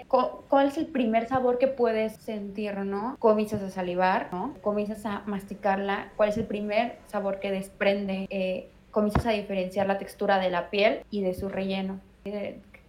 ¿Cuál 0.09 0.67
es 0.67 0.77
el 0.77 0.87
primer 0.87 1.29
sabor 1.29 1.59
que 1.59 1.69
puedes 1.69 2.17
sentir, 2.17 2.79
no? 2.79 3.17
Comienzas 3.21 3.63
a 3.63 3.71
salivar, 3.71 4.31
¿no? 4.33 4.57
Comienzas 4.61 5.07
a 5.07 5.23
masticarla. 5.27 6.11
¿Cuál 6.17 6.31
es 6.31 6.37
el 6.37 6.47
primer 6.47 6.97
sabor 7.07 7.39
que 7.39 7.53
desprende? 7.53 8.27
Eh, 8.31 8.71
comienzas 8.91 9.27
a 9.27 9.31
diferenciar 9.31 9.87
la 9.87 9.99
textura 9.99 10.41
de 10.41 10.51
la 10.51 10.69
piel 10.69 11.05
y 11.11 11.23
de 11.23 11.35
su 11.35 11.49
relleno 11.49 12.01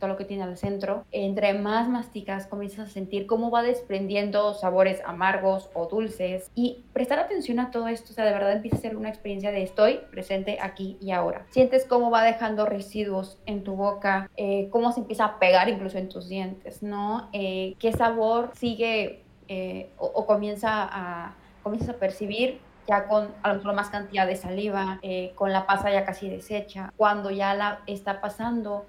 todo 0.02 0.10
lo 0.10 0.18
que 0.18 0.26
tiene 0.26 0.43
al 0.43 0.58
centro, 0.58 1.06
entre 1.12 1.54
más 1.54 1.88
masticas 1.88 2.47
comienzas 2.47 2.89
a 2.89 2.91
sentir 2.91 3.28
cómo 3.28 3.52
va 3.52 3.62
desprendiendo 3.62 4.56
sabores 4.56 4.99
amargos 5.06 5.70
o 5.76 5.86
dulces 5.86 6.49
y 6.56 6.84
prestar 6.91 7.20
atención 7.20 7.60
a 7.60 7.70
todo 7.70 7.88
esto, 7.88 8.12
o 8.12 8.16
sea, 8.16 8.26
de 8.26 8.32
verdad 8.32 8.52
empieza 8.52 8.78
a 8.78 8.82
ser 8.82 8.97
una 8.97 9.10
experiencia 9.10 9.52
de 9.52 9.62
estoy 9.62 9.99
presente 10.10 10.58
aquí 10.60 10.97
y 10.99 11.12
ahora. 11.12 11.45
Sientes 11.52 11.86
cómo 11.86 12.10
va 12.10 12.24
dejando 12.24 12.66
residuos 12.66 13.38
en 13.45 13.64
tu 13.64 13.76
boca, 13.76 14.30
eh, 14.38 14.70
cómo 14.72 14.91
se 14.91 15.02
empieza 15.02 15.26
a 15.26 15.39
pegar 15.39 15.70
incluso 15.70 15.99
en 15.99 16.10
tus 16.10 16.28
dientes, 16.28 16.82
¿no? 16.82 17.30
Eh, 17.32 17.76
qué 17.78 17.93
sabor 17.93 18.49
sigue 18.56 19.22
eh, 19.49 19.91
o, 19.99 20.26
comienza 20.26 20.89
a, 20.91 21.36
comienzas 21.62 21.95
a 21.95 21.99
percibir 21.99 22.60
ya 22.88 23.08
con 23.08 23.30
a 23.43 23.49
lo 23.49 23.60
mejor 23.60 23.76
más 23.76 23.91
cantidad 23.91 24.26
de 24.26 24.36
saliva, 24.36 24.99
con 25.36 25.54
la 25.54 25.68
pasa 25.68 25.91
ya 25.91 26.04
casi 26.04 26.28
deshecha, 26.28 26.91
cuando 26.97 27.30
ya 27.30 27.54
la 27.54 27.82
está 27.86 28.20
pasando 28.20 28.86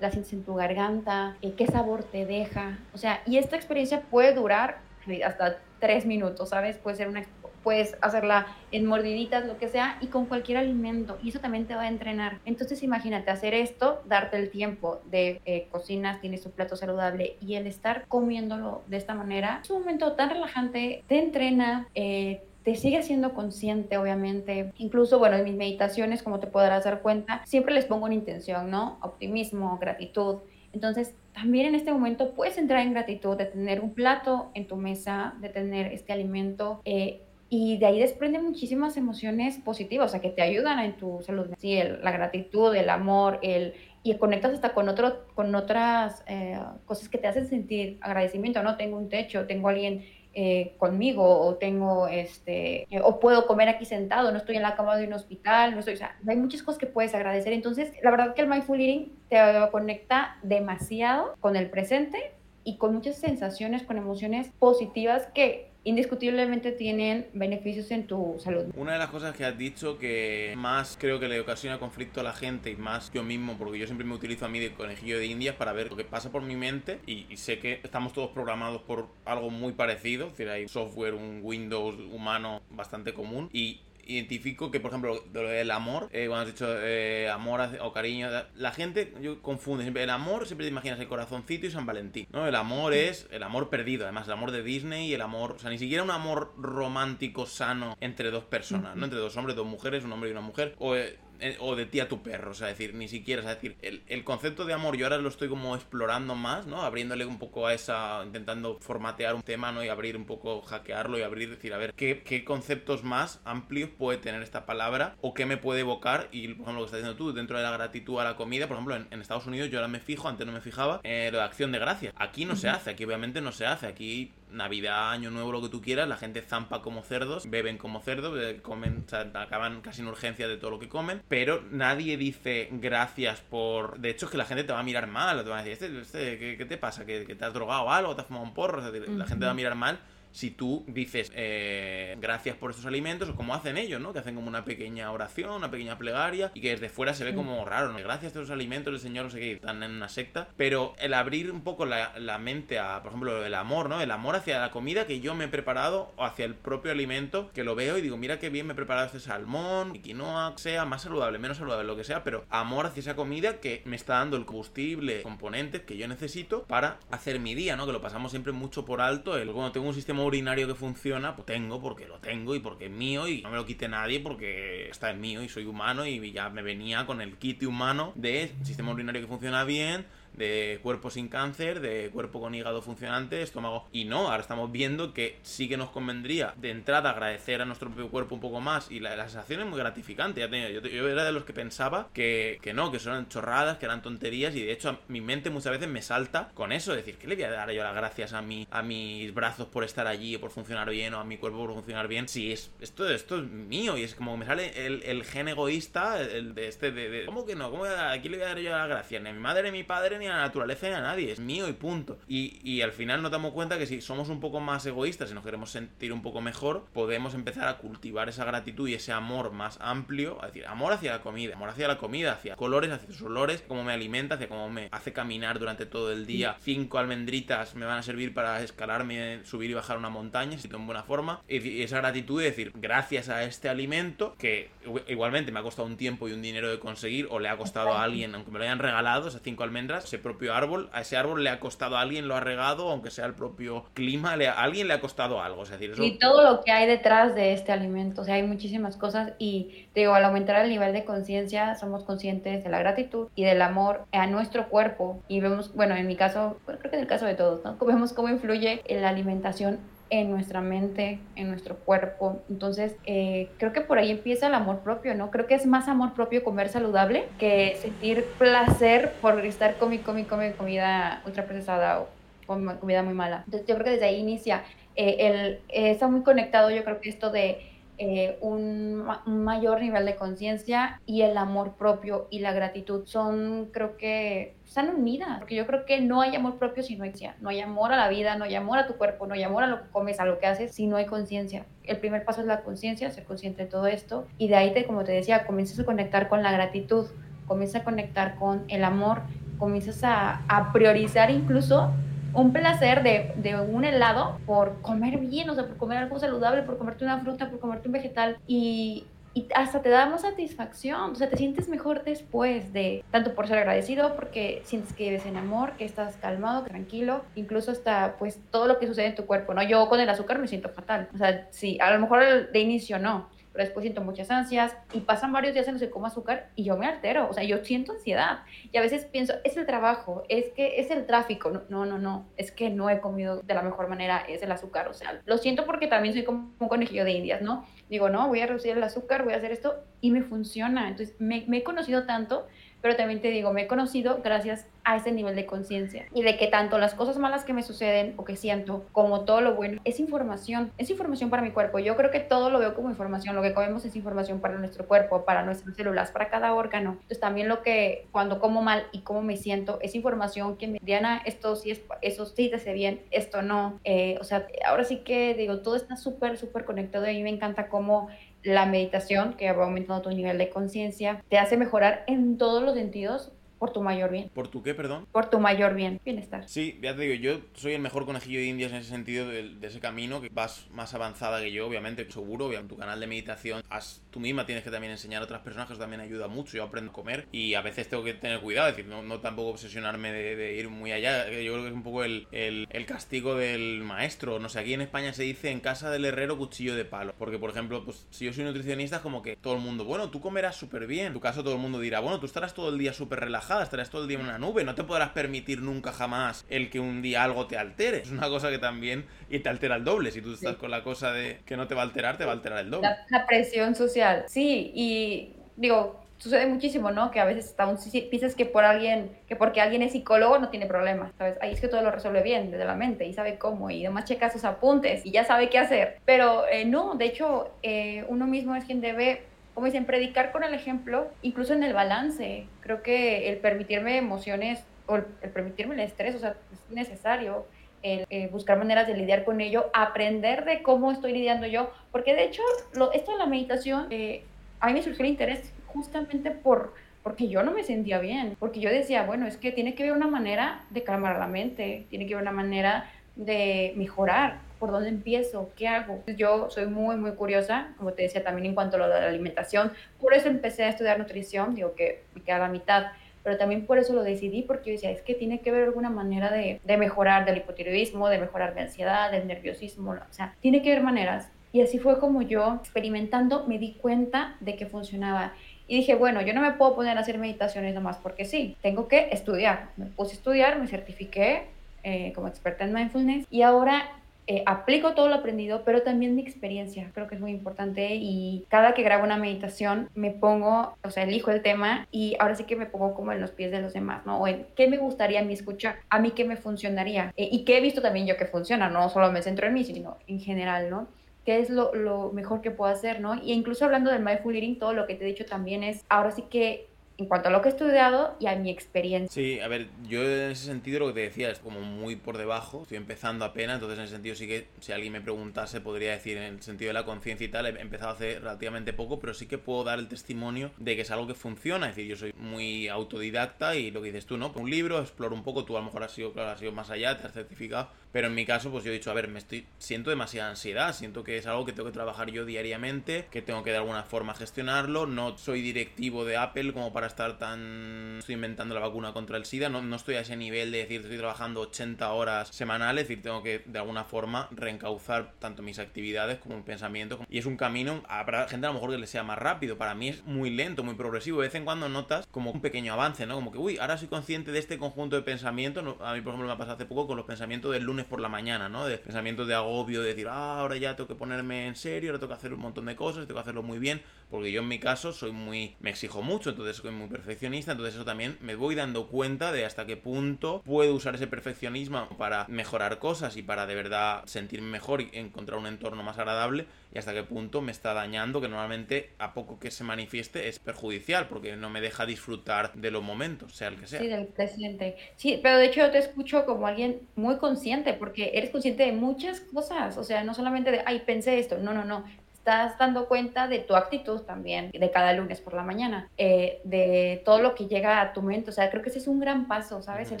la 0.00 0.10
sientes 0.10 0.32
en 0.32 0.44
tu 0.44 0.54
garganta, 0.54 1.36
eh, 1.42 1.54
qué 1.56 1.66
sabor 1.66 2.04
te 2.04 2.26
deja. 2.26 2.78
O 2.94 2.98
sea, 2.98 3.22
y 3.26 3.38
esta 3.38 3.56
experiencia 3.56 4.02
puede 4.02 4.34
durar 4.34 4.78
hasta 5.24 5.58
tres 5.80 6.06
minutos, 6.06 6.50
¿sabes? 6.50 6.76
Puede 6.78 6.96
ser 6.96 7.08
una, 7.08 7.24
puedes 7.62 7.96
hacerla 8.00 8.46
en 8.70 8.86
mordiditas, 8.86 9.46
lo 9.46 9.58
que 9.58 9.68
sea, 9.68 9.96
y 10.00 10.06
con 10.06 10.26
cualquier 10.26 10.58
alimento. 10.58 11.18
Y 11.22 11.30
eso 11.30 11.40
también 11.40 11.66
te 11.66 11.74
va 11.74 11.82
a 11.82 11.88
entrenar. 11.88 12.38
Entonces 12.44 12.82
imagínate 12.82 13.30
hacer 13.30 13.54
esto, 13.54 14.02
darte 14.06 14.36
el 14.36 14.50
tiempo 14.50 15.00
de 15.10 15.40
eh, 15.44 15.68
cocinas, 15.70 16.20
tienes 16.20 16.44
un 16.46 16.52
plato 16.52 16.76
saludable 16.76 17.36
y 17.40 17.54
el 17.54 17.66
estar 17.66 18.06
comiéndolo 18.08 18.82
de 18.86 18.96
esta 18.96 19.14
manera, 19.14 19.60
es 19.62 19.70
un 19.70 19.80
momento 19.80 20.12
tan 20.12 20.30
relajante, 20.30 21.04
te 21.06 21.18
entrena, 21.18 21.88
eh, 21.94 22.42
te 22.64 22.74
sigue 22.74 23.02
siendo 23.02 23.34
consciente, 23.34 23.96
obviamente. 23.96 24.72
Incluso, 24.78 25.18
bueno, 25.18 25.36
en 25.36 25.44
mis 25.44 25.54
meditaciones, 25.54 26.22
como 26.22 26.40
te 26.40 26.46
podrás 26.46 26.84
dar 26.84 27.02
cuenta, 27.02 27.42
siempre 27.44 27.74
les 27.74 27.84
pongo 27.84 28.06
una 28.06 28.14
intención, 28.14 28.70
¿no? 28.70 28.98
Optimismo, 29.02 29.78
gratitud. 29.78 30.36
Entonces, 30.72 31.14
también 31.34 31.66
en 31.66 31.74
este 31.74 31.92
momento 31.92 32.34
puedes 32.34 32.58
entrar 32.58 32.80
en 32.80 32.92
gratitud 32.92 33.36
de 33.36 33.46
tener 33.46 33.80
un 33.80 33.94
plato 33.94 34.50
en 34.54 34.66
tu 34.66 34.76
mesa, 34.76 35.34
de 35.40 35.48
tener 35.48 35.92
este 35.92 36.12
alimento. 36.12 36.80
Eh, 36.84 37.22
y 37.48 37.76
de 37.76 37.84
ahí 37.84 38.00
desprende 38.00 38.38
muchísimas 38.38 38.96
emociones 38.96 39.58
positivas, 39.58 40.06
o 40.06 40.08
sea, 40.12 40.20
que 40.20 40.30
te 40.30 40.40
ayudan 40.40 40.78
en 40.78 40.96
tu 40.96 41.20
salud. 41.20 41.48
Sí, 41.58 41.78
la 42.02 42.10
gratitud, 42.10 42.74
el 42.74 42.88
amor, 42.88 43.40
el, 43.42 43.74
y 44.02 44.14
conectas 44.16 44.54
hasta 44.54 44.72
con, 44.72 44.88
otro, 44.88 45.26
con 45.34 45.54
otras 45.54 46.24
eh, 46.26 46.58
cosas 46.86 47.10
que 47.10 47.18
te 47.18 47.28
hacen 47.28 47.46
sentir 47.46 47.98
agradecimiento, 48.00 48.62
¿no? 48.62 48.76
Tengo 48.76 48.96
un 48.96 49.10
techo, 49.10 49.46
tengo 49.46 49.68
alguien 49.68 50.02
eh, 50.34 50.74
conmigo 50.78 51.40
o 51.40 51.56
tengo 51.56 52.08
este 52.08 52.82
eh, 52.90 53.00
o 53.02 53.20
puedo 53.20 53.46
comer 53.46 53.68
aquí 53.68 53.84
sentado, 53.84 54.30
no 54.32 54.38
estoy 54.38 54.56
en 54.56 54.62
la 54.62 54.76
cama 54.76 54.96
de 54.96 55.06
un 55.06 55.12
hospital, 55.12 55.72
no 55.72 55.80
estoy, 55.80 55.94
o 55.94 55.98
sea, 55.98 56.16
hay 56.26 56.36
muchas 56.36 56.62
cosas 56.62 56.78
que 56.78 56.86
puedes 56.86 57.14
agradecer. 57.14 57.52
Entonces, 57.52 57.92
la 58.02 58.10
verdad 58.10 58.34
que 58.34 58.42
el 58.42 58.48
mindful 58.48 58.80
eating 58.80 59.12
te 59.28 59.38
conecta 59.70 60.36
demasiado 60.42 61.34
con 61.40 61.56
el 61.56 61.70
presente 61.70 62.32
y 62.64 62.76
con 62.76 62.94
muchas 62.94 63.16
sensaciones, 63.16 63.82
con 63.82 63.96
emociones 63.96 64.50
positivas 64.58 65.26
que 65.34 65.71
indiscutiblemente 65.84 66.72
tienen 66.72 67.26
beneficios 67.32 67.90
en 67.90 68.06
tu 68.06 68.36
salud. 68.38 68.64
Una 68.76 68.92
de 68.92 68.98
las 68.98 69.10
cosas 69.10 69.36
que 69.36 69.44
has 69.44 69.56
dicho 69.58 69.98
que 69.98 70.54
más 70.56 70.96
creo 71.00 71.18
que 71.18 71.28
le 71.28 71.40
ocasiona 71.40 71.78
conflicto 71.78 72.20
a 72.20 72.22
la 72.22 72.32
gente 72.32 72.70
y 72.70 72.76
más 72.76 73.12
yo 73.12 73.22
mismo, 73.22 73.56
porque 73.58 73.78
yo 73.78 73.86
siempre 73.86 74.06
me 74.06 74.14
utilizo 74.14 74.46
a 74.46 74.48
mí 74.48 74.60
de 74.60 74.72
conejillo 74.72 75.18
de 75.18 75.26
indias 75.26 75.56
para 75.56 75.72
ver 75.72 75.90
lo 75.90 75.96
que 75.96 76.04
pasa 76.04 76.30
por 76.30 76.42
mi 76.42 76.56
mente 76.56 77.00
y, 77.06 77.26
sé 77.36 77.58
que 77.58 77.80
estamos 77.82 78.12
todos 78.12 78.30
programados 78.30 78.82
por 78.82 79.08
algo 79.24 79.50
muy 79.50 79.72
parecido, 79.72 80.26
es 80.26 80.32
decir, 80.32 80.48
hay 80.48 80.68
software, 80.68 81.14
un 81.14 81.40
Windows 81.42 81.96
humano 82.12 82.62
bastante 82.70 83.12
común 83.12 83.48
y 83.52 83.80
identifico 84.04 84.70
que, 84.70 84.80
por 84.80 84.90
ejemplo, 84.90 85.24
el 85.34 85.70
amor, 85.70 86.08
eh, 86.12 86.26
cuando 86.26 86.42
has 86.42 86.52
dicho 86.52 86.66
eh, 86.68 87.28
amor 87.30 87.60
o 87.80 87.92
cariño, 87.92 88.28
la 88.54 88.72
gente 88.72 89.14
yo 89.20 89.40
confunde 89.42 89.84
siempre. 89.84 90.02
El 90.02 90.10
amor 90.10 90.46
siempre 90.46 90.66
te 90.66 90.70
imaginas 90.70 90.98
el 91.00 91.08
corazoncito 91.08 91.66
y 91.66 91.70
San 91.70 91.86
Valentín, 91.86 92.26
¿no? 92.32 92.46
El 92.46 92.54
amor 92.54 92.94
es 92.94 93.26
el 93.30 93.42
amor 93.42 93.70
perdido, 93.70 94.04
además, 94.04 94.26
el 94.26 94.32
amor 94.32 94.50
de 94.50 94.62
Disney 94.62 95.08
y 95.08 95.14
el 95.14 95.22
amor, 95.22 95.52
o 95.52 95.58
sea, 95.58 95.70
ni 95.70 95.78
siquiera 95.78 96.02
un 96.02 96.10
amor 96.10 96.54
romántico 96.56 97.46
sano 97.46 97.96
entre 98.00 98.30
dos 98.30 98.44
personas, 98.44 98.96
¿no? 98.96 99.04
Entre 99.04 99.18
dos 99.18 99.36
hombres, 99.36 99.56
dos 99.56 99.66
mujeres, 99.66 100.04
un 100.04 100.12
hombre 100.12 100.30
y 100.30 100.32
una 100.32 100.40
mujer, 100.40 100.74
o 100.78 100.96
eh, 100.96 101.18
eh, 101.42 101.56
o 101.58 101.74
de 101.74 101.86
ti 101.86 101.98
a 101.98 102.08
tu 102.08 102.22
perro, 102.22 102.52
o 102.52 102.54
sea, 102.54 102.68
decir, 102.68 102.94
ni 102.94 103.08
siquiera, 103.08 103.42
es 103.42 103.48
decir, 103.48 103.76
el, 103.82 104.22
concepto 104.22 104.64
de 104.64 104.72
amor 104.72 104.96
yo 104.96 105.06
ahora 105.06 105.18
lo 105.18 105.28
estoy 105.28 105.48
como 105.48 105.74
explorando 105.74 106.36
más, 106.36 106.66
¿no? 106.66 106.82
Abriéndole 106.82 107.26
un 107.26 107.40
poco 107.40 107.66
a 107.66 107.74
esa, 107.74 108.22
intentando 108.24 108.78
formatear 108.80 109.34
un 109.34 109.42
tema, 109.42 109.72
¿no? 109.72 109.82
Y 109.84 109.88
abrir 109.88 110.16
un 110.16 110.24
poco, 110.24 110.62
hackearlo 110.62 111.18
y 111.18 111.22
abrir, 111.22 111.50
decir, 111.50 111.74
a 111.74 111.78
ver, 111.78 111.94
¿qué, 111.94 112.22
qué 112.22 112.44
conceptos 112.44 113.02
más 113.02 113.40
amplios 113.44 113.90
puede 113.90 114.18
tener 114.18 114.40
esta 114.40 114.66
palabra 114.66 115.16
o 115.20 115.34
qué 115.34 115.44
me 115.44 115.56
puede 115.56 115.80
evocar? 115.80 116.28
Y, 116.30 116.46
por 116.48 116.62
ejemplo, 116.62 116.72
lo 116.74 116.78
que 116.80 116.84
estás 116.84 117.00
diciendo 117.00 117.16
tú, 117.16 117.32
dentro 117.32 117.56
de 117.56 117.64
la 117.64 117.72
gratitud 117.72 118.20
a 118.20 118.24
la 118.24 118.36
comida, 118.36 118.68
por 118.68 118.76
ejemplo, 118.76 118.94
en, 118.94 119.20
Estados 119.20 119.46
Unidos 119.46 119.68
yo 119.68 119.78
ahora 119.78 119.88
me 119.88 119.98
fijo, 119.98 120.28
antes 120.28 120.46
no 120.46 120.52
me 120.52 120.60
fijaba, 120.60 121.00
eh, 121.02 121.30
la 121.32 121.44
acción 121.44 121.72
de 121.72 121.80
gracias. 121.80 122.14
Aquí 122.16 122.44
no 122.44 122.54
se 122.54 122.68
hace, 122.68 122.90
aquí 122.90 123.04
obviamente 123.04 123.40
no 123.40 123.50
se 123.50 123.66
hace, 123.66 123.86
aquí 123.86 124.32
Navidad, 124.52 125.10
Año 125.10 125.30
Nuevo, 125.30 125.52
lo 125.52 125.62
que 125.62 125.68
tú 125.68 125.80
quieras, 125.80 126.08
la 126.08 126.16
gente 126.16 126.42
zampa 126.42 126.82
como 126.82 127.02
cerdos, 127.02 127.48
beben 127.48 127.78
como 127.78 128.00
cerdos, 128.00 128.38
eh, 128.40 128.60
comen, 128.62 129.04
acaban 129.34 129.80
casi 129.80 130.02
en 130.02 130.08
urgencia 130.08 130.48
de 130.48 130.56
todo 130.56 130.72
lo 130.72 130.78
que 130.78 130.88
comen, 130.88 131.22
pero 131.28 131.62
nadie 131.70 132.16
dice 132.16 132.68
gracias 132.72 133.40
por... 133.40 133.98
De 133.98 134.10
hecho, 134.10 134.26
es 134.26 134.32
que 134.32 134.38
la 134.38 134.44
gente 134.44 134.64
te 134.64 134.72
va 134.72 134.80
a 134.80 134.84
mirar 134.84 135.06
mal, 135.06 135.42
te 135.42 135.50
va 135.50 135.58
a 135.58 135.62
decir, 135.62 135.90
este, 135.90 136.00
este, 136.00 136.56
¿qué, 136.56 136.64
te 136.64 136.78
pasa? 136.78 137.04
¿Que, 137.04 137.24
te 137.24 137.44
has 137.44 137.52
drogado 137.52 137.90
algo? 137.90 138.14
¿Te 138.14 138.22
has 138.22 138.26
fumado 138.26 138.44
un 138.44 138.54
porro? 138.54 138.80
la 138.80 139.26
gente 139.26 139.40
te 139.40 139.44
va 139.44 139.50
a 139.50 139.54
mirar 139.54 139.74
mal 139.74 139.98
si 140.32 140.50
tú 140.50 140.84
dices 140.86 141.30
eh, 141.34 142.16
gracias 142.20 142.56
por 142.56 142.70
estos 142.70 142.86
alimentos 142.86 143.28
o 143.28 143.36
como 143.36 143.54
hacen 143.54 143.76
ellos, 143.76 144.00
¿no? 144.00 144.12
Que 144.12 144.18
hacen 144.18 144.34
como 144.34 144.48
una 144.48 144.64
pequeña 144.64 145.10
oración, 145.12 145.50
una 145.50 145.70
pequeña 145.70 145.98
plegaria 145.98 146.50
y 146.54 146.60
que 146.60 146.70
desde 146.70 146.88
fuera 146.88 147.14
se 147.14 147.24
ve 147.24 147.34
como 147.34 147.64
raro, 147.64 147.92
¿no? 147.92 147.98
Gracias 147.98 148.24
a 148.24 148.40
estos 148.40 148.50
alimentos 148.50 148.94
el 148.94 149.00
Señor, 149.00 149.26
no 149.26 149.30
sé 149.30 149.40
qué, 149.40 149.52
están 149.52 149.82
en 149.82 149.92
una 149.92 150.08
secta, 150.08 150.48
pero 150.56 150.94
el 150.98 151.14
abrir 151.14 151.50
un 151.50 151.62
poco 151.62 151.86
la, 151.86 152.38
mente 152.38 152.78
a, 152.78 153.02
por 153.02 153.12
ejemplo, 153.12 153.44
el 153.44 153.54
amor, 153.54 153.88
¿no? 153.88 154.00
El 154.00 154.10
amor 154.10 154.36
hacia 154.36 154.58
la 154.58 154.70
comida 154.70 155.06
que 155.06 155.20
yo 155.20 155.34
me 155.34 155.44
he 155.44 155.48
preparado 155.48 156.12
o 156.16 156.24
hacia 156.24 156.44
el 156.44 156.54
propio 156.54 156.90
alimento 156.90 157.50
que 157.52 157.62
lo 157.62 157.74
veo 157.74 157.98
y 157.98 158.00
digo, 158.00 158.16
mira 158.16 158.38
qué 158.38 158.48
bien 158.48 158.66
me 158.66 158.72
he 158.72 158.76
preparado 158.76 159.06
este 159.06 159.20
salmón, 159.20 159.94
y 159.94 160.00
quinoa, 160.00 160.54
sea 160.56 160.84
más 160.84 161.02
saludable, 161.02 161.38
menos 161.38 161.58
saludable, 161.58 161.86
lo 161.86 161.96
que 161.96 162.04
sea, 162.04 162.24
pero 162.24 162.44
amor 162.48 162.86
hacia 162.86 163.00
esa 163.00 163.16
comida 163.16 163.60
que 163.60 163.82
me 163.84 163.96
está 163.96 164.14
dando 164.14 164.36
el 164.36 164.46
combustible, 164.46 165.22
componentes 165.22 165.82
que 165.82 165.96
yo 165.96 166.08
necesito 166.08 166.64
para 166.64 166.98
hacer 167.10 167.38
mi 167.38 167.54
día, 167.54 167.76
¿no? 167.76 167.86
Que 167.86 167.92
lo 167.92 168.00
pasamos 168.00 168.30
siempre 168.30 168.52
mucho 168.52 168.84
por 168.84 169.00
alto, 169.00 169.36
el 169.36 169.52
cuando 169.52 169.72
tengo 169.72 169.86
un 169.86 169.94
sistema 169.94 170.21
urinario 170.24 170.66
que 170.66 170.74
funciona, 170.74 171.36
pues 171.36 171.46
tengo 171.46 171.80
porque 171.80 172.06
lo 172.06 172.18
tengo 172.18 172.54
y 172.54 172.60
porque 172.60 172.86
es 172.86 172.90
mío 172.90 173.28
y 173.28 173.42
no 173.42 173.50
me 173.50 173.56
lo 173.56 173.66
quite 173.66 173.88
nadie 173.88 174.20
porque 174.20 174.88
está 174.88 175.10
en 175.10 175.20
mío 175.20 175.42
y 175.42 175.48
soy 175.48 175.64
humano 175.64 176.06
y 176.06 176.32
ya 176.32 176.50
me 176.50 176.62
venía 176.62 177.06
con 177.06 177.20
el 177.20 177.36
kit 177.36 177.62
humano 177.64 178.12
de 178.14 178.52
sistema 178.62 178.92
urinario 178.92 179.20
que 179.20 179.26
funciona 179.26 179.64
bien, 179.64 180.06
de 180.34 180.80
cuerpo 180.82 181.10
sin 181.10 181.28
cáncer, 181.28 181.80
de 181.80 182.10
cuerpo 182.10 182.40
con 182.40 182.54
hígado 182.54 182.82
funcionante, 182.82 183.42
estómago. 183.42 183.86
Y 183.92 184.04
no, 184.04 184.28
ahora 184.28 184.42
estamos 184.42 184.70
viendo 184.72 185.12
que 185.12 185.38
sí 185.42 185.68
que 185.68 185.76
nos 185.76 185.90
convendría 185.90 186.54
de 186.56 186.70
entrada 186.70 187.10
agradecer 187.10 187.62
a 187.62 187.64
nuestro 187.64 187.88
propio 187.88 188.10
cuerpo 188.10 188.34
un 188.34 188.40
poco 188.40 188.60
más 188.60 188.90
y 188.90 189.00
la, 189.00 189.16
sensación 189.22 189.60
es 189.60 189.66
muy 189.66 189.78
gratificante. 189.78 190.40
Ya 190.40 190.48
yo, 190.68 190.80
yo, 190.80 191.08
era 191.08 191.24
de 191.24 191.32
los 191.32 191.44
que 191.44 191.52
pensaba 191.52 192.08
que, 192.12 192.58
que 192.62 192.72
no, 192.72 192.90
que 192.90 192.98
son 192.98 193.28
chorradas, 193.28 193.78
que 193.78 193.86
eran 193.86 194.02
tonterías 194.02 194.54
y 194.54 194.62
de 194.62 194.72
hecho 194.72 194.98
mi 195.08 195.20
mente 195.20 195.50
muchas 195.50 195.72
veces 195.72 195.88
me 195.88 196.02
salta 196.02 196.50
con 196.54 196.72
eso, 196.72 196.94
decir, 196.94 197.16
¿qué 197.16 197.26
le 197.26 197.34
voy 197.34 197.44
a 197.44 197.50
dar 197.50 197.70
yo 197.70 197.82
las 197.82 197.94
gracias 197.94 198.32
a, 198.32 198.42
mi, 198.42 198.66
a 198.70 198.82
mis 198.82 199.32
brazos 199.32 199.68
por 199.68 199.84
estar 199.84 200.06
allí 200.06 200.36
por 200.38 200.50
funcionar 200.50 200.88
bien 200.90 201.14
o 201.14 201.20
a 201.20 201.24
mi 201.24 201.36
cuerpo 201.38 201.58
por 201.58 201.74
funcionar 201.74 202.08
bien? 202.08 202.28
Si 202.28 202.52
es, 202.52 202.70
esto, 202.80 203.08
esto 203.08 203.38
es 203.38 203.44
mío 203.44 203.96
y 203.96 204.02
es 204.02 204.14
como 204.14 204.36
me 204.36 204.46
sale 204.46 204.86
el, 204.86 205.02
el 205.02 205.24
gen 205.24 205.48
egoísta, 205.48 206.20
el 206.20 206.54
de 206.54 206.68
este, 206.68 206.90
de, 206.90 207.26
¿cómo 207.26 207.44
que 207.44 207.54
no? 207.54 207.70
¿Cómo 207.70 207.84
a, 207.84 208.16
quién 208.20 208.32
le 208.32 208.38
voy 208.38 208.46
a 208.46 208.48
dar 208.48 208.58
yo 208.58 208.70
las 208.70 208.88
gracias? 208.88 209.22
Ni 209.22 209.30
a 209.30 209.32
mi 209.32 209.40
madre, 209.40 209.62
ni 209.64 209.68
a 209.68 209.72
mi 209.72 209.84
padre, 209.84 210.18
ni 210.22 210.28
a 210.28 210.36
la 210.36 210.42
naturaleza, 210.42 210.88
ni 210.88 210.94
a 210.94 211.00
nadie, 211.00 211.32
es 211.32 211.40
mío 211.40 211.68
y 211.68 211.72
punto. 211.72 212.18
Y, 212.28 212.60
y 212.62 212.82
al 212.82 212.92
final 212.92 213.22
nos 213.22 213.30
damos 213.30 213.52
cuenta 213.52 213.78
que 213.78 213.86
si 213.86 214.00
somos 214.00 214.28
un 214.28 214.40
poco 214.40 214.60
más 214.60 214.86
egoístas 214.86 215.30
y 215.30 215.34
nos 215.34 215.44
queremos 215.44 215.70
sentir 215.70 216.12
un 216.12 216.22
poco 216.22 216.40
mejor, 216.40 216.86
podemos 216.92 217.34
empezar 217.34 217.68
a 217.68 217.78
cultivar 217.78 218.28
esa 218.28 218.44
gratitud 218.44 218.88
y 218.88 218.94
ese 218.94 219.12
amor 219.12 219.52
más 219.52 219.78
amplio, 219.80 220.38
es 220.40 220.48
decir, 220.48 220.66
amor 220.66 220.92
hacia 220.92 221.12
la 221.12 221.20
comida, 221.20 221.54
amor 221.54 221.68
hacia 221.68 221.88
la 221.88 221.98
comida, 221.98 222.32
hacia 222.32 222.56
colores, 222.56 222.90
hacia 222.90 223.08
sus 223.08 223.22
olores, 223.22 223.62
cómo 223.66 223.84
me 223.84 223.92
alimenta, 223.92 224.36
hacia 224.36 224.48
cómo 224.48 224.70
me 224.70 224.88
hace 224.92 225.12
caminar 225.12 225.58
durante 225.58 225.86
todo 225.86 226.12
el 226.12 226.26
día. 226.26 226.56
Cinco 226.60 226.98
almendritas 226.98 227.74
me 227.74 227.86
van 227.86 227.98
a 227.98 228.02
servir 228.02 228.34
para 228.34 228.62
escalarme, 228.62 229.44
subir 229.44 229.70
y 229.70 229.74
bajar 229.74 229.98
una 229.98 230.10
montaña, 230.10 230.58
si 230.58 230.68
tengo 230.68 230.84
buena 230.84 231.02
forma. 231.02 231.42
Y 231.48 231.82
esa 231.82 231.98
gratitud 231.98 232.40
de 232.40 232.46
decir, 232.46 232.72
gracias 232.74 233.28
a 233.28 233.44
este 233.44 233.68
alimento, 233.68 234.36
que 234.38 234.70
igualmente 235.08 235.52
me 235.52 235.60
ha 235.60 235.62
costado 235.62 235.86
un 235.86 235.96
tiempo 235.96 236.28
y 236.28 236.32
un 236.32 236.42
dinero 236.42 236.70
de 236.70 236.78
conseguir, 236.78 237.26
o 237.30 237.38
le 237.38 237.48
ha 237.48 237.56
costado 237.56 237.92
a 237.92 238.02
alguien, 238.02 238.34
aunque 238.34 238.50
me 238.50 238.58
lo 238.58 238.64
hayan 238.64 238.78
regalado, 238.78 239.28
esas 239.28 239.42
cinco 239.42 239.64
almendras, 239.64 240.08
ese 240.12 240.22
propio 240.22 240.52
árbol, 240.52 240.90
a 240.92 241.00
ese 241.00 241.16
árbol 241.16 241.42
le 241.42 241.48
ha 241.48 241.58
costado 241.58 241.96
a 241.96 242.02
alguien, 242.02 242.28
lo 242.28 242.36
ha 242.36 242.40
regado, 242.40 242.90
aunque 242.90 243.10
sea 243.10 243.24
el 243.24 243.32
propio 243.32 243.86
clima, 243.94 244.32
a 244.34 244.62
alguien 244.62 244.88
le 244.88 244.94
ha 244.94 245.00
costado 245.00 245.40
algo. 245.40 245.62
Es 245.62 245.70
decir, 245.70 245.94
Y 245.98 246.18
todo 246.18 246.42
lo 246.42 246.60
que 246.60 246.70
hay 246.70 246.86
detrás 246.86 247.34
de 247.34 247.54
este 247.54 247.72
alimento, 247.72 248.20
o 248.20 248.24
sea, 248.24 248.34
hay 248.34 248.42
muchísimas 248.42 248.98
cosas 248.98 249.32
y 249.38 249.86
digo, 249.94 250.12
al 250.12 250.24
aumentar 250.24 250.62
el 250.62 250.68
nivel 250.68 250.92
de 250.92 251.06
conciencia, 251.06 251.76
somos 251.76 252.04
conscientes 252.04 252.62
de 252.62 252.68
la 252.68 252.78
gratitud 252.78 253.28
y 253.34 253.44
del 253.44 253.62
amor 253.62 254.04
a 254.12 254.26
nuestro 254.26 254.68
cuerpo 254.68 255.22
y 255.28 255.40
vemos, 255.40 255.74
bueno, 255.74 255.96
en 255.96 256.06
mi 256.06 256.16
caso, 256.16 256.58
creo 256.66 256.78
que 256.78 256.96
en 256.96 257.00
el 257.00 257.06
caso 257.06 257.24
de 257.24 257.34
todos, 257.34 257.64
¿no? 257.64 257.78
Vemos 257.86 258.12
cómo 258.12 258.28
influye 258.28 258.82
la 258.86 259.08
alimentación 259.08 259.78
en 260.12 260.30
nuestra 260.30 260.60
mente, 260.60 261.18
en 261.36 261.48
nuestro 261.48 261.74
cuerpo. 261.74 262.42
Entonces, 262.50 262.94
eh, 263.06 263.48
creo 263.56 263.72
que 263.72 263.80
por 263.80 263.96
ahí 263.96 264.10
empieza 264.10 264.46
el 264.46 264.54
amor 264.54 264.80
propio, 264.80 265.14
¿no? 265.14 265.30
Creo 265.30 265.46
que 265.46 265.54
es 265.54 265.64
más 265.64 265.88
amor 265.88 266.12
propio 266.12 266.44
comer 266.44 266.68
saludable 266.68 267.24
que 267.38 267.78
sentir 267.80 268.26
placer 268.36 269.14
por 269.22 269.42
estar 269.46 269.76
comiendo, 269.76 270.04
comi, 270.04 270.24
comi, 270.24 270.50
comida 270.50 271.22
ultraprocesada 271.24 272.00
o 272.00 272.08
comida 272.46 273.02
muy 273.02 273.14
mala. 273.14 273.44
Entonces, 273.46 273.66
yo 273.66 273.74
creo 273.74 273.86
que 273.86 273.90
desde 273.92 274.04
ahí 274.04 274.20
inicia. 274.20 274.64
Eh, 274.96 275.16
el, 275.18 275.60
está 275.68 276.08
muy 276.08 276.20
conectado, 276.20 276.70
yo 276.70 276.84
creo 276.84 277.00
que 277.00 277.08
esto 277.08 277.30
de 277.30 277.71
eh, 277.98 278.38
un, 278.40 279.04
mayor 279.26 279.80
nivel 279.80 280.06
de 280.06 280.16
conciencia 280.16 281.00
y 281.04 281.22
el 281.22 281.36
amor 281.36 281.74
propio 281.74 282.26
y 282.30 282.38
la 282.38 282.52
gratitud 282.52 283.02
son, 283.04 283.68
creo 283.70 283.96
que, 283.96 284.54
están 284.66 284.88
unidas, 284.88 285.38
porque 285.38 285.54
yo 285.54 285.66
creo 285.66 285.84
que 285.84 286.00
no 286.00 286.22
hay 286.22 286.34
amor 286.34 286.56
propio 286.58 286.82
si 286.82 286.96
no 286.96 287.04
hay 287.04 287.12
no 287.40 287.50
hay 287.50 287.60
amor 287.60 287.92
a 287.92 287.96
la 287.96 288.08
vida, 288.08 288.36
no 288.36 288.44
hay 288.44 288.54
amor 288.54 288.78
a 288.78 288.86
tu 288.86 288.94
cuerpo, 288.94 289.26
no 289.26 289.34
hay 289.34 289.42
amor 289.42 289.64
a 289.64 289.66
lo 289.66 289.82
que 289.82 289.90
comes, 289.90 290.18
a 290.18 290.24
lo 290.24 290.38
que 290.38 290.46
haces, 290.46 290.74
si 290.74 290.86
no 290.86 290.96
hay 290.96 291.04
conciencia. 291.04 291.66
El 291.84 291.98
primer 291.98 292.24
paso 292.24 292.40
es 292.40 292.46
la 292.46 292.62
conciencia, 292.62 293.10
ser 293.10 293.24
consciente 293.24 293.64
de 293.64 293.68
todo 293.68 293.86
esto, 293.86 294.26
y 294.38 294.48
de 294.48 294.56
ahí, 294.56 294.72
te, 294.72 294.86
como 294.86 295.04
te 295.04 295.12
decía, 295.12 295.44
comienzas 295.46 295.78
a 295.78 295.84
conectar 295.84 296.28
con 296.30 296.42
la 296.42 296.52
gratitud, 296.52 297.06
comienzas 297.46 297.82
a 297.82 297.84
conectar 297.84 298.36
con 298.36 298.64
el 298.68 298.82
amor, 298.84 299.20
comienzas 299.58 300.00
a 300.04 300.70
priorizar 300.72 301.30
incluso 301.30 301.92
un 302.34 302.52
placer 302.52 303.02
de, 303.02 303.32
de, 303.36 303.60
un 303.60 303.84
helado 303.84 304.38
por 304.46 304.80
comer 304.80 305.18
bien, 305.18 305.50
o 305.50 305.54
sea, 305.54 305.66
por 305.66 305.76
comer 305.76 305.98
algo 305.98 306.18
saludable, 306.18 306.62
por 306.62 306.78
comerte 306.78 307.04
una 307.04 307.18
fruta, 307.20 307.50
por 307.50 307.60
comerte 307.60 307.88
un 307.88 307.92
vegetal 307.92 308.38
y, 308.46 309.04
y 309.34 309.48
hasta 309.54 309.80
te 309.80 309.88
da 309.88 310.06
más 310.06 310.22
satisfacción, 310.22 311.12
o 311.12 311.14
sea, 311.14 311.28
te 311.28 311.36
sientes 311.36 311.68
mejor 311.68 312.04
después 312.04 312.72
de, 312.72 313.04
tanto 313.10 313.34
por 313.34 313.48
ser 313.48 313.58
agradecido, 313.58 314.14
porque 314.14 314.62
sientes 314.64 314.92
que 314.92 315.04
vives 315.04 315.26
en 315.26 315.36
amor, 315.36 315.72
que 315.76 315.84
estás 315.84 316.16
calmado, 316.16 316.64
tranquilo, 316.64 317.22
incluso 317.34 317.70
hasta 317.70 318.16
pues 318.18 318.40
todo 318.50 318.66
lo 318.66 318.78
que 318.78 318.86
sucede 318.86 319.06
en 319.06 319.14
tu 319.14 319.24
cuerpo, 319.24 319.54
¿no? 319.54 319.62
Yo 319.62 319.88
con 319.88 320.00
el 320.00 320.08
azúcar 320.08 320.38
me 320.38 320.48
siento 320.48 320.68
fatal, 320.68 321.08
o 321.14 321.18
sea, 321.18 321.48
sí, 321.50 321.78
a 321.80 321.92
lo 321.92 322.00
mejor 322.00 322.50
de 322.50 322.58
inicio 322.58 322.98
no, 322.98 323.28
pero 323.52 323.64
después 323.64 323.82
siento 323.82 324.00
muchas 324.00 324.30
ansias 324.30 324.76
y 324.92 325.00
pasan 325.00 325.32
varios 325.32 325.54
días 325.54 325.66
en 325.68 325.74
los 325.74 325.82
que 325.82 325.90
como 325.90 326.06
azúcar 326.06 326.50
y 326.56 326.64
yo 326.64 326.76
me 326.76 326.86
altero, 326.86 327.28
o 327.28 327.32
sea, 327.32 327.44
yo 327.44 327.64
siento 327.64 327.92
ansiedad. 327.92 328.40
Y 328.72 328.76
a 328.76 328.80
veces 328.80 329.04
pienso, 329.04 329.34
es 329.44 329.56
el 329.56 329.66
trabajo, 329.66 330.24
es 330.28 330.46
que 330.52 330.80
es 330.80 330.90
el 330.90 331.06
tráfico, 331.06 331.64
no, 331.68 331.86
no, 331.86 331.98
no, 331.98 332.26
es 332.36 332.52
que 332.52 332.70
no 332.70 332.90
he 332.90 333.00
comido 333.00 333.40
de 333.42 333.54
la 333.54 333.62
mejor 333.62 333.88
manera, 333.88 334.18
es 334.28 334.42
el 334.42 334.52
azúcar, 334.52 334.88
o 334.88 334.94
sea, 334.94 335.20
lo 335.24 335.38
siento 335.38 335.64
porque 335.64 335.86
también 335.86 336.14
soy 336.14 336.24
como 336.24 336.52
un 336.58 336.68
conejillo 336.68 337.04
de 337.04 337.12
indias, 337.12 337.42
¿no? 337.42 337.66
Digo, 337.88 338.08
no, 338.08 338.28
voy 338.28 338.40
a 338.40 338.46
reducir 338.46 338.76
el 338.76 338.82
azúcar, 338.82 339.24
voy 339.24 339.34
a 339.34 339.36
hacer 339.36 339.52
esto 339.52 339.76
y 340.00 340.10
me 340.10 340.22
funciona, 340.22 340.88
entonces 340.88 341.14
me, 341.18 341.44
me 341.46 341.58
he 341.58 341.62
conocido 341.62 342.06
tanto 342.06 342.46
pero 342.82 342.96
también 342.96 343.20
te 343.20 343.28
digo, 343.28 343.52
me 343.52 343.62
he 343.62 343.66
conocido 343.66 344.20
gracias 344.22 344.66
a 344.84 344.96
ese 344.96 345.12
nivel 345.12 345.36
de 345.36 345.46
conciencia 345.46 346.06
y 346.12 346.22
de 346.22 346.36
que 346.36 346.48
tanto 346.48 346.78
las 346.78 346.94
cosas 346.94 347.16
malas 347.16 347.44
que 347.44 347.52
me 347.52 347.62
suceden 347.62 348.14
o 348.16 348.24
que 348.24 348.36
siento 348.36 348.84
como 348.92 349.20
todo 349.20 349.40
lo 349.40 349.54
bueno 349.54 349.80
es 349.84 350.00
información, 350.00 350.72
es 350.76 350.90
información 350.90 351.30
para 351.30 351.42
mi 351.42 351.52
cuerpo. 351.52 351.78
Yo 351.78 351.96
creo 351.96 352.10
que 352.10 352.20
todo 352.20 352.50
lo 352.50 352.58
veo 352.58 352.74
como 352.74 352.90
información, 352.90 353.36
lo 353.36 353.42
que 353.42 353.54
comemos 353.54 353.84
es 353.84 353.94
información 353.94 354.40
para 354.40 354.58
nuestro 354.58 354.86
cuerpo, 354.86 355.24
para 355.24 355.44
nuestras 355.44 355.76
células, 355.76 356.10
para 356.10 356.28
cada 356.28 356.54
órgano. 356.54 356.92
Entonces 356.92 357.20
también 357.20 357.48
lo 357.48 357.62
que 357.62 358.06
cuando 358.10 358.40
como 358.40 358.62
mal 358.62 358.86
y 358.92 359.00
cómo 359.00 359.22
me 359.22 359.36
siento 359.36 359.78
es 359.80 359.94
información 359.94 360.56
que 360.56 360.66
me 360.66 360.78
Diana, 360.82 361.22
esto 361.24 361.54
sí 361.54 361.70
es, 361.70 361.82
eso 362.00 362.26
sí 362.26 362.48
te 362.48 362.56
hace 362.56 362.72
bien, 362.72 363.02
esto 363.12 363.42
no. 363.42 363.78
Eh, 363.84 364.18
o 364.20 364.24
sea, 364.24 364.46
ahora 364.66 364.84
sí 364.84 364.98
que 364.98 365.34
digo, 365.34 365.60
todo 365.60 365.76
está 365.76 365.96
súper, 365.96 366.36
súper 366.36 366.64
conectado 366.64 367.06
y 367.06 367.10
a 367.10 367.12
mí 367.12 367.22
me 367.22 367.30
encanta 367.30 367.68
cómo 367.68 368.08
la 368.42 368.66
meditación, 368.66 369.34
que 369.34 369.52
va 369.52 369.64
aumentando 369.64 370.02
tu 370.02 370.10
nivel 370.10 370.38
de 370.38 370.50
conciencia, 370.50 371.22
te 371.28 371.38
hace 371.38 371.56
mejorar 371.56 372.04
en 372.06 372.38
todos 372.38 372.62
los 372.62 372.74
sentidos 372.74 373.32
por 373.62 373.72
tu 373.72 373.80
mayor 373.80 374.10
bien. 374.10 374.28
¿Por 374.34 374.48
tu 374.48 374.60
qué, 374.60 374.74
perdón? 374.74 375.06
Por 375.12 375.30
tu 375.30 375.38
mayor 375.38 375.76
bien, 375.76 376.00
bienestar. 376.04 376.48
Sí, 376.48 376.80
ya 376.82 376.96
te 376.96 377.02
digo, 377.02 377.14
yo 377.14 377.42
soy 377.54 377.74
el 377.74 377.80
mejor 377.80 378.06
conejillo 378.06 378.40
de 378.40 378.46
indias 378.46 378.72
en 378.72 378.78
ese 378.78 378.90
sentido, 378.90 379.28
de, 379.28 379.56
ese 379.62 379.78
camino, 379.78 380.20
que 380.20 380.30
vas 380.30 380.66
más 380.72 380.94
avanzada 380.94 381.40
que 381.40 381.52
yo, 381.52 381.68
obviamente, 381.68 382.10
seguro, 382.10 382.50
tu 382.66 382.76
canal 382.76 382.98
de 382.98 383.06
meditación, 383.06 383.62
tú 384.10 384.18
misma 384.18 384.46
tienes 384.46 384.64
que 384.64 384.70
también 384.72 384.90
enseñar 384.90 385.22
a 385.22 385.26
otras 385.26 385.42
personas, 385.42 385.68
que 385.68 385.74
eso 385.74 385.80
también 385.80 386.00
ayuda 386.00 386.26
mucho, 386.26 386.56
yo 386.56 386.64
aprendo 386.64 386.90
a 386.90 386.92
comer 386.92 387.28
y 387.30 387.54
a 387.54 387.62
veces 387.62 387.88
tengo 387.88 388.02
que 388.02 388.14
tener 388.14 388.40
cuidado, 388.40 388.68
es 388.68 388.76
decir, 388.76 388.90
no, 388.90 389.04
no 389.04 389.20
tampoco 389.20 389.50
obsesionarme 389.50 390.10
de, 390.10 390.56
ir 390.56 390.68
muy 390.68 390.90
allá, 390.90 391.26
yo 391.28 391.52
creo 391.52 391.62
que 391.62 391.68
es 391.68 391.72
un 391.72 391.84
poco 391.84 392.02
el, 392.02 392.26
el, 392.32 392.66
el, 392.68 392.84
castigo 392.84 393.36
del 393.36 393.84
maestro, 393.84 394.40
no 394.40 394.48
sé, 394.48 394.58
aquí 394.58 394.74
en 394.74 394.80
España 394.80 395.12
se 395.12 395.22
dice 395.22 395.52
en 395.52 395.60
casa 395.60 395.88
del 395.88 396.04
herrero 396.04 396.36
cuchillo 396.36 396.74
de 396.74 396.84
palo, 396.84 397.14
porque 397.16 397.38
por 397.38 397.50
ejemplo, 397.50 397.84
pues 397.84 398.08
si 398.10 398.24
yo 398.24 398.32
soy 398.32 398.42
nutricionista, 398.42 398.96
es 398.96 399.02
como 399.02 399.22
que 399.22 399.36
todo 399.36 399.54
el 399.54 399.60
mundo, 399.60 399.84
bueno, 399.84 400.10
tú 400.10 400.20
comerás 400.20 400.56
súper 400.56 400.88
bien, 400.88 401.06
en 401.06 401.12
tu 401.12 401.20
caso 401.20 401.44
todo 401.44 401.54
el 401.54 401.60
mundo 401.60 401.78
dirá, 401.78 402.00
bueno, 402.00 402.18
tú 402.18 402.26
estarás 402.26 402.54
todo 402.54 402.70
el 402.70 402.78
día 402.78 402.92
súper 402.92 403.20
relajada, 403.52 403.62
estarás 403.64 403.90
todo 403.90 404.02
el 404.02 404.08
día 404.08 404.18
en 404.18 404.24
una 404.24 404.38
nube, 404.38 404.64
no 404.64 404.74
te 404.74 404.84
podrás 404.84 405.10
permitir 405.10 405.60
nunca 405.60 405.92
jamás 405.92 406.44
el 406.48 406.70
que 406.70 406.80
un 406.80 407.02
día 407.02 407.24
algo 407.24 407.46
te 407.46 407.56
altere. 407.56 407.98
Es 407.98 408.10
una 408.10 408.28
cosa 408.28 408.50
que 408.50 408.58
también 408.58 409.04
y 409.28 409.40
te 409.40 409.48
altera 409.48 409.76
el 409.76 409.84
doble. 409.84 410.10
Si 410.10 410.20
tú 410.20 410.34
estás 410.34 410.56
con 410.56 410.70
la 410.70 410.82
cosa 410.82 411.12
de 411.12 411.40
que 411.44 411.56
no 411.56 411.66
te 411.66 411.74
va 411.74 411.82
a 411.82 411.84
alterar, 411.84 412.16
te 412.16 412.24
va 412.24 412.32
a 412.32 412.34
alterar 412.34 412.58
el 412.60 412.70
doble. 412.70 412.88
La, 413.10 413.26
presión 413.26 413.74
social, 413.74 414.24
sí, 414.28 414.72
y 414.74 415.36
digo, 415.56 416.00
sucede 416.18 416.46
muchísimo, 416.46 416.90
¿no? 416.90 417.10
Que 417.10 417.20
a 417.20 417.24
veces 417.24 417.54
aún 417.58 417.76
piensas 418.10 418.34
que 418.34 418.46
por 418.46 418.64
alguien, 418.64 419.16
que 419.26 419.36
porque 419.36 419.60
alguien 419.60 419.82
es 419.82 419.92
psicólogo 419.92 420.38
no 420.38 420.48
tiene 420.48 420.66
problemas, 420.66 421.12
¿sabes? 421.18 421.38
Ahí 421.40 421.52
es 421.52 421.60
que 421.60 421.68
todo 421.68 421.82
lo 421.82 421.90
resuelve 421.90 422.22
bien 422.22 422.50
desde 422.50 422.64
la 422.64 422.74
mente 422.74 423.06
y 423.06 423.12
sabe 423.12 423.38
cómo 423.38 423.70
y 423.70 423.84
además 423.84 424.04
checa 424.04 424.30
sus 424.30 424.44
apuntes 424.44 425.04
y 425.06 425.12
ya 425.12 425.24
sabe 425.24 425.48
qué 425.48 425.58
hacer. 425.58 425.98
Pero 426.04 426.46
eh, 426.48 426.64
no, 426.64 426.94
de 426.94 427.06
hecho, 427.06 427.52
eh, 427.62 428.04
uno 428.08 428.26
mismo 428.26 428.54
es 428.54 428.64
quien 428.64 428.80
debe 428.80 429.31
como 429.54 429.66
dicen, 429.66 429.84
predicar 429.84 430.32
con 430.32 430.44
el 430.44 430.54
ejemplo, 430.54 431.08
incluso 431.22 431.52
en 431.52 431.62
el 431.62 431.74
balance. 431.74 432.46
Creo 432.60 432.82
que 432.82 433.28
el 433.28 433.38
permitirme 433.38 433.98
emociones 433.98 434.64
o 434.86 434.96
el, 434.96 435.04
permitirme 435.04 435.74
el 435.74 435.80
estrés, 435.80 436.14
o 436.14 436.18
sea, 436.18 436.36
es 436.52 436.74
necesario. 436.74 437.46
El, 437.82 438.06
eh, 438.10 438.28
buscar 438.28 438.58
maneras 438.58 438.86
de 438.86 438.96
lidiar 438.96 439.24
con 439.24 439.40
ello, 439.40 439.68
aprender 439.74 440.44
de 440.44 440.62
cómo 440.62 440.92
estoy 440.92 441.12
lidiando 441.12 441.46
yo, 441.48 441.72
porque 441.90 442.14
de 442.14 442.24
hecho 442.24 442.42
lo, 442.74 442.92
esto 442.92 443.10
de 443.10 443.18
la 443.18 443.26
meditación, 443.26 443.88
eh, 443.90 444.22
a 444.60 444.68
mí 444.68 444.74
me 444.74 444.82
surgió 444.82 445.04
el 445.04 445.10
interés 445.10 445.52
justamente 445.66 446.30
por, 446.30 446.74
porque 447.02 447.28
yo 447.28 447.42
no 447.42 447.50
me 447.50 447.64
sentía 447.64 447.98
bien, 447.98 448.36
porque 448.38 448.60
yo 448.60 448.70
decía, 448.70 449.02
bueno, 449.02 449.26
es 449.26 449.36
que 449.36 449.50
tiene 449.50 449.74
que 449.74 449.82
haber 449.82 449.96
una 449.96 450.06
manera 450.06 450.64
de 450.70 450.84
calmar 450.84 451.18
la 451.18 451.26
mente, 451.26 451.86
tiene 451.90 452.06
que 452.06 452.14
haber 452.14 452.22
una 452.22 452.30
manera 452.30 452.88
de 453.16 453.72
mejorar, 453.76 454.38
por 454.62 454.70
dónde 454.70 454.90
empiezo, 454.90 455.50
qué 455.56 455.66
hago. 455.66 456.04
Yo 456.16 456.48
soy 456.48 456.66
muy, 456.66 456.94
muy 456.94 457.10
curiosa, 457.16 457.74
como 457.78 457.94
te 457.94 458.02
decía 458.02 458.22
también 458.22 458.46
en 458.46 458.54
cuanto 458.54 458.76
a 458.76 458.78
lo 458.78 458.88
de 458.88 459.00
la 459.00 459.08
alimentación, 459.08 459.72
por 460.00 460.14
eso 460.14 460.28
empecé 460.28 460.62
a 460.62 460.68
estudiar 460.68 461.00
nutrición, 461.00 461.56
digo 461.56 461.74
que 461.74 462.04
me 462.14 462.22
queda 462.22 462.38
la 462.38 462.48
mitad, 462.48 462.92
pero 463.24 463.36
también 463.38 463.66
por 463.66 463.78
eso 463.78 463.92
lo 463.92 464.04
decidí, 464.04 464.42
porque 464.42 464.70
yo 464.70 464.74
decía, 464.74 464.92
es 464.92 465.02
que 465.02 465.14
tiene 465.14 465.40
que 465.40 465.50
haber 465.50 465.64
alguna 465.64 465.90
manera 465.90 466.30
de, 466.30 466.60
de 466.62 466.76
mejorar 466.76 467.24
del 467.24 467.38
hipotiroidismo, 467.38 468.08
de 468.08 468.18
mejorar 468.18 468.54
de 468.54 468.60
ansiedad, 468.60 469.10
del 469.10 469.26
nerviosismo, 469.26 469.90
o 469.94 470.12
sea, 470.12 470.36
tiene 470.38 470.62
que 470.62 470.70
haber 470.70 470.84
maneras. 470.84 471.28
Y 471.52 471.60
así 471.60 471.80
fue 471.80 471.98
como 471.98 472.22
yo, 472.22 472.60
experimentando, 472.60 473.44
me 473.48 473.58
di 473.58 473.72
cuenta 473.72 474.36
de 474.38 474.54
que 474.54 474.66
funcionaba. 474.66 475.32
Y 475.66 475.78
dije, 475.78 475.96
bueno, 475.96 476.22
yo 476.22 476.34
no 476.34 476.40
me 476.40 476.52
puedo 476.52 476.76
poner 476.76 476.96
a 476.96 477.00
hacer 477.00 477.18
meditaciones 477.18 477.74
nomás 477.74 477.96
porque 477.96 478.26
sí, 478.26 478.56
tengo 478.62 478.86
que 478.86 479.08
estudiar. 479.10 479.70
Me 479.76 479.86
puse 479.86 480.12
a 480.12 480.14
estudiar, 480.14 480.60
me 480.60 480.68
certifiqué 480.68 481.48
eh, 481.82 482.12
como 482.14 482.28
experta 482.28 482.62
en 482.62 482.72
mindfulness 482.72 483.26
y 483.28 483.42
ahora 483.42 483.90
eh, 484.26 484.42
aplico 484.46 484.94
todo 484.94 485.08
lo 485.08 485.16
aprendido, 485.16 485.62
pero 485.64 485.82
también 485.82 486.14
mi 486.14 486.22
experiencia. 486.22 486.90
Creo 486.94 487.08
que 487.08 487.16
es 487.16 487.20
muy 487.20 487.32
importante 487.32 487.96
y 487.96 488.46
cada 488.48 488.72
que 488.72 488.82
grabo 488.82 489.04
una 489.04 489.16
meditación 489.16 489.88
me 489.94 490.10
pongo, 490.10 490.76
o 490.84 490.90
sea, 490.90 491.02
elijo 491.04 491.30
el 491.30 491.42
tema 491.42 491.88
y 491.90 492.16
ahora 492.20 492.36
sí 492.36 492.44
que 492.44 492.56
me 492.56 492.66
pongo 492.66 492.94
como 492.94 493.12
en 493.12 493.20
los 493.20 493.32
pies 493.32 493.50
de 493.50 493.60
los 493.60 493.72
demás, 493.72 494.06
¿no? 494.06 494.18
O 494.18 494.28
en 494.28 494.46
qué 494.54 494.68
me 494.68 494.78
gustaría 494.78 495.20
a 495.20 495.24
mí 495.24 495.32
escuchar, 495.32 495.76
a 495.90 495.98
mí 495.98 496.12
qué 496.12 496.24
me 496.24 496.36
funcionaría 496.36 497.12
eh, 497.16 497.28
y 497.30 497.44
qué 497.44 497.58
he 497.58 497.60
visto 497.60 497.82
también 497.82 498.06
yo 498.06 498.16
que 498.16 498.26
funciona, 498.26 498.68
no 498.68 498.88
solo 498.88 499.10
me 499.10 499.22
centro 499.22 499.46
en 499.46 499.54
mí, 499.54 499.64
sino 499.64 499.98
en 500.06 500.20
general, 500.20 500.70
¿no? 500.70 500.86
qué 501.24 501.38
es 501.38 501.50
lo, 501.50 501.72
lo, 501.74 502.10
mejor 502.12 502.40
que 502.40 502.50
puedo 502.50 502.72
hacer, 502.72 503.00
¿no? 503.00 503.14
Y 503.14 503.32
incluso 503.32 503.64
hablando 503.64 503.92
del 503.92 504.02
mindful 504.02 504.34
eating, 504.34 504.58
todo 504.58 504.72
lo 504.72 504.88
que 504.88 504.96
te 504.96 505.04
he 505.04 505.06
dicho 505.06 505.24
también 505.24 505.62
es, 505.62 505.84
ahora 505.88 506.10
sí 506.10 506.22
que 506.22 506.66
en 506.98 507.06
cuanto 507.06 507.28
a 507.28 507.32
lo 507.32 507.40
que 507.40 507.48
he 507.48 507.52
estudiado 507.52 508.16
y 508.20 508.26
a 508.26 508.36
mi 508.36 508.50
experiencia. 508.50 509.10
Sí, 509.10 509.40
a 509.40 509.48
ver, 509.48 509.68
yo 509.88 510.02
en 510.02 510.32
ese 510.32 510.46
sentido 510.46 510.80
lo 510.80 510.88
que 510.88 510.94
te 510.94 511.00
decía 511.00 511.30
es 511.30 511.38
como 511.38 511.60
muy 511.60 511.96
por 511.96 512.18
debajo, 512.18 512.62
estoy 512.62 512.76
empezando 512.76 513.24
apenas, 513.24 513.54
entonces 513.54 513.78
en 513.78 513.84
ese 513.84 513.94
sentido 513.94 514.14
sí 514.14 514.26
que 514.26 514.48
si 514.60 514.72
alguien 514.72 514.92
me 514.92 515.00
preguntase 515.00 515.60
podría 515.60 515.92
decir 515.92 516.16
en 516.16 516.34
el 516.34 516.42
sentido 516.42 516.68
de 516.68 516.74
la 516.74 516.84
conciencia 516.84 517.24
y 517.24 517.28
tal, 517.28 517.46
he 517.46 517.60
empezado 517.60 517.92
hace 517.92 518.18
relativamente 518.18 518.72
poco, 518.72 519.00
pero 519.00 519.14
sí 519.14 519.26
que 519.26 519.38
puedo 519.38 519.64
dar 519.64 519.78
el 519.78 519.88
testimonio 519.88 520.50
de 520.58 520.76
que 520.76 520.82
es 520.82 520.90
algo 520.90 521.06
que 521.06 521.14
funciona, 521.14 521.68
es 521.68 521.76
decir, 521.76 521.90
yo 521.90 521.96
soy 521.96 522.12
muy 522.16 522.68
autodidacta 522.68 523.56
y 523.56 523.70
lo 523.70 523.80
que 523.80 523.88
dices 523.88 524.06
tú, 524.06 524.16
¿no? 524.16 524.32
Un 524.34 524.50
libro, 524.50 524.80
exploro 524.80 525.14
un 525.14 525.22
poco, 525.22 525.44
tú 525.44 525.56
a 525.56 525.60
lo 525.60 525.66
mejor 525.66 525.82
has 525.82 525.92
sido, 525.92 526.12
claro, 526.12 526.30
has 526.30 526.40
sido 526.40 526.52
más 526.52 526.70
allá, 526.70 526.98
te 526.98 527.06
has 527.06 527.12
certificado, 527.12 527.68
pero 527.92 528.08
en 528.08 528.14
mi 528.14 528.26
caso 528.26 528.50
pues 528.50 528.64
yo 528.64 528.70
he 528.70 528.74
dicho, 528.74 528.90
a 528.90 528.94
ver, 528.94 529.08
me 529.08 529.18
estoy 529.18 529.46
siento 529.58 529.90
demasiada 529.90 530.30
ansiedad, 530.30 530.74
siento 530.74 531.04
que 531.04 531.18
es 531.18 531.26
algo 531.26 531.44
que 531.44 531.52
tengo 531.52 531.68
que 531.68 531.72
trabajar 531.72 532.10
yo 532.10 532.24
diariamente, 532.24 533.06
que 533.10 533.22
tengo 533.22 533.42
que 533.42 533.50
de 533.50 533.58
alguna 533.58 533.84
forma 533.84 534.14
gestionarlo, 534.14 534.86
no 534.86 535.18
soy 535.18 535.42
directivo 535.42 536.04
de 536.04 536.16
Apple 536.16 536.52
como 536.52 536.72
para 536.72 536.86
estar 536.86 537.18
tan... 537.18 537.98
Estoy 537.98 538.14
inventando 538.14 538.54
la 538.54 538.60
vacuna 538.60 538.92
contra 538.92 539.16
el 539.16 539.24
SIDA, 539.24 539.48
no, 539.48 539.62
no 539.62 539.76
estoy 539.76 539.96
a 539.96 540.00
ese 540.00 540.16
nivel 540.16 540.50
de 540.50 540.58
decir 540.58 540.80
estoy 540.80 540.98
trabajando 540.98 541.40
80 541.40 541.92
horas 541.92 542.28
semanales, 542.28 542.82
es 542.82 542.88
decir, 542.88 543.02
tengo 543.02 543.22
que 543.22 543.42
de 543.44 543.58
alguna 543.58 543.84
forma 543.84 544.28
reencauzar 544.30 545.12
tanto 545.18 545.42
mis 545.42 545.58
actividades 545.58 546.18
como 546.18 546.36
mi 546.36 546.42
pensamiento. 546.42 546.98
Y 547.08 547.18
es 547.18 547.26
un 547.26 547.36
camino, 547.36 547.82
para 547.82 548.28
gente 548.28 548.46
a 548.46 548.50
lo 548.50 548.54
mejor 548.54 548.70
que 548.70 548.78
le 548.78 548.86
sea 548.86 549.02
más 549.02 549.18
rápido, 549.18 549.58
para 549.58 549.74
mí 549.74 549.88
es 549.88 550.04
muy 550.04 550.30
lento, 550.30 550.62
muy 550.62 550.74
progresivo. 550.74 551.20
De 551.20 551.28
vez 551.28 551.34
en 551.34 551.44
cuando 551.44 551.68
notas 551.68 552.06
como 552.10 552.30
un 552.30 552.40
pequeño 552.40 552.72
avance, 552.72 553.06
¿no? 553.06 553.14
Como 553.14 553.32
que, 553.32 553.38
uy, 553.38 553.58
ahora 553.58 553.76
soy 553.76 553.88
consciente 553.88 554.32
de 554.32 554.38
este 554.38 554.58
conjunto 554.58 554.96
de 554.96 555.02
pensamientos. 555.02 555.64
A 555.80 555.94
mí, 555.94 556.00
por 556.00 556.14
ejemplo, 556.14 556.26
me 556.26 556.32
ha 556.32 556.38
pasado 556.38 556.56
hace 556.56 556.66
poco 556.66 556.86
con 556.86 556.96
los 556.96 557.06
pensamientos 557.06 557.52
del 557.52 557.64
lunes 557.64 557.81
por 557.84 558.00
la 558.00 558.08
mañana, 558.08 558.48
¿no? 558.48 558.66
De 558.66 558.78
pensamientos 558.78 559.26
de 559.26 559.34
agobio, 559.34 559.82
de 559.82 559.88
decir, 559.88 560.08
ah, 560.08 560.40
ahora 560.40 560.56
ya 560.56 560.76
tengo 560.76 560.88
que 560.88 560.94
ponerme 560.94 561.46
en 561.46 561.56
serio, 561.56 561.90
ahora 561.90 561.98
tengo 561.98 562.08
que 562.12 562.18
hacer 562.18 562.32
un 562.32 562.40
montón 562.40 562.66
de 562.66 562.76
cosas, 562.76 563.06
tengo 563.06 563.14
que 563.18 563.22
hacerlo 563.22 563.42
muy 563.42 563.58
bien, 563.58 563.82
porque 564.10 564.32
yo 564.32 564.42
en 564.42 564.48
mi 564.48 564.58
caso 564.58 564.92
soy 564.92 565.12
muy, 565.12 565.56
me 565.60 565.70
exijo 565.70 566.02
mucho, 566.02 566.30
entonces 566.30 566.56
soy 566.56 566.70
muy 566.70 566.88
perfeccionista, 566.88 567.52
entonces 567.52 567.74
eso 567.74 567.84
también 567.84 568.16
me 568.20 568.34
voy 568.34 568.54
dando 568.54 568.88
cuenta 568.88 569.32
de 569.32 569.44
hasta 569.44 569.66
qué 569.66 569.76
punto 569.76 570.42
puedo 570.44 570.74
usar 570.74 570.94
ese 570.94 571.06
perfeccionismo 571.06 571.88
para 571.96 572.26
mejorar 572.28 572.78
cosas 572.78 573.16
y 573.16 573.22
para 573.22 573.46
de 573.46 573.54
verdad 573.54 574.02
sentirme 574.06 574.48
mejor 574.48 574.80
y 574.80 574.90
encontrar 574.92 575.38
un 575.38 575.46
entorno 575.46 575.82
más 575.82 575.98
agradable 575.98 576.46
y 576.74 576.78
hasta 576.78 576.94
qué 576.94 577.02
punto 577.02 577.42
me 577.42 577.52
está 577.52 577.74
dañando, 577.74 578.20
que 578.20 578.28
normalmente 578.28 578.90
a 578.98 579.12
poco 579.12 579.38
que 579.38 579.50
se 579.50 579.64
manifieste 579.64 580.28
es 580.28 580.38
perjudicial 580.38 581.08
porque 581.08 581.36
no 581.36 581.50
me 581.50 581.60
deja 581.60 581.86
disfrutar 581.86 582.52
de 582.54 582.70
los 582.70 582.82
momentos, 582.82 583.34
sea 583.36 583.48
el 583.48 583.56
que 583.56 583.66
sea. 583.66 583.80
Sí, 583.80 583.88
del 583.88 584.06
presente. 584.06 584.76
Sí, 584.96 585.20
pero 585.22 585.36
de 585.36 585.46
hecho 585.46 585.60
yo 585.60 585.70
te 585.70 585.78
escucho 585.78 586.24
como 586.24 586.46
alguien 586.46 586.80
muy 586.96 587.18
consciente 587.18 587.74
porque 587.74 588.12
eres 588.14 588.30
consciente 588.30 588.64
de 588.64 588.72
muchas 588.72 589.20
cosas, 589.20 589.76
o 589.76 589.84
sea, 589.84 590.02
no 590.04 590.14
solamente 590.14 590.50
de, 590.50 590.62
ay, 590.64 590.80
pensé 590.80 591.18
esto, 591.18 591.38
no, 591.38 591.52
no, 591.52 591.64
no, 591.64 591.84
estás 592.22 592.56
dando 592.56 592.86
cuenta 592.86 593.26
de 593.26 593.40
tu 593.40 593.56
actitud 593.56 594.00
también, 594.02 594.52
de 594.52 594.70
cada 594.70 594.92
lunes 594.92 595.20
por 595.20 595.34
la 595.34 595.42
mañana, 595.42 595.88
eh, 595.98 596.40
de 596.44 597.02
todo 597.04 597.18
lo 597.18 597.34
que 597.34 597.48
llega 597.48 597.80
a 597.80 597.92
tu 597.92 598.00
mente. 598.00 598.30
O 598.30 598.32
sea, 598.32 598.48
creo 598.48 598.62
que 598.62 598.68
ese 598.68 598.78
es 598.78 598.86
un 598.86 599.00
gran 599.00 599.26
paso, 599.26 599.60
¿sabes? 599.60 599.90
El 599.90 600.00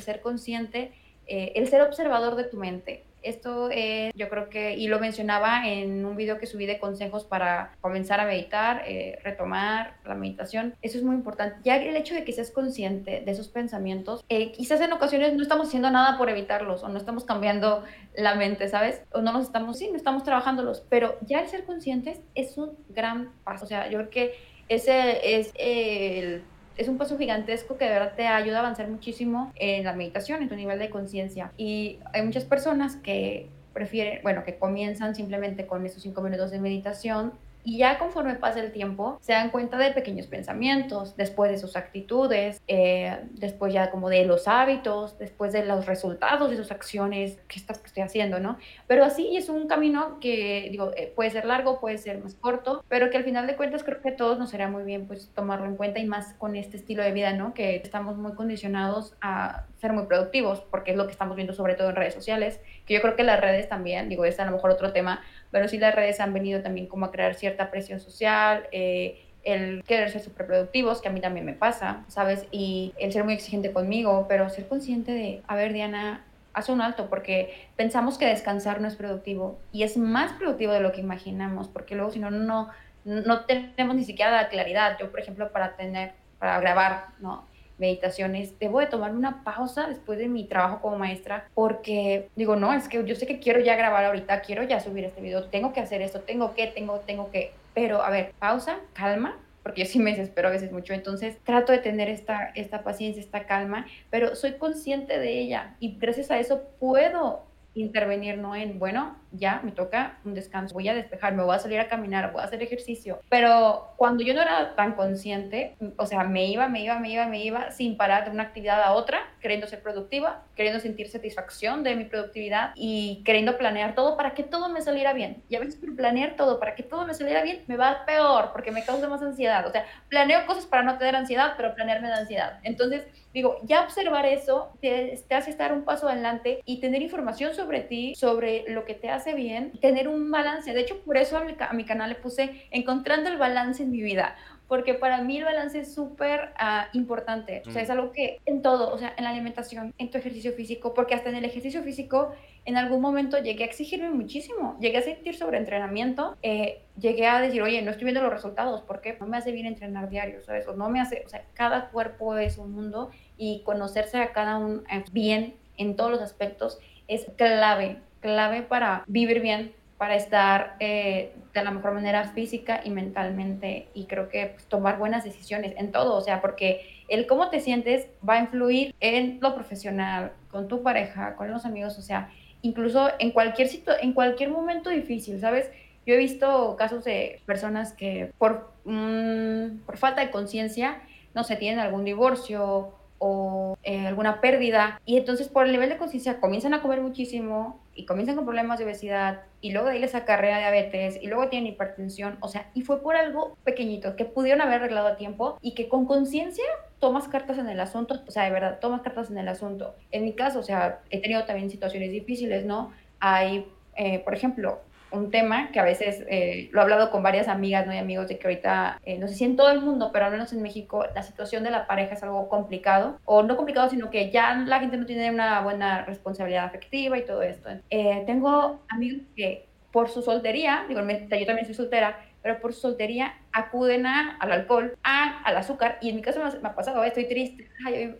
ser 0.00 0.20
consciente, 0.20 0.92
eh, 1.26 1.52
el 1.56 1.66
ser 1.66 1.82
observador 1.82 2.36
de 2.36 2.44
tu 2.44 2.58
mente. 2.58 3.02
Esto 3.22 3.70
es, 3.70 4.12
yo 4.14 4.28
creo 4.28 4.48
que, 4.48 4.76
y 4.76 4.88
lo 4.88 4.98
mencionaba 4.98 5.68
en 5.68 6.04
un 6.04 6.16
video 6.16 6.38
que 6.38 6.46
subí 6.46 6.66
de 6.66 6.78
consejos 6.78 7.24
para 7.24 7.76
comenzar 7.80 8.20
a 8.20 8.26
meditar, 8.26 8.82
eh, 8.86 9.18
retomar 9.22 9.94
la 10.04 10.14
meditación. 10.14 10.74
Eso 10.82 10.98
es 10.98 11.04
muy 11.04 11.14
importante. 11.14 11.56
Ya 11.64 11.76
el 11.76 11.96
hecho 11.96 12.14
de 12.14 12.24
que 12.24 12.32
seas 12.32 12.50
consciente 12.50 13.22
de 13.24 13.30
esos 13.30 13.48
pensamientos, 13.48 14.24
eh, 14.28 14.52
quizás 14.52 14.80
en 14.80 14.92
ocasiones 14.92 15.34
no 15.34 15.42
estamos 15.42 15.68
haciendo 15.68 15.90
nada 15.90 16.18
por 16.18 16.28
evitarlos 16.30 16.82
o 16.82 16.88
no 16.88 16.98
estamos 16.98 17.24
cambiando 17.24 17.84
la 18.14 18.34
mente, 18.34 18.68
¿sabes? 18.68 19.02
O 19.12 19.20
no 19.20 19.32
nos 19.32 19.44
estamos, 19.44 19.78
sí, 19.78 19.88
no 19.90 19.96
estamos 19.96 20.22
trabajándolos, 20.22 20.84
pero 20.88 21.16
ya 21.22 21.40
el 21.40 21.48
ser 21.48 21.64
conscientes 21.64 22.20
es 22.34 22.56
un 22.58 22.76
gran 22.88 23.32
paso. 23.44 23.64
O 23.64 23.68
sea, 23.68 23.88
yo 23.88 23.98
creo 23.98 24.10
que 24.10 24.34
ese 24.68 25.38
es 25.38 25.52
el 25.56 26.42
es 26.76 26.88
un 26.88 26.98
paso 26.98 27.18
gigantesco 27.18 27.76
que 27.76 27.84
de 27.84 27.90
verdad 27.90 28.12
te 28.16 28.26
ayuda 28.26 28.58
a 28.58 28.60
avanzar 28.60 28.88
muchísimo 28.88 29.52
en 29.56 29.84
la 29.84 29.92
meditación, 29.92 30.42
en 30.42 30.48
tu 30.48 30.56
nivel 30.56 30.78
de 30.78 30.90
conciencia. 30.90 31.52
Y 31.56 31.98
hay 32.12 32.22
muchas 32.22 32.44
personas 32.44 32.96
que 32.96 33.48
prefieren, 33.72 34.20
bueno, 34.22 34.44
que 34.44 34.56
comienzan 34.56 35.14
simplemente 35.14 35.66
con 35.66 35.84
esos 35.86 36.02
cinco 36.02 36.20
minutos 36.22 36.50
de 36.50 36.60
meditación 36.60 37.32
y 37.64 37.78
ya 37.78 37.98
conforme 37.98 38.34
pasa 38.34 38.60
el 38.60 38.72
tiempo, 38.72 39.18
se 39.20 39.32
dan 39.32 39.50
cuenta 39.50 39.78
de 39.78 39.92
pequeños 39.92 40.26
pensamientos, 40.26 41.16
después 41.16 41.50
de 41.50 41.58
sus 41.58 41.76
actitudes, 41.76 42.60
eh, 42.66 43.18
después 43.32 43.72
ya 43.72 43.90
como 43.90 44.08
de 44.08 44.24
los 44.24 44.48
hábitos, 44.48 45.18
después 45.18 45.52
de 45.52 45.64
los 45.64 45.86
resultados 45.86 46.50
de 46.50 46.56
sus 46.56 46.72
acciones 46.72 47.38
que, 47.48 47.58
estoy 47.58 48.02
haciendo, 48.02 48.40
¿no? 48.40 48.58
Pero 48.86 49.04
así 49.04 49.36
es 49.36 49.48
un 49.48 49.68
camino 49.68 50.18
que, 50.20 50.68
digo, 50.70 50.90
eh, 50.96 51.12
puede 51.14 51.30
ser 51.30 51.44
largo, 51.44 51.80
puede 51.80 51.98
ser 51.98 52.18
más 52.22 52.34
corto, 52.34 52.84
pero 52.88 53.10
que 53.10 53.16
al 53.16 53.24
final 53.24 53.46
de 53.46 53.56
cuentas 53.56 53.84
creo 53.84 54.00
que 54.00 54.10
a 54.10 54.16
todos 54.16 54.38
nos 54.38 54.50
será 54.50 54.68
muy 54.68 54.82
bien 54.82 55.06
pues 55.06 55.30
tomarlo 55.34 55.66
en 55.66 55.76
cuenta 55.76 56.00
y 56.00 56.06
más 56.06 56.34
con 56.34 56.56
este 56.56 56.76
estilo 56.76 57.02
de 57.02 57.12
vida, 57.12 57.32
¿no? 57.32 57.54
Que 57.54 57.76
estamos 57.76 58.16
muy 58.16 58.32
condicionados 58.34 59.14
a 59.20 59.66
ser 59.80 59.92
muy 59.92 60.06
productivos, 60.06 60.60
porque 60.70 60.92
es 60.92 60.96
lo 60.96 61.06
que 61.06 61.12
estamos 61.12 61.36
viendo 61.36 61.52
sobre 61.52 61.74
todo 61.74 61.90
en 61.90 61.96
redes 61.96 62.14
sociales, 62.14 62.60
que 62.86 62.94
yo 62.94 63.02
creo 63.02 63.16
que 63.16 63.24
las 63.24 63.40
redes 63.40 63.68
también, 63.68 64.08
digo, 64.08 64.24
es 64.24 64.38
a 64.38 64.44
lo 64.44 64.52
mejor 64.52 64.70
otro 64.70 64.92
tema, 64.92 65.22
pero 65.52 65.68
sí 65.68 65.78
las 65.78 65.94
redes 65.94 66.18
han 66.18 66.32
venido 66.34 66.62
también 66.62 66.88
como 66.88 67.06
a 67.06 67.12
crear 67.12 67.34
cierta 67.34 67.70
presión 67.70 68.00
social, 68.00 68.66
eh, 68.72 69.24
el 69.44 69.84
querer 69.84 70.10
ser 70.10 70.22
superproductivos, 70.22 71.00
que 71.00 71.08
a 71.08 71.12
mí 71.12 71.20
también 71.20 71.46
me 71.46 71.52
pasa, 71.52 72.04
¿sabes? 72.08 72.46
Y 72.50 72.94
el 72.98 73.12
ser 73.12 73.22
muy 73.24 73.34
exigente 73.34 73.72
conmigo, 73.72 74.26
pero 74.28 74.48
ser 74.48 74.66
consciente 74.66 75.12
de, 75.12 75.42
a 75.46 75.54
ver, 75.54 75.72
Diana, 75.72 76.24
haz 76.54 76.68
un 76.68 76.80
alto, 76.80 77.08
porque 77.08 77.68
pensamos 77.76 78.18
que 78.18 78.26
descansar 78.26 78.80
no 78.80 78.88
es 78.88 78.96
productivo 78.96 79.58
y 79.72 79.82
es 79.82 79.96
más 79.96 80.32
productivo 80.32 80.72
de 80.72 80.80
lo 80.80 80.92
que 80.92 81.00
imaginamos, 81.00 81.68
porque 81.68 81.94
luego 81.94 82.10
si 82.10 82.18
no, 82.18 82.30
no, 82.30 82.68
no 83.04 83.44
tenemos 83.44 83.96
ni 83.96 84.04
siquiera 84.04 84.30
la 84.30 84.48
claridad. 84.48 84.96
Yo, 84.98 85.10
por 85.10 85.20
ejemplo, 85.20 85.50
para 85.52 85.76
tener, 85.76 86.12
para 86.38 86.60
grabar, 86.60 87.06
¿no? 87.20 87.46
Meditaciones, 87.82 88.56
debo 88.60 88.78
de 88.78 88.86
tomarme 88.86 89.18
una 89.18 89.42
pausa 89.42 89.88
después 89.88 90.16
de 90.18 90.28
mi 90.28 90.44
trabajo 90.44 90.80
como 90.80 90.98
maestra 90.98 91.48
porque 91.52 92.28
digo, 92.36 92.54
no, 92.54 92.72
es 92.72 92.88
que 92.88 93.04
yo 93.04 93.14
sé 93.16 93.26
que 93.26 93.40
quiero 93.40 93.58
ya 93.58 93.74
grabar 93.74 94.04
ahorita, 94.04 94.40
quiero 94.40 94.62
ya 94.62 94.78
subir 94.78 95.04
este 95.04 95.20
video, 95.20 95.44
tengo 95.44 95.72
que 95.72 95.80
hacer 95.80 96.00
esto, 96.00 96.20
tengo 96.20 96.54
que, 96.54 96.68
tengo, 96.68 97.00
tengo 97.00 97.30
que, 97.32 97.52
pero 97.74 98.02
a 98.02 98.10
ver, 98.10 98.32
pausa, 98.38 98.78
calma, 98.92 99.36
porque 99.64 99.82
yo 99.82 99.90
sí 99.90 99.98
me 99.98 100.10
desespero 100.10 100.48
a 100.48 100.52
veces 100.52 100.70
mucho, 100.70 100.94
entonces 100.94 101.38
trato 101.42 101.72
de 101.72 101.78
tener 101.78 102.08
esta, 102.08 102.52
esta 102.54 102.82
paciencia, 102.84 103.20
esta 103.20 103.46
calma, 103.46 103.86
pero 104.10 104.36
soy 104.36 104.52
consciente 104.52 105.18
de 105.18 105.40
ella 105.40 105.74
y 105.80 105.98
gracias 105.98 106.30
a 106.30 106.38
eso 106.38 106.62
puedo 106.78 107.42
intervenir 107.74 108.38
no 108.38 108.54
en, 108.54 108.78
bueno, 108.78 109.16
ya 109.32 109.60
me 109.62 109.72
toca 109.72 110.18
un 110.24 110.34
descanso, 110.34 110.74
voy 110.74 110.88
a 110.88 110.94
despejarme, 110.94 111.42
voy 111.42 111.54
a 111.54 111.58
salir 111.58 111.80
a 111.80 111.88
caminar, 111.88 112.32
voy 112.32 112.42
a 112.42 112.44
hacer 112.44 112.62
ejercicio. 112.62 113.20
Pero 113.28 113.92
cuando 113.96 114.22
yo 114.22 114.34
no 114.34 114.42
era 114.42 114.74
tan 114.74 114.92
consciente, 114.92 115.76
o 115.96 116.06
sea, 116.06 116.24
me 116.24 116.46
iba, 116.46 116.68
me 116.68 116.84
iba, 116.84 116.98
me 116.98 117.10
iba, 117.10 117.26
me 117.26 117.44
iba 117.44 117.70
sin 117.70 117.96
parar 117.96 118.24
de 118.24 118.30
una 118.30 118.44
actividad 118.44 118.82
a 118.82 118.92
otra, 118.92 119.20
queriendo 119.40 119.66
ser 119.66 119.82
productiva, 119.82 120.42
queriendo 120.54 120.80
sentir 120.80 121.08
satisfacción 121.08 121.82
de 121.82 121.96
mi 121.96 122.04
productividad 122.04 122.72
y 122.74 123.22
queriendo 123.24 123.56
planear 123.58 123.94
todo 123.94 124.16
para 124.16 124.34
que 124.34 124.42
todo 124.42 124.68
me 124.68 124.82
saliera 124.82 125.12
bien. 125.12 125.42
Y 125.48 125.56
a 125.56 125.60
veces 125.60 125.78
planear 125.96 126.36
todo 126.36 126.58
para 126.58 126.74
que 126.74 126.82
todo 126.82 127.06
me 127.06 127.14
saliera 127.14 127.42
bien 127.42 127.62
me 127.66 127.76
va 127.76 128.04
peor 128.06 128.50
porque 128.52 128.70
me 128.70 128.84
causa 128.84 129.08
más 129.08 129.22
ansiedad. 129.22 129.66
O 129.66 129.70
sea, 129.70 129.84
planeo 130.08 130.46
cosas 130.46 130.66
para 130.66 130.82
no 130.82 130.98
tener 130.98 131.16
ansiedad, 131.16 131.54
pero 131.56 131.74
planearme 131.74 132.08
da 132.08 132.18
ansiedad. 132.18 132.60
Entonces, 132.62 133.06
digo, 133.32 133.58
ya 133.64 133.82
observar 133.82 134.26
eso 134.26 134.72
te, 134.80 135.18
te 135.26 135.34
hace 135.34 135.50
estar 135.50 135.72
un 135.72 135.84
paso 135.84 136.08
adelante 136.08 136.60
y 136.64 136.80
tener 136.80 137.02
información 137.02 137.54
sobre 137.54 137.80
ti, 137.80 138.14
sobre 138.14 138.64
lo 138.68 138.84
que 138.84 138.94
te 138.94 139.10
hace 139.10 139.21
bien, 139.34 139.72
tener 139.80 140.08
un 140.08 140.30
balance. 140.30 140.72
De 140.72 140.80
hecho, 140.80 141.00
por 141.00 141.16
eso 141.16 141.36
a 141.36 141.44
mi, 141.44 141.54
a 141.58 141.72
mi 141.72 141.84
canal 141.84 142.08
le 142.08 142.16
puse 142.16 142.66
encontrando 142.70 143.30
el 143.30 143.38
balance 143.38 143.82
en 143.82 143.90
mi 143.90 144.02
vida, 144.02 144.36
porque 144.68 144.94
para 144.94 145.22
mí 145.22 145.38
el 145.38 145.44
balance 145.44 145.80
es 145.80 145.94
súper 145.94 146.52
uh, 146.60 146.96
importante. 146.96 147.62
O 147.66 147.70
sea, 147.70 147.82
es 147.82 147.88
mm. 147.88 147.92
algo 147.92 148.12
que 148.12 148.40
en 148.46 148.62
todo, 148.62 148.92
o 148.92 148.98
sea, 148.98 149.14
en 149.16 149.24
la 149.24 149.30
alimentación, 149.30 149.94
en 149.98 150.10
tu 150.10 150.18
ejercicio 150.18 150.52
físico, 150.52 150.94
porque 150.94 151.14
hasta 151.14 151.30
en 151.30 151.36
el 151.36 151.44
ejercicio 151.44 151.82
físico 151.82 152.32
en 152.64 152.76
algún 152.76 153.00
momento 153.00 153.38
llegué 153.38 153.64
a 153.64 153.66
exigirme 153.66 154.10
muchísimo, 154.10 154.76
llegué 154.80 154.98
a 154.98 155.02
sentir 155.02 155.36
sobreentrenamiento, 155.36 156.36
eh, 156.42 156.82
llegué 156.98 157.26
a 157.26 157.40
decir, 157.40 157.62
oye, 157.62 157.82
no 157.82 157.90
estoy 157.90 158.04
viendo 158.04 158.22
los 158.22 158.32
resultados, 158.32 158.82
¿por 158.82 159.00
qué? 159.00 159.16
No 159.20 159.26
me 159.26 159.36
hace 159.36 159.52
bien 159.52 159.66
entrenar 159.66 160.08
diario, 160.08 160.42
¿sabes? 160.42 160.66
O 160.68 160.74
no 160.74 160.88
me 160.88 161.00
hace, 161.00 161.22
o 161.26 161.28
sea, 161.28 161.44
cada 161.54 161.90
cuerpo 161.90 162.36
es 162.36 162.58
un 162.58 162.72
mundo 162.72 163.10
y 163.36 163.62
conocerse 163.64 164.18
a 164.18 164.32
cada 164.32 164.58
uno 164.58 164.82
bien 165.12 165.54
en 165.76 165.96
todos 165.96 166.10
los 166.10 166.20
aspectos 166.20 166.78
es 167.08 167.26
clave 167.36 167.98
clave 168.22 168.62
para 168.62 169.04
vivir 169.06 169.42
bien, 169.42 169.72
para 169.98 170.16
estar 170.16 170.76
eh, 170.80 171.34
de 171.52 171.62
la 171.64 171.70
mejor 171.70 171.92
manera 171.92 172.24
física 172.28 172.80
y 172.82 172.90
mentalmente 172.90 173.88
y 173.92 174.06
creo 174.06 174.30
que 174.30 174.46
pues, 174.46 174.64
tomar 174.66 174.96
buenas 174.96 175.24
decisiones 175.24 175.74
en 175.76 175.92
todo, 175.92 176.16
o 176.16 176.20
sea, 176.22 176.40
porque 176.40 177.04
el 177.08 177.26
cómo 177.26 177.50
te 177.50 177.60
sientes 177.60 178.08
va 178.26 178.34
a 178.34 178.40
influir 178.40 178.94
en 179.00 179.38
lo 179.42 179.54
profesional, 179.54 180.32
con 180.50 180.66
tu 180.68 180.82
pareja, 180.82 181.36
con 181.36 181.50
los 181.50 181.66
amigos, 181.66 181.98
o 181.98 182.02
sea, 182.02 182.30
incluso 182.62 183.10
en 183.18 183.32
cualquier 183.32 183.68
en 184.00 184.12
cualquier 184.14 184.50
momento 184.50 184.88
difícil, 184.88 185.38
¿sabes? 185.40 185.70
Yo 186.06 186.14
he 186.14 186.18
visto 186.18 186.74
casos 186.76 187.04
de 187.04 187.40
personas 187.44 187.92
que 187.92 188.32
por, 188.38 188.72
mm, 188.84 189.82
por 189.84 189.98
falta 189.98 190.22
de 190.22 190.30
conciencia, 190.30 191.02
no 191.34 191.44
se 191.44 191.56
tienen 191.56 191.78
algún 191.78 192.04
divorcio 192.04 192.92
o 193.24 193.78
eh, 193.84 194.08
alguna 194.08 194.40
pérdida. 194.40 195.00
Y 195.06 195.16
entonces 195.16 195.46
por 195.46 195.64
el 195.64 195.70
nivel 195.70 195.88
de 195.88 195.96
conciencia 195.96 196.40
comienzan 196.40 196.74
a 196.74 196.82
comer 196.82 197.00
muchísimo 197.00 197.80
y 197.94 198.04
comienzan 198.04 198.34
con 198.34 198.44
problemas 198.44 198.80
de 198.80 198.84
obesidad 198.84 199.42
y 199.60 199.70
luego 199.70 199.86
de 199.86 199.94
ahí 199.94 200.00
les 200.00 200.16
acarrea 200.16 200.58
diabetes 200.58 201.20
y 201.22 201.28
luego 201.28 201.48
tienen 201.48 201.72
hipertensión. 201.72 202.36
O 202.40 202.48
sea, 202.48 202.68
y 202.74 202.82
fue 202.82 203.00
por 203.00 203.14
algo 203.14 203.56
pequeñito 203.62 204.16
que 204.16 204.24
pudieron 204.24 204.60
haber 204.60 204.80
arreglado 204.80 205.06
a 205.06 205.16
tiempo 205.16 205.56
y 205.62 205.74
que 205.74 205.88
con 205.88 206.04
conciencia 206.04 206.64
tomas 206.98 207.28
cartas 207.28 207.58
en 207.58 207.68
el 207.68 207.78
asunto. 207.78 208.20
O 208.26 208.30
sea, 208.32 208.42
de 208.42 208.50
verdad, 208.50 208.80
tomas 208.80 209.02
cartas 209.02 209.30
en 209.30 209.38
el 209.38 209.46
asunto. 209.46 209.94
En 210.10 210.24
mi 210.24 210.32
caso, 210.32 210.58
o 210.58 210.64
sea, 210.64 210.98
he 211.10 211.20
tenido 211.20 211.44
también 211.44 211.70
situaciones 211.70 212.10
difíciles, 212.10 212.64
¿no? 212.64 212.90
Hay, 213.20 213.68
eh, 213.94 214.18
por 214.24 214.34
ejemplo, 214.34 214.80
un 215.12 215.30
tema 215.30 215.70
que 215.72 215.80
a 215.80 215.84
veces 215.84 216.24
eh, 216.28 216.68
lo 216.72 216.80
he 216.80 216.82
hablado 216.82 217.10
con 217.10 217.22
varias 217.22 217.48
amigas 217.48 217.86
¿no? 217.86 217.94
y 217.94 217.98
amigos 217.98 218.28
de 218.28 218.38
que 218.38 218.46
ahorita, 218.46 219.00
eh, 219.04 219.18
no 219.18 219.28
sé 219.28 219.34
si 219.34 219.44
en 219.44 219.56
todo 219.56 219.70
el 219.70 219.80
mundo, 219.80 220.10
pero 220.12 220.26
al 220.26 220.32
menos 220.32 220.52
en 220.52 220.62
México, 220.62 221.04
la 221.14 221.22
situación 221.22 221.64
de 221.64 221.70
la 221.70 221.86
pareja 221.86 222.14
es 222.14 222.22
algo 222.22 222.48
complicado, 222.48 223.18
o 223.24 223.42
no 223.42 223.56
complicado, 223.56 223.88
sino 223.88 224.10
que 224.10 224.30
ya 224.30 224.54
la 224.54 224.80
gente 224.80 224.96
no 224.96 225.06
tiene 225.06 225.30
una 225.30 225.60
buena 225.60 226.04
responsabilidad 226.04 226.64
afectiva 226.64 227.18
y 227.18 227.24
todo 227.24 227.42
esto. 227.42 227.70
Eh, 227.90 228.22
tengo 228.26 228.82
amigos 228.88 229.22
que 229.36 229.66
por 229.90 230.08
su 230.08 230.22
soltería, 230.22 230.86
digo, 230.88 231.00
yo 231.00 231.46
también 231.46 231.66
soy 231.66 231.74
soltera, 231.74 232.18
pero 232.42 232.60
por 232.60 232.74
soltería 232.74 233.34
acuden 233.52 234.06
a, 234.06 234.36
al 234.38 234.52
alcohol, 234.52 234.96
a, 235.02 235.42
al 235.44 235.56
azúcar, 235.56 235.98
y 236.00 236.10
en 236.10 236.16
mi 236.16 236.22
caso 236.22 236.40
me, 236.40 236.68
ha 236.68 236.74
pasado, 236.74 237.04
estoy 237.04 237.26
triste, 237.26 237.68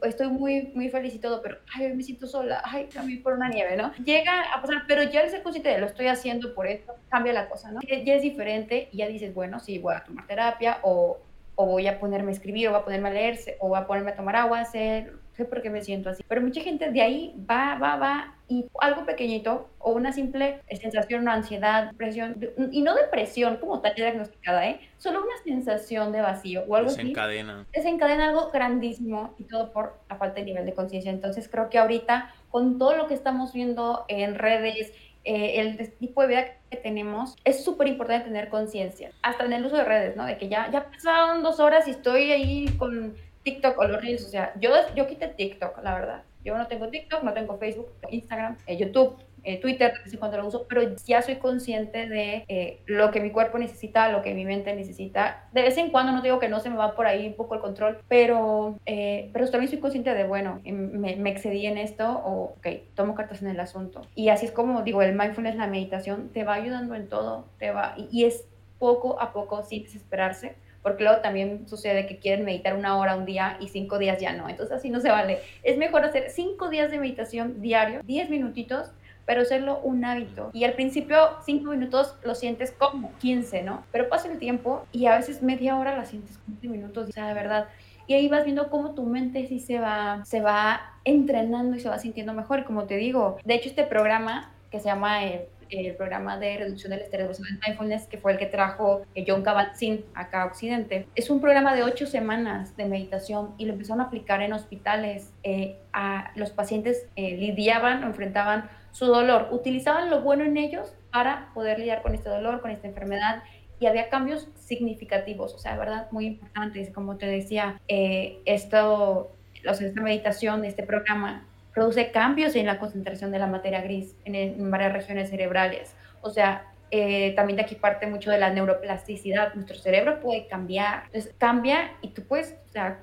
estoy 0.02 0.28
muy, 0.28 0.70
muy 0.74 0.88
feliz 0.88 1.14
y 1.14 1.18
todo, 1.18 1.42
pero 1.42 1.58
ay, 1.74 1.92
me 1.92 2.02
siento 2.02 2.26
sola, 2.26 2.62
ay, 2.64 2.88
cambié 2.92 3.18
por 3.18 3.34
una 3.34 3.48
nieve, 3.48 3.76
¿no? 3.76 3.92
Llega 4.04 4.52
a 4.54 4.60
pasar, 4.60 4.84
pero 4.86 5.02
ya 5.02 5.22
el 5.22 5.30
ser 5.30 5.42
consciente 5.42 5.70
de 5.70 5.78
lo 5.78 5.86
estoy 5.86 6.06
haciendo 6.06 6.54
por 6.54 6.66
esto, 6.66 6.94
cambia 7.08 7.32
la 7.32 7.48
cosa, 7.48 7.70
¿no? 7.70 7.80
Ya 7.82 8.14
es 8.14 8.22
diferente 8.22 8.88
y 8.92 8.98
ya 8.98 9.08
dices, 9.08 9.34
bueno, 9.34 9.60
sí, 9.60 9.78
voy 9.78 9.94
a 9.94 10.04
tomar 10.04 10.26
terapia 10.26 10.78
o, 10.82 11.18
o 11.54 11.66
voy 11.66 11.86
a 11.86 11.98
ponerme 11.98 12.30
a 12.30 12.34
escribir 12.34 12.68
o 12.68 12.72
voy 12.72 12.80
a 12.80 12.84
ponerme 12.84 13.08
a 13.08 13.12
leerse 13.12 13.56
o 13.60 13.68
voy 13.68 13.78
a 13.78 13.86
ponerme 13.86 14.12
a 14.12 14.16
tomar 14.16 14.36
agua, 14.36 14.60
hacer 14.60 15.22
sé 15.32 15.44
por 15.44 15.62
qué 15.62 15.70
me 15.70 15.80
siento 15.80 16.10
así. 16.10 16.22
Pero 16.26 16.40
mucha 16.40 16.60
gente 16.60 16.90
de 16.90 17.00
ahí 17.00 17.34
va, 17.50 17.76
va, 17.76 17.96
va 17.96 18.34
y 18.52 18.68
algo 18.80 19.06
pequeñito 19.06 19.70
o 19.78 19.92
una 19.92 20.12
simple 20.12 20.60
sensación, 20.70 21.22
una 21.22 21.32
ansiedad, 21.32 21.90
depresión, 21.90 22.36
y 22.70 22.82
no 22.82 22.94
depresión 22.94 23.56
como 23.56 23.80
tal 23.80 23.94
diagnosticada, 23.94 24.68
¿eh? 24.68 24.80
Solo 24.98 25.22
una 25.22 25.36
sensación 25.42 26.12
de 26.12 26.20
vacío 26.20 26.64
o 26.68 26.76
algo 26.76 26.90
desencadena. 26.90 27.62
así. 27.62 27.70
Desencadena 27.72 28.28
algo 28.28 28.50
grandísimo 28.50 29.34
y 29.38 29.44
todo 29.44 29.72
por 29.72 29.98
la 30.10 30.16
falta 30.16 30.40
de 30.40 30.44
nivel 30.44 30.66
de 30.66 30.74
conciencia. 30.74 31.10
Entonces 31.10 31.48
creo 31.48 31.70
que 31.70 31.78
ahorita 31.78 32.34
con 32.50 32.78
todo 32.78 32.94
lo 32.94 33.06
que 33.06 33.14
estamos 33.14 33.54
viendo 33.54 34.04
en 34.08 34.34
redes, 34.34 34.92
eh, 35.24 35.60
el 35.60 35.92
tipo 35.94 36.20
de 36.20 36.28
vida 36.28 36.44
que 36.70 36.76
tenemos, 36.76 37.36
es 37.44 37.64
súper 37.64 37.88
importante 37.88 38.26
tener 38.26 38.50
conciencia, 38.50 39.12
hasta 39.22 39.46
en 39.46 39.54
el 39.54 39.64
uso 39.64 39.76
de 39.76 39.84
redes, 39.84 40.14
¿no? 40.14 40.26
De 40.26 40.36
que 40.36 40.50
ya, 40.50 40.70
ya 40.70 40.90
pasaron 40.90 41.42
dos 41.42 41.58
horas 41.58 41.88
y 41.88 41.92
estoy 41.92 42.32
ahí 42.32 42.68
con 42.76 43.14
TikTok 43.44 43.78
o 43.78 43.84
los 43.84 44.02
Reels, 44.02 44.26
o 44.26 44.28
sea, 44.28 44.52
yo, 44.60 44.70
yo 44.94 45.06
quité 45.06 45.28
TikTok, 45.28 45.82
la 45.82 45.94
verdad. 45.94 46.22
Yo 46.44 46.56
no 46.56 46.66
tengo 46.66 46.88
TikTok, 46.88 47.22
no 47.22 47.32
tengo 47.32 47.56
Facebook, 47.58 47.88
Instagram, 48.10 48.56
eh, 48.66 48.76
YouTube, 48.76 49.16
eh, 49.44 49.60
Twitter, 49.60 49.92
cuando 50.18 50.38
lo 50.38 50.46
uso, 50.46 50.66
pero 50.68 50.82
ya 51.04 51.20
soy 51.22 51.36
consciente 51.36 52.08
de 52.08 52.44
eh, 52.48 52.80
lo 52.86 53.10
que 53.10 53.20
mi 53.20 53.30
cuerpo 53.30 53.58
necesita, 53.58 54.10
lo 54.10 54.22
que 54.22 54.34
mi 54.34 54.44
mente 54.44 54.74
necesita. 54.74 55.48
De 55.52 55.62
vez 55.62 55.76
en 55.78 55.90
cuando, 55.90 56.12
no 56.12 56.22
digo 56.22 56.38
que 56.38 56.48
no 56.48 56.60
se 56.60 56.70
me 56.70 56.76
va 56.76 56.94
por 56.94 57.06
ahí 57.06 57.26
un 57.26 57.34
poco 57.34 57.54
el 57.54 57.60
control, 57.60 57.98
pero, 58.08 58.78
pero 58.84 59.50
también 59.50 59.68
soy 59.68 59.78
consciente 59.78 60.14
de, 60.14 60.24
bueno, 60.24 60.60
em, 60.64 60.92
me, 60.98 61.30
excedí 61.30 61.66
en 61.66 61.78
esto 61.78 62.08
o, 62.08 62.54
ok, 62.56 62.66
tomo 62.94 63.14
cartas 63.14 63.42
en 63.42 63.48
el 63.48 63.58
asunto. 63.58 64.02
Y 64.14 64.28
así 64.28 64.46
es 64.46 64.52
como 64.52 64.82
digo, 64.82 65.02
el 65.02 65.16
mindfulness, 65.16 65.56
la 65.56 65.66
meditación, 65.66 66.28
te 66.28 66.44
va 66.44 66.54
ayudando 66.54 66.94
en 66.94 67.08
todo, 67.08 67.46
te 67.58 67.72
va, 67.72 67.94
y 67.96 68.24
es 68.24 68.46
poco 68.78 69.20
a 69.20 69.32
poco, 69.32 69.62
sin 69.62 69.84
desesperarse 69.84 70.56
porque 70.82 71.04
luego 71.04 71.20
también 71.20 71.68
sucede 71.68 72.06
que 72.06 72.18
quieren 72.18 72.44
meditar 72.44 72.76
una 72.76 72.96
hora 72.98 73.16
un 73.16 73.24
día 73.24 73.56
y 73.60 73.68
cinco 73.68 73.98
días 73.98 74.20
ya 74.20 74.32
no, 74.32 74.48
entonces 74.48 74.76
así 74.76 74.90
no 74.90 75.00
se 75.00 75.10
vale. 75.10 75.38
Es 75.62 75.76
mejor 75.76 76.04
hacer 76.04 76.30
cinco 76.30 76.68
días 76.68 76.90
de 76.90 76.98
meditación 76.98 77.60
diario, 77.60 78.00
diez 78.04 78.28
minutitos, 78.28 78.90
pero 79.24 79.42
hacerlo 79.42 79.80
un 79.82 80.04
hábito. 80.04 80.50
Y 80.52 80.64
al 80.64 80.74
principio 80.74 81.16
cinco 81.44 81.70
minutos 81.70 82.16
lo 82.24 82.34
sientes 82.34 82.72
como 82.72 83.12
15, 83.18 83.62
¿no? 83.62 83.84
Pero 83.92 84.08
pasa 84.08 84.30
el 84.30 84.38
tiempo 84.38 84.84
y 84.92 85.06
a 85.06 85.16
veces 85.16 85.42
media 85.42 85.76
hora 85.78 85.96
la 85.96 86.04
sientes 86.04 86.38
15 86.46 86.68
minutos, 86.68 87.08
o 87.08 87.12
sea, 87.12 87.28
de 87.28 87.34
verdad. 87.34 87.68
Y 88.06 88.14
ahí 88.14 88.28
vas 88.28 88.44
viendo 88.44 88.68
cómo 88.68 88.94
tu 88.94 89.04
mente 89.04 89.46
sí 89.46 89.60
se 89.60 89.78
va, 89.78 90.22
se 90.24 90.40
va 90.40 90.80
entrenando 91.04 91.76
y 91.76 91.80
se 91.80 91.88
va 91.88 91.98
sintiendo 91.98 92.32
mejor. 92.32 92.64
Como 92.64 92.84
te 92.84 92.96
digo, 92.96 93.38
de 93.44 93.54
hecho 93.54 93.68
este 93.68 93.84
programa 93.84 94.50
que 94.70 94.80
se 94.80 94.86
llama 94.86 95.24
eh, 95.24 95.48
el 95.72 95.94
programa 95.96 96.38
de 96.38 96.58
reducción 96.58 96.90
del 96.90 97.00
estrés 97.00 97.26
basado 97.26 97.48
en 97.48 97.60
mindfulness, 97.66 98.06
que 98.06 98.18
fue 98.18 98.32
el 98.32 98.38
que 98.38 98.46
trajo 98.46 99.02
eh, 99.14 99.24
John 99.26 99.42
Kabat-Zinn 99.42 100.04
acá 100.14 100.42
a 100.42 100.46
Occidente. 100.46 101.06
Es 101.14 101.30
un 101.30 101.40
programa 101.40 101.74
de 101.74 101.82
ocho 101.82 102.06
semanas 102.06 102.76
de 102.76 102.84
meditación 102.84 103.54
y 103.58 103.64
lo 103.64 103.72
empezaron 103.72 104.00
a 104.00 104.04
aplicar 104.04 104.42
en 104.42 104.52
hospitales. 104.52 105.32
Eh, 105.42 105.78
a 105.92 106.32
los 106.36 106.50
pacientes 106.50 107.06
eh, 107.16 107.36
lidiaban 107.36 108.02
o 108.04 108.06
enfrentaban 108.06 108.70
su 108.92 109.06
dolor, 109.06 109.48
utilizaban 109.50 110.10
lo 110.10 110.22
bueno 110.22 110.44
en 110.44 110.56
ellos 110.56 110.94
para 111.10 111.50
poder 111.54 111.78
lidiar 111.78 112.02
con 112.02 112.14
este 112.14 112.28
dolor, 112.28 112.60
con 112.60 112.70
esta 112.70 112.88
enfermedad 112.88 113.42
y 113.78 113.86
había 113.86 114.08
cambios 114.08 114.48
significativos, 114.54 115.54
o 115.54 115.58
sea, 115.58 115.76
verdad, 115.76 116.08
muy 116.10 116.26
importantes. 116.26 116.90
Como 116.90 117.16
te 117.16 117.26
decía, 117.26 117.80
esto, 117.88 119.32
esta 119.64 120.00
meditación, 120.00 120.64
este 120.64 120.84
programa 120.84 121.44
produce 121.72 122.10
cambios 122.10 122.54
en 122.54 122.66
la 122.66 122.78
concentración 122.78 123.30
de 123.30 123.38
la 123.38 123.46
materia 123.46 123.80
gris 123.80 124.14
en, 124.24 124.70
varias 124.70 124.92
regiones 124.92 125.30
cerebrales. 125.30 125.94
O 126.20 126.30
sea, 126.30 126.66
eh, 126.90 127.32
también 127.34 127.56
de 127.56 127.62
aquí 127.62 127.74
parte 127.74 128.06
mucho 128.06 128.30
de 128.30 128.38
la 128.38 128.50
neuroplasticidad. 128.50 129.54
Nuestro 129.54 129.76
cerebro 129.76 130.20
puede 130.20 130.46
cambiar. 130.46 131.04
Entonces, 131.06 131.34
cambia 131.38 131.92
y 132.02 132.08
tú 132.08 132.22
puedes 132.22 132.56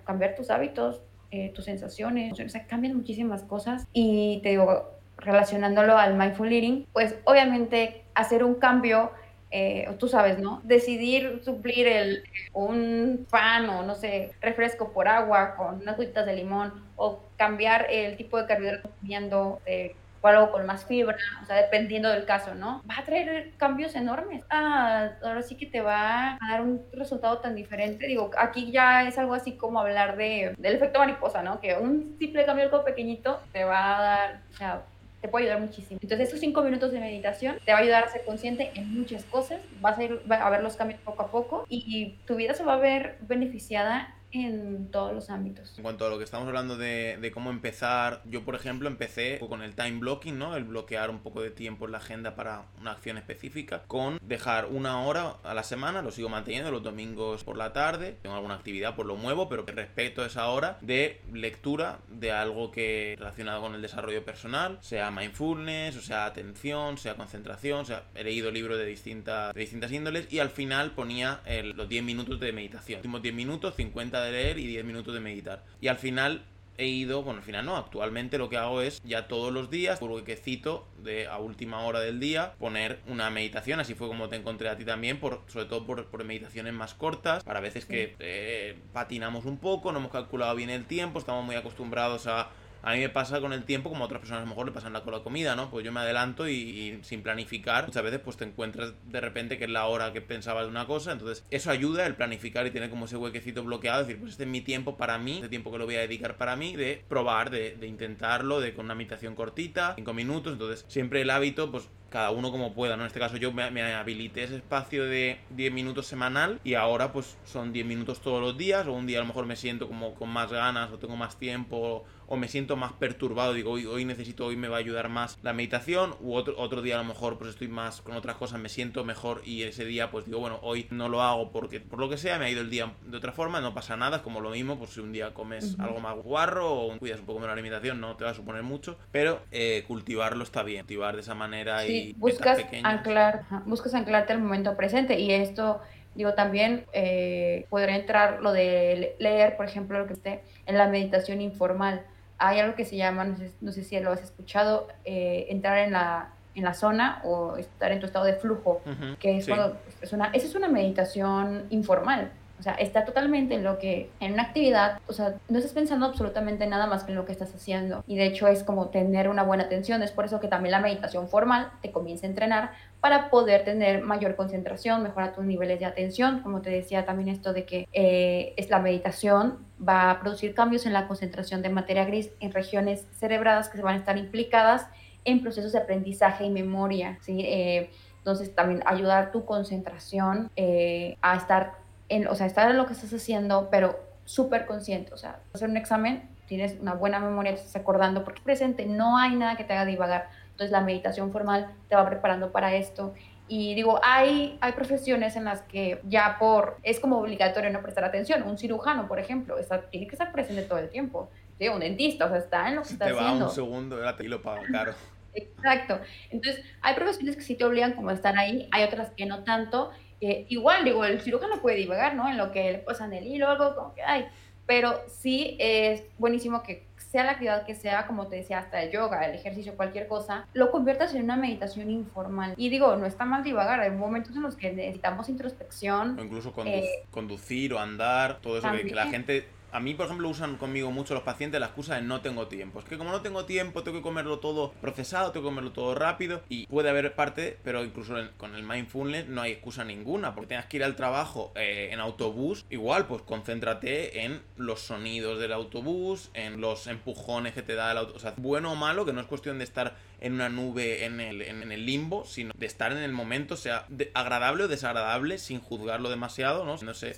cambiar 0.05 0.36
tus 0.36 0.51
hábitos, 0.51 1.01
eh, 1.32 1.51
tus 1.53 1.65
sensaciones. 1.65 2.39
O 2.39 2.49
sea, 2.49 2.67
cambian 2.67 2.95
muchísimas 2.95 3.43
cosas. 3.43 3.88
Y 3.91 4.39
te 4.43 4.49
digo, 4.49 4.91
relacionándolo 5.17 5.97
al 5.97 6.15
mindful 6.15 6.51
eating, 6.51 6.86
pues 6.93 7.15
obviamente 7.26 8.03
hacer 8.13 8.43
un 8.43 8.55
cambio 8.55 9.11
eh, 9.51 9.89
tú 9.97 10.07
sabes, 10.07 10.38
¿no? 10.38 10.61
Decidir 10.63 11.41
suplir 11.43 11.88
el, 11.88 12.24
un 12.53 13.26
pan 13.30 13.67
o 13.70 13.84
no 13.84 13.95
sé, 13.95 14.32
refresco 14.41 14.91
por 14.93 15.07
agua 15.07 15.55
con 15.55 15.82
unas 15.82 15.97
gotitas 15.97 16.26
de 16.28 16.36
limón 16.36 16.72
o 16.99 17.23
cambiar 17.37 17.87
el 17.89 18.17
tipo 18.17 18.37
de 18.37 18.45
carbohidratos 18.45 18.91
comiendo 18.99 19.61
eh, 19.65 19.95
o 20.21 20.27
algo 20.27 20.51
con 20.51 20.65
más 20.65 20.85
fibra, 20.85 21.15
o 21.41 21.45
sea, 21.45 21.55
dependiendo 21.55 22.09
del 22.09 22.25
caso, 22.25 22.53
¿no? 22.53 22.83
Va 22.89 22.97
a 22.97 23.05
traer 23.05 23.53
cambios 23.55 23.95
enormes. 23.95 24.43
Ah, 24.49 25.11
ahora 25.23 25.41
sí 25.41 25.55
que 25.55 25.65
te 25.65 25.79
va 25.79 26.33
a 26.33 26.37
dar 26.49 26.61
un 26.61 26.81
resultado 26.91 27.37
tan 27.39 27.55
diferente. 27.55 28.05
Digo, 28.05 28.31
aquí 28.37 28.69
ya 28.69 29.07
es 29.07 29.17
algo 29.17 29.33
así 29.33 29.53
como 29.53 29.79
hablar 29.79 30.17
de, 30.17 30.55
del 30.57 30.75
efecto 30.75 30.99
mariposa, 30.99 31.41
¿no? 31.41 31.61
Que 31.61 31.75
un 31.75 32.17
simple 32.19 32.45
cambio 32.45 32.65
algo 32.65 32.83
pequeñito 32.83 33.39
te 33.53 33.63
va 33.63 33.97
a 33.97 34.01
dar, 34.01 34.41
o 34.51 34.57
sea, 34.57 34.81
te 35.21 35.29
puede 35.29 35.45
ayudar 35.45 35.61
muchísimo. 35.61 35.99
Entonces, 36.01 36.27
estos 36.27 36.41
cinco 36.41 36.63
minutos 36.63 36.91
de 36.91 36.99
meditación 36.99 37.57
te 37.63 37.71
va 37.71 37.79
a 37.79 37.81
ayudar 37.81 38.03
a 38.03 38.09
ser 38.09 38.25
consciente 38.25 38.71
en 38.75 38.93
muchas 38.93 39.23
cosas, 39.23 39.61
vas 39.79 39.97
a, 39.97 40.03
ir, 40.03 40.21
a 40.29 40.49
ver 40.49 40.63
los 40.63 40.75
cambios 40.75 40.99
poco 40.99 41.23
a 41.23 41.27
poco 41.31 41.65
y 41.69 42.17
tu 42.25 42.35
vida 42.35 42.53
se 42.53 42.63
va 42.65 42.73
a 42.73 42.77
ver 42.77 43.17
beneficiada 43.21 44.15
en 44.32 44.89
todos 44.91 45.13
los 45.13 45.30
ámbitos. 45.30 45.73
En 45.77 45.84
cuanto 45.84 46.05
a 46.05 46.09
lo 46.09 46.17
que 46.17 46.23
estamos 46.23 46.47
hablando 46.47 46.77
de, 46.77 47.32
cómo 47.34 47.49
empezar, 47.49 48.21
yo 48.25 48.43
por 48.43 48.55
ejemplo 48.55 48.88
empecé 48.88 49.39
con 49.39 49.61
el 49.61 49.75
time 49.75 49.99
blocking, 49.99 50.38
¿no? 50.38 50.55
El 50.55 50.63
bloquear 50.63 51.09
un 51.09 51.19
poco 51.19 51.41
de 51.41 51.51
tiempo 51.51 51.86
en 51.86 51.91
la 51.91 51.99
agenda 51.99 52.36
para 52.36 52.65
una 52.80 52.91
acción 52.91 53.17
específica, 53.17 53.84
con 53.88 54.19
dejar 54.21 54.65
una 54.65 55.01
hora 55.01 55.36
a 55.43 55.53
la 55.53 55.63
semana, 55.63 56.01
lo 56.01 56.11
sigo 56.11 56.30
manteniendo 56.30 56.71
los 56.71 56.84
domingos 56.84 57.43
por 57.43 57.57
la 57.57 57.73
tarde, 57.73 58.17
tengo 58.21 58.36
alguna 58.36 58.55
actividad, 58.55 58.95
pues 58.95 59.07
lo 59.07 59.15
muevo, 59.15 59.49
pero 59.49 59.65
que 59.65 59.71
respeto 59.71 60.25
esa 60.25 60.47
hora 60.49 60.77
de 60.82 61.21
lectura 61.32 61.99
de 62.07 62.32
algo 62.32 62.71
que 62.71 63.15
relacionado 63.17 63.61
con 63.61 63.75
el 63.75 63.82
desarrollo 63.82 64.23
personal, 64.23 64.77
sea 64.82 65.11
mindfulness, 65.11 65.95
o 65.97 66.01
sea 66.01 66.25
atención, 66.25 66.97
sea 66.97 67.15
concentración, 67.15 67.82
o 67.82 67.86
sea, 67.86 68.03
he 68.15 68.23
leído 68.23 68.51
libros 68.51 68.77
de 68.77 68.86
distintas, 68.86 69.53
de 69.53 69.61
distintas 69.61 69.91
índoles 69.91 70.32
y 70.32 70.39
al 70.39 70.49
final 70.49 70.91
ponía 70.91 71.41
los 71.75 71.89
10 71.89 72.03
minutos 72.03 72.39
de 72.39 72.51
meditación. 72.51 72.97
Últimos 72.97 73.21
10 73.21 73.36
minutos, 73.36 73.75
50 73.75 74.18
de 74.24 74.32
leer 74.32 74.59
y 74.59 74.67
10 74.67 74.86
minutos 74.86 75.13
de 75.13 75.20
meditar. 75.20 75.63
Y 75.82 75.88
al 75.88 75.97
final 75.97 76.43
he 76.80 76.88
ido, 76.88 77.24
bueno, 77.24 77.39
al 77.39 77.45
final 77.45 77.65
no, 77.65 77.76
actualmente 77.76 78.38
lo 78.38 78.49
que 78.49 78.57
hago 78.57 78.82
es 78.82 79.01
ya 79.03 79.28
todos 79.28 79.51
los 79.51 79.70
días, 79.70 79.99
por 79.99 80.24
que 80.24 80.38
cito 80.38 80.88
de 81.03 81.28
a 81.28 81.38
última 81.38 81.82
hora 81.82 81.99
del 81.99 82.20
día, 82.22 82.53
poner 82.57 82.99
una 83.07 83.30
meditación, 83.30 83.82
así 83.82 83.95
fue 83.95 84.07
como 84.07 84.30
te 84.30 84.38
encontré 84.38 84.70
a 84.70 84.78
ti 84.78 84.86
también, 84.86 85.20
por, 85.20 85.41
sobre 85.47 85.65
todo 85.65 85.86
por, 85.86 86.05
por 86.05 86.24
meditaciones 86.24 86.74
más 86.74 86.93
cortas, 86.93 87.43
para 87.43 87.59
veces 87.59 87.86
que 87.86 88.15
eh, 88.20 88.78
patinamos 88.93 89.43
un 89.45 89.57
poco, 89.57 89.91
no 89.91 89.99
hemos 89.99 90.11
calculado 90.11 90.55
bien 90.55 90.70
el 90.70 90.86
tiempo, 90.86 91.20
estamos 91.20 91.45
muy 91.45 91.55
acostumbrados 91.55 92.28
a 92.28 92.49
a 92.82 92.93
mí 92.93 92.99
me 92.99 93.09
pasa 93.09 93.41
con 93.41 93.53
el 93.53 93.63
tiempo 93.63 93.89
como 93.89 94.03
a 94.03 94.05
otras 94.05 94.19
personas 94.19 94.41
a 94.41 94.45
lo 94.45 94.49
mejor 94.49 94.65
le 94.65 94.71
pasan 94.71 94.93
la, 94.93 95.01
con 95.01 95.13
la 95.13 95.21
comida, 95.21 95.55
¿no? 95.55 95.69
Pues 95.69 95.86
yo 95.86 95.91
me 95.91 95.99
adelanto 95.99 96.47
y, 96.47 96.99
sin 97.03 97.21
planificar, 97.21 97.88
muchas 97.88 98.03
veces 98.03 98.19
pues 98.19 98.38
te 98.38 98.45
encuentras 98.45 98.93
de 99.05 99.21
repente 99.21 99.57
que 99.57 99.65
es 99.65 99.69
la 99.69 99.86
hora 99.88 100.13
que 100.13 100.21
pensabas 100.21 100.63
de 100.63 100.69
una 100.69 100.86
cosa, 100.86 101.11
entonces 101.11 101.45
eso 101.51 101.71
ayuda 101.71 102.05
el 102.05 102.15
planificar 102.15 102.65
y 102.65 102.71
tener 102.71 102.89
como 102.89 103.05
ese 103.05 103.17
huequecito 103.17 103.63
bloqueado, 103.63 104.01
decir, 104.01 104.19
pues 104.19 104.32
este 104.32 104.43
es 104.43 104.49
mi 104.49 104.61
tiempo 104.61 104.97
para 104.97 105.17
mí, 105.17 105.36
este 105.36 105.49
tiempo 105.49 105.71
que 105.71 105.77
lo 105.77 105.86
voy 105.86 105.95
a 105.95 106.01
dedicar 106.01 106.38
para 106.38 106.55
mí, 106.55 106.75
de 106.75 107.03
probar, 107.07 107.49
de, 107.49 107.75
de 107.75 107.88
intentarlo, 107.88 108.59
de 108.59 108.73
con 108.73 108.86
una 108.86 108.95
meditación 108.95 109.36
cortita, 109.36 109.93
cinco 109.95 110.13
minutos, 110.13 110.53
entonces 110.53 110.86
siempre 110.88 111.21
el 111.21 111.30
hábito, 111.30 111.71
pues 111.71 111.89
cada 112.09 112.32
uno 112.32 112.51
como 112.51 112.73
pueda, 112.73 112.97
¿no? 112.97 113.03
En 113.03 113.07
este 113.07 113.19
caso 113.19 113.38
yo 113.38 113.51
me, 113.51 113.69
me, 113.71 113.93
habilité 113.93 114.43
ese 114.43 114.57
espacio 114.57 115.05
de 115.05 115.39
10 115.51 115.71
minutos 115.71 116.07
semanal 116.07 116.59
y 116.63 116.73
ahora 116.73 117.13
pues 117.13 117.38
son 117.45 117.71
10 117.71 117.86
minutos 117.86 118.21
todos 118.21 118.41
los 118.41 118.57
días 118.57 118.88
o 118.88 118.93
un 118.93 119.05
día 119.05 119.19
a 119.19 119.21
lo 119.21 119.27
mejor 119.27 119.45
me 119.45 119.55
siento 119.55 119.88
como 119.88 120.15
con 120.15 120.30
más 120.30 120.51
ganas 120.51 120.91
o 120.91 120.97
tengo 120.97 121.15
más 121.15 121.38
tiempo 121.38 122.03
o 122.30 122.38
me 122.38 122.47
siento 122.47 122.75
más 122.75 122.93
perturbado, 122.93 123.53
digo, 123.53 123.71
hoy, 123.71 123.88
hoy 123.88 124.05
necesito, 124.05 124.45
hoy 124.45 124.55
me 124.55 124.67
va 124.67 124.77
a 124.77 124.80
ayudar 124.80 125.09
más 125.09 125.39
la 125.41 125.51
meditación, 125.51 126.13
u 126.21 126.36
otro, 126.36 126.53
otro 126.57 126.84
día 126.84 126.95
a 126.95 126.99
lo 126.99 127.03
mejor 127.03 127.39
pues 127.39 127.49
estoy 127.49 127.67
más 127.67 128.01
con 128.01 128.15
otras 128.15 128.36
cosas, 128.38 128.59
me 128.59 128.69
siento 128.69 129.03
mejor 129.03 129.41
y 129.45 129.63
ese 129.63 129.84
día 129.84 130.11
pues 130.11 130.25
digo, 130.25 130.39
bueno, 130.39 130.59
hoy 130.61 130.88
no 130.91 131.09
lo 131.09 131.23
hago 131.23 131.51
porque 131.51 131.80
por 131.80 131.99
lo 131.99 132.07
que 132.07 132.17
sea 132.17 132.38
me 132.38 132.45
ha 132.45 132.49
ido 132.49 132.61
el 132.61 132.69
día 132.69 132.93
de 133.07 133.17
otra 133.17 133.32
forma, 133.32 133.61
no 133.61 133.73
pasa 133.73 133.97
nada, 133.97 134.17
es 134.17 134.21
como 134.21 134.41
lo 134.41 134.51
mismo, 134.51 134.77
pues 134.77 134.91
si 134.91 134.99
un 134.99 135.11
día 135.11 135.34
comes 135.34 135.75
algo 135.80 135.99
más 135.99 136.15
guarro 136.17 136.71
o 136.71 136.99
cuidas 136.99 137.19
un 137.19 137.25
poco 137.25 137.39
menos 137.39 137.49
la 137.49 137.53
alimentación, 137.53 137.99
no 137.99 138.15
te 138.15 138.25
va 138.25 138.30
a 138.30 138.36
suponer 138.36 138.61
mucho, 138.61 138.95
pero 139.11 139.41
eh, 139.51 139.84
cultivarlo 139.88 140.43
está 140.43 140.61
bien, 140.61 140.82
cultivar 140.82 141.15
de 141.15 141.21
esa 141.21 141.34
manera 141.34 141.88
y 141.88 142.13
buscas 142.13 142.59
anclar, 142.84 143.45
buscas 143.65 143.95
anclarte 143.95 144.34
al 144.34 144.39
momento 144.39 144.77
presente 144.77 145.19
y 145.19 145.32
esto 145.32 145.82
digo 146.13 146.34
también 146.34 146.86
eh, 146.93 147.65
podría 147.69 147.95
entrar 147.95 148.41
lo 148.41 148.51
de 148.51 149.15
leer 149.19 149.55
por 149.57 149.65
ejemplo 149.65 149.99
lo 149.99 150.07
que 150.07 150.13
esté 150.13 150.41
en 150.65 150.77
la 150.77 150.88
meditación 150.88 151.41
informal 151.41 152.03
hay 152.39 152.59
algo 152.59 152.75
que 152.75 152.85
se 152.85 152.95
llama, 152.95 153.35
no 153.61 153.71
sé, 153.71 153.83
si 153.83 153.99
lo 153.99 154.11
has 154.11 154.21
escuchado, 154.21 154.87
eh, 155.03 155.47
entrar 155.49 155.77
en 155.79 155.91
la, 155.91 156.29
en 156.55 156.63
la 156.63 156.73
zona 156.73 157.21
o 157.23 157.57
estar 157.57 157.91
en 157.91 157.99
tu 157.99 158.05
estado 158.05 158.25
de 158.25 158.33
flujo, 158.33 158.81
que 159.19 159.37
es 159.37 159.47
cuando 159.47 159.77
es 160.01 160.13
una, 160.13 160.27
esa 160.33 160.47
es 160.47 160.55
una 160.55 160.69
meditación 160.69 161.65
informal. 161.69 162.31
O 162.59 162.61
sea, 162.61 162.73
está 162.73 163.05
totalmente 163.05 163.55
en 163.55 163.63
lo 163.63 163.79
que, 163.79 164.09
en 164.19 164.33
una 164.33 164.43
actividad, 164.43 164.99
o 165.07 165.13
sea, 165.13 165.35
no 165.47 165.57
estás 165.57 165.71
pensando 165.71 166.05
absolutamente 166.05 166.67
nada 166.67 166.87
más 166.87 167.05
que 167.05 167.11
en 167.11 167.17
lo 167.17 167.25
que 167.25 167.31
estás 167.31 167.55
haciendo. 167.55 168.03
Y 168.05 168.17
de 168.17 168.25
hecho 168.25 168.49
es 168.49 168.65
como 168.65 168.89
tener 168.89 169.29
una 169.29 169.43
buena 169.43 169.63
atención. 169.63 170.03
Es 170.03 170.11
por 170.11 170.25
eso 170.25 170.41
que 170.41 170.49
también 170.49 170.71
la 170.71 170.81
meditación 170.81 171.29
formal 171.29 171.71
te 171.81 171.91
comienza 171.91 172.27
a 172.27 172.29
entrenar 172.29 172.71
para 172.99 173.29
poder 173.29 173.63
tener 173.63 174.01
mayor 174.01 174.35
concentración, 174.35 175.03
mejorar 175.03 175.33
tus 175.33 175.45
niveles 175.45 175.79
de 175.79 175.85
atención. 175.85 176.41
Como 176.41 176.61
te 176.61 176.69
decía 176.69 177.05
también 177.05 177.29
esto 177.29 177.53
de 177.53 177.63
que 177.63 177.87
eh, 177.93 178.53
es 178.57 178.69
la 178.69 178.79
meditación 178.79 179.59
va 179.88 180.11
a 180.11 180.19
producir 180.19 180.53
cambios 180.53 180.86
en 180.86 180.93
la 180.93 181.07
concentración 181.07 181.61
de 181.61 181.69
materia 181.69 182.05
gris 182.05 182.30
en 182.39 182.51
regiones 182.51 183.05
cerebradas 183.13 183.69
que 183.69 183.77
se 183.77 183.84
van 183.84 183.95
a 183.95 183.97
estar 183.97 184.17
implicadas 184.17 184.88
en 185.25 185.41
procesos 185.41 185.71
de 185.71 185.80
aprendizaje 185.80 186.45
y 186.45 186.49
memoria. 186.49 187.17
¿sí? 187.21 187.41
Eh, 187.41 187.89
entonces 188.17 188.53
también 188.53 188.82
ayudar 188.86 189.32
tu 189.32 189.45
concentración 189.45 190.51
eh, 190.55 191.17
a 191.21 191.36
estar 191.36 191.75
en, 192.09 192.27
o 192.27 192.36
sea, 192.36 192.47
estar 192.47 192.69
en 192.69 192.77
lo 192.77 192.86
que 192.86 192.93
estás 192.93 193.13
haciendo, 193.13 193.69
pero 193.71 193.99
súper 194.25 194.65
consciente. 194.65 195.13
O 195.13 195.17
sea, 195.17 195.39
hacer 195.53 195.69
un 195.69 195.77
examen, 195.77 196.30
tienes 196.47 196.77
una 196.82 196.93
buena 196.93 197.19
memoria, 197.19 197.53
te 197.53 197.61
estás 197.61 197.75
acordando, 197.77 198.23
porque 198.23 198.41
presente, 198.41 198.86
no 198.86 199.17
hay 199.17 199.36
nada 199.36 199.55
que 199.55 199.63
te 199.63 199.73
haga 199.73 199.86
divagar. 199.86 200.30
Entonces 200.51 200.71
la 200.71 200.82
meditación 200.82 201.32
formal 201.32 201.71
te 201.88 201.95
va 201.95 202.07
preparando 202.07 202.51
para 202.51 202.75
esto. 202.75 203.13
Y 203.51 203.73
digo, 203.73 203.99
hay, 204.03 204.59
hay 204.61 204.71
profesiones 204.73 205.35
en 205.35 205.45
las 205.45 205.63
que 205.63 205.99
ya 206.07 206.37
por, 206.39 206.77
es 206.83 206.99
como 206.99 207.17
obligatorio 207.17 207.71
no 207.71 207.81
prestar 207.81 208.05
atención. 208.05 208.43
Un 208.43 208.59
cirujano, 208.59 209.07
por 209.07 209.19
ejemplo, 209.19 209.57
está, 209.57 209.81
tiene 209.89 210.07
que 210.07 210.13
estar 210.13 210.31
presente 210.31 210.61
todo 210.61 210.77
el 210.77 210.89
tiempo. 210.89 211.31
¿sí? 211.57 211.67
Un 211.67 211.79
dentista, 211.79 212.25
o 212.25 212.29
sea, 212.29 212.37
está 212.37 212.69
en 212.69 212.75
lo 212.75 212.83
que 212.83 212.89
está 212.89 213.05
te 213.05 213.11
haciendo. 213.11 213.33
Te 213.33 213.41
va 213.41 213.49
un 213.49 213.55
segundo, 213.55 214.03
ya 214.03 214.15
te 214.15 214.23
lo 214.25 214.39
pago 214.41 214.61
caro. 214.71 214.93
Exacto. 215.33 215.99
Entonces, 216.29 216.63
hay 216.81 216.93
profesiones 216.93 217.35
que 217.35 217.41
sí 217.41 217.55
te 217.55 217.65
obligan 217.65 217.93
como 217.93 218.11
a 218.11 218.13
estar 218.13 218.37
ahí, 218.37 218.69
hay 218.71 218.83
otras 218.83 219.09
que 219.17 219.25
no 219.25 219.43
tanto. 219.43 219.89
Eh, 220.21 220.45
igual, 220.49 220.83
digo, 220.83 221.03
el 221.03 221.19
cirujano 221.19 221.59
puede 221.59 221.77
divagar, 221.77 222.13
¿no? 222.13 222.29
En 222.29 222.37
lo 222.37 222.51
que 222.51 222.71
le 222.71 222.77
pasan 222.79 223.13
el 223.13 223.25
hilo, 223.25 223.47
algo 223.47 223.73
como 223.73 223.95
que 223.95 224.03
hay. 224.03 224.27
Pero 224.67 225.01
sí 225.07 225.57
es 225.59 226.03
buenísimo 226.19 226.61
que 226.61 226.85
sea 227.10 227.24
la 227.24 227.32
actividad 227.32 227.66
que 227.66 227.74
sea, 227.74 228.05
como 228.05 228.28
te 228.28 228.36
decía, 228.36 228.60
hasta 228.60 228.84
el 228.84 228.91
yoga, 228.91 229.26
el 229.26 229.34
ejercicio, 229.34 229.76
cualquier 229.76 230.07
cosa, 230.07 230.45
lo 230.53 230.70
conviertas 230.70 231.16
en 231.16 231.24
una 231.24 231.38
meditación 231.38 231.89
informal. 231.89 232.53
Y 232.55 232.70
digo, 232.70 232.95
no 232.97 233.07
está 233.07 233.26
mal 233.26 233.43
divagar, 233.43 233.80
hay 233.80 233.89
momentos 233.89 234.36
en 234.36 234.43
los 234.43 234.55
que 234.55 234.72
necesitamos 234.72 235.28
introspección. 235.28 236.20
O 236.20 236.24
incluso 236.24 236.53
eh, 236.66 237.03
conducir 237.10 237.74
o 237.74 237.80
andar, 237.80 238.39
todo 238.41 238.60
eso 238.60 238.72
que 238.72 238.93
la 238.93 239.07
gente 239.07 239.47
a 239.72 239.80
mí, 239.80 239.93
por 239.93 240.05
ejemplo, 240.05 240.30
usan 240.30 240.57
conmigo 240.57 240.91
mucho 240.91 241.13
los 241.13 241.24
pacientes 241.24 241.59
la 241.59 241.67
excusa 241.67 241.95
de 241.95 242.01
no 242.01 242.22
tengo 242.22 242.47
tiempo. 242.47 242.80
Es 242.80 242.86
que 242.86 242.97
como 242.97 243.11
no 243.11 243.22
tengo 243.22 243.45
tiempo, 243.45 243.84
tengo 243.84 243.97
que 243.97 244.03
comerlo 244.03 244.39
todo 244.39 244.72
procesado, 244.82 245.32
tengo 245.32 245.45
que 245.45 245.49
comerlo 245.49 245.72
todo 245.72 245.95
rápido. 245.95 246.41
Y 246.49 246.65
puede 246.67 246.89
haber 246.89 247.15
parte, 247.15 247.57
pero 247.63 247.84
incluso 247.84 248.15
con 248.38 248.55
el 248.55 248.63
mindfulness 248.63 249.28
no 249.28 249.41
hay 249.41 249.51
excusa 249.51 249.84
ninguna. 249.84 250.34
Porque 250.34 250.49
tengas 250.49 250.65
que 250.65 250.78
ir 250.78 250.84
al 250.84 250.95
trabajo 250.95 251.51
eh, 251.55 251.89
en 251.91 251.99
autobús, 251.99 252.65
igual, 252.70 253.07
pues 253.07 253.22
concéntrate 253.22 254.26
en 254.26 254.41
los 254.57 254.82
sonidos 254.82 255.39
del 255.39 255.53
autobús, 255.53 256.30
en 256.34 256.61
los 256.61 256.88
empujones 256.88 257.53
que 257.53 257.61
te 257.61 257.76
da 257.76 257.91
el 257.91 257.97
autobús. 257.99 258.17
O 258.17 258.22
sea, 258.22 258.34
bueno 258.38 258.72
o 258.72 258.76
malo, 258.76 259.05
que 259.05 259.13
no 259.13 259.22
es 259.22 259.28
cuestión 259.28 259.57
de 259.57 259.63
estar 259.63 259.95
en 260.22 260.34
una 260.34 260.49
nube 260.49 261.05
en 261.05 261.20
el, 261.20 261.41
en, 261.41 261.72
el 261.72 261.86
limbo, 261.86 262.26
sino 262.26 262.51
de 262.57 262.65
estar 262.65 262.91
en 262.91 262.99
el 262.99 263.11
momento, 263.11 263.55
sea 263.55 263.86
agradable 264.13 264.63
o 264.63 264.67
desagradable, 264.67 265.38
sin 265.38 265.59
juzgarlo 265.59 266.09
demasiado, 266.09 266.65
¿no? 266.65 266.76
No 266.78 266.93
sé, 266.93 267.15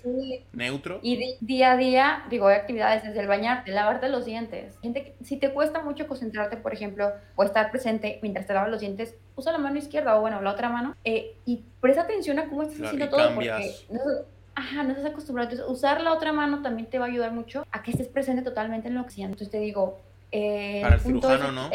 neutro. 0.54 1.00
Y 1.02 1.38
día 1.42 1.72
a 1.72 1.78
día, 1.78 2.24
digo, 2.30 2.48
hay 2.48 2.56
actividades 2.56 3.04
desde 3.04 3.20
el 3.20 3.28
bañarte, 3.28 3.72
lavarte 3.72 4.10
los 4.10 4.26
dientes. 4.26 4.78
Gente 4.82 5.16
si 5.24 5.38
te 5.38 5.52
cuesta 5.52 5.82
mucho 5.82 6.08
concentrarte, 6.08 6.58
por 6.58 6.74
ejemplo, 6.74 7.12
o 7.36 7.44
estar 7.44 7.72
presente 7.72 8.20
mientras 8.22 8.48
te 8.48 8.54
lavas 8.54 8.70
los 8.70 8.80
dientes, 8.80 9.16
usa 9.36 9.52
la 9.52 9.58
mano 9.58 9.78
izquierda 9.78 10.18
o 10.18 10.22
bueno, 10.22 10.42
la 10.42 10.52
otra 10.52 10.70
mano 10.70 10.96
eh, 11.04 11.36
y 11.46 11.64
presta 11.80 12.02
atención 12.02 12.40
a 12.40 12.48
cómo 12.48 12.64
estás 12.64 12.82
haciendo 12.82 13.10
todo 13.10 13.34
porque 13.34 13.76
no, 13.90 14.00
ajá, 14.56 14.84
no 14.84 14.92
estás 14.92 15.06
acostumbrado. 15.06 15.50
Entonces, 15.50 15.74
usar 15.74 16.02
la 16.02 16.14
otra 16.14 16.34
mano 16.34 16.62
también 16.62 16.90
te 16.90 17.00
va 17.00 17.06
a 17.06 17.08
ayudar 17.10 17.32
mucho 17.32 17.66
a 17.72 17.84
que 17.84 17.92
estés 17.92 18.08
presente 18.08 18.42
totalmente 18.42 18.88
en 18.88 18.96
lo 18.96 19.04
que 19.04 19.10
haces. 19.10 19.26
Entonces 19.26 19.50
te 19.50 19.60
digo, 19.60 20.00
eh, 20.32 20.80
para 20.82 20.96
el 20.96 21.02
cirujano 21.02 21.52
no, 21.52 21.70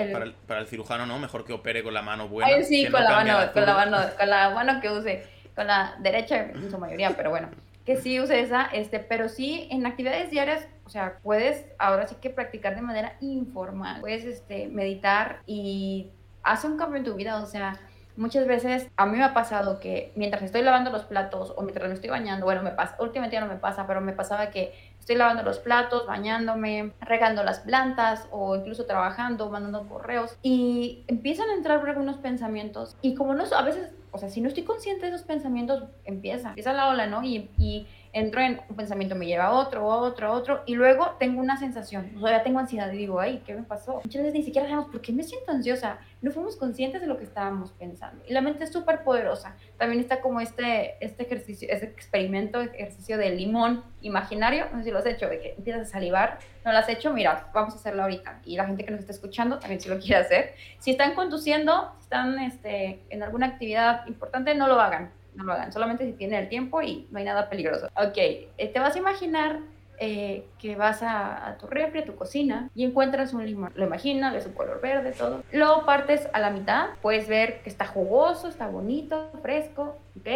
Para, 0.46 0.60
el, 0.60 0.66
cirujano 0.66 1.06
no, 1.06 1.18
mejor 1.18 1.44
que 1.44 1.52
opere 1.52 1.82
con 1.82 1.92
la 1.92 2.02
mano 2.02 2.28
buena. 2.28 2.62
sí, 2.62 2.88
con, 2.90 3.04
la 3.04 3.10
mano, 3.10 3.52
con, 3.52 3.66
la 3.66 3.74
mano, 3.74 3.98
con 4.18 4.30
la 4.30 4.50
mano 4.50 4.80
que 4.80 4.90
use, 4.90 5.26
con 5.54 5.66
la 5.66 5.96
derecha 5.98 6.40
en 6.40 6.70
su 6.70 6.78
mayoría, 6.78 7.10
pero 7.16 7.30
bueno, 7.30 7.50
que 7.84 7.96
sí 7.96 8.18
use 8.18 8.40
esa, 8.40 8.64
este, 8.66 8.98
pero 8.98 9.28
sí 9.28 9.68
en 9.70 9.84
actividades 9.84 10.30
diarias, 10.30 10.66
o 10.86 10.90
sea, 10.90 11.18
puedes 11.22 11.66
ahora 11.78 12.06
sí 12.08 12.16
que 12.20 12.30
practicar 12.30 12.74
de 12.74 12.82
manera 12.82 13.16
informal, 13.20 14.00
puedes 14.00 14.24
este, 14.24 14.68
meditar 14.68 15.40
y 15.46 16.10
hace 16.42 16.66
un 16.66 16.78
cambio 16.78 16.98
en 16.98 17.04
tu 17.04 17.14
vida, 17.14 17.42
o 17.42 17.46
sea, 17.46 17.78
muchas 18.16 18.46
veces 18.46 18.88
a 18.96 19.06
mí 19.06 19.18
me 19.18 19.24
ha 19.24 19.34
pasado 19.34 19.78
que 19.78 20.12
mientras 20.16 20.42
estoy 20.42 20.62
lavando 20.62 20.90
los 20.90 21.04
platos 21.04 21.52
o 21.56 21.62
mientras 21.62 21.88
me 21.88 21.94
estoy 21.94 22.10
bañando, 22.10 22.46
bueno, 22.46 22.62
me 22.62 22.70
pasa, 22.70 22.96
últimamente 23.00 23.34
ya 23.36 23.40
no 23.40 23.46
me 23.46 23.56
pasa, 23.56 23.86
pero 23.86 24.00
me 24.00 24.12
pasaba 24.12 24.50
que 24.50 24.72
estoy 25.06 25.18
lavando 25.18 25.44
los 25.44 25.60
platos, 25.60 26.04
bañándome, 26.04 26.92
regando 27.00 27.44
las 27.44 27.60
plantas 27.60 28.26
o 28.32 28.56
incluso 28.56 28.86
trabajando, 28.86 29.48
mandando 29.48 29.88
correos 29.88 30.36
y 30.42 31.04
empiezan 31.06 31.48
a 31.48 31.54
entrar 31.54 31.88
algunos 31.88 32.16
pensamientos 32.16 32.96
y 33.02 33.14
como 33.14 33.32
no, 33.32 33.44
a 33.44 33.62
veces, 33.62 33.92
o 34.10 34.18
sea, 34.18 34.28
si 34.28 34.40
no 34.40 34.48
estoy 34.48 34.64
consciente 34.64 35.06
de 35.06 35.14
esos 35.14 35.24
pensamientos, 35.24 35.84
empieza, 36.02 36.48
empieza 36.48 36.72
la 36.72 36.88
ola, 36.88 37.06
¿no? 37.06 37.22
Y, 37.22 37.48
y 37.56 37.86
entro 38.16 38.40
en 38.40 38.62
un 38.70 38.76
pensamiento, 38.76 39.14
me 39.14 39.26
lleva 39.26 39.44
a 39.44 39.52
otro, 39.52 39.92
a 39.92 39.96
otro, 39.98 40.28
a 40.28 40.30
otro, 40.32 40.62
y 40.64 40.74
luego 40.74 41.16
tengo 41.18 41.38
una 41.38 41.58
sensación, 41.58 42.12
o 42.18 42.26
ya 42.26 42.42
tengo 42.42 42.58
ansiedad 42.58 42.90
y 42.90 42.96
digo, 42.96 43.20
ay, 43.20 43.42
¿qué 43.44 43.54
me 43.54 43.62
pasó? 43.62 44.00
Muchas 44.02 44.22
veces 44.22 44.32
ni 44.32 44.42
siquiera 44.42 44.66
sabemos 44.66 44.90
por 44.90 45.02
qué 45.02 45.12
me 45.12 45.22
siento 45.22 45.52
ansiosa, 45.52 45.98
no 46.22 46.30
fuimos 46.30 46.56
conscientes 46.56 47.02
de 47.02 47.08
lo 47.08 47.18
que 47.18 47.24
estábamos 47.24 47.72
pensando. 47.72 48.24
Y 48.26 48.32
la 48.32 48.40
mente 48.40 48.64
es 48.64 48.72
súper 48.72 49.04
poderosa. 49.04 49.54
También 49.76 50.00
está 50.00 50.22
como 50.22 50.40
este, 50.40 50.96
este 51.04 51.24
ejercicio, 51.24 51.68
este 51.70 51.84
experimento, 51.84 52.62
ejercicio 52.62 53.18
del 53.18 53.36
limón 53.36 53.84
imaginario, 54.00 54.66
no 54.72 54.78
sé 54.78 54.84
si 54.84 54.90
lo 54.92 54.98
has 54.98 55.06
hecho, 55.06 55.28
de 55.28 55.38
que 55.38 55.54
empiezas 55.58 55.82
a 55.82 55.92
salivar, 55.92 56.38
no 56.64 56.72
lo 56.72 56.78
has 56.78 56.88
hecho, 56.88 57.12
mira, 57.12 57.50
vamos 57.52 57.74
a 57.74 57.76
hacerlo 57.76 58.02
ahorita. 58.02 58.40
Y 58.46 58.56
la 58.56 58.64
gente 58.64 58.82
que 58.82 58.92
nos 58.92 59.00
está 59.00 59.12
escuchando 59.12 59.58
también 59.58 59.78
si 59.78 59.90
lo 59.90 59.98
quiere 59.98 60.16
hacer. 60.16 60.54
Si 60.78 60.90
están 60.90 61.14
conduciendo, 61.14 61.92
si 61.98 62.04
están 62.04 62.38
este, 62.38 63.02
en 63.10 63.22
alguna 63.22 63.46
actividad 63.46 64.06
importante, 64.06 64.54
no 64.54 64.68
lo 64.68 64.80
hagan 64.80 65.10
no 65.36 65.44
lo 65.44 65.52
hagan, 65.52 65.72
solamente 65.72 66.04
si 66.04 66.12
tienen 66.12 66.42
el 66.42 66.48
tiempo 66.48 66.82
y 66.82 67.06
no 67.10 67.18
hay 67.18 67.24
nada 67.24 67.48
peligroso. 67.48 67.86
Ok, 67.96 68.16
eh, 68.16 68.48
te 68.72 68.78
vas 68.80 68.96
a 68.96 68.98
imaginar 68.98 69.60
eh, 69.98 70.46
que 70.58 70.76
vas 70.76 71.02
a, 71.02 71.56
tu 71.58 71.66
refri, 71.66 72.00
a 72.00 72.04
tu 72.04 72.16
cocina 72.16 72.68
y 72.74 72.84
encuentras 72.84 73.32
un 73.32 73.46
limón. 73.46 73.72
Lo 73.74 73.86
imaginas, 73.86 74.34
es 74.34 74.46
un 74.46 74.52
color 74.52 74.80
verde, 74.80 75.12
todo. 75.12 75.42
Lo 75.52 75.86
partes 75.86 76.28
a 76.32 76.40
la 76.40 76.50
mitad, 76.50 76.90
puedes 77.00 77.28
ver 77.28 77.62
que 77.62 77.70
está 77.70 77.86
jugoso, 77.86 78.48
está 78.48 78.66
bonito, 78.66 79.30
fresco, 79.40 79.96
¿ok? 80.18 80.28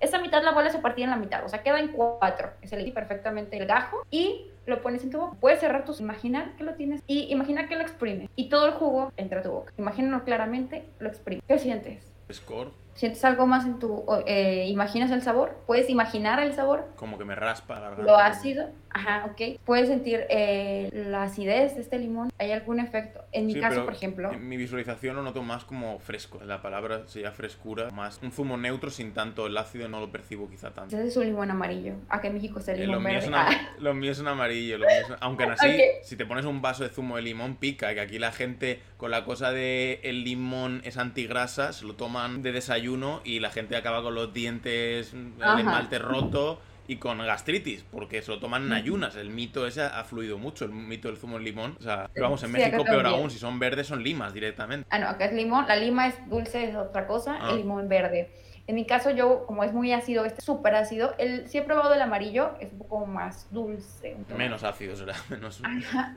Esa 0.00 0.18
mitad 0.18 0.42
la 0.42 0.52
vuelves 0.52 0.74
a 0.74 0.82
partir 0.82 1.04
en 1.04 1.10
la 1.10 1.16
mitad, 1.16 1.44
o 1.44 1.48
sea, 1.48 1.62
queda 1.62 1.78
en 1.78 1.88
cuatro. 1.88 2.50
Es 2.60 2.72
el 2.72 2.92
perfectamente 2.92 3.56
el 3.56 3.66
gajo 3.66 4.04
y 4.10 4.50
lo 4.66 4.82
pones 4.82 5.04
en 5.04 5.10
tu 5.10 5.18
boca. 5.18 5.36
Puedes 5.40 5.60
cerrar 5.60 5.84
tus, 5.84 6.00
imaginar 6.00 6.56
que 6.56 6.64
lo 6.64 6.74
tienes 6.74 7.00
y 7.06 7.32
imagina 7.32 7.68
que 7.68 7.76
lo 7.76 7.82
exprime 7.82 8.28
y 8.34 8.48
todo 8.48 8.66
el 8.66 8.72
jugo 8.72 9.12
entra 9.16 9.40
a 9.40 9.42
tu 9.42 9.50
boca. 9.50 9.72
Imagínalo 9.78 10.24
claramente, 10.24 10.88
lo 10.98 11.08
exprime. 11.08 11.42
¿Qué 11.46 11.58
sientes? 11.58 12.12
Score 12.32 12.83
sientes 12.94 13.24
algo 13.24 13.46
más 13.46 13.64
en 13.64 13.78
tu, 13.78 14.04
eh, 14.26 14.66
imaginas 14.68 15.10
el 15.10 15.22
sabor, 15.22 15.56
puedes 15.66 15.90
imaginar 15.90 16.40
el 16.40 16.52
sabor. 16.54 16.88
Como 16.96 17.18
que 17.18 17.24
me 17.24 17.34
raspa 17.34 17.74
la 17.74 17.90
garganta. 17.90 18.04
Lo 18.04 18.16
ácido, 18.16 18.70
ajá, 18.90 19.26
ok. 19.26 19.60
Puedes 19.64 19.88
sentir 19.88 20.26
eh, 20.28 20.90
la 20.92 21.24
acidez 21.24 21.74
de 21.74 21.82
este 21.82 21.98
limón, 21.98 22.30
hay 22.38 22.52
algún 22.52 22.80
efecto. 22.80 23.23
En 23.34 23.46
mi 23.46 23.60
caso, 23.60 23.84
por 23.84 23.92
ejemplo. 23.92 24.32
En 24.32 24.48
mi 24.48 24.56
visualización 24.56 25.16
lo 25.16 25.22
noto 25.22 25.42
más 25.42 25.64
como 25.64 25.98
fresco, 25.98 26.40
la 26.44 26.62
palabra 26.62 27.06
sería 27.06 27.32
frescura, 27.32 27.90
más 27.90 28.20
un 28.22 28.30
zumo 28.30 28.56
neutro 28.56 28.90
sin 28.90 29.12
tanto 29.12 29.46
el 29.46 29.56
ácido 29.56 29.88
no 29.88 30.00
lo 30.00 30.10
percibo 30.10 30.48
quizá 30.48 30.70
tanto. 30.72 30.96
Ese 30.96 31.08
es 31.08 31.16
un 31.16 31.24
limón 31.24 31.50
amarillo, 31.50 31.94
acá 32.08 32.28
en 32.28 32.34
México 32.34 32.60
es 32.60 32.68
el 32.68 32.82
eh, 32.82 32.86
limón 32.86 33.04
verde. 33.04 33.30
Lo 33.80 33.92
mío 33.92 34.12
es 34.12 34.20
un 34.20 34.28
amarillo, 34.28 34.78
aunque 35.20 35.44
así, 35.44 35.78
si 36.02 36.16
te 36.16 36.24
pones 36.24 36.44
un 36.44 36.62
vaso 36.62 36.84
de 36.84 36.90
zumo 36.90 37.16
de 37.16 37.22
limón 37.22 37.56
pica, 37.56 37.92
que 37.94 38.00
aquí 38.00 38.18
la 38.18 38.32
gente 38.32 38.80
con 38.96 39.10
la 39.10 39.24
cosa 39.24 39.50
de 39.50 40.00
el 40.04 40.24
limón 40.24 40.80
es 40.84 40.96
antigrasas, 40.96 41.82
lo 41.82 41.94
toman 41.94 42.42
de 42.42 42.52
desayuno 42.52 43.20
y 43.24 43.40
la 43.40 43.50
gente 43.50 43.76
acaba 43.76 44.02
con 44.02 44.14
los 44.14 44.32
dientes, 44.32 45.12
el 45.12 45.58
esmalte 45.58 45.98
roto 45.98 46.60
y 46.86 46.96
con 46.96 47.18
gastritis, 47.18 47.84
porque 47.90 48.22
se 48.22 48.30
lo 48.30 48.38
toman 48.38 48.66
en 48.66 48.72
ayunas. 48.72 49.16
El 49.16 49.30
mito 49.30 49.66
ese 49.66 49.82
ha 49.82 50.04
fluido 50.04 50.38
mucho, 50.38 50.64
el 50.64 50.72
mito 50.72 51.08
del 51.08 51.16
zumo 51.16 51.38
de 51.38 51.44
limón. 51.44 51.76
O 51.80 51.82
sea, 51.82 52.10
vamos, 52.20 52.42
en 52.42 52.52
México 52.52 52.84
peor 52.84 53.06
aún, 53.06 53.30
si 53.30 53.38
son 53.38 53.58
verdes 53.58 53.86
son 53.86 54.02
limas 54.02 54.34
directamente. 54.34 54.86
Ah, 54.90 54.98
no, 54.98 55.08
acá 55.08 55.26
es 55.26 55.32
limón, 55.32 55.66
la 55.66 55.76
lima 55.76 56.08
es 56.08 56.28
dulce, 56.28 56.68
es 56.68 56.76
otra 56.76 57.06
cosa, 57.06 57.36
el 57.36 57.42
ah. 57.42 57.52
limón 57.52 57.88
verde. 57.88 58.30
En 58.66 58.76
mi 58.76 58.86
caso, 58.86 59.10
yo, 59.10 59.44
como 59.46 59.62
es 59.62 59.72
muy 59.72 59.92
ácido, 59.92 60.24
este 60.24 60.40
súper 60.40 60.74
ácido, 60.74 61.14
el, 61.18 61.46
sí 61.48 61.58
he 61.58 61.62
probado 61.62 61.92
el 61.92 62.00
amarillo, 62.00 62.52
es 62.60 62.72
un 62.72 62.78
poco 62.78 63.06
más 63.06 63.46
dulce. 63.50 64.16
Menos 64.36 64.64
ácido 64.64 64.96
será, 64.96 65.14
menos... 65.28 65.60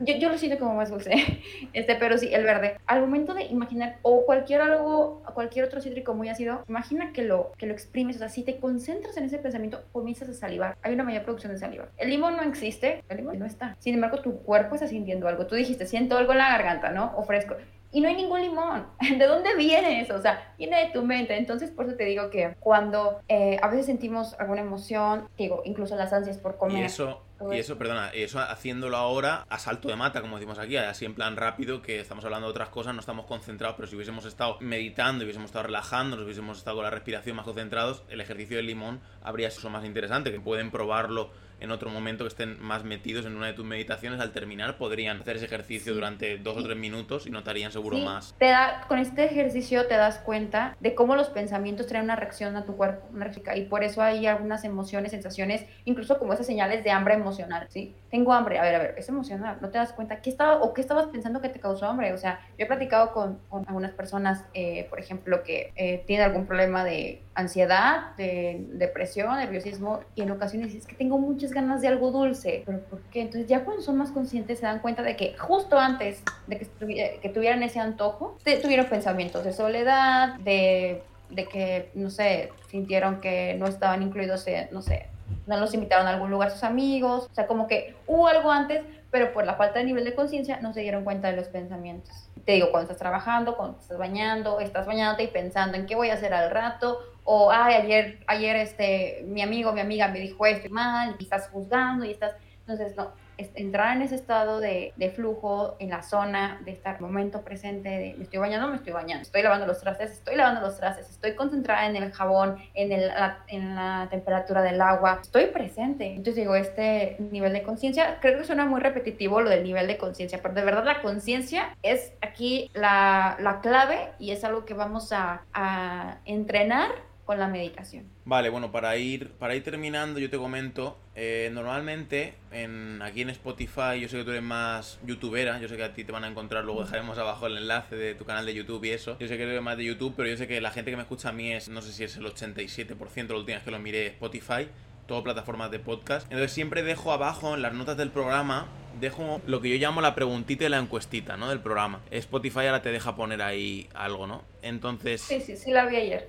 Yo, 0.00 0.16
yo, 0.16 0.28
lo 0.30 0.38
siento 0.38 0.58
como 0.58 0.74
más 0.74 0.90
dulce, 0.90 1.12
este, 1.72 1.94
pero 1.96 2.16
sí, 2.16 2.32
el 2.32 2.44
verde. 2.44 2.78
Al 2.86 3.00
momento 3.00 3.34
de 3.34 3.44
imaginar, 3.44 3.98
o 4.02 4.24
cualquier 4.24 4.62
algo, 4.62 5.22
cualquier 5.34 5.66
otro 5.66 5.80
cítrico 5.80 6.14
muy 6.14 6.28
ácido, 6.28 6.64
imagina 6.68 7.12
que 7.12 7.22
lo, 7.22 7.52
que 7.58 7.66
lo 7.66 7.72
exprimes, 7.72 8.16
o 8.16 8.20
sea, 8.20 8.28
si 8.28 8.42
te 8.42 8.58
concentras 8.58 9.16
en 9.16 9.24
ese 9.24 9.38
pensamiento, 9.38 9.82
comienzas 9.92 10.28
a 10.30 10.34
salivar. 10.34 10.76
Hay 10.82 10.94
una 10.94 11.04
mayor 11.04 11.24
producción 11.24 11.52
de 11.52 11.58
saliva. 11.58 11.88
El 11.98 12.08
limón 12.10 12.36
no 12.36 12.42
existe, 12.42 13.04
el 13.08 13.18
limón 13.18 13.38
no 13.38 13.46
está. 13.46 13.76
Sin 13.78 13.94
embargo, 13.94 14.22
tu 14.22 14.38
cuerpo 14.42 14.74
está 14.74 14.86
sintiendo 14.86 15.28
algo. 15.28 15.46
Tú 15.46 15.54
dijiste, 15.54 15.86
siento 15.86 16.16
algo 16.16 16.32
en 16.32 16.38
la 16.38 16.50
garganta, 16.50 16.90
¿no? 16.90 17.12
O 17.16 17.24
fresco 17.24 17.56
y 17.90 18.00
no 18.00 18.08
hay 18.08 18.16
ningún 18.16 18.40
limón. 18.40 18.86
¿De 19.18 19.26
dónde 19.26 19.56
viene 19.56 20.00
eso? 20.00 20.14
O 20.14 20.20
sea, 20.20 20.54
viene 20.58 20.86
de 20.86 20.92
tu 20.92 21.02
mente. 21.02 21.36
Entonces, 21.36 21.70
por 21.70 21.86
eso 21.86 21.96
te 21.96 22.04
digo 22.04 22.30
que 22.30 22.54
cuando 22.60 23.20
eh, 23.28 23.58
a 23.62 23.68
veces 23.68 23.86
sentimos 23.86 24.34
alguna 24.38 24.60
emoción, 24.60 25.28
digo, 25.36 25.62
incluso 25.64 25.96
las 25.96 26.12
ansias 26.12 26.38
por 26.38 26.56
comer. 26.56 26.82
Y 26.82 26.84
eso, 26.84 27.22
y 27.52 27.58
eso, 27.58 27.78
perdona, 27.78 28.10
eso 28.10 28.40
haciéndolo 28.40 28.96
ahora 28.96 29.46
a 29.48 29.58
salto 29.58 29.88
de 29.88 29.96
mata, 29.96 30.20
como 30.20 30.36
decimos 30.36 30.58
aquí, 30.58 30.76
así 30.76 31.04
en 31.04 31.14
plan 31.14 31.36
rápido, 31.36 31.82
que 31.82 32.00
estamos 32.00 32.24
hablando 32.24 32.48
de 32.48 32.50
otras 32.50 32.68
cosas, 32.68 32.94
no 32.94 33.00
estamos 33.00 33.26
concentrados, 33.26 33.76
pero 33.76 33.88
si 33.88 33.94
hubiésemos 33.94 34.24
estado 34.24 34.58
meditando, 34.60 35.24
hubiésemos 35.24 35.48
estado 35.48 35.66
relajando, 35.66 36.16
nos 36.16 36.24
hubiésemos 36.24 36.58
estado 36.58 36.76
con 36.76 36.84
la 36.84 36.90
respiración 36.90 37.36
más 37.36 37.44
concentrados, 37.44 38.02
el 38.10 38.20
ejercicio 38.20 38.56
del 38.56 38.66
limón 38.66 39.00
habría 39.22 39.50
sido 39.50 39.70
más 39.70 39.84
interesante, 39.84 40.32
que 40.32 40.40
pueden 40.40 40.70
probarlo 40.70 41.30
en 41.60 41.70
otro 41.70 41.90
momento 41.90 42.24
que 42.24 42.28
estén 42.28 42.60
más 42.60 42.84
metidos 42.84 43.26
en 43.26 43.36
una 43.36 43.46
de 43.46 43.52
tus 43.52 43.64
meditaciones, 43.64 44.20
al 44.20 44.32
terminar 44.32 44.78
podrían 44.78 45.20
hacer 45.20 45.36
ese 45.36 45.46
ejercicio 45.46 45.94
durante 45.94 46.38
dos 46.38 46.56
o 46.56 46.62
tres 46.62 46.76
minutos 46.76 47.26
y 47.26 47.30
notarían 47.30 47.72
seguro 47.72 47.98
más. 47.98 48.34
Te 48.38 48.46
da, 48.46 48.84
con 48.88 48.98
este 48.98 49.24
ejercicio 49.24 49.86
te 49.86 49.94
das 49.94 50.18
cuenta 50.18 50.76
de 50.80 50.94
cómo 50.94 51.16
los 51.16 51.28
pensamientos 51.28 51.86
traen 51.86 52.04
una 52.04 52.16
reacción 52.16 52.56
a 52.56 52.64
tu 52.64 52.76
cuerpo, 52.76 53.06
una 53.12 53.30
y 53.54 53.64
por 53.64 53.84
eso 53.84 54.02
hay 54.02 54.26
algunas 54.26 54.64
emociones, 54.64 55.10
sensaciones, 55.10 55.64
incluso 55.84 56.18
como 56.18 56.32
esas 56.32 56.46
señales 56.46 56.84
de 56.84 56.90
hambre 56.90 57.14
emocional, 57.14 57.66
¿sí? 57.70 57.94
Tengo 58.10 58.32
hambre, 58.32 58.58
a 58.58 58.62
ver, 58.62 58.74
a 58.74 58.78
ver, 58.78 58.94
es 58.96 59.08
emocional, 59.08 59.58
no 59.60 59.68
te 59.68 59.78
das 59.78 59.92
cuenta 59.92 60.20
qué 60.20 60.30
estaba 60.30 60.60
o 60.62 60.72
qué 60.72 60.80
estabas 60.80 61.06
pensando 61.06 61.40
que 61.40 61.48
te 61.48 61.60
causó 61.60 61.86
hambre, 61.86 62.12
o 62.12 62.18
sea, 62.18 62.40
yo 62.56 62.64
he 62.64 62.66
platicado 62.66 63.12
con, 63.12 63.38
algunas 63.66 63.92
personas, 63.92 64.44
eh, 64.54 64.86
por 64.88 64.98
ejemplo, 64.98 65.42
que 65.42 65.72
eh, 65.76 66.04
tienen 66.06 66.26
algún 66.26 66.46
problema 66.46 66.84
de 66.84 67.22
ansiedad, 67.34 68.16
de 68.16 68.66
depresión, 68.72 69.36
nerviosismo, 69.36 70.00
y 70.14 70.22
en 70.22 70.30
ocasiones 70.30 70.74
es 70.74 70.86
que 70.86 70.96
tengo 70.96 71.18
muchas 71.18 71.47
ganas 71.52 71.80
de 71.80 71.88
algo 71.88 72.10
dulce, 72.10 72.62
pero 72.66 72.80
¿por 72.80 73.00
qué? 73.02 73.22
Entonces 73.22 73.48
ya 73.48 73.64
cuando 73.64 73.82
son 73.82 73.96
más 73.96 74.10
conscientes 74.10 74.58
se 74.58 74.66
dan 74.66 74.80
cuenta 74.80 75.02
de 75.02 75.16
que 75.16 75.36
justo 75.36 75.78
antes 75.78 76.22
de 76.46 76.58
que, 76.58 77.28
tuvieran 77.28 77.62
ese 77.62 77.80
antojo, 77.80 78.36
tuvieron 78.62 78.86
pensamientos 78.86 79.44
de 79.44 79.52
soledad, 79.52 80.36
de, 80.38 81.02
de 81.30 81.44
que, 81.46 81.90
no 81.94 82.10
sé, 82.10 82.52
sintieron 82.70 83.20
que 83.20 83.54
no 83.54 83.66
estaban 83.66 84.02
incluidos, 84.02 84.46
no 84.70 84.82
sé, 84.82 85.06
no 85.46 85.58
los 85.58 85.74
invitaron 85.74 86.06
a 86.06 86.10
algún 86.10 86.30
lugar 86.30 86.50
sus 86.50 86.64
amigos, 86.64 87.28
o 87.30 87.34
sea, 87.34 87.46
como 87.46 87.66
que 87.66 87.94
hubo 88.06 88.28
algo 88.28 88.50
antes, 88.50 88.82
pero 89.10 89.32
por 89.32 89.46
la 89.46 89.54
falta 89.54 89.78
de 89.78 89.86
nivel 89.86 90.04
de 90.04 90.14
conciencia 90.14 90.60
no 90.60 90.72
se 90.72 90.80
dieron 90.80 91.04
cuenta 91.04 91.30
de 91.30 91.36
los 91.36 91.48
pensamientos. 91.48 92.27
Te 92.48 92.54
digo, 92.54 92.70
cuando 92.70 92.90
estás 92.90 92.96
trabajando, 92.96 93.58
cuando 93.58 93.78
estás 93.78 93.98
bañando, 93.98 94.58
estás 94.60 94.86
bañándote 94.86 95.24
y 95.24 95.26
pensando 95.26 95.76
en 95.76 95.84
qué 95.84 95.94
voy 95.94 96.08
a 96.08 96.14
hacer 96.14 96.32
al 96.32 96.50
rato, 96.50 96.98
o 97.24 97.50
ay, 97.52 97.74
ayer, 97.74 98.20
ayer 98.26 98.56
este, 98.56 99.22
mi 99.26 99.42
amigo, 99.42 99.70
mi 99.74 99.82
amiga 99.82 100.08
me 100.08 100.18
dijo 100.18 100.46
esto 100.46 100.70
mal, 100.70 101.14
y 101.18 101.24
estás 101.24 101.50
juzgando 101.50 102.06
y 102.06 102.10
estás, 102.10 102.36
entonces 102.60 102.96
no, 102.96 103.12
entrar 103.54 103.96
en 103.96 104.02
ese 104.02 104.16
estado 104.16 104.60
de, 104.60 104.92
flujo, 105.14 105.76
en 105.78 105.90
la 105.90 106.02
zona, 106.02 106.60
de 106.64 106.72
estar 106.72 107.00
momento 107.00 107.42
presente, 107.42 107.88
de 107.88 108.14
me 108.16 108.24
estoy 108.24 108.38
bañando, 108.38 108.68
me 108.68 108.76
estoy 108.76 108.92
bañando, 108.92 109.22
estoy 109.22 109.42
lavando 109.42 109.66
los 109.66 109.80
trastes, 109.80 110.12
estoy 110.12 110.36
lavando 110.36 110.60
los 110.60 110.76
trastes, 110.76 111.08
estoy 111.08 111.34
concentrada 111.34 111.86
en 111.86 111.96
el 111.96 112.12
jabón, 112.12 112.58
en, 112.74 112.92
el, 112.92 113.08
la, 113.08 113.44
en 113.46 113.74
la 113.74 114.08
temperatura 114.10 114.62
del 114.62 114.80
agua, 114.80 115.20
estoy 115.22 115.46
presente. 115.46 116.08
Entonces 116.08 116.36
digo, 116.36 116.56
este 116.56 117.16
nivel 117.30 117.52
de 117.52 117.62
conciencia, 117.62 118.18
creo 118.20 118.38
que 118.38 118.44
suena 118.44 118.66
muy 118.66 118.80
repetitivo 118.80 119.40
lo 119.40 119.50
del 119.50 119.62
nivel 119.62 119.86
de 119.86 119.96
conciencia, 119.98 120.40
pero 120.42 120.54
de 120.54 120.64
verdad 120.64 120.84
la 120.84 121.00
conciencia 121.00 121.76
es 121.82 122.12
aquí 122.20 122.70
la, 122.74 123.36
la, 123.40 123.60
clave 123.60 124.10
y 124.18 124.30
es 124.30 124.44
algo 124.44 124.64
que 124.64 124.74
vamos 124.74 125.12
a, 125.12 125.42
a 125.52 126.18
entrenar 126.24 127.07
con 127.28 127.38
la 127.38 127.46
meditación. 127.46 128.06
Vale, 128.24 128.48
bueno, 128.48 128.72
para 128.72 128.96
ir, 128.96 129.32
para 129.32 129.54
ir 129.54 129.62
terminando, 129.62 130.18
yo 130.18 130.30
te 130.30 130.38
comento, 130.38 130.98
eh, 131.14 131.50
normalmente 131.52 132.32
en, 132.52 133.02
aquí 133.02 133.20
en 133.20 133.28
Spotify, 133.28 134.00
yo 134.00 134.08
sé 134.08 134.16
que 134.16 134.24
tú 134.24 134.30
eres 134.30 134.42
más 134.42 134.98
youtubera, 135.04 135.60
yo 135.60 135.68
sé 135.68 135.76
que 135.76 135.84
a 135.84 135.92
ti 135.92 136.04
te 136.04 136.12
van 136.12 136.24
a 136.24 136.28
encontrar, 136.28 136.64
luego 136.64 136.84
dejaremos 136.84 137.18
abajo 137.18 137.46
el 137.46 137.58
enlace 137.58 137.96
de 137.96 138.14
tu 138.14 138.24
canal 138.24 138.46
de 138.46 138.54
YouTube 138.54 138.82
y 138.86 138.92
eso. 138.92 139.18
Yo 139.20 139.28
sé 139.28 139.36
que 139.36 139.42
eres 139.42 139.60
más 139.60 139.76
de 139.76 139.84
YouTube, 139.84 140.14
pero 140.16 140.26
yo 140.26 140.38
sé 140.38 140.48
que 140.48 140.58
la 140.62 140.70
gente 140.70 140.90
que 140.90 140.96
me 140.96 141.02
escucha 141.02 141.28
a 141.28 141.32
mí 141.32 141.52
es, 141.52 141.68
no 141.68 141.82
sé 141.82 141.92
si 141.92 142.02
es 142.02 142.16
el 142.16 142.24
87%, 142.24 143.28
la 143.28 143.36
última 143.36 143.56
vez 143.56 143.62
que 143.62 143.70
lo 143.72 143.78
miré, 143.78 144.06
Spotify, 144.06 144.66
todo 145.06 145.22
plataformas 145.22 145.70
de 145.70 145.80
podcast. 145.80 146.24
Entonces 146.32 146.52
siempre 146.52 146.82
dejo 146.82 147.12
abajo 147.12 147.54
en 147.54 147.60
las 147.60 147.74
notas 147.74 147.98
del 147.98 148.08
programa 148.08 148.68
dejo 149.00 149.40
lo 149.46 149.60
que 149.60 149.68
yo 149.68 149.76
llamo 149.76 150.00
la 150.00 150.14
preguntita 150.14 150.64
y 150.64 150.68
la 150.68 150.78
encuestita, 150.78 151.36
¿no? 151.36 151.48
Del 151.48 151.60
programa. 151.60 152.00
Spotify 152.10 152.60
ahora 152.60 152.82
te 152.82 152.90
deja 152.90 153.16
poner 153.16 153.42
ahí 153.42 153.88
algo, 153.94 154.26
¿no? 154.26 154.42
Entonces... 154.62 155.20
Sí, 155.20 155.40
sí, 155.40 155.56
sí, 155.56 155.70
la 155.70 155.86
vi 155.86 155.96
ayer. 155.96 156.28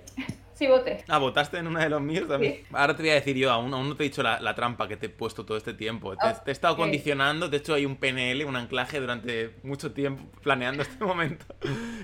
Sí, 0.60 0.68
voté. 0.68 1.06
Ah, 1.08 1.20
votaste 1.20 1.58
en 1.58 1.68
uno 1.68 1.80
de 1.80 1.88
los 1.88 2.02
míos 2.02 2.28
también. 2.28 2.66
Ahora 2.74 2.94
te 2.94 3.02
voy 3.02 3.12
a 3.12 3.14
decir 3.14 3.34
yo, 3.38 3.50
aún, 3.50 3.74
aún 3.74 3.88
no 3.88 3.96
te 3.96 4.04
he 4.04 4.10
dicho 4.10 4.22
la, 4.22 4.56
trampa 4.56 4.90
que 4.90 4.98
te 4.98 5.06
he 5.06 5.10
puesto 5.10 5.46
todo 5.46 5.56
este 5.56 5.74
tiempo. 5.74 6.18
Te, 6.18 6.50
he 6.50 6.52
estado 6.52 6.76
condicionando, 6.76 7.48
de 7.48 7.56
hecho 7.56 7.74
hay 7.74 7.86
un 7.86 7.96
PNL, 7.96 8.44
un 8.44 8.58
anclaje 8.58 9.00
durante 9.00 9.56
mucho 9.64 9.94
tiempo 9.94 10.26
planeando 10.44 10.84
este 10.84 11.02
momento, 11.06 11.46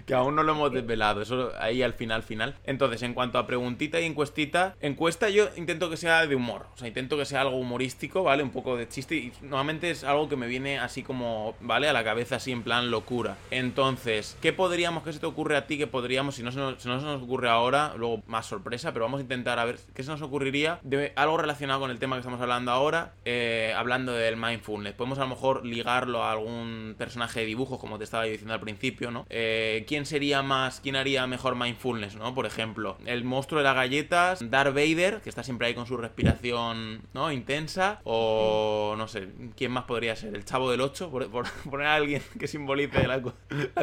que 0.05 0.13
aún 0.13 0.35
no 0.35 0.43
lo 0.43 0.53
hemos 0.53 0.71
desvelado, 0.71 1.21
eso 1.21 1.51
ahí 1.59 1.83
al 1.83 1.95
final, 1.95 2.23
final. 2.23 2.55
Entonces, 2.63 3.03
en 3.03 3.13
cuanto 3.13 3.39
a 3.39 3.45
preguntita 3.45 3.99
y 3.99 4.05
encuestita, 4.05 4.77
encuesta 4.79 5.27
yo 5.27 5.49
intento 5.57 5.89
que 5.89 5.97
sea 5.97 6.25
de 6.25 6.35
humor, 6.35 6.67
o 6.75 6.77
sea, 6.77 6.87
intento 6.87 7.17
que 7.17 7.25
sea 7.25 7.41
algo 7.41 7.57
humorístico, 7.57 8.23
¿vale? 8.23 8.41
Un 8.41 8.51
poco 8.51 8.77
de 8.77 8.87
chiste 8.87 9.15
y 9.15 9.33
normalmente 9.41 9.91
es 9.91 10.05
algo 10.05 10.29
que 10.29 10.37
me 10.37 10.47
viene 10.47 10.79
así 10.79 11.03
como, 11.03 11.55
¿vale? 11.59 11.89
A 11.89 11.93
la 11.93 12.05
cabeza 12.05 12.37
así 12.37 12.53
en 12.53 12.63
plan 12.63 12.89
locura. 12.89 13.35
Entonces, 13.51 14.37
¿qué 14.41 14.53
podríamos, 14.53 15.03
qué 15.03 15.11
se 15.11 15.19
te 15.19 15.25
ocurre 15.25 15.57
a 15.57 15.67
ti 15.67 15.77
que 15.77 15.87
podríamos, 15.87 16.35
si 16.35 16.43
no, 16.43 16.53
si 16.53 16.57
no 16.59 16.79
se 16.79 17.05
nos 17.05 17.21
ocurre 17.21 17.49
ahora, 17.49 17.93
luego 17.97 18.23
más 18.27 18.44
sorpresa, 18.45 18.93
pero 18.93 19.05
vamos 19.05 19.19
a 19.19 19.21
intentar 19.21 19.59
a 19.59 19.65
ver 19.65 19.79
qué 19.93 20.03
se 20.03 20.11
nos 20.11 20.21
ocurriría 20.21 20.79
de 20.83 21.13
algo 21.15 21.37
relacionado 21.37 21.79
con 21.79 21.91
el 21.91 21.99
tema 21.99 22.15
que 22.15 22.21
estamos 22.21 22.41
hablando 22.41 22.71
ahora, 22.71 23.13
eh, 23.25 23.73
hablando 23.75 24.13
del 24.13 24.37
mindfulness. 24.37 24.93
Podemos 24.93 25.19
a 25.19 25.21
lo 25.21 25.29
mejor 25.29 25.65
ligarlo 25.65 26.23
a 26.23 26.31
algún 26.31 26.95
personaje 26.97 27.41
de 27.41 27.45
dibujos, 27.45 27.79
como 27.79 27.97
te 27.97 28.03
estaba 28.03 28.23
diciendo 28.23 28.53
al 28.53 28.59
principio, 28.59 29.11
¿no? 29.11 29.25
Eh, 29.29 29.85
¿Quién 29.87 30.05
sería 30.05 30.41
más, 30.41 30.79
quién 30.79 30.95
haría 30.95 31.27
mejor 31.27 31.55
mindfulness, 31.55 32.15
¿no? 32.15 32.33
Por 32.33 32.45
ejemplo, 32.45 32.97
el 33.05 33.23
monstruo 33.23 33.59
de 33.59 33.65
las 33.65 33.75
galletas, 33.75 34.49
Darth 34.49 34.73
Vader, 34.73 35.21
que 35.21 35.29
está 35.29 35.43
siempre 35.43 35.67
ahí 35.67 35.73
con 35.73 35.87
su 35.87 35.97
respiración, 35.97 37.01
¿no? 37.13 37.31
Intensa, 37.31 37.99
o 38.03 38.95
no 38.97 39.07
sé, 39.07 39.29
¿quién 39.55 39.71
más 39.71 39.85
podría 39.85 40.15
ser? 40.15 40.35
El 40.35 40.45
Chavo 40.45 40.71
del 40.71 40.81
8, 40.81 41.09
por, 41.09 41.29
poner 41.69 41.87
a 41.87 41.95
alguien 41.95 42.21
que 42.39 42.47
simbolice 42.47 43.07
la, 43.07 43.21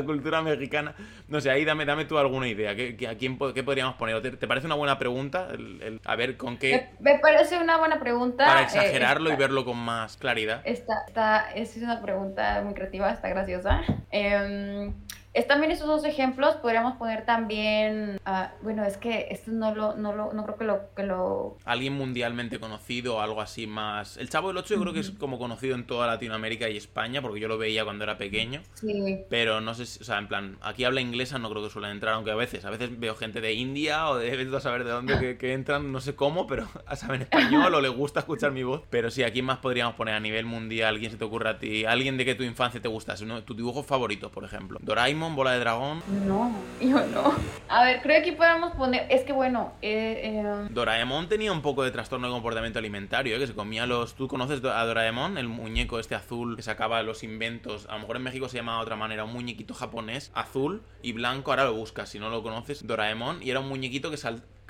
cultura 0.04 0.42
mexicana. 0.42 0.94
No 1.28 1.40
sé, 1.40 1.50
ahí 1.50 1.64
dame, 1.64 1.84
dame 1.84 2.04
tú 2.04 2.18
alguna 2.18 2.48
idea. 2.48 2.74
¿Qué, 2.74 3.08
a 3.08 3.16
quién, 3.16 3.38
¿Qué 3.54 3.62
podríamos 3.62 3.96
poner? 3.96 4.20
¿Te, 4.22 4.46
parece 4.52 4.66
una 4.66 4.74
buena 4.74 4.98
pregunta? 4.98 5.48
El, 5.50 5.98
a 6.04 6.14
ver, 6.14 6.36
¿con 6.36 6.58
qué...? 6.58 6.90
Me, 7.00 7.18
parece 7.20 7.58
una 7.58 7.78
buena 7.78 7.98
pregunta. 7.98 8.44
Para 8.44 8.60
eh, 8.60 8.64
exagerarlo 8.64 9.32
y 9.32 9.36
verlo 9.36 9.64
con 9.64 9.78
más 9.78 10.18
claridad. 10.18 10.60
Esta, 10.64 11.04
esta, 11.08 11.52
es 11.52 11.74
una 11.78 12.02
pregunta 12.02 12.60
muy 12.62 12.74
creativa, 12.74 13.10
está 13.10 13.30
graciosa. 13.30 13.80
Em, 14.10 14.92
es 15.34 15.46
también 15.46 15.72
esos 15.72 15.86
dos 15.86 16.04
ejemplos, 16.04 16.56
podríamos 16.56 16.96
poner 16.96 17.24
también, 17.24 18.20
ah, 18.24 18.52
bueno, 18.62 18.84
es 18.84 18.98
que 18.98 19.28
esto 19.30 19.50
no 19.50 19.74
lo, 19.74 19.94
no 19.96 20.12
lo, 20.12 20.32
no 20.32 20.44
creo 20.44 20.56
que 20.58 20.64
lo, 20.64 20.94
que 20.94 21.02
lo... 21.04 21.56
Alguien 21.64 21.94
mundialmente 21.94 22.60
conocido 22.60 23.16
o 23.16 23.20
algo 23.20 23.40
así 23.40 23.66
más... 23.66 24.18
El 24.18 24.28
Chavo 24.28 24.48
del 24.48 24.58
Ocho 24.58 24.74
yo 24.74 24.80
creo 24.82 24.92
que 24.92 25.00
es 25.00 25.10
como 25.10 25.38
conocido 25.38 25.74
en 25.74 25.86
toda 25.86 26.06
Latinoamérica 26.06 26.68
y 26.68 26.76
España, 26.76 27.22
porque 27.22 27.40
yo 27.40 27.48
lo 27.48 27.56
veía 27.56 27.84
cuando 27.84 28.04
era 28.04 28.18
pequeño. 28.18 28.60
Sí. 28.74 29.20
Pero 29.30 29.60
no 29.60 29.74
sé, 29.74 29.86
si, 29.86 30.00
o 30.00 30.04
sea, 30.04 30.18
en 30.18 30.28
plan, 30.28 30.58
aquí 30.60 30.84
habla 30.84 31.00
inglesa 31.00 31.38
no 31.38 31.48
creo 31.50 31.62
que 31.62 31.70
suelen 31.70 31.92
entrar, 31.92 32.14
aunque 32.14 32.30
a 32.30 32.34
veces, 32.34 32.64
a 32.64 32.70
veces 32.70 32.98
veo 32.98 33.14
gente 33.14 33.40
de 33.40 33.54
India 33.54 34.08
o 34.08 34.18
de 34.18 34.32
a 34.56 34.60
saber 34.60 34.84
de 34.84 34.90
dónde 34.90 35.38
que, 35.38 35.52
entran, 35.54 35.92
no 35.92 36.00
sé 36.00 36.14
cómo, 36.14 36.46
pero 36.46 36.68
saben 36.94 37.22
español 37.22 37.74
o 37.74 37.80
les 37.80 37.92
gusta 37.92 38.20
escuchar 38.20 38.52
mi 38.52 38.64
voz. 38.64 38.82
Pero 38.90 39.10
sí, 39.10 39.22
aquí 39.22 39.40
más 39.40 39.58
podríamos 39.58 39.94
poner 39.94 40.14
a 40.14 40.20
nivel 40.20 40.44
mundial, 40.44 40.98
¿quién 40.98 41.10
se 41.10 41.16
te 41.16 41.24
ocurre 41.24 41.48
a 41.48 41.58
ti? 41.58 41.86
Alguien 41.86 42.18
de 42.18 42.24
que 42.26 42.34
tu 42.34 42.42
infancia 42.42 42.82
te 42.82 42.88
gustase, 42.88 43.24
¿no? 43.24 43.42
tu 43.44 43.54
dibujo 43.54 43.82
favorito, 43.82 44.30
por 44.30 44.44
ejemplo. 44.44 44.78
Doraemon, 44.82 45.21
Bola 45.30 45.52
de 45.52 45.60
Dragón. 45.60 46.02
No, 46.26 46.52
yo 46.80 47.06
no. 47.06 47.34
A 47.68 47.84
ver, 47.84 48.02
creo 48.02 48.16
que 48.16 48.28
aquí 48.28 48.32
podemos 48.32 48.72
poner, 48.72 49.06
es 49.08 49.22
que 49.22 49.32
bueno, 49.32 49.72
eh, 49.80 50.42
eh... 50.44 50.68
Doraemon 50.70 51.28
tenía 51.28 51.52
un 51.52 51.62
poco 51.62 51.84
de 51.84 51.90
trastorno 51.90 52.26
de 52.26 52.32
comportamiento 52.32 52.78
alimentario, 52.78 53.36
¿eh? 53.36 53.38
que 53.38 53.46
se 53.46 53.54
comía 53.54 53.86
los... 53.86 54.14
¿Tú 54.14 54.28
conoces 54.28 54.62
a 54.64 54.84
Doraemon? 54.84 55.38
El 55.38 55.48
muñeco 55.48 55.98
este 55.98 56.14
azul 56.14 56.56
que 56.56 56.62
sacaba 56.62 57.02
los 57.02 57.22
inventos. 57.22 57.86
A 57.88 57.94
lo 57.94 58.00
mejor 58.00 58.16
en 58.16 58.22
México 58.24 58.48
se 58.48 58.58
llamaba 58.58 58.78
de 58.78 58.82
otra 58.82 58.96
manera, 58.96 59.24
un 59.24 59.32
muñequito 59.32 59.74
japonés 59.74 60.30
azul 60.34 60.82
y 61.02 61.12
blanco, 61.12 61.52
ahora 61.52 61.64
lo 61.64 61.74
buscas 61.74 62.08
si 62.08 62.18
no 62.18 62.28
lo 62.28 62.42
conoces, 62.42 62.86
Doraemon, 62.86 63.42
y 63.42 63.50
era 63.50 63.60
un 63.60 63.68
muñequito 63.68 64.10
que 64.10 64.16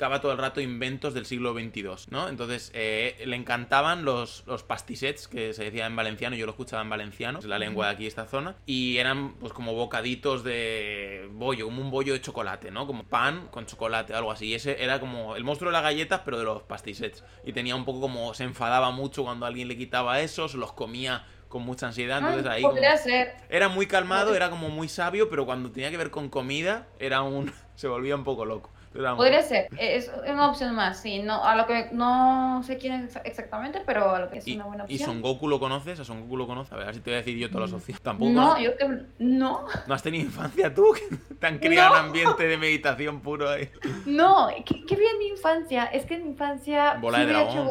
sacaba 0.03 0.21
todo 0.21 0.33
el 0.33 0.39
rato 0.39 0.61
inventos 0.61 1.15
del 1.15 1.27
siglo 1.27 1.53
XXII, 1.53 2.11
¿no? 2.11 2.29
Entonces 2.29 2.73
eh, 2.75 3.23
le 3.25 3.37
encantaban 3.37 4.05
los, 4.05 4.43
los 4.49 4.65
pastisets, 4.65 5.29
que 5.29 5.53
se 5.53 5.63
decía 5.63 5.87
en 5.87 5.95
valenciano, 5.95 6.35
yo 6.35 6.45
lo 6.45 6.51
escuchaba 6.51 6.83
en 6.83 6.91
valenciano, 6.91 7.39
es 7.39 7.45
la 7.45 7.57
lengua 7.57 7.87
de 7.87 7.93
aquí 7.93 8.07
esta 8.09 8.27
zona, 8.27 8.57
y 8.67 8.99
eran 8.99 9.35
pues 9.35 9.53
como 9.53 9.75
bocaditos 9.75 10.43
de 10.43 11.29
bollo, 11.31 11.67
como 11.67 11.81
un 11.81 11.93
bollo 11.93 12.15
de 12.15 12.21
chocolate, 12.21 12.73
¿no? 12.73 12.85
Como 12.89 13.05
pan 13.05 13.47
con 13.53 13.67
chocolate, 13.67 14.13
algo 14.13 14.33
así. 14.33 14.47
Y 14.47 14.55
ese 14.55 14.83
era 14.83 14.99
como 14.99 15.37
el 15.37 15.45
monstruo 15.45 15.71
de 15.71 15.75
las 15.75 15.85
galletas, 15.85 16.23
pero 16.25 16.37
de 16.37 16.45
los 16.47 16.65
pastisets. 16.65 17.23
Y 17.45 17.53
tenía 17.53 17.77
un 17.77 17.85
poco 17.85 18.01
como 18.01 18.35
se 18.35 18.43
enfadaba 18.43 18.91
mucho 18.91 19.23
cuando 19.23 19.47
alguien 19.47 19.69
le 19.69 19.77
quitaba 19.77 20.21
eso, 20.21 20.49
se 20.49 20.57
los 20.57 20.73
comía 20.73 21.25
con 21.47 21.63
mucha 21.63 21.87
ansiedad. 21.87 22.19
Entonces 22.19 22.47
ahí. 22.47 22.65
ser. 22.99 23.37
Era 23.49 23.69
muy 23.69 23.87
calmado, 23.87 24.35
era 24.35 24.51
como 24.51 24.69
muy 24.69 24.89
sabio, 24.89 25.31
pero 25.31 25.47
cuando 25.47 25.71
tenía 25.71 25.93
que 25.93 25.97
ver 25.97 26.11
con 26.11 26.29
comida, 26.29 26.89
era 26.99 27.23
un. 27.23 27.53
se 27.77 27.87
volvía 27.87 28.17
un 28.17 28.25
poco 28.25 28.45
loco. 28.45 28.73
Podría 29.17 29.43
ser, 29.43 29.69
es 29.79 30.11
una 30.29 30.51
opción 30.51 30.75
más, 30.75 31.01
sí, 31.01 31.23
no, 31.23 31.45
a 31.45 31.57
lo 31.57 31.67
que 31.67 31.89
no 31.93 32.63
sé 32.63 32.79
quién 32.79 33.05
es 33.05 33.17
exactamente, 33.25 33.83
pero 33.87 34.11
a 34.15 34.19
lo 34.21 34.31
que 34.31 34.39
es 34.39 34.47
una 34.49 34.67
buena 34.67 34.85
opción. 34.85 35.01
¿Y 35.01 35.05
Son 35.05 35.23
Goku 35.23 35.49
lo 35.49 35.59
conoces? 35.59 35.99
¿A 36.01 36.05
Son 36.05 36.21
Goku 36.23 36.37
lo 36.37 36.47
conoces? 36.47 36.73
A 36.73 36.77
ver, 36.77 36.95
si 36.95 37.01
te 37.01 37.11
voy 37.11 37.15
a 37.15 37.19
decir 37.19 37.37
yo 37.39 37.51
todas 37.51 37.71
las 37.71 37.81
opciones. 37.81 38.03
Tampoco. 38.03 38.31
No, 38.31 38.59
yo 38.59 38.77
que 38.77 38.87
no. 39.19 39.67
¿No 39.87 39.95
has 39.95 40.03
tenido 40.03 40.25
infancia 40.25 40.75
tú? 40.75 40.95
¿Te 41.41 41.47
han 41.47 41.59
criado 41.59 41.97
en 41.97 42.07
ambiente 42.07 42.47
de 42.47 42.57
meditación 42.57 43.21
puro 43.21 43.49
ahí? 43.49 43.69
No, 44.07 44.49
qué, 44.65 44.85
qué 44.85 44.97
bien 44.97 45.19
mi 45.19 45.29
infancia. 45.29 45.87
Es 45.87 46.05
que 46.05 46.15
en 46.15 46.25
mi 46.25 46.31
infancia. 46.31 46.99
Bola 47.01 47.21
de 47.21 47.27
dragón. 47.27 47.69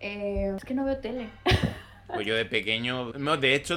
eh, 0.00 0.52
es 0.56 0.64
que 0.64 0.74
no 0.74 0.84
veo 0.84 0.98
tele. 0.98 1.28
Pues 2.06 2.26
yo 2.26 2.34
de 2.34 2.44
pequeño, 2.44 3.12
no, 3.14 3.36
de 3.36 3.54
hecho... 3.54 3.76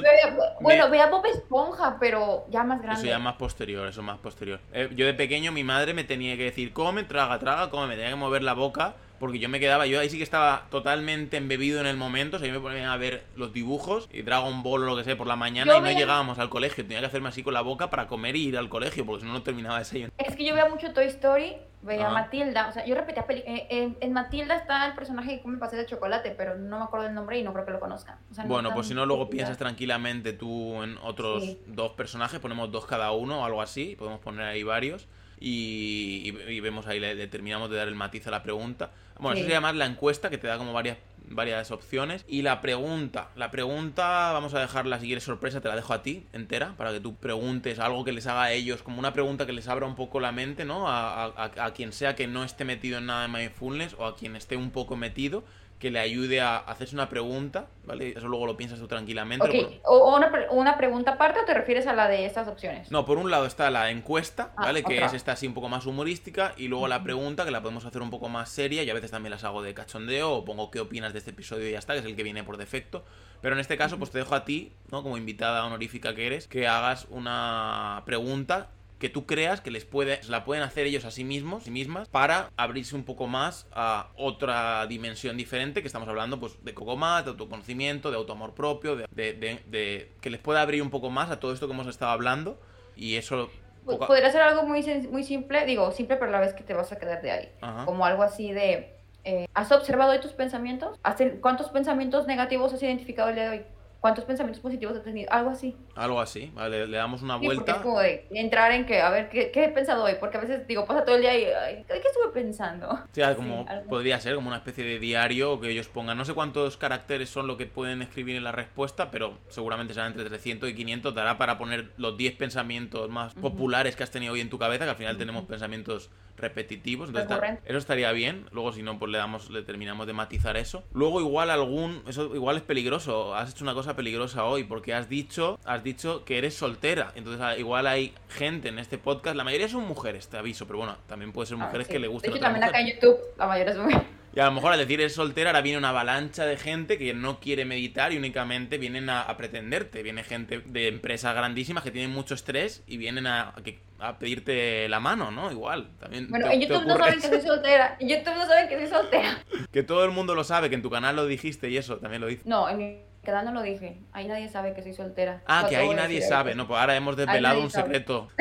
Bueno, 0.60 0.88
veía 0.88 1.06
Bob 1.06 1.24
Esponja, 1.26 1.96
pero 1.98 2.44
ya 2.48 2.62
más 2.64 2.80
grande. 2.80 3.00
Eso 3.00 3.08
ya 3.08 3.18
más 3.18 3.34
posterior, 3.34 3.88
eso 3.88 4.02
más 4.02 4.18
posterior. 4.18 4.60
Eh, 4.72 4.88
yo 4.94 5.06
de 5.06 5.14
pequeño 5.14 5.52
mi 5.52 5.64
madre 5.64 5.94
me 5.94 6.04
tenía 6.04 6.36
que 6.36 6.44
decir, 6.44 6.72
come, 6.72 7.02
traga, 7.04 7.38
traga, 7.38 7.70
come, 7.70 7.88
me 7.88 7.94
tenía 7.96 8.10
que 8.10 8.16
mover 8.16 8.42
la 8.42 8.54
boca 8.54 8.94
porque 9.20 9.38
yo 9.38 9.50
me 9.50 9.60
quedaba, 9.60 9.86
yo 9.86 10.00
ahí 10.00 10.08
sí 10.08 10.16
que 10.16 10.24
estaba 10.24 10.66
totalmente 10.70 11.36
embebido 11.36 11.78
en 11.78 11.86
el 11.86 11.98
momento, 11.98 12.38
o 12.38 12.40
sea, 12.40 12.48
yo 12.48 12.54
me 12.54 12.60
ponía 12.60 12.90
a 12.90 12.96
ver 12.96 13.22
los 13.36 13.52
dibujos 13.52 14.08
y 14.10 14.22
Dragon 14.22 14.62
Ball 14.62 14.84
o 14.84 14.86
lo 14.86 14.96
que 14.96 15.04
sea 15.04 15.16
por 15.16 15.26
la 15.26 15.36
mañana 15.36 15.76
y 15.76 15.80
no 15.80 15.92
llegábamos 15.92 16.38
al 16.38 16.48
colegio, 16.48 16.84
tenía 16.84 17.00
que 17.00 17.06
hacerme 17.06 17.28
así 17.28 17.42
con 17.42 17.52
la 17.52 17.60
boca 17.60 17.90
para 17.90 18.06
comer 18.06 18.34
y 18.34 18.48
ir 18.48 18.56
al 18.56 18.70
colegio, 18.70 19.04
porque 19.04 19.20
si 19.20 19.26
no, 19.26 19.34
no 19.34 19.42
terminaba 19.42 19.74
de 19.74 19.80
desayuno. 19.80 20.12
Es 20.16 20.34
que 20.34 20.44
yo 20.44 20.54
veía 20.54 20.70
mucho 20.70 20.94
Toy 20.94 21.04
Story, 21.04 21.58
veía 21.82 22.10
Matilda, 22.10 22.68
o 22.68 22.72
sea, 22.72 22.84
yo 22.84 22.94
repetía, 22.94 23.24
eh, 23.28 23.96
en, 24.00 24.12
Matilda 24.12 24.54
está 24.54 24.86
el 24.86 24.94
personaje 24.94 25.36
que 25.36 25.42
come 25.42 25.58
pasé 25.58 25.76
de 25.76 25.86
chocolate, 25.86 26.32
pero 26.32 26.56
no 26.56 26.78
me 26.78 26.84
acuerdo 26.84 27.06
el 27.06 27.14
nombre 27.14 27.38
y 27.38 27.42
no 27.42 27.52
creo 27.52 27.64
que 27.64 27.72
lo 27.72 27.80
conozcan. 27.80 28.18
bueno, 28.46 28.72
pues 28.74 28.88
si 28.88 28.94
no, 28.94 29.06
luego 29.06 29.30
piensas 29.30 29.56
tranquilamente 29.56 30.32
tú 30.32 30.82
en 30.82 30.98
otros 30.98 31.56
dos 31.66 31.92
personajes, 31.92 32.38
ponemos 32.40 32.70
dos 32.70 32.86
cada 32.86 33.12
uno 33.12 33.40
o 33.40 33.44
algo 33.44 33.62
así, 33.62 33.96
podemos 33.96 34.20
poner 34.20 34.46
ahí 34.46 34.62
varios. 34.62 35.08
Y, 35.42 36.32
vemos 36.60 36.86
ahí, 36.86 37.00
le, 37.00 37.26
terminamos 37.28 37.70
de 37.70 37.78
dar 37.78 37.88
el 37.88 37.94
matiz 37.94 38.26
a 38.26 38.30
la 38.30 38.42
pregunta. 38.42 38.90
Bueno, 39.18 39.38
eso 39.38 39.46
se 39.46 39.52
llama 39.52 39.72
la 39.72 39.86
encuesta, 39.86 40.28
que 40.28 40.36
te 40.36 40.46
da 40.46 40.58
como 40.58 40.74
varias 40.74 40.98
varias 41.28 41.70
opciones. 41.70 42.24
Y 42.28 42.42
la 42.42 42.60
pregunta, 42.60 43.30
la 43.36 43.50
pregunta, 43.50 44.32
vamos 44.32 44.54
a 44.54 44.60
dejarla 44.60 45.00
si 45.00 45.06
quieres 45.06 45.24
sorpresa, 45.24 45.60
te 45.60 45.68
la 45.68 45.76
dejo 45.76 45.92
a 45.92 46.02
ti 46.02 46.26
entera, 46.32 46.74
para 46.76 46.92
que 46.92 47.00
tú 47.00 47.16
preguntes 47.16 47.78
algo 47.78 48.04
que 48.04 48.12
les 48.12 48.26
haga 48.26 48.44
a 48.44 48.52
ellos, 48.52 48.82
como 48.82 48.98
una 48.98 49.12
pregunta 49.12 49.46
que 49.46 49.52
les 49.52 49.68
abra 49.68 49.86
un 49.86 49.94
poco 49.94 50.20
la 50.20 50.32
mente, 50.32 50.64
¿no? 50.64 50.88
A, 50.88 51.24
a 51.36 51.72
quien 51.72 51.92
sea 51.92 52.14
que 52.14 52.26
no 52.26 52.44
esté 52.44 52.64
metido 52.64 52.98
en 52.98 53.06
nada 53.06 53.22
de 53.22 53.28
mindfulness 53.28 53.94
o 53.98 54.06
a 54.06 54.16
quien 54.16 54.36
esté 54.36 54.56
un 54.56 54.70
poco 54.70 54.96
metido 54.96 55.44
que 55.80 55.90
le 55.90 55.98
ayude 55.98 56.42
a 56.42 56.58
hacerse 56.58 56.94
una 56.94 57.08
pregunta, 57.08 57.66
¿vale? 57.84 58.10
Eso 58.10 58.28
luego 58.28 58.46
lo 58.46 58.56
piensas 58.56 58.78
tú 58.78 58.86
tranquilamente. 58.86 59.80
O 59.84 60.14
una, 60.14 60.30
una, 60.50 60.76
pregunta 60.76 61.12
aparte 61.12 61.40
o 61.40 61.44
te 61.46 61.54
refieres 61.54 61.86
a 61.86 61.94
la 61.94 62.06
de 62.06 62.26
estas 62.26 62.48
opciones? 62.48 62.92
No, 62.92 63.06
por 63.06 63.16
un 63.16 63.30
lado 63.30 63.46
está 63.46 63.70
la 63.70 63.90
encuesta, 63.90 64.52
ah, 64.56 64.66
¿vale? 64.66 64.84
que 64.84 65.02
es 65.02 65.14
esta 65.14 65.32
así 65.32 65.46
un 65.46 65.54
poco 65.54 65.70
más 65.70 65.86
humorística, 65.86 66.52
y 66.58 66.68
luego 66.68 66.86
la 66.86 67.02
pregunta, 67.02 67.46
que 67.46 67.50
la 67.50 67.62
podemos 67.62 67.86
hacer 67.86 68.02
un 68.02 68.10
poco 68.10 68.28
más 68.28 68.50
seria, 68.50 68.82
y 68.82 68.90
a 68.90 68.94
veces 68.94 69.10
también 69.10 69.30
las 69.30 69.42
hago 69.42 69.62
de 69.62 69.72
cachondeo, 69.72 70.32
o 70.32 70.44
pongo 70.44 70.70
qué 70.70 70.80
opinas 70.80 71.14
de 71.14 71.20
este 71.20 71.30
episodio 71.30 71.66
y 71.66 71.72
ya 71.72 71.78
está, 71.78 71.94
que 71.94 72.00
es 72.00 72.04
el 72.04 72.14
que 72.14 72.22
viene 72.22 72.44
por 72.44 72.58
defecto. 72.58 73.02
Pero 73.40 73.54
en 73.54 73.60
este 73.60 73.78
caso, 73.78 73.98
pues 73.98 74.10
te 74.10 74.18
dejo 74.18 74.34
a 74.34 74.44
ti, 74.44 74.74
¿no? 74.92 75.02
Como 75.02 75.16
invitada 75.16 75.64
honorífica 75.64 76.14
que 76.14 76.26
eres, 76.26 76.46
que 76.46 76.68
hagas 76.68 77.06
una 77.08 78.02
pregunta 78.04 78.68
que 79.00 79.08
tú 79.08 79.24
creas 79.24 79.62
que 79.62 79.70
les 79.70 79.86
puede, 79.86 80.20
la 80.28 80.44
pueden 80.44 80.62
hacer 80.62 80.86
ellos 80.86 81.06
a 81.06 81.10
sí 81.10 81.24
mismos, 81.24 81.64
sí 81.64 81.70
mismas, 81.70 82.08
para 82.10 82.50
abrirse 82.56 82.94
un 82.94 83.02
poco 83.02 83.26
más 83.26 83.66
a 83.72 84.10
otra 84.14 84.86
dimensión 84.86 85.38
diferente, 85.38 85.80
que 85.80 85.86
estamos 85.86 86.06
hablando 86.06 86.38
pues 86.38 86.62
de 86.62 86.74
Cocomá, 86.74 87.22
de 87.22 87.30
autoconocimiento, 87.30 88.10
de 88.10 88.18
autoamor 88.18 88.52
propio, 88.52 88.96
de, 88.96 89.06
de, 89.10 90.12
que 90.20 90.30
les 90.30 90.38
pueda 90.38 90.60
abrir 90.60 90.82
un 90.82 90.90
poco 90.90 91.08
más 91.08 91.30
a 91.30 91.40
todo 91.40 91.54
esto 91.54 91.66
que 91.66 91.72
hemos 91.72 91.86
estado 91.86 92.12
hablando 92.12 92.60
y 92.94 93.16
eso... 93.16 93.50
Podría 93.86 94.30
ser 94.30 94.42
algo 94.42 94.64
muy, 94.64 94.84
muy 95.10 95.24
simple, 95.24 95.64
digo, 95.64 95.90
simple 95.92 96.16
pero 96.16 96.28
a 96.28 96.32
la 96.32 96.40
vez 96.40 96.52
que 96.52 96.62
te 96.62 96.74
vas 96.74 96.92
a 96.92 96.98
quedar 96.98 97.22
de 97.22 97.30
ahí. 97.30 97.52
Como 97.86 98.04
algo 98.04 98.22
así 98.22 98.52
de... 98.52 98.94
Eh, 99.24 99.46
¿Has 99.54 99.72
observado 99.72 100.12
hoy 100.12 100.20
tus 100.20 100.32
pensamientos? 100.32 100.98
¿Cuántos 101.40 101.70
pensamientos 101.70 102.26
negativos 102.26 102.72
has 102.74 102.82
identificado 102.82 103.30
el 103.30 103.34
día 103.34 103.44
de 103.44 103.58
hoy? 103.58 103.64
¿Cuántos 104.00 104.24
pensamientos 104.24 104.62
positivos 104.62 104.96
has 104.96 105.04
tenido? 105.04 105.30
Algo 105.30 105.50
así. 105.50 105.76
Algo 105.94 106.20
así, 106.20 106.50
vale, 106.54 106.86
le 106.86 106.96
damos 106.96 107.20
una 107.20 107.36
vuelta. 107.36 107.72
es 107.72 107.78
como 107.78 108.00
de 108.00 108.26
entrar 108.30 108.72
en 108.72 108.86
que, 108.86 109.00
a 109.00 109.10
ver, 109.10 109.28
¿qué, 109.28 109.52
he 109.54 109.68
pensado 109.68 110.04
hoy? 110.04 110.14
Porque 110.18 110.38
a 110.38 110.40
veces 110.40 110.66
digo, 110.66 110.86
pasa 110.86 111.04
todo 111.04 111.16
el 111.16 111.20
día 111.20 111.36
y, 111.36 111.84
¿qué 111.84 111.98
estuve 111.98 112.32
pensando? 112.32 112.98
Sea, 113.12 113.34
como 113.36 113.66
podría 113.90 114.18
ser 114.18 114.34
como 114.36 114.48
una 114.48 114.56
especie 114.56 114.84
de 114.84 114.98
diario 114.98 115.60
que 115.60 115.68
ellos 115.68 115.88
pongan. 115.88 116.16
No 116.16 116.24
sé 116.24 116.32
cuántos 116.32 116.78
caracteres 116.78 117.28
son 117.28 117.46
lo 117.46 117.58
que 117.58 117.66
pueden 117.66 118.00
escribir 118.00 118.36
en 118.36 118.44
la 118.44 118.52
respuesta, 118.52 119.10
pero 119.10 119.38
seguramente 119.48 119.92
será 119.92 120.06
entre 120.06 120.24
300 120.24 120.70
y 120.70 120.74
500. 120.74 121.14
Dará 121.14 121.36
para 121.36 121.58
poner 121.58 121.92
los 121.98 122.16
10 122.16 122.36
pensamientos 122.36 123.10
más 123.10 123.34
populares 123.34 123.96
que 123.96 124.02
has 124.02 124.10
tenido 124.10 124.32
hoy 124.32 124.40
en 124.40 124.48
tu 124.48 124.58
cabeza, 124.58 124.84
que 124.84 124.90
al 124.90 124.96
final 124.96 125.18
tenemos 125.18 125.44
pensamientos 125.44 126.10
repetitivos. 126.40 127.08
Entonces, 127.08 127.58
eso 127.64 127.78
estaría 127.78 128.10
bien. 128.12 128.46
Luego, 128.52 128.72
si 128.72 128.82
no, 128.82 128.98
pues 128.98 129.10
le 129.10 129.18
damos, 129.18 129.50
le 129.50 129.62
terminamos 129.62 130.06
de 130.06 130.12
matizar 130.12 130.56
eso. 130.56 130.84
Luego, 130.92 131.20
igual 131.20 131.50
algún, 131.50 132.02
eso 132.08 132.34
igual 132.34 132.56
es 132.56 132.62
peligroso. 132.62 133.34
Has 133.34 133.50
hecho 133.50 133.64
una 133.64 133.74
cosa 133.74 133.96
peligrosa 133.96 134.44
hoy 134.44 134.64
porque 134.64 134.94
has 134.94 135.08
dicho, 135.08 135.58
has 135.64 135.82
dicho 135.84 136.24
que 136.24 136.38
eres 136.38 136.54
soltera. 136.54 137.12
Entonces, 137.14 137.40
ah, 137.42 137.56
igual 137.56 137.86
hay 137.86 138.14
gente 138.28 138.68
en 138.68 138.78
este 138.78 138.98
podcast. 138.98 139.36
La 139.36 139.44
mayoría 139.44 139.68
son 139.68 139.86
mujeres, 139.86 140.28
te 140.28 140.36
aviso, 140.36 140.66
pero 140.66 140.78
bueno, 140.78 140.96
también 141.06 141.32
puede 141.32 141.46
ser 141.46 141.58
ah, 141.60 141.64
mujeres 141.66 141.88
que 141.88 141.98
le 141.98 142.08
gusten. 142.08 142.30
De 142.30 142.36
hecho, 142.36 142.44
también 142.44 142.64
acá 142.64 142.80
en 142.80 142.94
YouTube, 142.94 143.18
la 143.38 143.46
mayoría 143.46 143.74
son 143.74 143.84
mujeres. 143.84 144.19
Y 144.34 144.40
a 144.40 144.44
lo 144.44 144.52
mejor 144.52 144.72
al 144.72 144.78
decir 144.78 145.00
eres 145.00 145.14
soltera, 145.14 145.50
ahora 145.50 145.60
viene 145.60 145.78
una 145.78 145.88
avalancha 145.88 146.46
de 146.46 146.56
gente 146.56 146.98
que 146.98 147.14
no 147.14 147.40
quiere 147.40 147.64
meditar 147.64 148.12
y 148.12 148.16
únicamente 148.16 148.78
vienen 148.78 149.10
a, 149.10 149.36
pretenderte. 149.36 150.02
Viene 150.02 150.22
gente 150.22 150.62
de 150.64 150.88
empresas 150.88 151.34
grandísimas 151.34 151.82
que 151.82 151.90
tienen 151.90 152.10
mucho 152.10 152.34
estrés 152.34 152.82
y 152.86 152.96
vienen 152.96 153.26
a, 153.26 153.54
a, 153.98 154.18
pedirte 154.18 154.88
la 154.88 155.00
mano, 155.00 155.30
¿no? 155.30 155.50
Igual. 155.50 155.90
También 155.98 156.28
bueno, 156.28 156.48
en 156.50 156.60
YouTube 156.60 156.86
no 156.86 156.96
saben 156.96 157.20
que 157.20 157.28
soy 157.28 157.40
soltera. 157.40 157.96
En 157.98 158.08
YouTube 158.08 158.34
no 158.34 158.46
saben 158.46 158.68
que 158.68 158.78
soy 158.78 158.86
soltera. 158.86 159.38
que 159.72 159.82
todo 159.82 160.04
el 160.04 160.12
mundo 160.12 160.34
lo 160.34 160.44
sabe, 160.44 160.68
que 160.68 160.76
en 160.76 160.82
tu 160.82 160.90
canal 160.90 161.16
lo 161.16 161.26
dijiste 161.26 161.68
y 161.68 161.76
eso 161.76 161.98
también 161.98 162.20
lo 162.20 162.28
dice. 162.28 162.42
No, 162.44 162.68
en 162.68 162.78
mi 162.78 163.09
no 163.30 163.52
lo 163.52 163.62
dije. 163.62 163.98
Ahí 164.12 164.26
nadie 164.28 164.48
sabe 164.48 164.74
que 164.74 164.82
soy 164.82 164.92
soltera. 164.92 165.42
Ah, 165.46 165.66
que 165.68 165.76
ahí 165.76 165.94
nadie 165.94 166.22
sabe. 166.22 166.54
No, 166.54 166.66
pues 166.66 166.80
ahora 166.80 166.96
hemos 166.96 167.16
desvelado 167.16 167.60
un 167.60 167.70
secreto. 167.70 168.28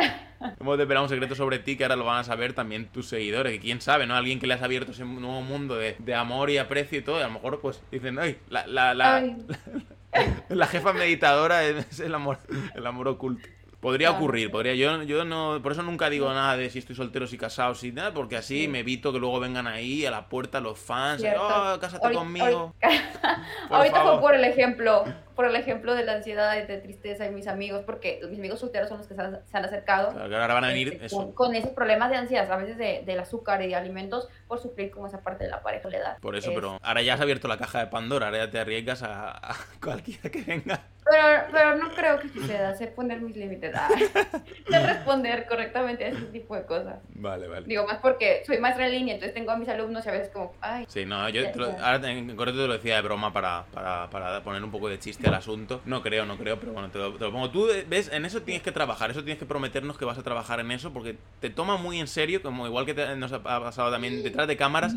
Hemos 0.57 0.77
desvelado 0.77 1.03
un 1.03 1.09
secreto 1.09 1.35
sobre 1.35 1.59
ti 1.59 1.75
que 1.75 1.83
ahora 1.83 1.97
lo 1.97 2.05
van 2.05 2.19
a 2.19 2.23
saber 2.23 2.53
también 2.53 2.87
tus 2.87 3.09
seguidores. 3.09 3.51
Que 3.51 3.59
quién 3.59 3.81
sabe, 3.81 4.07
¿no? 4.07 4.15
Alguien 4.15 4.39
que 4.39 4.47
le 4.47 4.53
has 4.53 4.61
abierto 4.61 4.93
ese 4.93 5.03
nuevo 5.03 5.41
mundo 5.41 5.75
de, 5.75 6.15
amor 6.15 6.49
y 6.49 6.57
aprecio 6.57 6.99
y 6.99 7.01
todo. 7.01 7.19
Y 7.19 7.23
a 7.23 7.27
lo 7.27 7.33
mejor, 7.33 7.59
pues, 7.59 7.81
dicen, 7.91 8.17
ay, 8.19 8.39
la, 8.47 8.65
la, 8.65 8.93
la, 8.93 9.21
la, 10.47 10.67
jefa 10.67 10.93
meditadora 10.93 11.65
es 11.65 11.99
el 11.99 12.15
amor, 12.15 12.39
el 12.73 12.87
amor 12.87 13.09
oculto. 13.09 13.49
Podría 13.79 14.11
ocurrir, 14.11 14.51
podría. 14.51 14.75
Yo, 14.75 15.03
yo 15.03 15.23
no, 15.23 15.59
por 15.63 15.71
eso 15.71 15.83
nunca 15.83 16.09
digo 16.09 16.27
nada 16.33 16.57
de 16.57 16.69
si 16.69 16.79
estoy 16.79 16.97
soltero, 16.97 17.27
si 17.27 17.37
casado, 17.37 17.75
si 17.75 17.93
nada, 17.93 18.13
porque 18.13 18.35
así 18.35 18.67
me 18.67 18.79
evito 18.79 19.13
que 19.13 19.19
luego 19.19 19.39
vengan 19.39 19.67
ahí 19.67 20.05
a 20.05 20.11
la 20.11 20.27
puerta 20.27 20.59
los 20.59 20.77
fans, 20.77 21.23
oh, 21.39 21.77
cásate 21.79 22.11
conmigo. 22.11 22.75
Ahorita 23.69 24.01
fue 24.03 24.19
por 24.19 24.35
el 24.35 24.43
ejemplo, 24.43 25.05
por 25.39 25.45
el 25.45 25.55
ejemplo 25.55 25.95
de 25.95 26.03
la 26.03 26.15
ansiedad 26.15 26.61
y 26.61 26.67
de 26.67 26.79
tristeza 26.79 27.23
de 27.23 27.31
mis 27.31 27.47
amigos, 27.47 27.83
porque 27.85 28.19
mis 28.29 28.39
amigos 28.39 28.59
solteros 28.59 28.89
son 28.89 28.97
los 28.97 29.07
que 29.07 29.15
se 29.15 29.21
han, 29.21 29.63
acercado. 29.63 30.11
Claro, 30.11 30.35
ahora 30.35 30.53
van 30.53 30.65
a 30.65 30.67
venir 30.67 30.99
este, 31.01 31.15
Con, 31.33 31.55
esos 31.55 31.71
problemas 31.71 32.09
de 32.09 32.17
ansiedad, 32.17 32.51
a 32.51 32.57
veces 32.57 32.77
de, 32.77 33.03
del 33.05 33.21
azúcar 33.21 33.61
y 33.61 33.69
de 33.69 33.75
alimentos, 33.75 34.27
por 34.49 34.59
suplir 34.59 34.91
como 34.91 35.07
esa 35.07 35.23
parte 35.23 35.45
de 35.45 35.49
la 35.49 35.63
pareja 35.63 35.87
le 35.87 35.99
da. 35.99 36.17
Por 36.19 36.35
eso, 36.35 36.51
pero 36.53 36.77
ahora 36.81 37.01
ya 37.03 37.13
has 37.13 37.21
abierto 37.21 37.47
la 37.47 37.57
caja 37.57 37.79
de 37.79 37.87
Pandora, 37.87 38.25
ahora 38.25 38.39
ya 38.39 38.51
te 38.51 38.59
arriesgas 38.59 39.01
a, 39.01 39.29
a 39.29 39.55
cualquiera 39.81 40.29
que 40.29 40.41
venga. 40.41 40.81
Pero, 41.09 41.47
pero 41.51 41.75
no 41.75 41.89
creo 41.89 42.19
que 42.19 42.29
suceda, 42.29 42.75
sé 42.75 42.87
poner 42.87 43.21
mis 43.21 43.35
límites, 43.35 43.73
ah, 43.73 43.87
sé 44.69 44.79
responder 44.85 45.47
correctamente 45.47 46.05
a 46.05 46.07
ese 46.09 46.25
tipo 46.25 46.55
de 46.55 46.65
cosas. 46.65 46.99
Vale, 47.15 47.47
vale. 47.47 47.65
Digo, 47.65 47.85
más 47.87 47.97
porque 47.97 48.43
soy 48.45 48.59
maestra 48.59 48.85
en 48.85 48.91
línea, 48.91 49.13
entonces 49.15 49.33
tengo 49.33 49.51
a 49.51 49.57
mis 49.57 49.69
alumnos 49.69 50.05
y 50.05 50.09
a 50.09 50.11
veces 50.11 50.29
como, 50.29 50.53
ay. 50.61 50.85
Sí, 50.87 51.05
no, 51.05 51.27
yo 51.29 51.41
ahora 51.81 52.11
en 52.11 52.35
correcto 52.35 52.61
te 52.61 52.67
lo 52.67 52.73
decía 52.73 52.97
de 52.97 53.01
broma 53.01 53.33
para, 53.33 53.65
para, 53.73 54.09
para, 54.09 54.43
poner 54.43 54.63
un 54.63 54.71
poco 54.71 54.89
de 54.89 54.99
chiste 54.99 55.28
al 55.29 55.35
asunto. 55.35 55.81
No 55.85 56.01
creo, 56.01 56.25
no 56.25 56.37
creo, 56.37 56.59
pero 56.59 56.73
bueno, 56.73 56.89
te 56.89 56.97
lo, 56.97 57.13
te 57.13 57.23
lo, 57.23 57.31
pongo. 57.31 57.49
Tú 57.49 57.67
ves, 57.87 58.09
en 58.11 58.25
eso 58.25 58.41
tienes 58.41 58.61
que 58.61 58.71
trabajar, 58.71 59.11
eso 59.11 59.23
tienes 59.23 59.39
que 59.39 59.45
prometernos 59.45 59.97
que 59.97 60.05
vas 60.05 60.17
a 60.17 60.23
trabajar 60.23 60.59
en 60.59 60.71
eso 60.71 60.91
porque 60.91 61.17
te 61.39 61.49
toma 61.49 61.77
muy 61.77 61.99
en 61.99 62.07
serio, 62.07 62.41
como 62.41 62.67
igual 62.67 62.85
que 62.85 62.93
nos 63.15 63.31
ha 63.31 63.41
pasado 63.41 63.91
también 63.91 64.23
detrás 64.23 64.47
de 64.47 64.57
cámaras, 64.57 64.95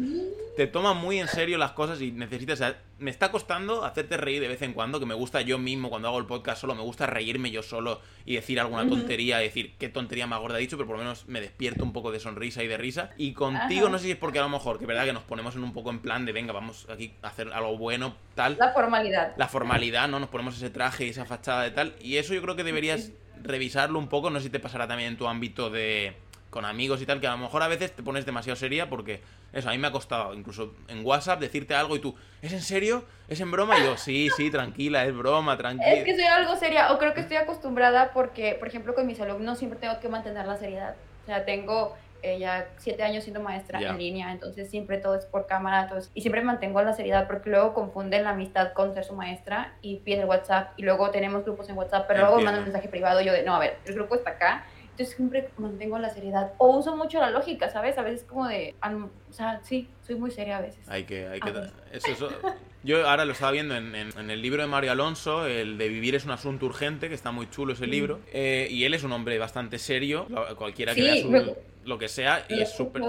te 0.57 0.67
toma 0.67 0.95
muy 0.95 1.19
en 1.19 1.29
serio 1.29 1.59
las 1.59 1.73
cosas 1.73 2.01
y 2.01 2.13
necesitas 2.13 2.61
me 3.03 3.11
está 3.11 3.31
costando 3.31 3.85
hacerte 3.85 4.17
reír 4.17 4.41
de 4.41 4.49
vez 4.49 4.63
en 4.63 4.73
cuando, 4.73 5.01
que 5.01 5.07
me 5.07 5.15
gusta 5.15 5.41
yo 5.41 5.59
mismo 5.59 5.91
cuando 5.91 6.09
hago 6.09 6.19
el 6.19 6.27
podcast 6.27 6.61
solo, 6.61 6.75
me 6.75 6.83
gusta 6.83 7.07
reírme 7.07 7.51
yo 7.51 7.63
solo 7.63 8.01
y 8.25 8.37
decir 8.37 8.61
alguna 8.61 8.89
tontería, 8.89 9.39
decir 9.39 9.75
qué 9.79 9.89
tontería 9.89 10.27
más 10.27 10.41
gorda 10.41 10.59
he 10.59 10.61
dicho, 10.61 10.77
pero 10.77 10.87
por 10.87 10.97
lo 10.97 11.03
menos 11.03 11.27
me 11.27 11.41
despierto 11.41 11.83
un 11.83 11.93
poco 11.93 12.13
de 12.13 12.21
sonrisa 12.21 12.63
y 12.63 12.69
de 12.69 12.77
risa. 12.77 13.11
Y 13.17 13.33
contigo, 13.33 13.89
no 13.89 13.99
sé 13.99 14.05
si 14.05 14.11
es 14.13 14.17
porque 14.17 14.39
a 14.39 14.43
lo 14.43 14.49
mejor, 14.49 14.79
que 14.79 14.85
es 14.85 14.89
verdad 14.89 15.05
que 15.05 15.13
nos 15.13 15.25
ponemos 15.25 15.57
en 15.57 15.65
un 15.65 15.73
poco 15.73 15.91
en 15.91 15.99
plan 15.99 16.25
de, 16.25 16.33
venga, 16.33 16.53
vamos 16.53 16.87
aquí 16.89 17.13
a 17.23 17.29
hacer 17.29 17.53
algo 17.53 17.77
bueno, 17.77 18.15
tal. 18.37 18.57
La 18.59 18.73
formalidad. 18.73 19.35
La 19.37 19.49
formalidad, 19.49 20.09
¿no? 20.09 20.22
Nos 20.23 20.31
ponemos 20.31 20.57
ese 20.57 20.71
traje 20.71 21.05
y 21.05 21.09
esa 21.09 21.25
fachada 21.25 21.65
de 21.65 21.73
tal. 21.73 21.97
Y 22.01 22.17
eso 22.17 22.33
yo 22.33 22.41
creo 22.43 22.55
que 22.55 22.63
deberías 22.63 23.11
revisarlo 23.43 23.99
un 23.99 24.09
poco, 24.09 24.31
no 24.31 24.39
sé 24.39 24.45
si 24.45 24.51
te 24.51 24.61
pasará 24.61 24.87
también 24.87 25.11
en 25.11 25.17
tu 25.19 25.27
ámbito 25.27 25.69
de 25.69 26.15
con 26.49 26.65
amigos 26.65 27.03
y 27.03 27.07
tal, 27.07 27.21
que 27.21 27.27
a 27.27 27.33
lo 27.33 27.39
mejor 27.39 27.63
a 27.63 27.67
veces 27.67 27.91
te 27.91 28.05
pones 28.05 28.25
demasiado 28.25 28.55
seria 28.57 28.89
porque 28.89 29.21
eso, 29.53 29.69
a 29.69 29.73
mí 29.73 29.79
me 29.79 29.89
ha 29.89 29.91
costado 29.91 30.33
incluso 30.35 30.75
en 30.87 31.05
WhatsApp 31.05 31.41
decirte 31.41 31.75
algo 31.75 31.97
y 31.97 31.99
tú, 31.99 32.15
¿es 32.41 32.53
en 32.53 32.61
serio? 32.61 33.05
¿Es 33.27 33.41
en 33.41 33.51
broma? 33.51 33.79
Y 33.81 33.85
yo, 33.85 33.97
sí, 33.97 34.29
sí, 34.37 34.51
tranquila, 34.51 35.05
es 35.05 35.17
broma, 35.17 35.57
tranquila. 35.57 35.91
Es 35.91 36.05
que 36.05 36.15
soy 36.15 36.25
algo 36.25 36.55
seria, 36.57 36.93
o 36.93 36.99
creo 36.99 37.15
que 37.15 37.23
estoy 37.23 37.39
acostumbrada 37.39 38.13
porque, 38.13 38.55
por 38.55 38.69
ejemplo, 38.69 38.95
con 38.95 39.07
mis 39.07 39.19
alumnos 39.19 39.59
siempre 39.59 39.81
tengo 39.81 39.99
que 39.99 40.09
mantener 40.09 40.47
la 40.47 40.57
seriedad. 40.57 40.95
O 41.23 41.27
sea, 41.27 41.45
tengo 41.45 41.95
eh, 42.23 42.39
ya 42.39 42.69
siete 42.79 43.03
años 43.03 43.25
siendo 43.25 43.41
maestra 43.41 43.81
en 43.81 43.99
línea, 43.99 44.33
entonces 44.33 44.71
siempre 44.71 44.99
todo 44.99 45.17
es 45.17 45.27
por 45.27 45.47
cámara, 45.47 45.83
entonces, 45.83 46.11
y 46.15 46.21
siempre 46.21 46.43
mantengo 46.43 46.81
la 46.83 46.93
seriedad 46.93 47.27
porque 47.27 47.51
luego 47.51 47.75
confunden 47.75 48.25
la 48.25 48.31
amistad 48.31 48.73
con 48.73 48.95
ser 48.95 49.05
su 49.05 49.15
maestra 49.15 49.75
y 49.83 49.97
piden 49.97 50.29
WhatsApp 50.29 50.73
y 50.77 50.83
luego 50.83 51.11
tenemos 51.11 51.45
grupos 51.45 51.69
en 51.69 51.77
WhatsApp, 51.77 52.07
pero 52.07 52.21
luego 52.21 52.37
mandan 52.37 52.59
un 52.59 52.65
mensaje 52.65 52.89
privado 52.89 53.21
yo 53.21 53.33
de, 53.33 53.43
no, 53.43 53.55
a 53.55 53.59
ver, 53.59 53.79
el 53.85 53.95
grupo 53.95 54.15
está 54.15 54.31
acá 54.31 54.65
entonces 54.93 55.17
siempre 55.17 55.49
mantengo 55.57 55.99
la 55.99 56.11
seriedad. 56.11 56.53
O 56.59 56.77
uso 56.77 56.95
mucho 56.97 57.19
la 57.19 57.31
lógica, 57.31 57.71
¿sabes? 57.71 57.97
A 57.97 58.03
veces 58.03 58.25
como 58.25 58.47
de, 58.47 58.75
o 58.83 59.33
sea, 59.33 59.61
sí, 59.63 59.89
soy 60.07 60.17
muy 60.17 60.31
seria 60.31 60.59
a 60.59 60.61
veces. 60.61 60.87
Hay 60.87 61.05
que, 61.05 61.27
hay 61.27 61.41
que, 61.41 61.51
eso, 61.93 62.09
eso, 62.09 62.29
yo 62.85 63.09
ahora 63.09 63.25
lo 63.25 63.33
estaba 63.33 63.53
viendo 63.53 63.77
en, 63.77 63.95
en, 63.95 64.31
el 64.31 64.43
libro 64.43 64.63
de 64.63 64.69
Mario 64.69 64.93
Alonso, 64.93 65.47
el 65.47 65.79
de 65.79 65.89
Vivir 65.89 66.15
es 66.15 66.25
un 66.25 66.33
asunto 66.33 66.67
urgente, 66.67 67.09
que 67.09 67.15
está 67.15 67.31
muy 67.31 67.49
chulo 67.51 67.73
ese 67.73 67.87
libro. 67.87 68.21
Eh, 68.33 68.69
y 68.71 68.85
él 68.85 68.95
es 68.95 69.05
un 69.05 69.13
hombre 69.13 69.39
bastante 69.39 69.79
serio, 69.79 70.27
cualquiera 70.57 70.95
que 70.95 71.03
vea 71.03 71.23
su, 71.23 71.57
lo 71.85 71.99
que 71.99 72.09
sea, 72.09 72.45
y 72.49 72.61
es 72.61 72.73
súper 72.73 73.03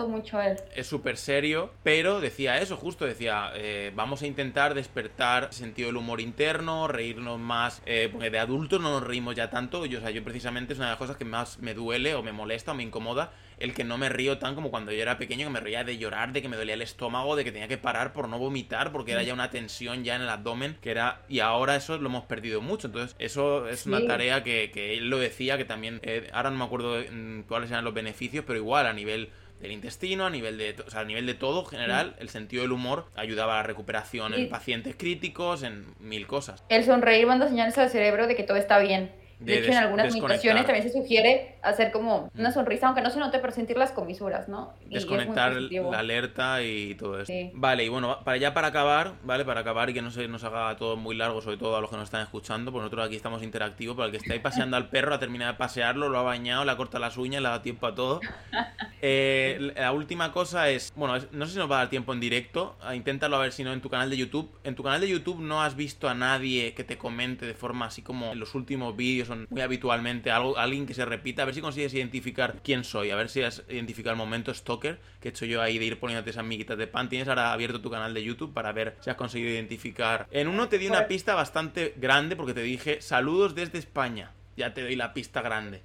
es 0.76 0.88
súper 0.88 1.18
serio, 1.18 1.72
pero 1.84 2.22
decía 2.22 2.60
eso, 2.60 2.76
justo 2.78 3.06
decía, 3.06 3.52
eh, 3.56 3.92
vamos 3.96 4.22
a 4.24 4.28
intentar 4.28 4.74
despertar 4.74 5.46
el 5.46 5.54
sentido 5.54 5.88
del 5.88 5.98
humor 5.98 6.20
interno, 6.22 6.88
reírnos 6.88 7.40
más, 7.40 7.82
eh, 7.86 8.10
porque 8.12 8.30
de 8.30 8.40
adultos 8.40 8.82
no 8.82 8.92
nos 8.92 9.04
reímos 9.04 9.36
ya 9.36 9.50
tanto, 9.50 9.86
yo, 9.86 10.00
o 10.00 10.02
sea, 10.02 10.10
yo 10.10 10.24
precisamente 10.24 10.74
es 10.74 10.80
una 10.80 10.88
de 10.88 10.92
las 10.94 11.00
cosas 11.00 11.18
que 11.18 11.26
más 11.26 11.60
me 11.60 11.74
duele 11.74 12.16
o 12.16 12.24
me 12.24 12.32
molesta 12.32 12.72
o 12.72 12.76
me 12.76 12.84
incomoda, 12.84 13.32
el 13.64 13.74
que 13.74 13.86
no 13.86 13.98
me 13.98 14.10
río 14.10 14.40
tan 14.40 14.56
como 14.56 14.72
cuando 14.72 14.92
yo 14.92 15.02
era 15.02 15.18
pequeño, 15.18 15.46
que 15.48 15.54
me 15.54 15.62
reía 15.62 15.86
de 15.86 15.98
llorar, 15.98 16.34
de 16.34 16.42
que 16.42 16.50
me 16.50 16.58
dolía 16.58 16.74
el 16.74 16.82
estómago, 16.82 17.38
de 17.38 17.46
que 17.46 17.54
tenía 17.54 17.70
que 17.70 17.78
parar 17.78 18.12
por 18.12 18.28
no 18.28 18.38
vomitar, 18.38 18.92
porque 18.92 19.14
era 19.14 19.24
ya 19.24 19.34
una 19.34 19.52
tensión 19.52 20.04
ya 20.04 20.18
en 20.18 20.22
el 20.22 20.30
abdomen, 20.30 20.76
que 20.82 20.92
era, 20.92 21.22
y 21.30 21.40
ahora 21.40 21.78
eso 21.78 21.98
lo 21.98 22.10
hemos 22.10 22.26
perdido 22.26 22.60
mucho, 22.60 22.88
entonces 22.88 23.16
eso 23.20 23.70
es 23.70 23.86
una 23.86 24.06
tarea 24.06 24.44
que, 24.44 24.70
que, 24.74 24.98
él 24.98 25.10
lo 25.10 25.18
decía, 25.18 25.58
que 25.58 25.64
también, 25.64 26.02
eh, 26.04 26.30
ahora 26.34 26.52
no 26.52 26.58
me 26.58 26.66
acuerdo 26.66 27.02
mm, 27.10 27.44
cuáles 27.44 27.72
eran 27.72 27.86
los 27.86 27.94
beneficios, 27.94 28.44
pero 28.46 28.60
igual 28.60 28.86
a 28.86 28.92
nivel 28.92 29.30
del 29.62 29.72
intestino, 29.72 30.26
a 30.26 30.30
nivel 30.30 30.58
de, 30.58 30.76
o 30.86 30.90
sea, 30.90 31.00
a 31.00 31.06
nivel 31.06 31.26
de 31.26 31.34
todo 31.34 31.62
en 31.62 31.68
general, 31.68 32.16
el 32.20 32.28
sentido 32.28 32.64
del 32.64 32.74
humor 32.74 33.06
ayudaba 33.16 33.54
a 33.54 33.58
la 33.58 33.64
recuperación 33.64 34.34
en 34.34 34.50
pacientes 34.50 34.98
críticos, 34.98 35.64
en 35.64 35.86
mil 36.00 36.28
cosas. 36.28 36.66
El 36.68 36.84
sonreír 36.84 37.26
manda 37.28 37.48
señales 37.48 37.78
al 37.78 37.90
cerebro 37.90 38.28
de 38.28 38.36
que 38.36 38.44
todo 38.44 38.58
está 38.58 38.80
bien. 38.80 39.23
De, 39.40 39.60
hecho, 39.60 39.72
en 39.72 39.78
algunas 39.78 40.14
meditaciones 40.14 40.66
también 40.66 40.84
se 40.84 40.94
sugiere 40.94 41.56
hacer 41.62 41.92
como 41.92 42.30
una 42.38 42.52
sonrisa, 42.52 42.88
aunque 42.88 43.02
no 43.02 43.10
se 43.10 43.20
note, 43.20 43.40
pero 43.40 43.52
sentir 43.52 43.78
las 43.78 43.92
comisuras, 43.92 44.48
¿no? 44.48 44.74
desconectar 44.90 45.54
la 45.54 46.00
alerta 46.00 46.62
y 46.62 46.96
todo 46.96 47.20
eso. 47.20 47.34
Vale, 47.54 47.84
y 47.84 47.90
bueno, 47.90 48.20
para 48.24 48.38
ya 48.38 48.54
para 48.54 48.68
acabar, 48.68 49.14
¿vale? 49.24 49.46
Para 49.46 49.62
acabar 49.62 49.90
y 49.90 49.94
que 49.94 50.02
no 50.02 50.12
se 50.12 50.28
nos 50.28 50.44
haga 50.44 50.76
todo 50.78 50.96
muy 50.96 51.16
largo, 51.16 51.42
sobre 51.42 51.58
todo 51.58 51.76
a 51.76 51.82
los 51.82 51.90
que 51.90 51.96
nos 51.96 52.06
están 52.06 52.22
escuchando, 52.22 52.72
pues 52.72 52.82
nosotros 52.82 53.06
aquí 53.06 53.16
estamos 53.16 53.44
interactivos, 53.44 53.96
para 53.96 54.08
el 54.08 54.12
que 54.12 54.18
estáis 54.18 54.42
paseando 54.42 54.78
al 54.78 54.90
perro, 54.90 55.14
ha 55.14 55.20
terminado 55.20 55.52
de 55.52 55.58
pasearlo, 55.58 56.10
lo 56.10 56.20
ha 56.20 56.24
bañado, 56.24 56.66
le 56.66 56.72
ha 56.72 56.78
cortado 56.78 57.00
las 57.00 57.18
uñas, 57.18 57.42
le 57.42 57.48
ha 57.48 57.52
dado 57.52 57.62
tiempo 57.62 57.88
a 57.88 57.96
todo. 57.96 58.22
Eh, 59.06 59.74
la 59.76 59.92
última 59.92 60.32
cosa 60.32 60.70
es, 60.70 60.94
bueno, 60.96 61.16
no 61.34 61.46
sé 61.46 61.52
si 61.52 61.58
nos 61.58 61.70
va 61.70 61.76
a 61.76 61.80
dar 61.80 61.90
tiempo 61.90 62.14
en 62.14 62.22
directo, 62.22 62.78
inténtalo 62.94 63.36
a 63.36 63.40
ver 63.40 63.52
si 63.52 63.66
no 63.66 63.74
en 63.74 63.82
tu 63.82 63.90
canal 63.90 64.10
de 64.10 64.16
YouTube. 64.16 64.50
En 64.64 64.76
tu 64.76 64.84
canal 64.84 65.02
de 65.02 65.10
YouTube 65.10 65.42
no 65.42 65.62
has 65.62 65.76
visto 65.76 66.08
a 66.08 66.14
nadie 66.14 66.74
que 66.74 66.86
te 66.86 66.98
comente 66.98 67.46
de 67.46 67.54
forma 67.54 67.88
así 67.88 68.02
como 68.02 68.32
en 68.32 68.40
los 68.40 68.56
últimos 68.56 68.96
vídeos 68.96 69.23
muy 69.50 69.62
habitualmente 69.62 70.32
algo, 70.32 70.58
alguien 70.58 70.86
que 70.86 70.94
se 70.94 71.06
repita, 71.06 71.44
a 71.44 71.46
ver 71.46 71.56
si 71.56 71.62
consigues 71.62 71.94
identificar 71.94 72.56
quién 72.64 72.84
soy, 72.84 73.12
a 73.12 73.16
ver 73.16 73.30
si 73.30 73.42
has 73.42 73.64
identificado 73.70 74.14
el 74.14 74.18
momento 74.18 74.54
stalker 74.54 75.00
que 75.20 75.30
he 75.30 75.32
hecho 75.32 75.46
yo 75.46 75.62
ahí 75.62 75.80
de 75.80 75.86
ir 75.86 76.00
poniéndote 76.00 76.32
esas 76.32 76.46
miguitas 76.46 76.78
de 76.78 76.88
pan. 76.88 77.10
Tienes 77.10 77.28
ahora 77.28 77.54
abierto 77.54 77.82
tu 77.82 77.90
canal 77.90 78.14
de 78.14 78.24
YouTube 78.24 78.54
para 78.54 78.72
ver 78.72 78.96
si 79.02 79.10
has 79.10 79.16
conseguido 79.16 79.52
identificar. 79.52 80.28
En 80.32 80.48
uno 80.48 80.68
te 80.70 80.78
di 80.78 80.88
una 80.88 81.08
pista 81.08 81.36
bastante 81.36 81.94
grande 81.98 82.36
porque 82.36 82.54
te 82.54 82.62
dije 82.62 83.02
saludos 83.02 83.56
desde 83.56 83.80
España. 83.80 84.32
Ya 84.56 84.74
te 84.74 84.82
doy 84.82 84.96
la 84.96 85.14
pista 85.14 85.42
grande. 85.42 85.82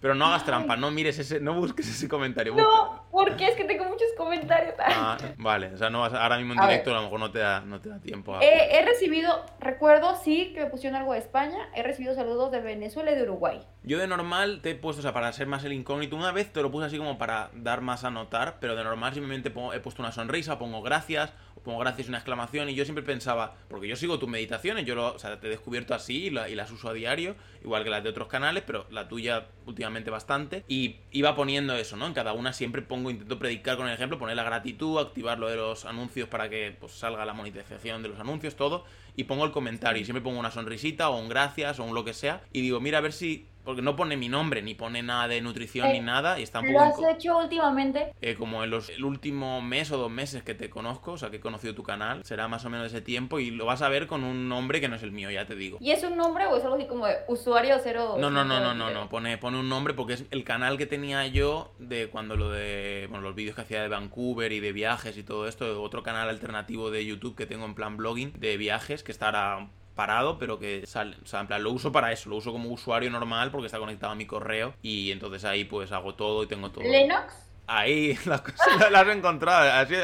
Pero 0.00 0.14
no 0.14 0.26
hagas 0.26 0.44
trampa, 0.44 0.76
no 0.76 0.90
mires 0.90 1.18
ese, 1.18 1.40
no 1.40 1.54
busques 1.54 1.88
ese 1.88 2.08
comentario. 2.08 2.54
No, 2.54 3.04
porque 3.10 3.48
es 3.48 3.56
que 3.56 3.64
tengo 3.64 3.84
muchos 3.84 4.08
comentarios. 4.16 4.74
Ah, 4.78 5.16
vale, 5.36 5.68
o 5.74 5.76
sea, 5.76 5.90
no 5.90 6.00
vas, 6.00 6.12
ahora 6.12 6.36
mismo 6.38 6.54
en 6.54 6.60
directo 6.60 6.90
a, 6.90 6.94
lo 6.94 7.02
mejor 7.02 7.20
no 7.20 7.30
te 7.30 7.38
da, 7.38 7.60
no 7.60 7.80
te 7.80 7.88
da 7.88 8.00
tiempo. 8.00 8.38
he 8.40 8.84
recibido, 8.84 9.44
recuerdo, 9.60 10.16
sí, 10.16 10.52
que 10.54 10.60
me 10.60 10.66
pusieron 10.66 10.98
algo 10.98 11.12
de 11.12 11.18
España, 11.18 11.68
he 11.74 11.82
recibido 11.82 12.14
saludos 12.14 12.50
de 12.50 12.60
Venezuela 12.60 13.10
y 13.12 13.14
de 13.14 13.22
Uruguay. 13.22 13.60
Yo 13.82 13.98
de 13.98 14.06
normal 14.06 14.60
te 14.62 14.70
he 14.70 14.74
puesto, 14.74 15.00
o 15.00 15.02
sea, 15.02 15.12
para 15.12 15.32
ser 15.32 15.46
más 15.46 15.64
el 15.64 15.72
incógnito, 15.72 16.16
una 16.16 16.32
vez 16.32 16.52
te 16.52 16.60
lo 16.60 16.70
puse 16.70 16.86
así 16.86 16.98
como 16.98 17.18
para 17.18 17.50
dar 17.54 17.80
más 17.80 18.04
a 18.04 18.10
notar, 18.10 18.56
pero 18.60 18.74
de 18.74 18.82
normal 18.82 19.14
simplemente 19.14 19.48
he 19.48 19.80
puesto 19.80 20.02
una 20.02 20.12
sonrisa, 20.12 20.58
pongo 20.58 20.82
gracias, 20.82 21.32
pongo 21.66 21.80
gracias 21.80 22.08
una 22.08 22.18
exclamación 22.18 22.68
y 22.70 22.74
yo 22.76 22.84
siempre 22.84 23.04
pensaba, 23.04 23.56
porque 23.68 23.88
yo 23.88 23.96
sigo 23.96 24.20
tus 24.20 24.28
meditaciones, 24.28 24.86
yo 24.86 24.94
lo, 24.94 25.14
o 25.14 25.18
sea, 25.18 25.40
te 25.40 25.48
he 25.48 25.50
descubierto 25.50 25.94
así 25.94 26.26
y, 26.26 26.30
las 26.30 26.70
uso 26.70 26.88
a 26.88 26.92
diario, 26.92 27.34
igual 27.62 27.82
que 27.82 27.90
las 27.90 28.04
de 28.04 28.10
otros 28.10 28.28
canales, 28.28 28.62
pero 28.64 28.86
la 28.90 29.08
tuya 29.08 29.48
últimamente 29.66 30.08
bastante, 30.08 30.64
y 30.68 30.96
iba 31.10 31.34
poniendo 31.34 31.74
eso, 31.74 31.96
¿no? 31.96 32.06
En 32.06 32.14
cada 32.14 32.32
una 32.34 32.52
siempre 32.52 32.82
pongo, 32.82 33.10
intento 33.10 33.38
predicar 33.40 33.76
con 33.76 33.88
el 33.88 33.94
ejemplo, 33.94 34.16
poner 34.16 34.36
la 34.36 34.44
gratitud, 34.44 34.98
activar 34.98 35.40
lo 35.40 35.48
de 35.48 35.56
los 35.56 35.84
anuncios 35.84 36.28
para 36.28 36.48
que 36.48 36.76
pues, 36.78 36.92
salga 36.92 37.24
la 37.24 37.34
monetización 37.34 38.00
de 38.00 38.10
los 38.10 38.20
anuncios, 38.20 38.54
todo, 38.54 38.84
y 39.16 39.24
pongo 39.24 39.44
el 39.44 39.50
comentario, 39.50 40.00
y 40.00 40.04
siempre 40.04 40.22
pongo 40.22 40.38
una 40.38 40.52
sonrisita 40.52 41.08
o 41.10 41.18
un 41.18 41.28
gracias 41.28 41.80
o 41.80 41.84
un 41.84 41.94
lo 41.96 42.04
que 42.04 42.14
sea, 42.14 42.42
y 42.52 42.60
digo, 42.60 42.78
mira, 42.78 42.98
a 42.98 43.00
ver 43.00 43.12
si 43.12 43.48
porque 43.66 43.82
no 43.82 43.96
pone 43.96 44.16
mi 44.16 44.28
nombre, 44.28 44.62
ni 44.62 44.74
pone 44.74 45.02
nada 45.02 45.26
de 45.26 45.40
nutrición 45.40 45.90
ni 45.90 45.98
eh, 45.98 46.02
nada. 46.02 46.38
Y 46.38 46.44
está 46.44 46.62
¿Lo 46.62 46.80
has 46.80 46.94
hecho 47.10 47.36
últimamente? 47.36 48.14
Eh, 48.22 48.36
como 48.36 48.62
en 48.62 48.70
los, 48.70 48.88
el 48.90 49.04
último 49.04 49.60
mes 49.60 49.90
o 49.90 49.98
dos 49.98 50.10
meses 50.10 50.44
que 50.44 50.54
te 50.54 50.70
conozco, 50.70 51.12
o 51.12 51.18
sea, 51.18 51.30
que 51.30 51.38
he 51.38 51.40
conocido 51.40 51.74
tu 51.74 51.82
canal, 51.82 52.24
será 52.24 52.46
más 52.46 52.64
o 52.64 52.70
menos 52.70 52.86
ese 52.86 53.00
tiempo 53.00 53.40
y 53.40 53.50
lo 53.50 53.66
vas 53.66 53.82
a 53.82 53.88
ver 53.88 54.06
con 54.06 54.22
un 54.22 54.48
nombre 54.48 54.80
que 54.80 54.88
no 54.88 54.94
es 54.94 55.02
el 55.02 55.10
mío, 55.10 55.32
ya 55.32 55.46
te 55.46 55.56
digo. 55.56 55.78
¿Y 55.80 55.90
es 55.90 56.04
un 56.04 56.16
nombre 56.16 56.46
o 56.46 56.56
es 56.56 56.62
algo 56.62 56.76
así 56.76 56.86
como 56.86 57.08
de 57.08 57.16
usuario 57.26 57.76
cero? 57.82 58.14
No, 58.20 58.30
no, 58.30 58.44
no, 58.44 58.60
no, 58.60 58.72
no, 58.72 58.90
no, 58.90 59.08
pone, 59.08 59.36
pone 59.36 59.58
un 59.58 59.68
nombre 59.68 59.94
porque 59.94 60.12
es 60.12 60.24
el 60.30 60.44
canal 60.44 60.78
que 60.78 60.86
tenía 60.86 61.26
yo 61.26 61.72
de 61.80 62.08
cuando 62.08 62.36
lo 62.36 62.50
de, 62.50 63.08
bueno, 63.10 63.24
los 63.24 63.34
vídeos 63.34 63.56
que 63.56 63.62
hacía 63.62 63.82
de 63.82 63.88
Vancouver 63.88 64.52
y 64.52 64.60
de 64.60 64.70
viajes 64.72 65.18
y 65.18 65.24
todo 65.24 65.48
esto, 65.48 65.82
otro 65.82 66.04
canal 66.04 66.28
alternativo 66.28 66.92
de 66.92 67.04
YouTube 67.04 67.34
que 67.34 67.46
tengo 67.46 67.64
en 67.64 67.74
plan 67.74 67.96
blogging 67.96 68.32
de 68.38 68.56
viajes 68.58 69.02
que 69.02 69.10
estará 69.10 69.68
parado, 69.96 70.38
pero 70.38 70.60
que 70.60 70.86
sale. 70.86 71.16
O 71.24 71.26
sea, 71.26 71.40
en 71.40 71.48
plan, 71.48 71.64
lo 71.64 71.72
uso 71.72 71.90
para 71.90 72.12
eso, 72.12 72.30
lo 72.30 72.36
uso 72.36 72.52
como 72.52 72.68
usuario 72.68 73.10
normal 73.10 73.50
porque 73.50 73.66
está 73.66 73.78
conectado 73.80 74.12
a 74.12 74.14
mi 74.14 74.26
correo 74.26 74.74
y 74.82 75.10
entonces 75.10 75.44
ahí 75.44 75.64
pues 75.64 75.90
hago 75.90 76.14
todo 76.14 76.44
y 76.44 76.46
tengo 76.46 76.70
todo. 76.70 76.84
¿Lennox? 76.84 77.45
Ahí, 77.66 78.16
las 78.26 78.40
cosas 78.42 78.90
las 78.90 79.06
has 79.06 79.16
encontrado. 79.16 79.72
Así, 79.72 79.94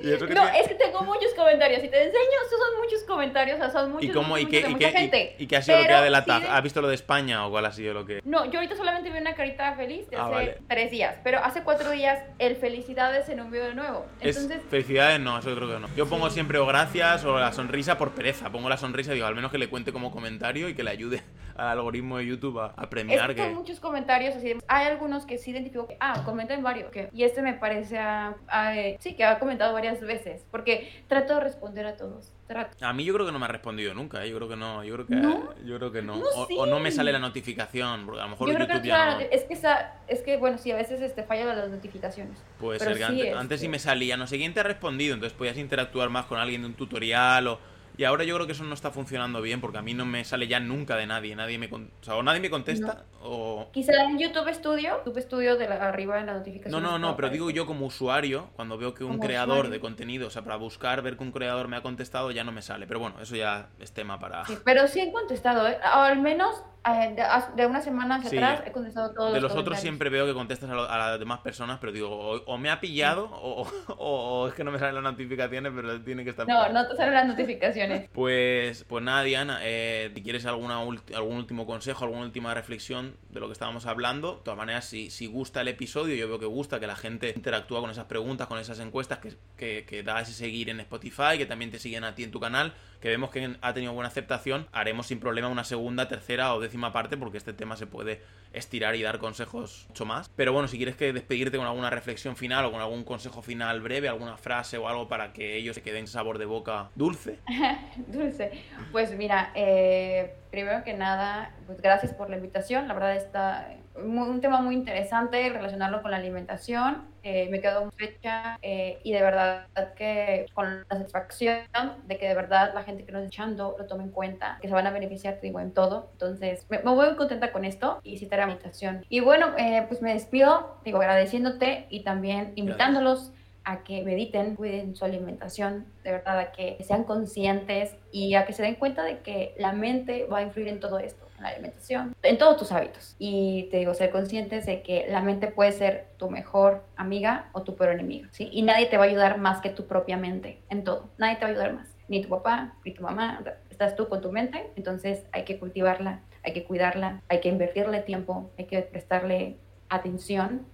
y 0.00 0.12
eso 0.12 0.26
que 0.26 0.34
no, 0.34 0.46
es 0.48 0.68
que 0.68 0.74
tengo 0.74 1.02
muchos 1.02 1.32
comentarios. 1.34 1.82
Y 1.84 1.88
te 1.88 1.98
enseño, 2.02 2.38
son 2.50 2.80
muchos 2.82 3.02
comentarios, 3.04 3.56
o 3.56 3.60
sea, 3.60 3.70
son 3.70 3.92
muchos, 3.92 4.10
¿Y 4.10 4.12
cómo, 4.12 4.38
y 4.38 4.46
qué, 4.46 4.62
de 4.62 4.68
y 4.68 4.72
mucha 4.72 4.90
qué, 4.90 4.98
gente. 4.98 5.36
Y, 5.38 5.46
qué 5.46 5.56
ha 5.56 5.62
sido 5.62 5.78
lo 5.78 5.86
que 5.86 5.92
ha 5.92 6.02
delatado? 6.02 6.50
¿Has 6.50 6.62
visto 6.62 6.80
lo 6.80 6.88
de 6.88 6.94
España 6.94 7.46
o 7.46 7.50
cuál 7.50 7.66
ha 7.66 7.72
sido 7.72 7.94
lo 7.94 8.04
que...? 8.04 8.20
No, 8.24 8.44
yo 8.46 8.58
ahorita 8.58 8.76
solamente 8.76 9.10
vi 9.10 9.18
una 9.18 9.34
carita 9.34 9.74
feliz 9.74 10.08
de 10.10 10.16
Ah, 10.16 10.24
hace 10.24 10.34
vale. 10.34 10.58
tres 10.68 10.90
días. 10.90 11.16
Pero 11.22 11.38
hace 11.44 11.62
cuatro 11.62 11.90
días 11.90 12.22
el 12.38 12.56
felicidades 12.56 13.26
se 13.26 13.32
envió 13.32 13.64
de 13.64 13.74
nuevo. 13.74 14.06
Entonces, 14.20 14.58
Es 14.58 14.70
felicidades, 14.70 15.20
no, 15.20 15.38
eso 15.38 15.54
creo 15.54 15.68
que 15.68 15.78
no. 15.80 15.88
Yo 15.96 16.06
pongo 16.06 16.30
siempre 16.30 16.58
o 16.58 16.66
gracias 16.66 17.24
o 17.24 17.38
la 17.38 17.52
sonrisa 17.52 17.98
por 17.98 18.12
pereza. 18.12 18.50
Pongo 18.50 18.68
la 18.68 18.76
sonrisa 18.76 19.12
y 19.12 19.14
digo, 19.14 19.26
al 19.26 19.34
menos 19.34 19.50
que 19.50 19.58
le 19.58 19.68
cuente 19.68 19.92
como 19.92 20.10
comentario 20.10 20.68
y 20.68 20.74
que 20.74 20.82
le 20.82 20.90
ayude 20.90 21.22
al 21.56 21.78
algoritmo 21.78 22.18
de 22.18 22.26
YouTube 22.26 22.58
a, 22.60 22.74
a 22.76 22.82
es 22.82 22.88
premiar 22.88 23.28
que 23.28 23.34
que... 23.36 23.42
son 23.42 23.54
muchos 23.54 23.80
comentarios 23.80 24.34
así. 24.36 24.48
de- 24.54 24.58
Hay 24.68 24.86
algunos 24.86 25.26
que 25.26 25.38
sí 25.38 25.50
identifico 25.52 25.86
que, 25.86 25.96
ah, 26.00 26.22
comentan 26.24 26.62
varios. 26.62 26.90
que- 26.90 27.08
y 27.12 27.24
este 27.24 27.42
me 27.42 27.54
parece, 27.54 27.98
a- 27.98 28.34
a- 28.48 28.76
eh, 28.76 28.96
sí, 29.00 29.14
que 29.14 29.24
ha 29.24 29.38
comentado 29.38 29.72
varias 29.72 30.00
veces. 30.00 30.44
Porque 30.50 30.90
trato 31.08 31.34
de 31.34 31.40
responder 31.40 31.86
a 31.86 31.96
todos. 31.96 32.32
Trato. 32.46 32.76
A 32.84 32.92
mí 32.92 33.04
yo 33.04 33.14
creo 33.14 33.24
que 33.24 33.32
no 33.32 33.38
me 33.38 33.46
ha 33.46 33.48
respondido 33.48 33.94
nunca, 33.94 34.22
¿eh? 34.22 34.28
yo 34.28 34.36
creo 34.36 34.48
que 34.50 34.56
no, 34.56 34.84
yo 34.84 34.94
creo 34.94 35.06
que 35.06 35.14
¿No? 35.14 35.54
yo 35.64 35.78
creo 35.78 35.92
que 35.92 36.02
no. 36.02 36.16
No, 36.16 36.24
o, 36.34 36.46
o 36.58 36.66
no 36.66 36.78
me 36.78 36.90
sí. 36.90 36.96
sale 36.98 37.10
la 37.10 37.18
notificación, 37.18 38.04
porque 38.04 38.20
a 38.20 38.24
lo 38.24 38.30
mejor 38.30 38.48
Yo 38.48 38.54
creo 38.54 38.66
YouTube 38.66 38.82
que 38.82 38.88
ya 38.88 39.14
no. 39.14 39.20
es 39.20 39.44
que 39.44 39.54
esa, 39.54 39.94
es 40.08 40.20
que 40.22 40.36
bueno, 40.36 40.58
sí, 40.58 40.70
a 40.70 40.76
veces 40.76 41.00
este 41.00 41.22
falla 41.22 41.46
las 41.54 41.70
notificaciones. 41.70 42.38
Puede 42.58 42.78
pero 42.78 42.90
ser 42.94 42.98
que 43.00 43.06
sí, 43.14 43.20
antes, 43.22 43.36
antes 43.36 43.60
sí 43.60 43.68
me 43.68 43.78
salía, 43.78 44.16
no 44.18 44.26
sé 44.26 44.36
quién 44.36 44.52
te 44.52 44.60
ha 44.60 44.64
respondido, 44.64 45.14
entonces 45.14 45.36
podías 45.36 45.56
interactuar 45.56 46.10
más 46.10 46.26
con 46.26 46.38
alguien 46.38 46.60
de 46.62 46.66
un 46.68 46.74
tutorial 46.74 47.46
o 47.48 47.58
y 47.96 48.04
ahora 48.04 48.24
yo 48.24 48.34
creo 48.34 48.46
que 48.46 48.52
eso 48.52 48.64
no 48.64 48.74
está 48.74 48.90
funcionando 48.90 49.40
bien 49.40 49.60
porque 49.60 49.78
a 49.78 49.82
mí 49.82 49.94
no 49.94 50.04
me 50.04 50.24
sale 50.24 50.48
ya 50.48 50.60
nunca 50.60 50.96
de 50.96 51.06
nadie, 51.06 51.36
nadie 51.36 51.58
me 51.58 51.68
o 51.72 51.80
sea, 52.02 52.16
o 52.16 52.22
nadie 52.22 52.40
me 52.40 52.50
contesta 52.50 53.04
o 53.22 53.68
Quizá 53.72 53.92
en 54.04 54.18
YouTube 54.18 54.52
Studio, 54.52 54.98
YouTube 55.04 55.20
Studio 55.20 55.56
de 55.56 55.68
la, 55.68 55.76
arriba 55.76 56.20
en 56.20 56.26
la 56.26 56.34
notificación. 56.34 56.82
No, 56.82 56.90
no, 56.90 56.98
no, 56.98 57.16
pero 57.16 57.30
digo 57.30 57.50
yo 57.50 57.66
como 57.66 57.86
usuario, 57.86 58.50
cuando 58.56 58.76
veo 58.78 58.94
que 58.94 59.04
un 59.04 59.18
creador 59.18 59.52
usuario. 59.52 59.70
de 59.72 59.80
contenido, 59.80 60.26
o 60.28 60.30
sea, 60.30 60.42
para 60.42 60.56
buscar 60.56 61.02
ver 61.02 61.16
que 61.16 61.24
un 61.24 61.32
creador 61.32 61.68
me 61.68 61.76
ha 61.76 61.82
contestado, 61.82 62.30
ya 62.30 62.44
no 62.44 62.52
me 62.52 62.62
sale. 62.62 62.86
Pero 62.86 63.00
bueno, 63.00 63.20
eso 63.20 63.36
ya 63.36 63.68
es 63.80 63.92
tema 63.92 64.18
para... 64.18 64.44
Sí, 64.46 64.58
pero 64.64 64.86
sí 64.88 65.00
he 65.00 65.12
contestado, 65.12 65.66
¿eh? 65.68 65.78
O 65.96 66.00
al 66.00 66.20
menos 66.20 66.62
de, 66.92 67.24
de 67.56 67.66
una 67.66 67.80
semana 67.80 68.16
hacia 68.16 68.30
Sí. 68.30 68.36
atrás 68.36 68.62
he 68.66 68.72
contestado 68.72 69.12
todos 69.14 69.32
De 69.32 69.40
los 69.40 69.50
los 69.52 69.60
otros 69.60 69.80
siempre 69.80 70.10
veo 70.10 70.26
que 70.26 70.34
contestas 70.34 70.68
a, 70.70 70.74
lo- 70.74 70.88
a 70.90 70.98
las 70.98 71.18
demás 71.18 71.40
personas, 71.40 71.78
pero 71.80 71.92
digo, 71.92 72.10
o, 72.10 72.44
o 72.44 72.58
me 72.58 72.70
ha 72.70 72.80
pillado 72.80 73.24
o, 73.32 73.66
o- 73.88 73.96
o 74.42 74.48
es 74.48 74.54
que 74.54 74.64
no 74.64 74.70
me 74.70 74.78
salen 74.78 74.94
las 74.96 75.02
notificaciones, 75.04 75.72
pero 75.74 76.00
tiene 76.02 76.24
que 76.24 76.30
estar... 76.30 76.46
No, 76.46 76.68
no 76.70 76.86
te 76.86 76.96
salen 76.96 77.14
las 77.14 77.26
notificaciones. 77.26 78.08
Pues, 78.14 78.84
pues 78.88 79.02
nada, 79.02 79.22
Diana, 79.22 79.58
eh, 79.62 80.10
si 80.14 80.22
quieres 80.22 80.44
alguna 80.46 80.76
algún 80.76 81.36
último 81.36 81.66
consejo, 81.66 82.04
alguna 82.04 82.22
última 82.22 82.54
reflexión 82.54 83.16
de 83.30 83.40
lo 83.40 83.46
que 83.46 83.52
estábamos 83.52 83.86
hablando, 83.86 84.36
de 84.36 84.42
todas 84.42 84.58
maneras, 84.58 84.84
si, 84.84 85.10
si 85.10 85.26
gusta 85.26 85.62
el 85.62 85.68
episodio, 85.68 86.14
yo 86.14 86.28
veo 86.28 86.38
que 86.38 86.46
gusta, 86.46 86.80
que 86.80 86.86
la 86.86 86.96
gente 86.96 87.32
interactúa 87.34 87.80
con 87.80 87.90
esas 87.90 88.04
preguntas, 88.06 88.46
con 88.46 88.58
esas 88.58 88.78
encuestas, 88.80 89.18
que, 89.18 89.34
que, 89.56 89.84
que 89.86 90.02
da 90.02 90.20
ese 90.20 90.32
seguir 90.32 90.68
en 90.70 90.80
Spotify, 90.80 91.38
que 91.38 91.46
también 91.46 91.70
te 91.70 91.78
siguen 91.78 92.04
a 92.04 92.14
ti 92.14 92.24
en 92.24 92.30
tu 92.30 92.40
canal, 92.40 92.74
que 93.04 93.10
vemos 93.10 93.28
que 93.28 93.54
ha 93.60 93.74
tenido 93.74 93.92
buena 93.92 94.08
aceptación, 94.08 94.66
haremos 94.72 95.08
sin 95.08 95.20
problema 95.20 95.48
una 95.48 95.64
segunda, 95.64 96.08
tercera 96.08 96.54
o 96.54 96.60
décima 96.60 96.90
parte, 96.90 97.18
porque 97.18 97.36
este 97.36 97.52
tema 97.52 97.76
se 97.76 97.86
puede 97.86 98.22
estirar 98.54 98.96
y 98.96 99.02
dar 99.02 99.18
consejos 99.18 99.84
mucho 99.90 100.06
más. 100.06 100.30
Pero 100.30 100.54
bueno, 100.54 100.68
si 100.68 100.78
quieres 100.78 100.96
que 100.96 101.12
despedirte 101.12 101.58
con 101.58 101.66
alguna 101.66 101.90
reflexión 101.90 102.34
final 102.34 102.64
o 102.64 102.72
con 102.72 102.80
algún 102.80 103.04
consejo 103.04 103.42
final 103.42 103.82
breve, 103.82 104.08
alguna 104.08 104.38
frase 104.38 104.78
o 104.78 104.88
algo 104.88 105.06
para 105.06 105.34
que 105.34 105.54
ellos 105.54 105.74
se 105.74 105.82
queden 105.82 106.06
sabor 106.06 106.38
de 106.38 106.46
boca 106.46 106.88
dulce. 106.94 107.40
Dulce. 108.06 108.52
Pues 108.90 109.14
mira, 109.14 109.52
eh, 109.54 110.36
primero 110.50 110.82
que 110.82 110.94
nada, 110.94 111.54
pues 111.66 111.82
gracias 111.82 112.14
por 112.14 112.30
la 112.30 112.36
invitación. 112.36 112.88
La 112.88 112.94
verdad 112.94 113.16
está 113.16 113.68
un 113.96 114.40
tema 114.40 114.60
muy 114.60 114.74
interesante 114.74 115.48
relacionarlo 115.50 116.02
con 116.02 116.10
la 116.10 116.16
alimentación. 116.16 117.02
Eh, 117.22 117.48
me 117.50 117.60
quedo 117.60 117.82
muy 117.84 117.92
fecha 117.92 118.58
eh, 118.60 118.98
y 119.02 119.12
de 119.12 119.22
verdad 119.22 119.66
que 119.96 120.46
con 120.52 120.80
la 120.80 120.84
satisfacción 120.96 121.58
de 122.06 122.18
que 122.18 122.28
de 122.28 122.34
verdad 122.34 122.72
la 122.74 122.82
gente 122.82 123.04
que 123.04 123.12
nos 123.12 123.22
está 123.22 123.28
echando 123.28 123.76
lo 123.78 123.86
tome 123.86 124.04
en 124.04 124.10
cuenta, 124.10 124.58
que 124.60 124.68
se 124.68 124.74
van 124.74 124.86
a 124.86 124.90
beneficiar, 124.90 125.34
te 125.34 125.46
digo, 125.46 125.60
en 125.60 125.72
todo. 125.72 126.10
Entonces, 126.12 126.66
me, 126.68 126.78
me 126.78 126.90
voy 126.90 127.06
muy 127.06 127.16
contenta 127.16 127.52
con 127.52 127.64
esto 127.64 128.00
y 128.02 128.18
haré 128.34 128.46
la 128.46 128.52
invitación. 128.52 129.04
Y 129.08 129.20
bueno, 129.20 129.54
eh, 129.56 129.84
pues 129.88 130.02
me 130.02 130.12
despido, 130.12 130.76
digo, 130.84 130.98
agradeciéndote 130.98 131.86
y 131.88 132.02
también 132.02 132.52
invitándolos 132.56 133.32
a 133.64 133.82
que 133.82 134.02
mediten, 134.04 134.56
cuiden 134.56 134.94
su 134.94 135.04
alimentación, 135.04 135.86
de 136.02 136.12
verdad, 136.12 136.38
a 136.38 136.52
que 136.52 136.76
sean 136.84 137.04
conscientes 137.04 137.96
y 138.12 138.34
a 138.34 138.44
que 138.44 138.52
se 138.52 138.62
den 138.62 138.74
cuenta 138.74 139.02
de 139.02 139.20
que 139.20 139.54
la 139.58 139.72
mente 139.72 140.26
va 140.26 140.38
a 140.38 140.42
influir 140.42 140.68
en 140.68 140.80
todo 140.80 140.98
esto, 140.98 141.23
alimentación, 141.48 142.14
en 142.22 142.38
todos 142.38 142.56
tus 142.56 142.72
hábitos. 142.72 143.16
Y 143.18 143.68
te 143.70 143.78
digo, 143.78 143.94
ser 143.94 144.10
conscientes 144.10 144.66
de 144.66 144.82
que 144.82 145.06
la 145.08 145.20
mente 145.20 145.48
puede 145.48 145.72
ser 145.72 146.08
tu 146.16 146.30
mejor 146.30 146.84
amiga 146.96 147.48
o 147.52 147.62
tu 147.62 147.76
peor 147.76 147.92
enemiga, 147.92 148.28
¿sí? 148.32 148.48
Y 148.52 148.62
nadie 148.62 148.86
te 148.86 148.96
va 148.96 149.04
a 149.04 149.06
ayudar 149.06 149.38
más 149.38 149.60
que 149.60 149.70
tu 149.70 149.86
propia 149.86 150.16
mente, 150.16 150.60
en 150.70 150.84
todo. 150.84 151.10
Nadie 151.18 151.36
te 151.36 151.42
va 151.42 151.48
a 151.48 151.50
ayudar 151.52 151.74
más, 151.74 151.88
ni 152.08 152.22
tu 152.22 152.28
papá, 152.28 152.74
ni 152.84 152.92
tu 152.92 153.02
mamá. 153.02 153.42
Estás 153.70 153.96
tú 153.96 154.08
con 154.08 154.20
tu 154.20 154.30
mente, 154.30 154.70
entonces 154.76 155.24
hay 155.32 155.44
que 155.44 155.58
cultivarla, 155.58 156.20
hay 156.44 156.52
que 156.52 156.64
cuidarla, 156.64 157.22
hay 157.28 157.40
que 157.40 157.48
invertirle 157.48 158.00
tiempo, 158.00 158.50
hay 158.58 158.66
que 158.66 158.82
prestarle 158.82 159.56
atención, 159.88 160.66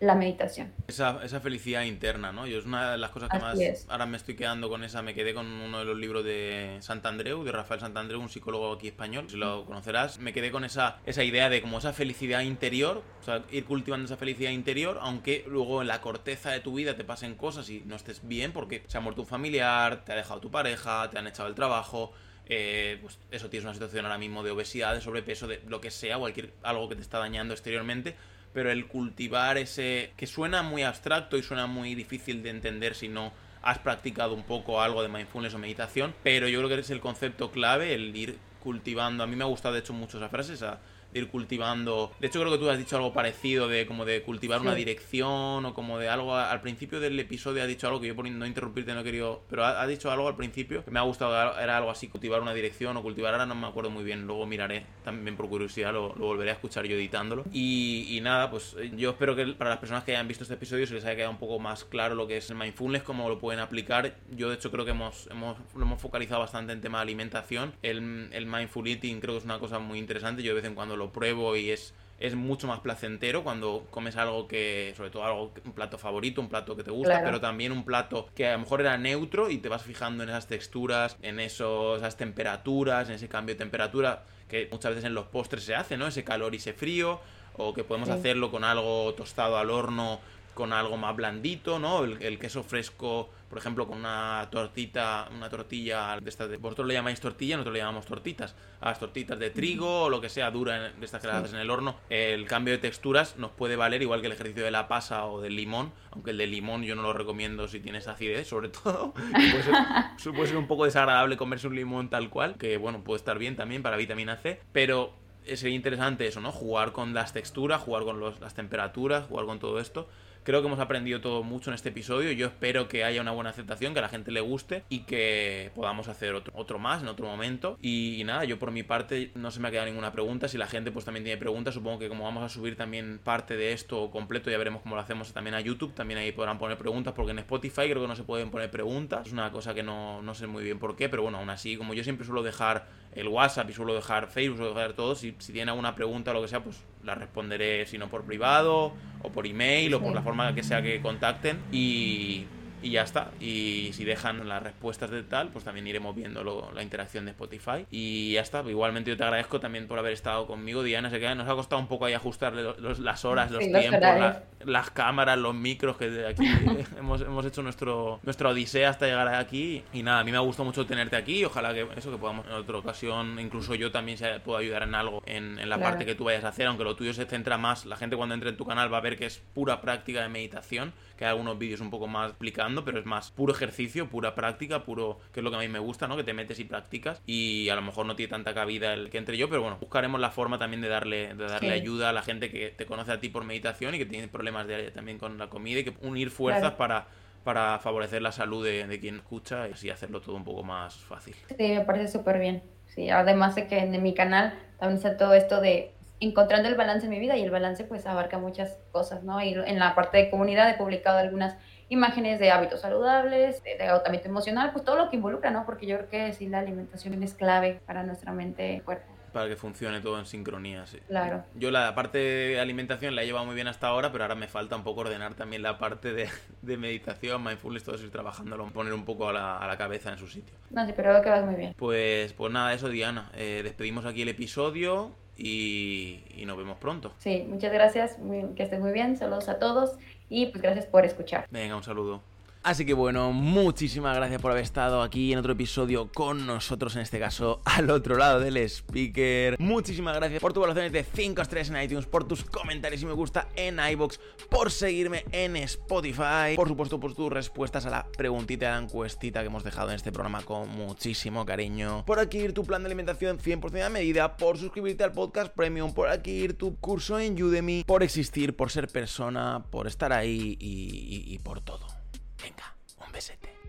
la 0.00 0.14
meditación. 0.14 0.72
Esa, 0.88 1.20
esa 1.22 1.40
felicidad 1.40 1.82
interna, 1.82 2.32
¿no? 2.32 2.46
Yo 2.46 2.58
es 2.58 2.64
una 2.64 2.92
de 2.92 2.98
las 2.98 3.10
cosas 3.10 3.28
que 3.28 3.36
Así 3.36 3.44
más 3.44 3.60
es. 3.60 3.86
ahora 3.88 4.06
me 4.06 4.16
estoy 4.16 4.34
quedando 4.34 4.68
con 4.70 4.82
esa. 4.82 5.02
Me 5.02 5.14
quedé 5.14 5.34
con 5.34 5.46
uno 5.46 5.78
de 5.78 5.84
los 5.84 5.96
libros 5.98 6.24
de 6.24 6.78
Santandreu, 6.80 7.44
de 7.44 7.52
Rafael 7.52 7.80
Santandreu, 7.80 8.18
un 8.20 8.28
psicólogo 8.30 8.72
aquí 8.72 8.88
español, 8.88 9.26
si 9.28 9.36
lo 9.36 9.66
conocerás. 9.66 10.18
Me 10.18 10.32
quedé 10.32 10.50
con 10.50 10.64
esa, 10.64 10.98
esa 11.04 11.22
idea 11.22 11.48
de 11.50 11.60
como 11.62 11.78
esa 11.78 11.92
felicidad 11.92 12.40
interior, 12.40 13.04
o 13.20 13.22
sea, 13.24 13.42
ir 13.50 13.64
cultivando 13.66 14.06
esa 14.06 14.16
felicidad 14.16 14.50
interior, 14.50 14.98
aunque 15.02 15.44
luego 15.46 15.82
en 15.82 15.88
la 15.88 16.00
corteza 16.00 16.50
de 16.50 16.60
tu 16.60 16.74
vida 16.74 16.96
te 16.96 17.04
pasen 17.04 17.34
cosas 17.34 17.68
y 17.68 17.82
no 17.84 17.94
estés 17.96 18.26
bien 18.26 18.52
porque 18.52 18.82
se 18.86 18.96
ha 18.98 19.00
muerto 19.02 19.20
un 19.22 19.28
familiar, 19.28 20.04
te 20.04 20.12
ha 20.12 20.16
dejado 20.16 20.40
tu 20.40 20.50
pareja, 20.50 21.10
te 21.10 21.18
han 21.18 21.26
echado 21.26 21.48
el 21.48 21.54
trabajo. 21.54 22.12
eh, 22.52 22.98
pues 23.02 23.18
eso 23.30 23.48
tienes 23.48 23.64
una 23.64 23.74
situación 23.74 24.04
ahora 24.06 24.18
mismo 24.18 24.42
de 24.42 24.50
obesidad, 24.50 24.94
de 24.94 25.00
sobrepeso, 25.00 25.46
de 25.46 25.60
lo 25.68 25.80
que 25.80 25.90
sea, 25.92 26.18
cualquier 26.18 26.52
algo 26.64 26.88
que 26.88 26.96
te 26.96 27.02
está 27.02 27.18
dañando 27.18 27.54
exteriormente, 27.54 28.16
pero 28.52 28.70
el 28.70 28.86
cultivar 28.86 29.58
ese 29.58 30.12
que 30.16 30.26
suena 30.26 30.62
muy 30.62 30.82
abstracto 30.82 31.36
y 31.36 31.42
suena 31.42 31.66
muy 31.66 31.94
difícil 31.94 32.42
de 32.42 32.50
entender 32.50 32.94
si 32.94 33.08
no 33.08 33.32
has 33.62 33.78
practicado 33.78 34.34
un 34.34 34.42
poco 34.42 34.80
algo 34.80 35.02
de 35.02 35.08
mindfulness 35.08 35.54
o 35.54 35.58
meditación, 35.58 36.14
pero 36.22 36.48
yo 36.48 36.58
creo 36.58 36.68
que 36.68 36.80
es 36.80 36.90
el 36.90 37.00
concepto 37.00 37.50
clave, 37.50 37.94
el 37.94 38.16
ir 38.16 38.38
cultivando. 38.62 39.22
A 39.22 39.26
mí 39.26 39.36
me 39.36 39.44
ha 39.44 39.48
gustado 39.48 39.74
de 39.74 39.80
hecho 39.80 39.92
mucho 39.92 40.18
esa 40.18 40.28
frase, 40.28 40.54
esa 40.54 40.80
de 41.12 41.20
ir 41.20 41.28
cultivando. 41.28 42.12
De 42.20 42.26
hecho 42.26 42.40
creo 42.40 42.52
que 42.52 42.58
tú 42.58 42.70
has 42.70 42.78
dicho 42.78 42.96
algo 42.96 43.12
parecido 43.12 43.68
de 43.68 43.86
como 43.86 44.04
de 44.04 44.22
cultivar 44.22 44.60
una 44.60 44.74
dirección 44.74 45.64
o 45.64 45.74
como 45.74 45.98
de 45.98 46.08
algo 46.08 46.36
al 46.36 46.60
principio 46.60 47.00
del 47.00 47.18
episodio 47.18 47.62
has 47.62 47.68
dicho 47.68 47.86
algo 47.86 48.00
que 48.00 48.08
yo 48.08 48.16
por 48.16 48.28
no 48.28 48.46
interrumpirte 48.46 48.94
no 48.94 49.00
he 49.00 49.04
querido, 49.04 49.42
pero 49.48 49.64
ha, 49.64 49.80
ha 49.80 49.86
dicho 49.86 50.10
algo 50.10 50.28
al 50.28 50.36
principio 50.36 50.84
que 50.84 50.90
me 50.90 50.98
ha 50.98 51.02
gustado, 51.02 51.58
era 51.58 51.76
algo 51.76 51.90
así, 51.90 52.08
cultivar 52.08 52.40
una 52.40 52.54
dirección 52.54 52.96
o 52.96 53.02
cultivar 53.02 53.32
ahora 53.34 53.46
no 53.46 53.54
me 53.54 53.66
acuerdo 53.66 53.90
muy 53.90 54.04
bien, 54.04 54.26
luego 54.26 54.46
miraré 54.46 54.86
también 55.04 55.36
por 55.36 55.48
curiosidad, 55.48 55.92
lo, 55.92 56.14
lo 56.16 56.26
volveré 56.26 56.50
a 56.50 56.54
escuchar 56.54 56.86
yo 56.86 56.96
editándolo. 56.96 57.44
Y, 57.52 58.06
y 58.16 58.20
nada, 58.20 58.50
pues 58.50 58.76
eh, 58.78 58.92
yo 58.96 59.10
espero 59.10 59.34
que 59.36 59.46
para 59.48 59.70
las 59.70 59.78
personas 59.78 60.04
que 60.04 60.12
hayan 60.12 60.28
visto 60.28 60.44
este 60.44 60.54
episodio 60.54 60.86
se 60.86 60.94
les 60.94 61.04
haya 61.04 61.16
quedado 61.16 61.32
un 61.32 61.38
poco 61.38 61.58
más 61.58 61.84
claro 61.84 62.14
lo 62.14 62.26
que 62.26 62.36
es 62.36 62.50
el 62.50 62.56
mindfulness, 62.56 63.02
cómo 63.02 63.28
lo 63.28 63.38
pueden 63.38 63.60
aplicar. 63.60 64.16
Yo 64.30 64.48
de 64.48 64.56
hecho 64.56 64.70
creo 64.70 64.84
que 64.84 64.92
hemos, 64.92 65.28
hemos, 65.30 65.58
lo 65.74 65.82
hemos 65.82 66.00
focalizado 66.00 66.40
bastante 66.40 66.72
en 66.72 66.80
tema 66.80 66.98
de 66.98 67.02
alimentación. 67.02 67.72
El, 67.82 68.28
el 68.32 68.46
mindful 68.46 68.86
eating 68.86 69.20
creo 69.20 69.34
que 69.34 69.38
es 69.38 69.44
una 69.44 69.58
cosa 69.58 69.78
muy 69.78 69.98
interesante, 69.98 70.42
yo 70.42 70.50
de 70.50 70.60
vez 70.60 70.64
en 70.64 70.74
cuando 70.74 70.96
lo 71.00 71.10
pruebo 71.12 71.56
y 71.56 71.70
es 71.70 71.94
es 72.20 72.34
mucho 72.34 72.66
más 72.66 72.80
placentero 72.80 73.42
cuando 73.42 73.86
comes 73.90 74.14
algo 74.16 74.46
que, 74.46 74.92
sobre 74.94 75.08
todo 75.08 75.24
algo, 75.24 75.52
un 75.64 75.72
plato 75.72 75.96
favorito, 75.96 76.42
un 76.42 76.50
plato 76.50 76.76
que 76.76 76.84
te 76.84 76.90
gusta, 76.90 77.12
Claro. 77.14 77.24
pero 77.24 77.40
también 77.40 77.72
un 77.72 77.82
plato 77.82 78.28
que 78.36 78.46
a 78.46 78.52
lo 78.52 78.58
mejor 78.58 78.82
era 78.82 78.98
neutro 78.98 79.48
y 79.48 79.56
te 79.56 79.70
vas 79.70 79.82
fijando 79.84 80.22
en 80.22 80.28
esas 80.28 80.46
texturas, 80.46 81.16
en 81.22 81.40
esos, 81.40 81.96
esas 81.96 82.18
temperaturas, 82.18 83.08
en 83.08 83.14
ese 83.14 83.26
cambio 83.30 83.54
de 83.54 83.58
temperatura 83.60 84.24
que 84.48 84.68
muchas 84.70 84.90
veces 84.90 85.06
en 85.06 85.14
los 85.14 85.28
postres 85.28 85.64
se 85.64 85.74
hace, 85.74 85.96
¿no? 85.96 86.06
Ese 86.08 86.22
calor 86.22 86.52
y 86.52 86.58
ese 86.58 86.74
frío, 86.74 87.20
o 87.56 87.72
que 87.72 87.84
podemos 87.84 88.10
Sí. 88.10 88.14
hacerlo 88.16 88.50
con 88.50 88.64
algo 88.64 89.14
tostado 89.14 89.56
al 89.56 89.70
horno, 89.70 90.20
con 90.52 90.74
algo 90.74 90.98
más 90.98 91.16
blandito, 91.16 91.78
¿no? 91.78 92.04
El, 92.04 92.20
el 92.22 92.38
queso 92.38 92.62
fresco, 92.62 93.30
por 93.50 93.58
ejemplo, 93.58 93.86
con 93.86 93.98
una 93.98 94.48
tortita, 94.50 95.28
una 95.34 95.50
tortilla 95.50 96.16
de 96.20 96.30
estas 96.30 96.48
de... 96.48 96.56
Vosotros 96.56 96.86
le 96.86 96.94
llamáis 96.94 97.20
tortilla, 97.20 97.56
nosotros 97.56 97.72
le 97.74 97.80
llamamos 97.80 98.06
tortitas. 98.06 98.54
A 98.80 98.90
las 98.90 98.98
tortitas 99.00 99.38
de 99.38 99.50
trigo 99.50 100.04
o 100.04 100.08
lo 100.08 100.20
que 100.20 100.28
sea 100.28 100.50
dura 100.52 100.86
en- 100.86 101.00
de 101.00 101.04
estas 101.04 101.20
que 101.20 101.26
las 101.26 101.38
haces 101.38 101.52
en 101.54 101.58
el 101.58 101.68
horno, 101.68 101.96
el 102.08 102.46
cambio 102.46 102.72
de 102.72 102.78
texturas 102.78 103.36
nos 103.36 103.50
puede 103.50 103.74
valer 103.76 104.00
igual 104.02 104.20
que 104.20 104.28
el 104.28 104.32
ejercicio 104.32 104.64
de 104.64 104.70
la 104.70 104.86
pasa 104.88 105.26
o 105.26 105.40
del 105.40 105.56
limón, 105.56 105.92
aunque 106.12 106.30
el 106.30 106.38
de 106.38 106.46
limón 106.46 106.84
yo 106.84 106.94
no 106.94 107.02
lo 107.02 107.12
recomiendo 107.12 107.66
si 107.68 107.80
tienes 107.80 108.06
acidez, 108.08 108.46
sobre 108.48 108.68
todo. 108.70 109.12
puede, 109.12 109.62
ser, 109.64 109.74
eso 110.16 110.32
puede 110.32 110.46
ser 110.46 110.56
un 110.56 110.68
poco 110.68 110.84
desagradable 110.84 111.36
comerse 111.36 111.66
un 111.66 111.74
limón 111.74 112.08
tal 112.08 112.30
cual, 112.30 112.54
que 112.56 112.76
bueno, 112.76 113.02
puede 113.02 113.16
estar 113.18 113.36
bien 113.38 113.56
también 113.56 113.82
para 113.82 113.96
vitamina 113.96 114.36
C, 114.36 114.60
pero 114.72 115.12
sería 115.54 115.74
interesante 115.74 116.26
eso, 116.28 116.40
¿no? 116.40 116.52
Jugar 116.52 116.92
con 116.92 117.14
las 117.14 117.32
texturas, 117.32 117.80
jugar 117.82 118.04
con 118.04 118.20
los- 118.20 118.38
las 118.40 118.54
temperaturas, 118.54 119.26
jugar 119.26 119.46
con 119.46 119.58
todo 119.58 119.80
esto. 119.80 120.08
Creo 120.42 120.62
que 120.62 120.68
hemos 120.68 120.80
aprendido 120.80 121.20
todo 121.20 121.42
mucho 121.42 121.68
en 121.68 121.74
este 121.74 121.90
episodio. 121.90 122.32
Yo 122.32 122.46
espero 122.46 122.88
que 122.88 123.04
haya 123.04 123.20
una 123.20 123.30
buena 123.30 123.50
aceptación, 123.50 123.92
que 123.92 123.98
a 123.98 124.02
la 124.02 124.08
gente 124.08 124.32
le 124.32 124.40
guste 124.40 124.84
y 124.88 125.00
que 125.00 125.70
podamos 125.74 126.08
hacer 126.08 126.34
otro, 126.34 126.50
otro 126.56 126.78
más 126.78 127.02
en 127.02 127.08
otro 127.08 127.26
momento. 127.26 127.76
Y, 127.82 128.22
nada, 128.24 128.44
yo 128.44 128.58
por 128.58 128.70
mi 128.70 128.82
parte 128.82 129.32
no 129.34 129.50
se 129.50 129.60
me 129.60 129.68
ha 129.68 129.70
quedado 129.70 129.88
ninguna 129.88 130.12
pregunta. 130.12 130.48
Si 130.48 130.56
la 130.56 130.66
gente 130.66 130.92
pues 130.92 131.04
también 131.04 131.24
tiene 131.24 131.38
preguntas, 131.38 131.74
supongo 131.74 131.98
que 131.98 132.08
como 132.08 132.24
vamos 132.24 132.42
a 132.42 132.48
subir 132.48 132.74
también 132.74 133.20
parte 133.22 133.54
de 133.58 133.74
esto 133.74 134.10
completo, 134.10 134.50
ya 134.50 134.56
veremos 134.56 134.80
cómo 134.80 134.94
lo 134.94 135.02
hacemos 135.02 135.30
también 135.34 135.54
a 135.54 135.60
YouTube. 135.60 135.92
También 135.92 136.18
ahí 136.18 136.32
podrán 136.32 136.58
poner 136.58 136.78
preguntas, 136.78 137.12
porque 137.14 137.32
en 137.32 137.40
Spotify 137.40 137.90
creo 137.90 138.00
que 138.00 138.08
no 138.08 138.16
se 138.16 138.24
pueden 138.24 138.50
poner 138.50 138.70
preguntas. 138.70 139.26
Es 139.26 139.34
una 139.34 139.52
cosa 139.52 139.74
que 139.74 139.82
no, 139.82 140.22
no 140.22 140.34
sé 140.34 140.46
muy 140.46 140.64
bien 140.64 140.78
por 140.78 140.96
qué, 140.96 141.10
pero 141.10 141.22
bueno, 141.22 141.36
aún 141.36 141.50
así, 141.50 141.76
como 141.76 141.92
yo 141.92 142.02
siempre 142.02 142.24
suelo 142.24 142.42
dejar 142.42 142.88
el 143.14 143.28
WhatsApp 143.28 143.68
y 143.68 143.74
suelo 143.74 143.94
dejar 143.94 144.28
Facebook, 144.28 144.56
suelo 144.56 144.74
dejar 144.74 144.94
todo, 144.94 145.14
si, 145.14 145.34
si 145.38 145.52
tienen 145.52 145.70
alguna 145.70 145.94
pregunta 145.94 146.30
o 146.30 146.34
lo 146.34 146.42
que 146.42 146.48
sea, 146.48 146.62
pues 146.62 146.82
la 147.02 147.14
responderé, 147.14 147.86
si 147.86 147.98
no 147.98 148.08
por 148.08 148.24
privado 148.24 148.92
o 149.22 149.30
por 149.30 149.46
email 149.46 149.94
o 149.94 150.00
por 150.00 150.14
la 150.14 150.22
forma 150.22 150.29
que 150.54 150.62
sea 150.62 150.82
que 150.82 151.00
contacten. 151.00 151.58
Y, 151.72 152.46
y 152.82 152.90
ya 152.90 153.02
está. 153.02 153.30
Y 153.40 153.90
si 153.92 154.04
dejan 154.04 154.48
las 154.48 154.62
respuestas 154.62 155.10
de 155.10 155.22
tal, 155.22 155.48
pues 155.48 155.64
también 155.64 155.86
iremos 155.86 156.14
viendo 156.14 156.70
la 156.74 156.82
interacción 156.82 157.24
de 157.24 157.32
Spotify. 157.32 157.86
Y 157.90 158.32
ya 158.32 158.40
está. 158.40 158.62
Igualmente 158.62 159.10
yo 159.10 159.16
te 159.16 159.24
agradezco 159.24 159.60
también 159.60 159.86
por 159.86 159.98
haber 159.98 160.12
estado 160.12 160.46
conmigo, 160.46 160.82
Diana. 160.82 161.10
Sé 161.10 161.20
que 161.20 161.34
nos 161.34 161.48
ha 161.48 161.54
costado 161.54 161.80
un 161.80 161.88
poco 161.88 162.06
ahí 162.06 162.14
ajustarle 162.14 162.74
las 162.98 163.24
horas, 163.24 163.50
los 163.50 163.60
tiempos, 163.60 164.36
las 164.64 164.90
cámaras, 164.90 165.38
los 165.38 165.54
micros, 165.54 165.96
que 165.96 166.26
aquí 166.26 166.44
hemos, 166.98 167.20
hemos 167.20 167.44
hecho 167.46 167.62
nuestro, 167.62 168.20
nuestra 168.22 168.48
odisea 168.50 168.90
hasta 168.90 169.06
llegar 169.06 169.28
aquí. 169.28 169.82
Y 169.92 170.02
nada, 170.02 170.20
a 170.20 170.24
mí 170.24 170.30
me 170.30 170.36
ha 170.36 170.40
gustado 170.40 170.64
mucho 170.64 170.86
tenerte 170.86 171.16
aquí. 171.16 171.44
Ojalá 171.44 171.74
que 171.74 171.86
eso, 171.96 172.10
que 172.10 172.18
podamos 172.18 172.46
en 172.46 172.52
otra 172.52 172.78
ocasión, 172.78 173.38
incluso 173.38 173.74
yo 173.74 173.90
también 173.90 174.18
se 174.18 174.40
pueda 174.40 174.60
ayudar 174.60 174.82
en 174.84 174.94
algo 174.94 175.22
en, 175.26 175.58
en 175.58 175.68
la 175.68 175.78
parte 175.78 176.04
que 176.04 176.14
tú 176.14 176.24
vayas 176.24 176.44
a 176.44 176.48
hacer, 176.48 176.66
aunque 176.66 176.84
lo 176.84 176.96
tuyo 176.96 177.12
se 177.12 177.26
centra 177.26 177.58
más. 177.58 177.86
La 177.86 177.96
gente 177.96 178.16
cuando 178.16 178.34
entre 178.34 178.50
en 178.50 178.56
tu 178.56 178.64
canal 178.64 178.92
va 178.92 178.98
a 178.98 179.00
ver 179.00 179.16
que 179.16 179.26
es 179.26 179.42
pura 179.54 179.80
práctica 179.80 180.22
de 180.22 180.28
meditación, 180.28 180.92
que 181.20 181.26
hay 181.26 181.32
algunos 181.32 181.58
vídeos 181.58 181.82
un 181.82 181.90
poco 181.90 182.06
más 182.06 182.30
explicando 182.30 182.82
pero 182.82 182.98
es 182.98 183.04
más 183.04 183.30
puro 183.30 183.52
ejercicio, 183.52 184.08
pura 184.08 184.34
práctica, 184.34 184.84
puro, 184.84 185.18
que 185.34 185.40
es 185.40 185.44
lo 185.44 185.50
que 185.50 185.56
a 185.58 185.60
mí 185.60 185.68
me 185.68 185.78
gusta, 185.78 186.08
¿no? 186.08 186.16
Que 186.16 186.24
te 186.24 186.32
metes 186.32 186.58
y 186.60 186.64
practicas 186.64 187.20
y 187.26 187.68
a 187.68 187.74
lo 187.74 187.82
mejor 187.82 188.06
no 188.06 188.16
tiene 188.16 188.30
tanta 188.30 188.54
cabida 188.54 188.94
el 188.94 189.10
que 189.10 189.18
entre 189.18 189.36
yo, 189.36 189.50
pero 189.50 189.60
bueno, 189.60 189.76
buscaremos 189.78 190.18
la 190.18 190.30
forma 190.30 190.58
también 190.58 190.80
de 190.80 190.88
darle, 190.88 191.34
de 191.34 191.44
darle 191.44 191.72
ayuda 191.72 192.08
a 192.08 192.14
la 192.14 192.22
gente 192.22 192.50
que 192.50 192.70
te 192.70 192.86
conoce 192.86 193.12
a 193.12 193.20
ti 193.20 193.28
por 193.28 193.44
meditación 193.44 193.94
y 193.94 193.98
que 193.98 194.06
tiene 194.06 194.28
problemas 194.28 194.66
de, 194.66 194.90
también 194.92 195.18
con 195.18 195.36
la 195.36 195.50
comida 195.50 195.80
y 195.80 195.84
que 195.84 195.94
unir 196.00 196.30
fuerzas 196.30 196.72
para 196.72 197.06
para 197.44 197.78
favorecer 197.78 198.20
la 198.20 198.32
salud 198.32 198.64
de, 198.64 198.98
quien 199.00 199.16
escucha 199.16 199.66
y 199.68 199.72
así 199.72 199.88
hacerlo 199.88 200.20
todo 200.20 200.36
un 200.36 200.44
poco 200.44 200.62
más 200.62 200.94
fácil. 200.96 201.34
Sí, 201.48 201.68
me 201.68 201.80
parece 201.82 202.08
súper 202.12 202.38
bien. 202.38 202.62
Sí, 202.86 203.08
además 203.08 203.54
de 203.54 203.66
que 203.66 203.78
en 203.78 204.02
mi 204.02 204.14
canal 204.14 204.58
también 204.78 204.96
está 204.96 205.16
todo 205.16 205.32
esto 205.32 205.60
de 205.60 205.94
encontrando 206.20 206.68
el 206.68 206.74
balance 206.74 207.06
en 207.06 207.10
mi 207.10 207.18
vida 207.18 207.36
y 207.36 207.42
el 207.42 207.50
balance 207.50 207.84
pues 207.84 208.06
abarca 208.06 208.38
muchas 208.38 208.78
cosas, 208.92 209.24
¿no? 209.24 209.42
Y 209.42 209.54
en 209.54 209.78
la 209.78 209.94
parte 209.94 210.18
de 210.18 210.30
comunidad 210.30 210.68
he 210.68 210.74
publicado 210.74 211.18
algunas 211.18 211.56
imágenes 211.88 212.38
de 212.38 212.50
hábitos 212.50 212.82
saludables, 212.82 213.62
de, 213.64 213.82
agotamiento 213.82 214.28
emocional, 214.28 214.70
pues 214.72 214.84
todo 214.84 214.96
lo 214.96 215.10
que 215.10 215.16
involucra, 215.16 215.50
¿no? 215.50 215.64
Porque 215.66 215.86
yo 215.86 215.96
creo 215.96 216.08
que 216.08 216.32
sí 216.32 216.46
la 216.46 216.60
alimentación 216.60 217.20
es 217.22 217.34
clave 217.34 217.80
para 217.86 218.02
nuestra 218.04 218.32
mente 218.32 218.74
y 218.74 218.80
cuerpo. 218.80 219.19
Para 219.32 219.48
que 219.48 219.56
funcione 219.56 220.00
todo 220.00 220.18
en 220.18 220.26
sincronía, 220.26 220.86
sí. 220.86 220.98
Claro. 221.08 221.44
Yo 221.54 221.70
la 221.70 221.94
parte 221.94 222.18
de 222.18 222.60
alimentación 222.60 223.14
la 223.14 223.22
he 223.22 223.26
llevado 223.26 223.46
muy 223.46 223.54
bien 223.54 223.68
hasta 223.68 223.88
ahora, 223.88 224.10
pero 224.12 224.24
ahora 224.24 224.34
me 224.34 224.48
falta 224.48 224.76
un 224.76 224.82
poco 224.82 225.02
ordenar 225.02 225.34
también 225.34 225.62
la 225.62 225.78
parte 225.78 226.12
de, 226.12 226.28
de 226.62 226.76
meditación, 226.76 227.42
mindfulness, 227.42 227.84
todo 227.84 227.94
eso, 227.94 228.04
ir 228.04 228.10
trabajándolo, 228.10 228.66
poner 228.66 228.92
un 228.92 229.04
poco 229.04 229.28
a 229.28 229.32
la, 229.32 229.58
a 229.58 229.66
la, 229.66 229.76
cabeza 229.76 230.10
en 230.10 230.18
su 230.18 230.26
sitio. 230.26 230.54
No, 230.70 230.84
sí, 230.86 230.92
pero 230.94 231.12
veo 231.12 231.22
que 231.22 231.30
vas 231.30 231.44
muy 231.44 231.54
bien. 231.54 231.74
Pues, 231.76 232.32
pues 232.32 232.52
nada, 232.52 232.72
eso 232.74 232.88
Diana. 232.88 233.30
Eh, 233.34 233.60
despedimos 233.62 234.04
aquí 234.04 234.22
el 234.22 234.28
episodio 234.28 235.12
y, 235.36 236.22
y, 236.36 236.44
nos 236.44 236.56
vemos 236.56 236.78
pronto. 236.78 237.12
Sí, 237.18 237.46
muchas 237.48 237.72
gracias, 237.72 238.18
que 238.56 238.62
estés 238.62 238.80
muy 238.80 238.92
bien, 238.92 239.16
saludos 239.16 239.48
a 239.48 239.58
todos 239.58 239.96
y 240.28 240.46
pues 240.46 240.62
gracias 240.62 240.86
por 240.86 241.04
escuchar. 241.04 241.46
Venga, 241.50 241.76
un 241.76 241.82
saludo. 241.82 242.22
Así 242.62 242.84
que 242.84 242.92
bueno, 242.92 243.32
muchísimas 243.32 244.14
gracias 244.14 244.42
por 244.42 244.50
haber 244.50 244.64
estado 244.64 245.00
aquí 245.00 245.32
en 245.32 245.38
otro 245.38 245.54
episodio 245.54 246.10
con 246.12 246.46
nosotros, 246.46 246.94
en 246.94 247.00
este 247.00 247.18
caso 247.18 247.62
al 247.64 247.88
otro 247.88 248.18
lado 248.18 248.38
del 248.38 248.58
speaker. 248.58 249.58
Muchísimas 249.58 250.14
gracias 250.14 250.42
por 250.42 250.52
tus 250.52 250.60
valoraciones 250.60 250.92
de 250.92 251.02
5 251.02 251.40
estrellas 251.40 251.70
en 251.70 251.82
iTunes, 251.82 252.04
por 252.04 252.24
tus 252.24 252.44
comentarios 252.44 253.00
y 253.00 253.06
me 253.06 253.14
gusta 253.14 253.48
en 253.56 253.78
iBox, 253.78 254.20
por 254.50 254.70
seguirme 254.70 255.24
en 255.32 255.56
Spotify, 255.56 256.54
por 256.54 256.68
supuesto 256.68 257.00
por 257.00 257.14
tus 257.14 257.32
respuestas 257.32 257.86
a 257.86 257.90
la 257.90 258.06
preguntita 258.06 258.66
de 258.66 258.72
la 258.72 258.78
encuestita 258.78 259.40
que 259.40 259.46
hemos 259.46 259.64
dejado 259.64 259.88
en 259.88 259.96
este 259.96 260.12
programa 260.12 260.42
con 260.42 260.68
muchísimo 260.68 261.46
cariño, 261.46 262.04
por 262.04 262.18
adquirir 262.18 262.52
tu 262.52 262.64
plan 262.64 262.82
de 262.82 262.88
alimentación 262.88 263.38
100% 263.38 263.86
a 263.86 263.88
medida, 263.88 264.36
por 264.36 264.58
suscribirte 264.58 265.02
al 265.02 265.12
podcast 265.12 265.50
premium, 265.54 265.94
por 265.94 266.08
adquirir 266.08 266.58
tu 266.58 266.76
curso 266.76 267.18
en 267.18 267.42
Udemy, 267.42 267.84
por 267.84 268.02
existir, 268.02 268.54
por 268.54 268.70
ser 268.70 268.88
persona, 268.88 269.64
por 269.70 269.86
estar 269.86 270.12
ahí 270.12 270.58
y 270.60 271.38
por 271.38 271.62
todo. 271.62 271.99
Venga, 272.42 272.74
un 273.04 273.12
besete. 273.12 273.59